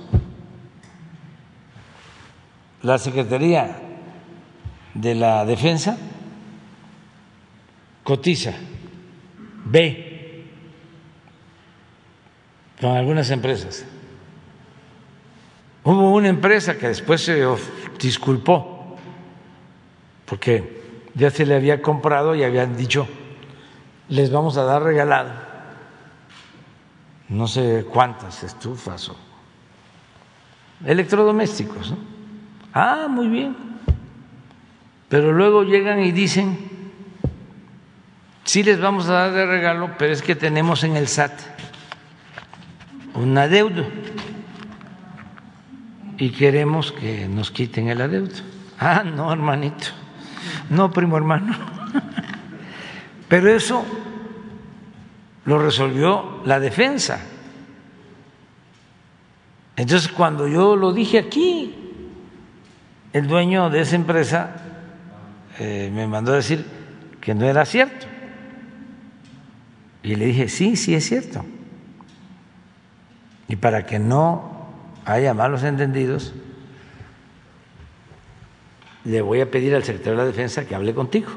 La 2.84 3.00
Secretaría 3.00 3.82
de 4.94 5.16
la 5.16 5.44
Defensa 5.44 5.98
cotiza, 8.04 8.54
ve 9.66 10.46
con 12.80 12.92
algunas 12.96 13.32
empresas. 13.32 13.88
Hubo 15.90 16.12
una 16.12 16.28
empresa 16.28 16.78
que 16.78 16.88
después 16.88 17.26
se 17.26 17.44
disculpó 18.00 18.96
porque 20.28 20.84
ya 21.16 21.32
se 21.32 21.48
le 21.48 21.56
había 21.56 21.82
comprado 21.82 22.36
y 22.36 22.44
habían 22.44 22.78
dicho, 22.78 23.08
les 24.08 24.32
vamos 24.32 24.56
a 24.58 24.66
dar 24.66 24.84
regalado 24.84 25.32
no 27.30 27.48
sé 27.48 27.88
cuántas 27.92 28.44
estufas 28.44 29.10
o 29.10 29.16
electrodomésticos. 30.86 31.96
Ah, 32.72 33.08
muy 33.10 33.28
bien. 33.28 33.58
Pero 35.08 35.32
luego 35.32 35.64
llegan 35.64 36.04
y 36.04 36.12
dicen, 36.12 36.70
sí 38.44 38.62
les 38.62 38.80
vamos 38.80 39.10
a 39.10 39.14
dar 39.14 39.32
de 39.32 39.48
regalo, 39.48 39.90
pero 39.98 40.14
es 40.14 40.22
que 40.22 40.36
tenemos 40.36 40.84
en 40.84 40.96
el 40.96 41.08
SAT 41.08 41.34
un 43.16 43.36
adeudo 43.36 43.88
y 46.20 46.32
queremos 46.32 46.92
que 46.92 47.28
nos 47.28 47.50
quiten 47.50 47.88
el 47.88 48.02
adeudo. 48.02 48.36
Ah, 48.78 49.04
no, 49.04 49.32
hermanito. 49.32 49.88
No, 50.70 50.92
primo 50.92 51.18
hermano. 51.18 51.56
Pero 53.30 53.50
eso 53.50 53.86
lo 55.46 55.60
resolvió 55.60 56.42
la 56.46 56.60
defensa. 56.60 57.22
Entonces, 59.78 60.12
cuando 60.12 60.46
yo 60.46 60.76
lo 60.76 60.92
dije 60.92 61.20
aquí, 61.20 61.74
el 63.14 63.28
dueño 63.28 63.70
de 63.70 63.82
esa 63.82 63.96
empresa 63.96 64.56
eh, 65.58 65.90
me 65.94 66.06
mandó 66.06 66.34
a 66.34 66.36
decir 66.36 66.66
que 67.22 67.34
no 67.34 67.46
era 67.46 67.66
cierto. 67.66 68.08
Y 70.04 70.16
le 70.16 70.26
dije, 70.26 70.50
sí, 70.50 70.76
sí 70.76 70.94
es 70.94 71.08
cierto. 71.08 71.46
Y 73.48 73.56
para 73.56 73.86
que 73.86 74.00
no 74.00 74.59
haya 75.10 75.34
malos 75.34 75.64
entendidos, 75.64 76.34
le 79.06 79.22
voy 79.22 79.42
a 79.42 79.50
pedir 79.50 79.74
al 79.74 79.84
secretario 79.84 80.12
de 80.12 80.18
la 80.18 80.26
Defensa 80.26 80.66
que 80.66 80.76
hable 80.76 80.94
contigo, 80.94 81.32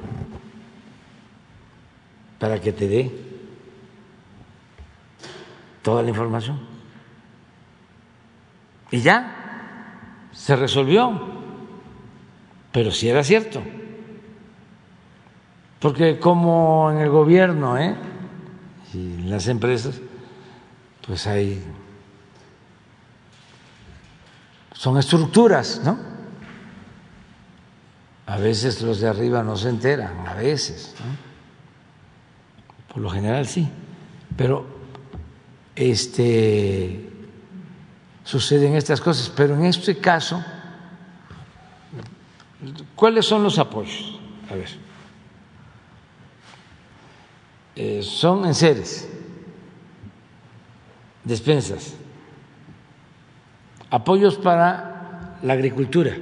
para 2.39 2.61
que 2.61 2.73
te 2.73 2.87
dé 2.87 3.11
toda 5.81 6.03
la 6.03 6.11
información. 6.11 6.61
Y 8.91 9.01
ya, 9.01 10.29
se 10.33 10.55
resolvió, 10.55 11.19
pero 12.73 12.91
si 12.91 13.09
era 13.09 13.25
cierto. 13.25 13.63
Porque 15.81 16.19
como 16.19 16.91
en 16.93 16.99
el 16.99 17.09
gobierno 17.09 17.79
¿eh? 17.79 17.97
y 18.93 18.99
en 18.99 19.31
las 19.31 19.49
empresas, 19.49 20.01
pues 21.07 21.27
hay 21.27 21.65
son 24.75 24.99
estructuras, 24.99 25.81
¿no? 25.85 25.99
A 28.27 28.37
veces 28.37 28.81
los 28.83 29.01
de 29.01 29.09
arriba 29.09 29.43
no 29.43 29.57
se 29.57 29.69
enteran, 29.69 30.27
a 30.27 30.35
veces, 30.35 30.95
¿no? 31.01 31.33
Por 32.93 33.03
lo 33.03 33.11
general 33.11 33.47
sí, 33.47 33.69
pero 34.37 34.67
este 35.75 37.11
suceden 38.25 38.75
estas 38.75 39.01
cosas, 39.01 39.33
pero 39.35 39.55
en 39.55 39.65
este 39.65 39.99
caso 39.99 40.45
¿cuáles 42.95 43.27
son 43.27 43.43
los 43.43 43.59
apoyos? 43.59 44.19
A 44.51 44.55
ver. 44.55 44.69
Eh, 47.75 48.03
son 48.03 48.45
enseres, 48.45 49.09
despensas, 51.25 51.95
apoyos 53.93 54.37
para 54.37 55.37
la 55.43 55.53
agricultura. 55.53 56.17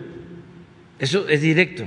Eso 0.99 1.29
es 1.29 1.41
directo. 1.41 1.85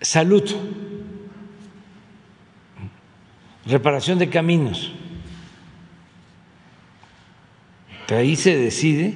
Salud, 0.00 0.48
reparación 3.66 4.20
de 4.20 4.30
caminos. 4.30 4.92
ahí 8.08 8.36
se 8.36 8.56
decide, 8.56 9.14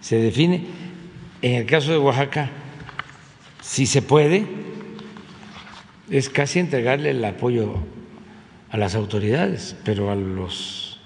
se 0.00 0.16
define, 0.16 0.64
en 1.42 1.56
el 1.56 1.66
caso 1.66 1.92
de 1.92 1.98
Oaxaca, 1.98 2.50
si 3.60 3.84
se 3.84 4.00
puede, 4.00 4.46
es 6.10 6.30
casi 6.30 6.58
entregarle 6.58 7.10
el 7.10 7.22
apoyo 7.24 7.84
a 8.74 8.76
las 8.76 8.96
autoridades, 8.96 9.76
pero 9.84 10.10
a 10.10 10.16
los 10.16 10.98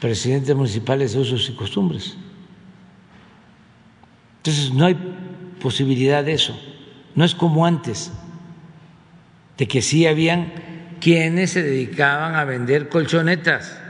presidentes 0.00 0.56
municipales 0.56 1.12
de 1.12 1.20
usos 1.20 1.48
y 1.48 1.54
costumbres. 1.54 2.16
Entonces 4.38 4.72
no 4.72 4.86
hay 4.86 4.96
posibilidad 5.62 6.24
de 6.24 6.32
eso, 6.32 6.60
no 7.14 7.24
es 7.24 7.36
como 7.36 7.66
antes, 7.66 8.10
de 9.58 9.68
que 9.68 9.80
sí 9.80 10.08
habían 10.08 10.52
quienes 11.00 11.52
se 11.52 11.62
dedicaban 11.62 12.34
a 12.34 12.42
vender 12.44 12.88
colchonetas 12.88 13.80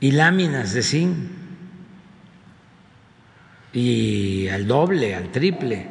y 0.00 0.12
láminas 0.12 0.72
de 0.72 0.82
zinc 0.82 1.16
y 3.74 4.48
al 4.48 4.66
doble, 4.66 5.14
al 5.14 5.30
triple. 5.30 5.88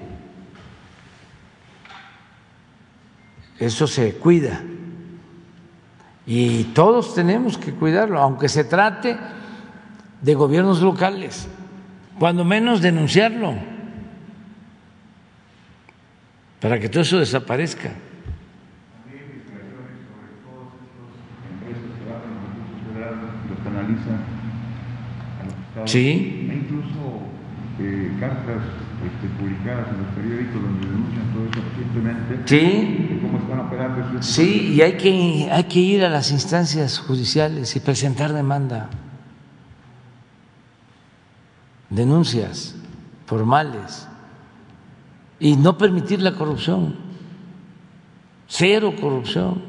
Eso 3.59 3.85
se 3.85 4.15
cuida 4.15 4.63
y 6.33 6.63
todos 6.73 7.13
tenemos 7.13 7.57
que 7.57 7.73
cuidarlo, 7.73 8.17
aunque 8.17 8.47
se 8.47 8.63
trate 8.63 9.17
de 10.21 10.33
gobiernos 10.33 10.81
locales, 10.81 11.49
cuando 12.17 12.45
menos 12.45 12.81
denunciarlo, 12.81 13.53
para 16.61 16.79
que 16.79 16.87
todo 16.87 17.01
eso 17.01 17.19
desaparezca. 17.19 17.91
Sí. 25.83 26.47
Hay 26.49 26.63
incluso 26.63 27.27
eh, 27.77 28.15
cartas 28.21 28.61
este, 29.03 29.27
publicadas 29.37 29.87
en 29.89 29.97
los 29.97 30.13
periódicos 30.15 30.61
donde 30.61 30.87
denuncian 30.87 31.25
todo 31.33 31.45
eso 31.51 31.59
recientemente. 31.71 32.39
Sí. 32.45 33.10
Sí, 34.21 34.73
y 34.73 34.81
hay 34.81 34.97
que, 34.97 35.49
hay 35.51 35.63
que 35.65 35.79
ir 35.79 36.03
a 36.05 36.09
las 36.09 36.31
instancias 36.31 36.99
judiciales 36.99 37.75
y 37.75 37.79
presentar 37.79 38.33
demanda, 38.33 38.89
denuncias 41.89 42.75
formales 43.25 44.07
y 45.39 45.55
no 45.55 45.77
permitir 45.77 46.21
la 46.21 46.33
corrupción. 46.33 46.95
Cero 48.47 48.93
corrupción. 48.99 49.63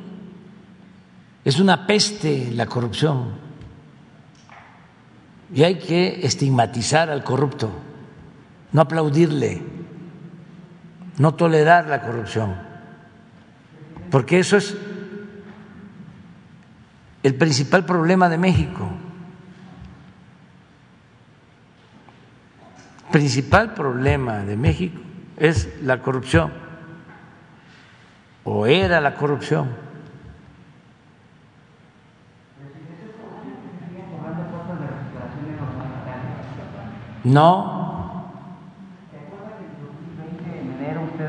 Es 1.44 1.58
una 1.58 1.86
peste 1.86 2.50
la 2.52 2.66
corrupción. 2.66 3.30
Y 5.54 5.62
hay 5.62 5.78
que 5.78 6.24
estigmatizar 6.26 7.10
al 7.10 7.22
corrupto 7.22 7.70
no 8.72 8.80
aplaudirle, 8.80 9.62
no 11.18 11.34
tolerar 11.34 11.86
la 11.88 12.02
corrupción, 12.02 12.56
porque 14.12 14.38
eso 14.38 14.58
es 14.58 14.76
el 17.22 17.34
principal 17.34 17.86
problema 17.86 18.28
de 18.28 18.36
México. 18.36 18.86
El 23.06 23.10
principal 23.10 23.72
problema 23.72 24.40
de 24.40 24.56
México 24.58 25.00
es 25.38 25.80
la 25.82 26.02
corrupción, 26.02 26.52
o 28.44 28.66
era 28.66 29.00
la 29.00 29.14
corrupción. 29.14 29.70
No, 37.24 37.91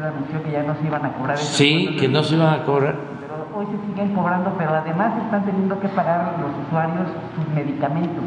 anunció 0.08 0.44
que 0.44 0.52
ya 0.52 0.64
no 0.64 0.76
se 0.76 0.88
iban 0.88 1.06
a 1.06 1.14
cobrar. 1.14 1.38
Sí, 1.38 1.96
que 2.00 2.08
no 2.08 2.24
se 2.24 2.36
iban 2.36 2.54
a 2.54 2.64
cobrar. 2.64 2.96
Pero 3.22 3.48
hoy 3.56 3.66
se 3.66 3.90
siguen 3.90 4.16
cobrando, 4.16 4.54
pero 4.58 4.76
además 4.76 5.14
están 5.24 5.46
teniendo 5.46 5.80
que 5.80 5.88
pagar 5.90 6.36
los 6.40 6.68
usuarios 6.68 7.08
sus 7.36 7.48
medicamentos. 7.54 8.24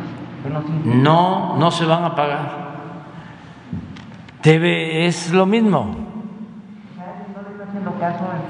no, 0.84 1.56
no 1.56 1.70
se 1.70 1.84
van 1.84 2.04
a 2.04 2.14
pagar. 2.14 2.66
Debe, 4.42 5.06
es 5.06 5.32
lo 5.32 5.44
mismo. 5.44 5.96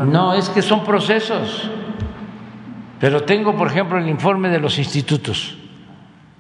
No, 0.04 0.34
es 0.34 0.48
que 0.50 0.62
son 0.62 0.84
procesos. 0.84 1.70
Pero 3.00 3.22
tengo, 3.24 3.56
por 3.56 3.68
ejemplo, 3.68 3.98
el 3.98 4.08
informe 4.08 4.48
de 4.48 4.60
los 4.60 4.78
institutos. 4.78 5.56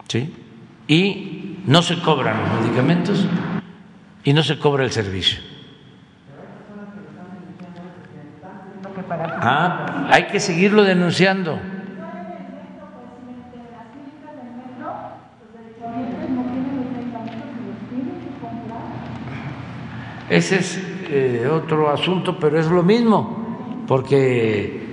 ¿Sí? 0.08 0.34
Y 0.88 1.58
no 1.66 1.82
se 1.82 2.00
cobran 2.00 2.36
los 2.40 2.60
medicamentos 2.60 3.26
y 4.24 4.32
no 4.32 4.42
se 4.42 4.58
cobra 4.58 4.84
el 4.84 4.92
servicio. 4.92 5.40
Ah, 9.18 10.08
hay 10.10 10.26
que 10.26 10.40
seguirlo 10.40 10.82
denunciando. 10.84 11.58
Ese 20.28 20.56
es 20.56 20.78
eh, 21.08 21.48
otro 21.50 21.88
asunto, 21.88 22.38
pero 22.38 22.58
es 22.58 22.66
lo 22.66 22.82
mismo, 22.82 23.84
porque 23.86 24.84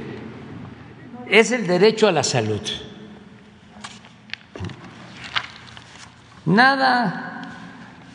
es 1.27 1.51
el 1.51 1.65
derecho 1.65 2.07
a 2.07 2.11
la 2.11 2.23
salud. 2.23 2.61
Nada 6.45 7.41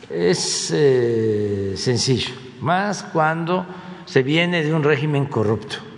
es 0.09 0.71
eh, 0.73 1.73
sencillo, 1.75 2.33
más 2.61 3.03
cuando 3.03 3.65
se 4.05 4.23
viene 4.23 4.63
de 4.63 4.73
un 4.73 4.83
régimen 4.83 5.25
corrupto. 5.25 5.88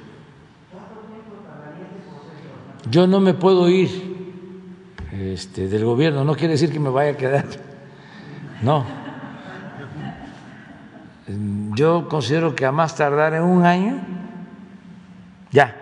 Yo 2.89 3.05
no 3.05 3.19
me 3.19 3.33
puedo 3.33 3.69
ir 3.69 4.11
este, 5.11 5.67
del 5.67 5.85
gobierno, 5.85 6.23
no 6.23 6.35
quiere 6.35 6.53
decir 6.53 6.71
que 6.71 6.79
me 6.79 6.89
vaya 6.89 7.11
a 7.11 7.17
quedar. 7.17 7.45
No. 8.61 8.85
Yo 11.75 12.07
considero 12.09 12.55
que 12.55 12.65
a 12.65 12.71
más 12.71 12.95
tardar 12.95 13.33
en 13.33 13.43
un 13.43 13.65
año, 13.65 13.97
ya. 15.51 15.75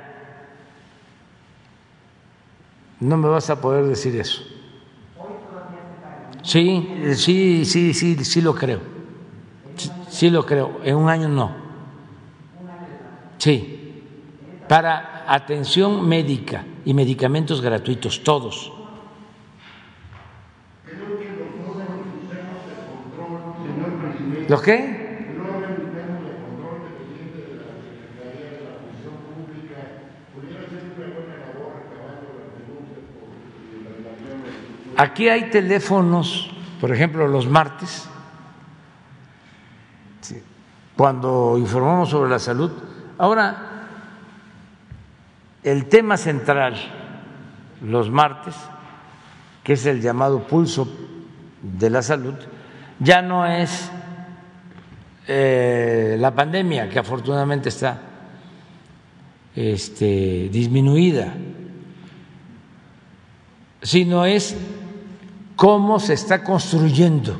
No 3.00 3.18
me 3.18 3.30
vas 3.30 3.50
a 3.50 3.62
poder 3.62 3.86
decir 3.86 4.16
eso. 4.16 4.42
Sí, 6.44 7.14
sí, 7.16 7.66
sí, 7.66 7.94
sí, 7.94 8.26
sí 8.26 8.42
lo 8.42 8.56
creo. 8.56 8.80
Sí, 10.10 10.30
lo 10.30 10.46
creo. 10.46 10.82
En 10.84 10.96
un 10.96 11.10
año 11.10 11.30
no. 11.30 11.56
Sí. 13.38 14.04
Para 14.68 15.24
atención 15.28 16.08
médica 16.08 16.64
y 16.86 16.94
medicamentos 16.94 17.62
gratuitos, 17.62 18.24
todos. 18.24 18.72
¿Lo 24.48 24.62
qué? 24.62 25.10
Aquí 34.98 35.30
hay 35.30 35.50
teléfonos, 35.50 36.50
por 36.82 36.92
ejemplo, 36.92 37.26
los 37.28 37.48
martes, 37.48 38.10
cuando 40.98 41.56
informamos 41.58 42.10
sobre 42.10 42.30
la 42.30 42.40
salud. 42.40 42.72
Ahora, 43.18 43.69
el 45.64 45.86
tema 45.88 46.18
central 46.18 46.76
los 47.82 48.10
martes, 48.10 48.56
que 49.64 49.74
es 49.74 49.86
el 49.86 50.02
llamado 50.02 50.46
pulso 50.48 50.88
de 51.62 51.90
la 51.90 52.02
salud, 52.02 52.36
ya 53.00 53.22
no 53.22 53.46
es 53.46 53.90
eh, 55.28 56.18
la 56.20 56.34
pandemia, 56.34 56.90
que 56.90 57.00
afortunadamente 57.00 57.70
está 57.70 58.00
este, 59.56 60.50
disminuida, 60.52 61.34
sino 63.82 64.26
es 64.26 64.56
cómo 65.56 66.00
se 66.00 66.14
está 66.14 66.44
construyendo 66.44 67.38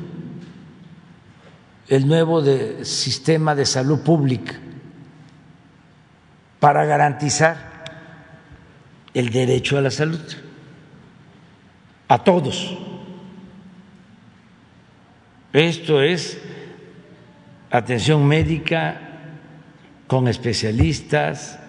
el 1.88 2.06
nuevo 2.06 2.42
sistema 2.84 3.54
de 3.54 3.66
salud 3.66 4.00
pública 4.02 4.54
para 6.60 6.84
garantizar 6.84 7.69
el 9.14 9.30
derecho 9.30 9.78
a 9.78 9.80
la 9.80 9.90
salud 9.90 10.20
a 12.08 12.24
todos. 12.24 12.76
Esto 15.52 16.02
es 16.02 16.40
atención 17.70 18.26
médica 18.26 19.00
con 20.06 20.26
especialistas, 20.26 21.60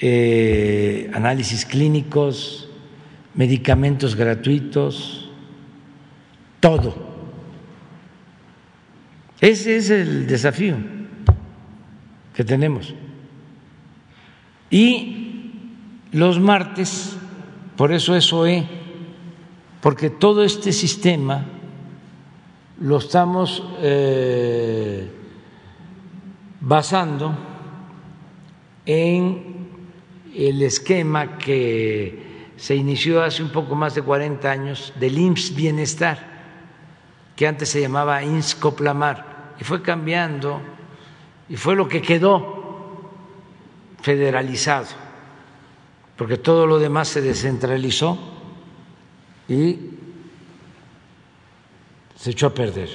eh, 0.00 1.10
análisis 1.12 1.64
clínicos, 1.66 2.68
medicamentos 3.34 4.14
gratuitos, 4.14 5.28
todo. 6.60 6.94
Ese 9.40 9.76
es 9.76 9.90
el 9.90 10.26
desafío 10.26 10.76
que 12.34 12.44
tenemos. 12.44 12.94
Y 14.70 15.25
los 16.12 16.40
martes, 16.40 17.16
por 17.76 17.92
eso 17.92 18.14
es 18.14 18.32
OE, 18.32 18.66
porque 19.80 20.10
todo 20.10 20.44
este 20.44 20.72
sistema 20.72 21.44
lo 22.80 22.98
estamos 22.98 23.62
eh, 23.80 25.10
basando 26.60 27.36
en 28.84 29.56
el 30.34 30.62
esquema 30.62 31.38
que 31.38 32.50
se 32.56 32.74
inició 32.74 33.22
hace 33.22 33.42
un 33.42 33.50
poco 33.50 33.74
más 33.74 33.94
de 33.94 34.02
40 34.02 34.50
años 34.50 34.92
del 34.98 35.18
IMSS 35.18 35.54
Bienestar, 35.54 36.36
que 37.34 37.46
antes 37.46 37.68
se 37.68 37.80
llamaba 37.80 38.22
IMSS 38.22 38.54
Coplamar, 38.54 39.54
y 39.60 39.64
fue 39.64 39.82
cambiando, 39.82 40.60
y 41.48 41.56
fue 41.56 41.76
lo 41.76 41.88
que 41.88 42.02
quedó 42.02 43.10
federalizado, 44.00 44.86
porque 46.16 46.38
todo 46.38 46.66
lo 46.66 46.78
demás 46.78 47.08
se 47.08 47.20
descentralizó 47.20 48.18
y 49.48 49.78
se 52.16 52.30
echó 52.30 52.46
a 52.46 52.54
perder, 52.54 52.88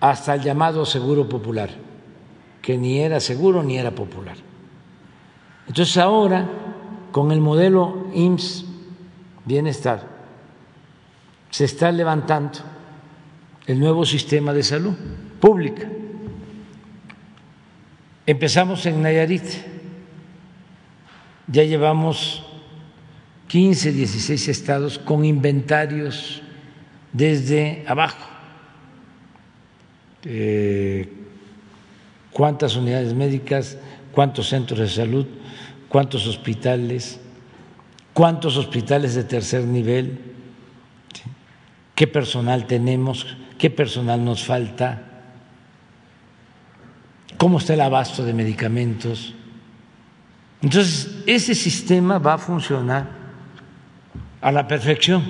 hasta 0.00 0.34
el 0.34 0.42
llamado 0.42 0.84
Seguro 0.84 1.28
Popular, 1.28 1.70
que 2.60 2.76
ni 2.76 3.00
era 3.00 3.20
seguro 3.20 3.62
ni 3.62 3.78
era 3.78 3.90
popular. 3.90 4.36
Entonces 5.66 5.96
ahora, 5.96 6.46
con 7.10 7.32
el 7.32 7.40
modelo 7.40 8.08
IMSS 8.12 8.66
Bienestar, 9.46 10.06
se 11.50 11.64
está 11.64 11.90
levantando 11.90 12.58
el 13.66 13.80
nuevo 13.80 14.04
sistema 14.04 14.52
de 14.52 14.62
salud 14.62 14.94
pública. 15.40 15.88
Empezamos 18.26 18.84
en 18.86 19.02
Nayarit, 19.02 19.73
ya 21.46 21.62
llevamos 21.64 22.42
15, 23.48 23.92
16 23.92 24.48
estados 24.48 24.98
con 24.98 25.24
inventarios 25.24 26.42
desde 27.12 27.84
abajo. 27.86 28.28
Eh, 30.24 31.12
cuántas 32.32 32.76
unidades 32.76 33.14
médicas, 33.14 33.78
cuántos 34.12 34.48
centros 34.48 34.80
de 34.80 34.88
salud, 34.88 35.26
cuántos 35.88 36.26
hospitales, 36.26 37.20
cuántos 38.12 38.56
hospitales 38.56 39.14
de 39.14 39.24
tercer 39.24 39.64
nivel, 39.64 40.18
qué 41.94 42.06
personal 42.06 42.66
tenemos, 42.66 43.36
qué 43.58 43.70
personal 43.70 44.24
nos 44.24 44.44
falta, 44.44 45.02
cómo 47.36 47.58
está 47.58 47.74
el 47.74 47.82
abasto 47.82 48.24
de 48.24 48.32
medicamentos. 48.32 49.34
Entonces, 50.64 51.22
ese 51.26 51.54
sistema 51.54 52.18
va 52.18 52.34
a 52.34 52.38
funcionar 52.38 53.08
a 54.40 54.50
la 54.50 54.66
perfección. 54.66 55.22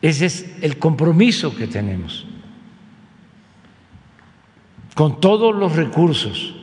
Ese 0.00 0.26
es 0.26 0.56
el 0.60 0.78
compromiso 0.78 1.54
que 1.54 1.68
tenemos 1.68 2.26
con 4.94 5.20
todos 5.20 5.54
los 5.54 5.74
recursos 5.74 6.54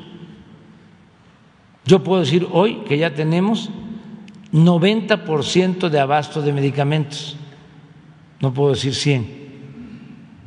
yo 1.89 2.03
puedo 2.03 2.19
decir 2.19 2.47
hoy 2.51 2.83
que 2.87 2.99
ya 2.99 3.15
tenemos 3.15 3.71
90% 4.53 5.89
de 5.89 5.99
abasto 5.99 6.39
de 6.39 6.53
medicamentos, 6.53 7.35
no 8.39 8.53
puedo 8.53 8.75
decir 8.75 8.93
100, 8.93 9.27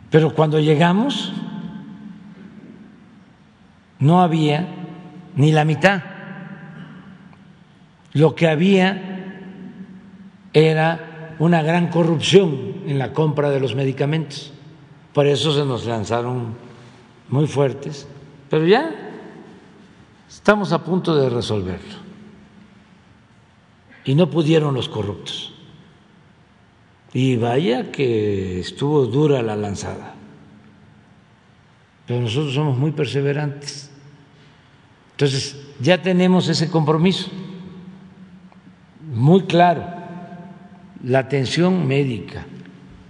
pero 0.09 0.33
cuando 0.35 0.61
llegamos 0.61 1.33
no 3.99 4.23
había 4.23 4.69
ni 5.35 5.51
la 5.51 5.65
mitad. 5.65 6.12
Lo 8.13 8.35
que 8.35 8.49
había 8.49 9.37
era 10.53 11.37
una 11.39 11.63
gran 11.63 11.89
corrupción 11.89 12.83
en 12.87 12.99
la 12.99 13.13
compra 13.13 13.51
de 13.51 13.61
los 13.61 13.75
medicamentos. 13.75 14.53
Por 15.13 15.27
eso 15.27 15.53
se 15.53 15.65
nos 15.65 15.87
lanzaron 15.87 16.55
muy 17.29 17.47
fuertes, 17.47 18.07
pero 18.49 18.67
ya 18.67 19.03
Estamos 20.33 20.73
a 20.73 20.83
punto 20.83 21.15
de 21.15 21.29
resolverlo. 21.29 21.99
Y 24.05 24.15
no 24.15 24.31
pudieron 24.31 24.73
los 24.73 24.89
corruptos. 24.89 25.53
Y 27.13 27.37
vaya 27.37 27.93
que 27.93 28.59
estuvo 28.59 29.05
dura 29.05 29.43
la 29.43 29.57
lanzada. 29.57 30.15
Pero 32.07 32.23
nosotros 32.23 32.55
somos 32.55 32.79
muy 32.79 32.93
perseverantes. 32.93 33.91
Entonces, 35.11 35.61
ya 35.81 36.01
tenemos 36.01 36.49
ese 36.49 36.71
compromiso 36.71 37.31
muy 39.13 39.43
claro. 39.43 39.85
La 41.05 41.21
atención 41.21 41.87
médica 41.87 42.47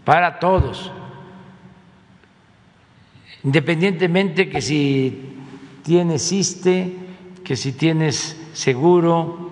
para 0.05 0.39
todos, 0.39 0.91
independientemente 3.45 4.49
que 4.49 4.63
si 4.63 5.37
tiene 5.83 6.19
CISTE, 6.19 6.97
que 7.45 7.55
si 7.55 7.73
tienes 7.73 8.37
seguro, 8.55 9.51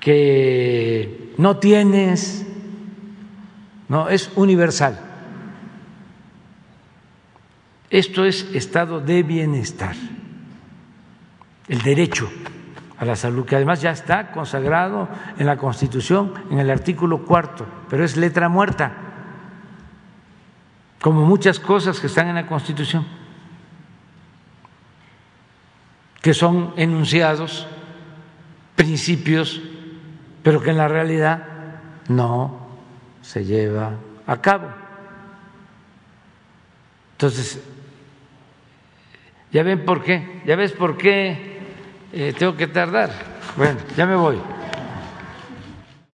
que 0.00 1.34
no 1.36 1.58
tienes, 1.58 2.46
no, 3.88 4.08
es 4.08 4.30
universal. 4.36 4.98
Esto 7.90 8.24
es 8.24 8.48
estado 8.54 9.00
de 9.00 9.22
bienestar, 9.22 9.94
el 11.68 11.82
derecho 11.82 12.30
a 12.98 13.04
la 13.04 13.16
salud, 13.16 13.44
que 13.44 13.56
además 13.56 13.80
ya 13.80 13.90
está 13.90 14.30
consagrado 14.30 15.08
en 15.38 15.46
la 15.46 15.56
Constitución, 15.56 16.32
en 16.50 16.58
el 16.58 16.70
artículo 16.70 17.24
cuarto, 17.24 17.66
pero 17.88 18.04
es 18.04 18.16
letra 18.16 18.48
muerta, 18.48 18.92
como 21.00 21.24
muchas 21.24 21.58
cosas 21.58 22.00
que 22.00 22.06
están 22.06 22.28
en 22.28 22.36
la 22.36 22.46
Constitución 22.46 23.04
que 26.24 26.32
son 26.32 26.72
enunciados, 26.78 27.66
principios, 28.76 29.60
pero 30.42 30.62
que 30.62 30.70
en 30.70 30.78
la 30.78 30.88
realidad 30.88 31.46
no 32.08 32.66
se 33.20 33.44
lleva 33.44 33.92
a 34.26 34.40
cabo. 34.40 34.68
Entonces, 37.12 37.62
ya 39.52 39.62
ven 39.64 39.84
por 39.84 40.02
qué, 40.02 40.40
ya 40.46 40.56
ves 40.56 40.72
por 40.72 40.96
qué 40.96 41.53
eh, 42.14 42.32
tengo 42.38 42.56
que 42.56 42.66
tardar. 42.66 43.10
Bueno, 43.56 43.80
ya 43.96 44.06
me 44.06 44.14
voy. 44.16 44.40